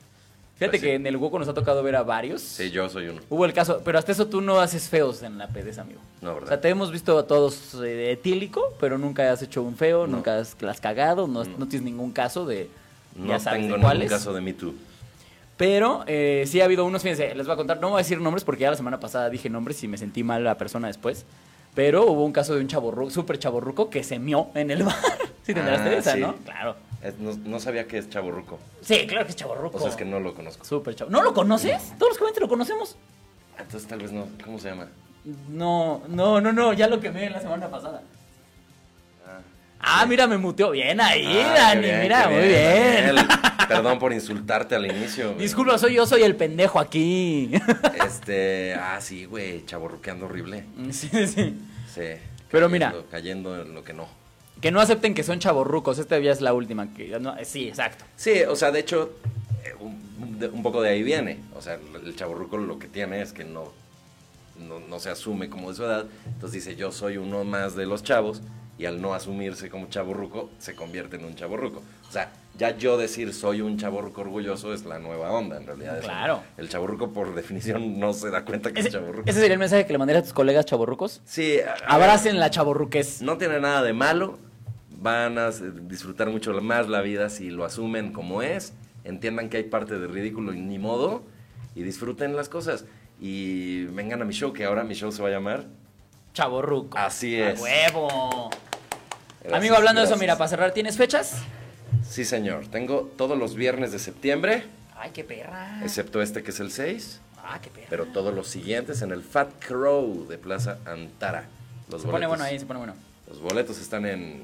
Fíjate 0.62 0.78
Pues 0.78 0.82
sí. 0.82 0.88
que 0.90 0.94
en 0.94 1.08
el 1.08 1.18
hueco 1.18 1.40
nos 1.40 1.48
ha 1.48 1.56
tocado 1.56 1.82
ver 1.82 1.96
a 1.96 2.04
varios. 2.04 2.40
Sí, 2.40 2.70
yo 2.70 2.88
soy 2.88 3.08
uno. 3.08 3.20
Hubo 3.32 3.46
el 3.46 3.54
caso, 3.54 3.82
pero 3.84 3.98
hasta 3.98 4.12
eso 4.12 4.28
tú 4.28 4.42
no 4.42 4.60
haces 4.60 4.90
feos 4.90 5.24
en 5.24 5.40
la 5.40 5.48
pedez, 5.48 5.80
amigo. 5.80 6.00
No, 6.22 6.30
O 6.30 6.34
sea, 6.34 6.42
¿verdad? 6.42 6.60
te 6.60 6.70
hemos 6.70 6.92
visto 6.92 7.18
a 7.18 7.26
todos 7.26 7.74
eh, 7.84 8.12
etílico, 8.12 8.72
pero 8.80 9.00
nunca 9.00 9.32
has 9.32 9.42
hecho 9.42 9.64
un 9.64 9.76
feo, 9.76 10.06
No. 10.06 10.18
nunca 10.18 10.38
has, 10.38 10.56
has 10.64 10.80
cagado, 10.80 11.28
no, 11.28 11.44
No. 11.46 11.58
no 11.58 11.68
tienes 11.68 11.82
ningún 11.84 12.12
caso 12.12 12.46
de... 12.46 12.70
No 13.16 13.26
ya 13.28 13.40
sabes 13.40 13.64
tengo 13.64 13.76
de 13.78 13.84
ningún 13.96 14.08
caso 14.08 14.34
de 14.34 14.42
Me 14.42 14.54
Too. 14.54 14.76
Pero 15.58 16.04
eh, 16.06 16.44
sí 16.48 16.62
ha 16.62 16.66
habido 16.66 16.86
unos, 16.86 17.02
fíjense, 17.02 17.34
les 17.34 17.48
voy 17.48 17.54
a 17.54 17.58
contar, 17.58 17.80
no 17.82 17.90
voy 17.90 17.96
a 17.96 18.04
decir 18.04 18.22
nombres 18.22 18.44
porque 18.44 18.62
ya 18.62 18.70
la 18.70 18.78
semana 18.78 19.00
pasada 19.00 19.32
dije 19.32 19.50
nombres 19.50 19.84
y 19.84 19.88
me 19.88 19.98
sentí 19.98 20.24
mal 20.24 20.44
la 20.44 20.58
persona 20.60 20.88
después. 20.88 21.26
Pero 21.74 22.06
hubo 22.06 22.24
un 22.24 22.34
caso 22.34 22.54
de 22.54 22.62
un 22.62 22.68
chaborruco, 22.68 23.10
súper 23.10 23.40
chaborruco 23.40 23.90
que 23.90 24.04
se 24.04 24.20
mió 24.20 24.50
en 24.54 24.70
el 24.70 24.84
bar. 24.84 24.96
¿Sí 25.44 25.54
te 25.56 25.60
enteraste 25.60 25.90
de 25.90 25.96
Ah, 25.96 26.00
esa, 26.00 26.14
sí. 26.14 26.20
no? 26.20 26.36
Claro. 26.46 26.76
Es- 27.04 27.18
no, 27.20 27.34
no 27.46 27.60
sabía 27.60 27.88
que 27.88 27.98
es 27.98 28.10
chaborruco. 28.10 28.60
Sí, 28.82 29.06
claro 29.08 29.26
que 29.26 29.32
es 29.32 29.36
chaborruco. 29.36 29.78
O 29.78 29.82
sea, 29.82 29.90
es 29.90 29.96
que 29.96 30.06
no 30.06 30.20
lo 30.20 30.34
conozco. 30.34 30.64
Súper 30.66 30.96
chavo. 30.96 31.10
¿No 31.10 31.22
lo 31.24 31.34
conoces? 31.34 31.94
Todos 31.98 32.20
los 32.20 32.32
que 32.32 32.40
lo 32.40 32.48
conocemos. 32.48 32.96
Entonces 33.58 33.88
tal 33.88 34.00
vez 34.00 34.12
no. 34.12 34.28
¿Cómo 34.46 34.60
se 34.60 34.70
llama? 34.70 34.88
No, 35.50 36.02
no, 36.08 36.42
no, 36.42 36.52
no, 36.52 36.74
ya 36.74 36.88
lo 36.88 37.00
quemé 37.00 37.30
la 37.30 37.40
semana 37.42 37.70
pasada. 37.70 38.02
Ah. 39.28 39.40
Ah, 39.80 40.06
mira, 40.06 40.28
me 40.28 40.38
muteó. 40.38 40.72
Bien 40.72 41.00
ahí, 41.02 41.26
Ah, 41.44 41.54
Dani, 41.56 41.82
bien, 41.82 42.02
mira, 42.02 42.30
muy 42.30 42.48
bien. 42.48 43.16
Perdón 43.68 44.00
por 44.00 44.12
insultarte 44.14 44.76
al 44.76 44.86
inicio. 44.86 45.34
Disculpa, 45.36 45.78
soy 45.78 45.94
yo, 45.96 46.06
soy 46.06 46.24
el 46.24 46.36
pendejo 46.36 46.80
aquí. 46.80 47.52
Este, 48.06 48.74
ah, 48.76 49.00
sí, 49.00 49.26
güey, 49.26 49.66
chaborruqueando 49.66 50.26
horrible. 50.26 50.66
sí, 50.92 51.10
sí. 51.28 51.58
Sí. 51.94 52.02
Pero 52.50 52.68
mira. 52.68 52.94
Cayendo 53.10 53.62
en 53.62 53.74
lo 53.74 53.84
que 53.84 53.94
no. 53.94 54.08
Que 54.62 54.72
no 54.72 54.80
acepten 54.80 55.14
que 55.14 55.24
son 55.24 55.40
chaborrucos. 55.40 55.98
Esta 56.00 56.20
ya 56.20 56.32
es 56.32 56.42
la 56.42 56.54
última. 56.54 56.94
Que, 56.94 57.20
no, 57.20 57.36
sí, 57.44 57.68
exacto. 57.68 58.06
Sí, 58.16 58.44
o 58.44 58.56
sea, 58.56 58.72
de 58.72 58.80
hecho, 58.80 59.12
eh, 59.66 59.74
un, 59.80 60.64
poco 60.64 60.82
de 60.82 60.90
ahí 60.90 61.04
viene. 61.04 61.40
O 61.56 61.62
sea, 61.62 61.80
el 62.06 62.16
chaborruco 62.16 62.58
lo 62.58 62.78
que 62.80 62.88
tiene 62.88 63.22
es 63.22 63.34
que 63.34 63.44
no, 63.44 63.72
no, 64.60 64.80
no 64.80 65.00
se 65.00 65.10
asume 65.10 65.50
como 65.50 65.70
de 65.70 65.76
su 65.76 65.84
edad. 65.84 66.06
Entonces 66.28 66.64
dice, 66.64 66.76
yo 66.76 66.92
soy 66.92 67.18
uno 67.18 67.44
más 67.44 67.76
de 67.76 67.86
los 67.86 68.04
chavos 68.04 68.42
y 68.78 68.86
al 68.86 69.02
no 69.02 69.14
asumirse 69.14 69.70
como 69.70 69.90
chaborruco, 69.90 70.50
se 70.58 70.76
convierte 70.76 71.16
en 71.18 71.26
un 71.26 71.36
chaborruco. 71.36 71.84
O 72.10 72.12
sea, 72.12 72.32
ya 72.58 72.76
yo 72.78 72.98
decir 72.98 73.34
soy 73.34 73.62
un 73.62 73.78
chaborruco 73.78 74.22
orgulloso 74.22 74.74
es 74.74 74.86
la 74.86 74.98
nueva 75.00 75.32
onda, 75.32 75.58
en 75.58 75.68
realidad. 75.68 76.02
Claro. 76.02 76.42
El 76.58 76.68
chaborruco, 76.68 77.12
por 77.12 77.36
definición, 77.36 78.00
no 78.00 78.14
se 78.14 78.30
da 78.32 78.44
cuenta 78.44 78.72
que 78.72 78.80
Ese, 78.80 78.90
es 78.90 78.94
chaborruco. 78.96 79.30
ese 79.30 79.40
sería 79.40 79.54
el 79.54 79.60
mensaje 79.60 79.86
que 79.86 79.94
le 79.94 80.00
mandaría 80.00 80.22
a 80.22 80.24
tus 80.24 80.34
colegas 80.34 80.66
chaborrucos. 80.66 81.22
Sí, 81.26 81.60
Abracen 81.88 82.40
la 82.40 82.50
chaborruquez. 82.50 83.22
no 83.22 83.38
tiene 83.38 83.60
nada 83.60 83.84
de 83.84 83.94
malo. 83.94 84.40
Van 85.02 85.38
a 85.38 85.48
s- 85.50 85.64
disfrutar 85.84 86.30
mucho 86.30 86.54
más 86.62 86.88
la 86.88 87.02
vida 87.02 87.30
si 87.30 87.50
lo 87.50 87.66
asumen 87.66 88.14
como 88.14 88.42
es. 88.42 88.74
Entiendan 89.04 89.50
que 89.50 89.58
hay 89.58 89.64
parte 89.64 89.98
de 89.98 90.08
ridículo 90.08 90.54
y 90.54 90.60
ni 90.62 90.78
modo. 90.80 91.24
Y 91.76 91.84
disfruten 91.84 92.36
las 92.36 92.50
cosas. 92.50 92.86
Y 93.20 93.86
vengan 93.86 94.22
a 94.22 94.26
mi 94.26 94.34
show, 94.34 94.54
que 94.54 94.66
ahora 94.66 94.84
mi 94.84 94.94
show 94.94 95.12
se 95.12 95.22
va 95.22 95.30
a 95.30 95.32
llamar. 95.32 95.66
Chaborruco. 96.34 96.98
Así 96.98 97.36
A 97.42 97.52
es. 97.52 97.60
huevo. 97.62 98.50
Gracias, 99.42 99.58
Amigo, 99.58 99.76
hablando 99.76 100.02
de 100.02 100.06
eso, 100.06 100.12
gracias. 100.12 100.20
mira, 100.22 100.38
para 100.38 100.48
cerrar, 100.50 100.72
¿tienes 100.72 100.98
fechas? 100.98 101.42
Sí, 102.08 102.24
señor. 102.26 102.68
Tengo 102.68 103.12
todos 103.18 103.38
los 103.38 103.56
viernes 103.56 103.92
de 103.92 104.00
septiembre, 104.00 104.64
Ay, 104.96 105.12
qué 105.14 105.24
perra. 105.24 105.82
excepto 105.84 106.22
este 106.22 106.44
que 106.44 106.52
es 106.52 106.60
el 106.60 106.72
6. 106.72 107.20
Ah, 107.44 107.60
qué 107.62 107.70
perra. 107.72 107.88
Pero 107.90 108.06
todos 108.06 108.34
los 108.36 108.48
siguientes 108.48 109.02
en 109.02 109.12
el 109.12 109.24
Fat 109.24 109.50
Crow 109.66 110.28
de 110.28 110.38
Plaza 110.38 110.78
Antara. 110.86 111.46
Los 111.90 112.02
se 112.04 112.08
pone 112.08 112.26
boletos- 112.26 112.28
bueno 112.30 112.44
ahí, 112.44 112.60
se 112.60 112.66
pone 112.68 112.78
bueno. 112.78 112.94
Los 113.28 113.40
boletos 113.42 113.80
están 113.80 114.06
en 114.06 114.44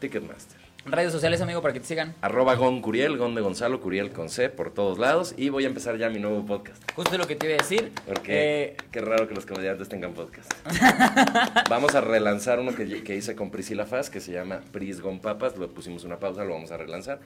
Ticketmaster. 0.00 0.58
Redes 0.86 1.12
sociales, 1.12 1.42
amigo, 1.42 1.60
para 1.60 1.74
que 1.74 1.80
te 1.80 1.86
sigan. 1.86 2.14
Arroba 2.22 2.54
Gon 2.54 2.80
Curiel, 2.80 3.18
Gon 3.18 3.34
de 3.34 3.42
Gonzalo, 3.42 3.80
Curiel 3.82 4.12
con 4.12 4.30
C 4.30 4.48
por 4.48 4.72
todos 4.72 4.98
lados. 4.98 5.34
Y 5.36 5.50
voy 5.50 5.64
a 5.64 5.66
empezar 5.66 5.98
ya 5.98 6.08
mi 6.08 6.18
nuevo 6.18 6.44
podcast. 6.46 6.82
Justo 6.94 7.18
lo 7.18 7.26
que 7.26 7.36
te 7.36 7.46
iba 7.46 7.54
a 7.56 7.58
decir. 7.58 7.92
Porque 8.06 8.32
Eh, 8.64 8.76
qué 8.90 9.00
raro 9.02 9.28
que 9.28 9.34
los 9.34 9.44
comediantes 9.44 9.90
tengan 9.90 10.14
podcast. 10.14 10.50
vamos 11.68 11.94
a 11.94 12.00
relanzar 12.00 12.60
uno 12.60 12.74
que, 12.74 13.02
que 13.02 13.14
hice 13.14 13.36
con 13.36 13.50
Priscila 13.50 13.84
Faz, 13.84 14.08
que 14.08 14.20
se 14.20 14.32
llama 14.32 14.60
Pris 14.72 15.02
Gon 15.02 15.20
Papas. 15.20 15.58
Lo 15.58 15.68
pusimos 15.68 16.04
una 16.04 16.18
pausa, 16.18 16.44
lo 16.44 16.54
vamos 16.54 16.70
a 16.72 16.78
relanzar. 16.78 17.20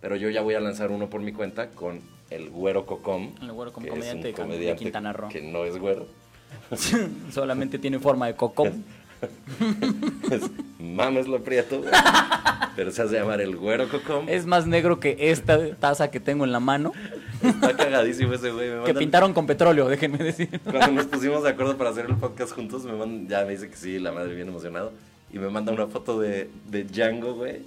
Pero 0.00 0.14
yo 0.14 0.30
ya 0.30 0.40
voy 0.42 0.54
a 0.54 0.60
lanzar 0.60 0.92
uno 0.92 1.10
por 1.10 1.20
mi 1.20 1.32
cuenta 1.32 1.70
con 1.70 2.00
el 2.30 2.48
Güero 2.48 2.86
Cocom. 2.86 3.32
El 3.42 3.50
Güero 3.52 3.72
Cocom, 3.72 3.84
que 3.84 3.90
comediante 3.90 4.28
de 4.28 4.34
comediante 4.34 4.84
Quintana 4.84 5.12
Roo. 5.12 5.28
que 5.28 5.42
no 5.42 5.64
es 5.64 5.76
güero. 5.78 6.06
solamente 7.32 7.78
tiene 7.78 7.98
forma 7.98 8.26
de 8.28 8.34
coco. 8.36 8.68
Es 10.30 10.42
mames 10.78 11.26
lo 11.28 11.42
prieto. 11.42 11.82
pero 12.76 12.90
se 12.90 13.02
hace 13.02 13.16
llamar 13.16 13.40
el 13.40 13.56
Güero 13.56 13.88
Cocom. 13.88 14.28
Es 14.28 14.46
más 14.46 14.66
negro 14.66 15.00
que 15.00 15.16
esta 15.18 15.74
taza 15.76 16.10
que 16.10 16.20
tengo 16.20 16.44
en 16.44 16.52
la 16.52 16.60
mano, 16.60 16.92
Está 17.42 17.74
cagadísimo 17.76 18.34
ese 18.34 18.50
güey. 18.50 18.68
me 18.68 18.74
que 18.74 18.78
mandan- 18.80 18.98
pintaron 18.98 19.32
con 19.32 19.46
petróleo, 19.46 19.88
déjenme 19.88 20.18
decir. 20.18 20.60
Cuando 20.64 20.92
nos 20.92 21.06
pusimos 21.06 21.42
de 21.42 21.50
acuerdo 21.50 21.76
para 21.78 21.90
hacer 21.90 22.06
el 22.06 22.16
podcast 22.16 22.52
juntos, 22.52 22.84
me 22.84 22.92
mandan- 22.92 23.28
ya 23.28 23.44
me 23.44 23.52
dice 23.52 23.68
que 23.70 23.76
sí, 23.76 23.98
la 23.98 24.12
madre 24.12 24.34
bien 24.34 24.48
emocionado. 24.48 24.92
Y 25.32 25.38
me 25.38 25.48
manda 25.48 25.72
una 25.72 25.86
foto 25.86 26.18
de, 26.20 26.50
de 26.68 26.84
Django, 26.84 27.34
güey. 27.34 27.58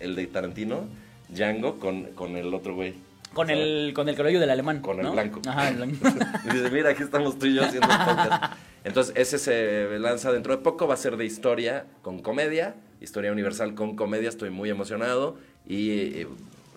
El 0.00 0.16
de 0.16 0.26
Tarantino. 0.26 0.84
Django 1.28 1.78
con, 1.78 2.02
con 2.14 2.36
el 2.36 2.52
otro 2.54 2.74
güey. 2.74 2.94
Con 3.36 3.50
el, 3.50 3.92
con 3.94 4.08
el 4.08 4.16
cabello 4.16 4.40
del 4.40 4.48
alemán. 4.48 4.80
Con 4.80 4.98
el 4.98 5.12
blanco. 5.12 5.42
Ajá, 5.46 5.68
el 5.68 5.76
blanco. 5.76 6.08
Y 6.44 6.54
dice, 6.54 6.70
mira, 6.70 6.88
aquí 6.88 7.02
estamos 7.02 7.38
tú 7.38 7.44
y 7.44 7.54
yo 7.54 7.64
haciendo 7.64 7.86
podcast. 7.86 8.54
Entonces, 8.84 9.14
ese 9.14 9.38
se 9.38 9.98
lanza 9.98 10.32
dentro 10.32 10.56
de 10.56 10.62
poco. 10.62 10.88
Va 10.88 10.94
a 10.94 10.96
ser 10.96 11.18
de 11.18 11.26
historia 11.26 11.84
con 12.00 12.22
comedia. 12.22 12.76
Historia 13.02 13.30
universal 13.30 13.74
con 13.74 13.94
comedia. 13.94 14.30
Estoy 14.30 14.48
muy 14.48 14.70
emocionado. 14.70 15.36
Y 15.68 16.20
eh, 16.20 16.28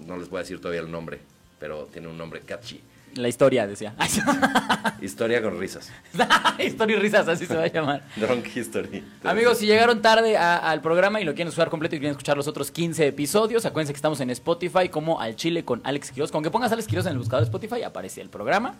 no 0.05 0.17
les 0.17 0.29
voy 0.29 0.39
a 0.39 0.41
decir 0.41 0.59
todavía 0.59 0.81
el 0.81 0.91
nombre, 0.91 1.19
pero 1.61 1.85
tiene 1.85 2.09
un 2.09 2.17
nombre 2.17 2.41
catchy. 2.41 2.81
La 3.15 3.27
historia, 3.27 3.65
decía. 3.67 3.93
Historia 5.01 5.41
con 5.41 5.59
risas. 5.59 5.91
historia 6.59 6.97
y 6.97 6.99
risas, 6.99 7.27
así 7.27 7.45
se 7.45 7.55
va 7.55 7.63
a 7.63 7.67
llamar. 7.67 8.03
Drunk 8.15 8.45
History. 8.55 9.03
Amigos, 9.23 9.57
si 9.57 9.65
llegaron 9.65 10.01
tarde 10.01 10.37
a- 10.37 10.57
al 10.57 10.81
programa 10.81 11.21
y 11.21 11.23
lo 11.25 11.31
quieren 11.33 11.47
escuchar 11.49 11.69
completo 11.69 11.95
y 11.95 11.99
quieren 11.99 12.11
escuchar 12.11 12.37
los 12.37 12.47
otros 12.47 12.71
15 12.71 13.07
episodios, 13.07 13.65
acuérdense 13.65 13.93
que 13.93 13.97
estamos 13.97 14.19
en 14.21 14.29
Spotify 14.31 14.89
como 14.89 15.19
Al 15.21 15.35
Chile 15.35 15.63
con 15.63 15.81
Alex 15.83 16.11
Quiroz. 16.11 16.31
Con 16.31 16.43
que 16.43 16.51
pongas 16.51 16.71
Alex 16.71 16.87
Quiroz 16.87 17.05
en 17.05 17.13
el 17.13 17.17
buscador 17.17 17.41
de 17.41 17.45
Spotify 17.45 17.83
aparece 17.83 18.21
el 18.21 18.29
programa. 18.29 18.75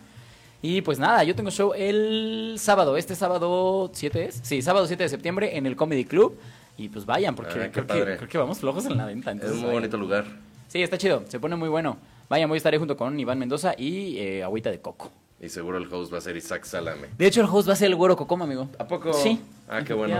Y 0.62 0.82
pues 0.82 0.98
nada, 0.98 1.24
yo 1.24 1.34
tengo 1.34 1.50
show 1.50 1.72
el 1.74 2.56
sábado, 2.58 2.96
este 2.98 3.14
sábado 3.14 3.90
7 3.94 4.26
es. 4.26 4.40
Sí, 4.42 4.60
sábado 4.60 4.86
7 4.86 5.02
de 5.04 5.08
septiembre 5.08 5.56
en 5.56 5.66
el 5.66 5.74
Comedy 5.76 6.04
Club. 6.04 6.38
Y 6.76 6.88
pues 6.88 7.04
vayan, 7.06 7.34
porque 7.34 7.52
Ah, 7.52 7.62
qué 7.64 7.70
creo, 7.70 7.86
que, 7.86 7.88
padre. 7.88 8.16
creo 8.16 8.28
que 8.28 8.38
vamos 8.38 8.58
flojos 8.58 8.84
en 8.86 8.96
la 8.96 9.06
venta. 9.06 9.30
Es 9.30 9.34
entonces 9.36 9.56
un 9.56 9.60
muy 9.62 9.68
vayan. 9.68 9.82
bonito 9.82 9.96
lugar. 9.96 10.24
Sí, 10.68 10.82
está 10.82 10.96
chido, 10.98 11.24
se 11.28 11.40
pone 11.40 11.56
muy 11.56 11.68
bueno. 11.68 11.96
Vayan, 12.30 12.48
voy 12.48 12.56
a 12.56 12.58
estar 12.58 12.72
ahí 12.72 12.78
junto 12.78 12.96
con 12.96 13.18
Iván 13.18 13.40
Mendoza 13.40 13.74
y 13.76 14.16
eh, 14.18 14.44
Agüita 14.44 14.70
de 14.70 14.78
Coco. 14.80 15.10
Y 15.40 15.48
seguro 15.48 15.78
el 15.78 15.92
host 15.92 16.12
va 16.14 16.18
a 16.18 16.20
ser 16.20 16.36
Isaac 16.36 16.62
Salame. 16.64 17.08
De 17.18 17.26
hecho, 17.26 17.40
el 17.40 17.48
host 17.50 17.68
va 17.68 17.72
a 17.72 17.76
ser 17.76 17.88
el 17.88 17.96
güero 17.96 18.14
Cocoma, 18.16 18.44
amigo. 18.44 18.68
¿A 18.78 18.86
poco? 18.86 19.12
Sí. 19.12 19.40
Ah, 19.68 19.82
qué 19.84 19.94
bueno. 19.94 20.14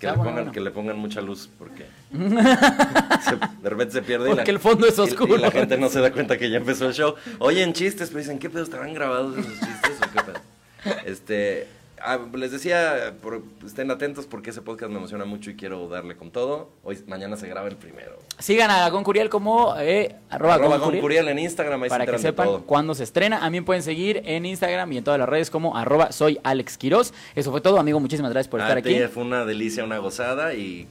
Que, 0.00 0.06
le 0.08 0.12
pongan, 0.14 0.34
bueno. 0.34 0.50
que 0.52 0.60
le 0.60 0.70
pongan 0.72 0.98
mucha 0.98 1.20
luz 1.20 1.48
porque 1.56 1.84
se- 2.10 3.62
de 3.62 3.70
repente 3.70 3.92
se 3.92 4.02
pierde. 4.02 4.32
y 4.32 4.34
Porque 4.34 4.50
el 4.50 4.58
fondo 4.58 4.84
es 4.88 4.98
y- 4.98 5.02
oscuro. 5.02 5.36
Y, 5.36 5.40
la 5.40 5.52
gente 5.52 5.78
no 5.78 5.88
se 5.88 6.00
da 6.00 6.10
cuenta 6.12 6.36
que 6.38 6.50
ya 6.50 6.56
empezó 6.56 6.88
el 6.88 6.94
show. 6.94 7.14
Oyen 7.38 7.72
chistes, 7.72 8.08
pero 8.08 8.18
dicen, 8.18 8.40
¿qué 8.40 8.50
pedo 8.50 8.64
estarán 8.64 8.92
grabados 8.92 9.38
esos 9.38 9.52
chistes 9.60 9.96
o 9.98 10.12
qué 10.12 10.22
pedo? 10.24 10.96
Este, 11.06 11.68
Ah, 12.06 12.18
les 12.34 12.52
decía, 12.52 13.14
estén 13.64 13.90
atentos 13.90 14.26
porque 14.26 14.50
ese 14.50 14.60
podcast 14.60 14.92
me 14.92 14.98
emociona 14.98 15.24
mucho 15.24 15.50
y 15.50 15.56
quiero 15.56 15.88
darle 15.88 16.18
con 16.18 16.30
todo. 16.30 16.68
Hoy, 16.82 17.02
mañana 17.06 17.38
se 17.38 17.48
graba 17.48 17.66
el 17.66 17.76
primero. 17.76 18.18
Sigan 18.38 18.70
a 18.70 18.86
Goncuriel 18.90 19.30
como 19.30 19.74
eh, 19.78 20.14
arroba, 20.28 20.56
arroba 20.56 20.92
en 20.92 21.38
Instagram. 21.38 21.82
Ahí 21.82 21.88
para 21.88 22.04
se 22.04 22.10
que 22.10 22.18
sepan 22.18 22.60
cuándo 22.66 22.94
se 22.94 23.04
estrena. 23.04 23.40
También 23.40 23.64
pueden 23.64 23.82
seguir 23.82 24.20
en 24.26 24.44
Instagram 24.44 24.92
y 24.92 24.98
en 24.98 25.04
todas 25.04 25.18
las 25.18 25.26
redes 25.26 25.48
como 25.48 25.78
arroba 25.78 26.12
soy 26.12 26.38
Alex 26.44 26.76
Quiroz. 26.76 27.14
Eso 27.34 27.50
fue 27.50 27.62
todo, 27.62 27.80
amigo. 27.80 27.98
Muchísimas 28.00 28.32
gracias 28.32 28.50
por 28.50 28.60
ah, 28.60 28.64
estar 28.64 28.82
ti, 28.82 28.96
aquí. 28.96 29.10
Fue 29.10 29.22
una 29.22 29.46
delicia, 29.46 29.82
una 29.82 29.96
gozada 29.96 30.52
y 30.52 30.86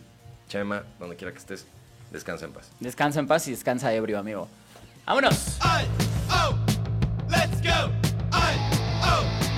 Chema, 0.50 0.82
donde 1.00 1.16
quiera 1.16 1.32
que 1.32 1.38
estés, 1.38 1.68
descansa 2.12 2.46
en 2.46 2.54
paz. 2.54 2.72
Descansa 2.80 3.20
en 3.20 3.28
paz 3.28 3.48
y 3.48 3.52
descansa 3.52 3.94
ebrio, 3.94 4.18
amigo. 4.18 4.48
¡Vámonos! 5.06 5.60
I, 5.62 5.86
oh, 6.32 6.56
let's 7.30 7.62
go. 7.62 7.92
I, 8.32 8.56
oh. 9.04 9.53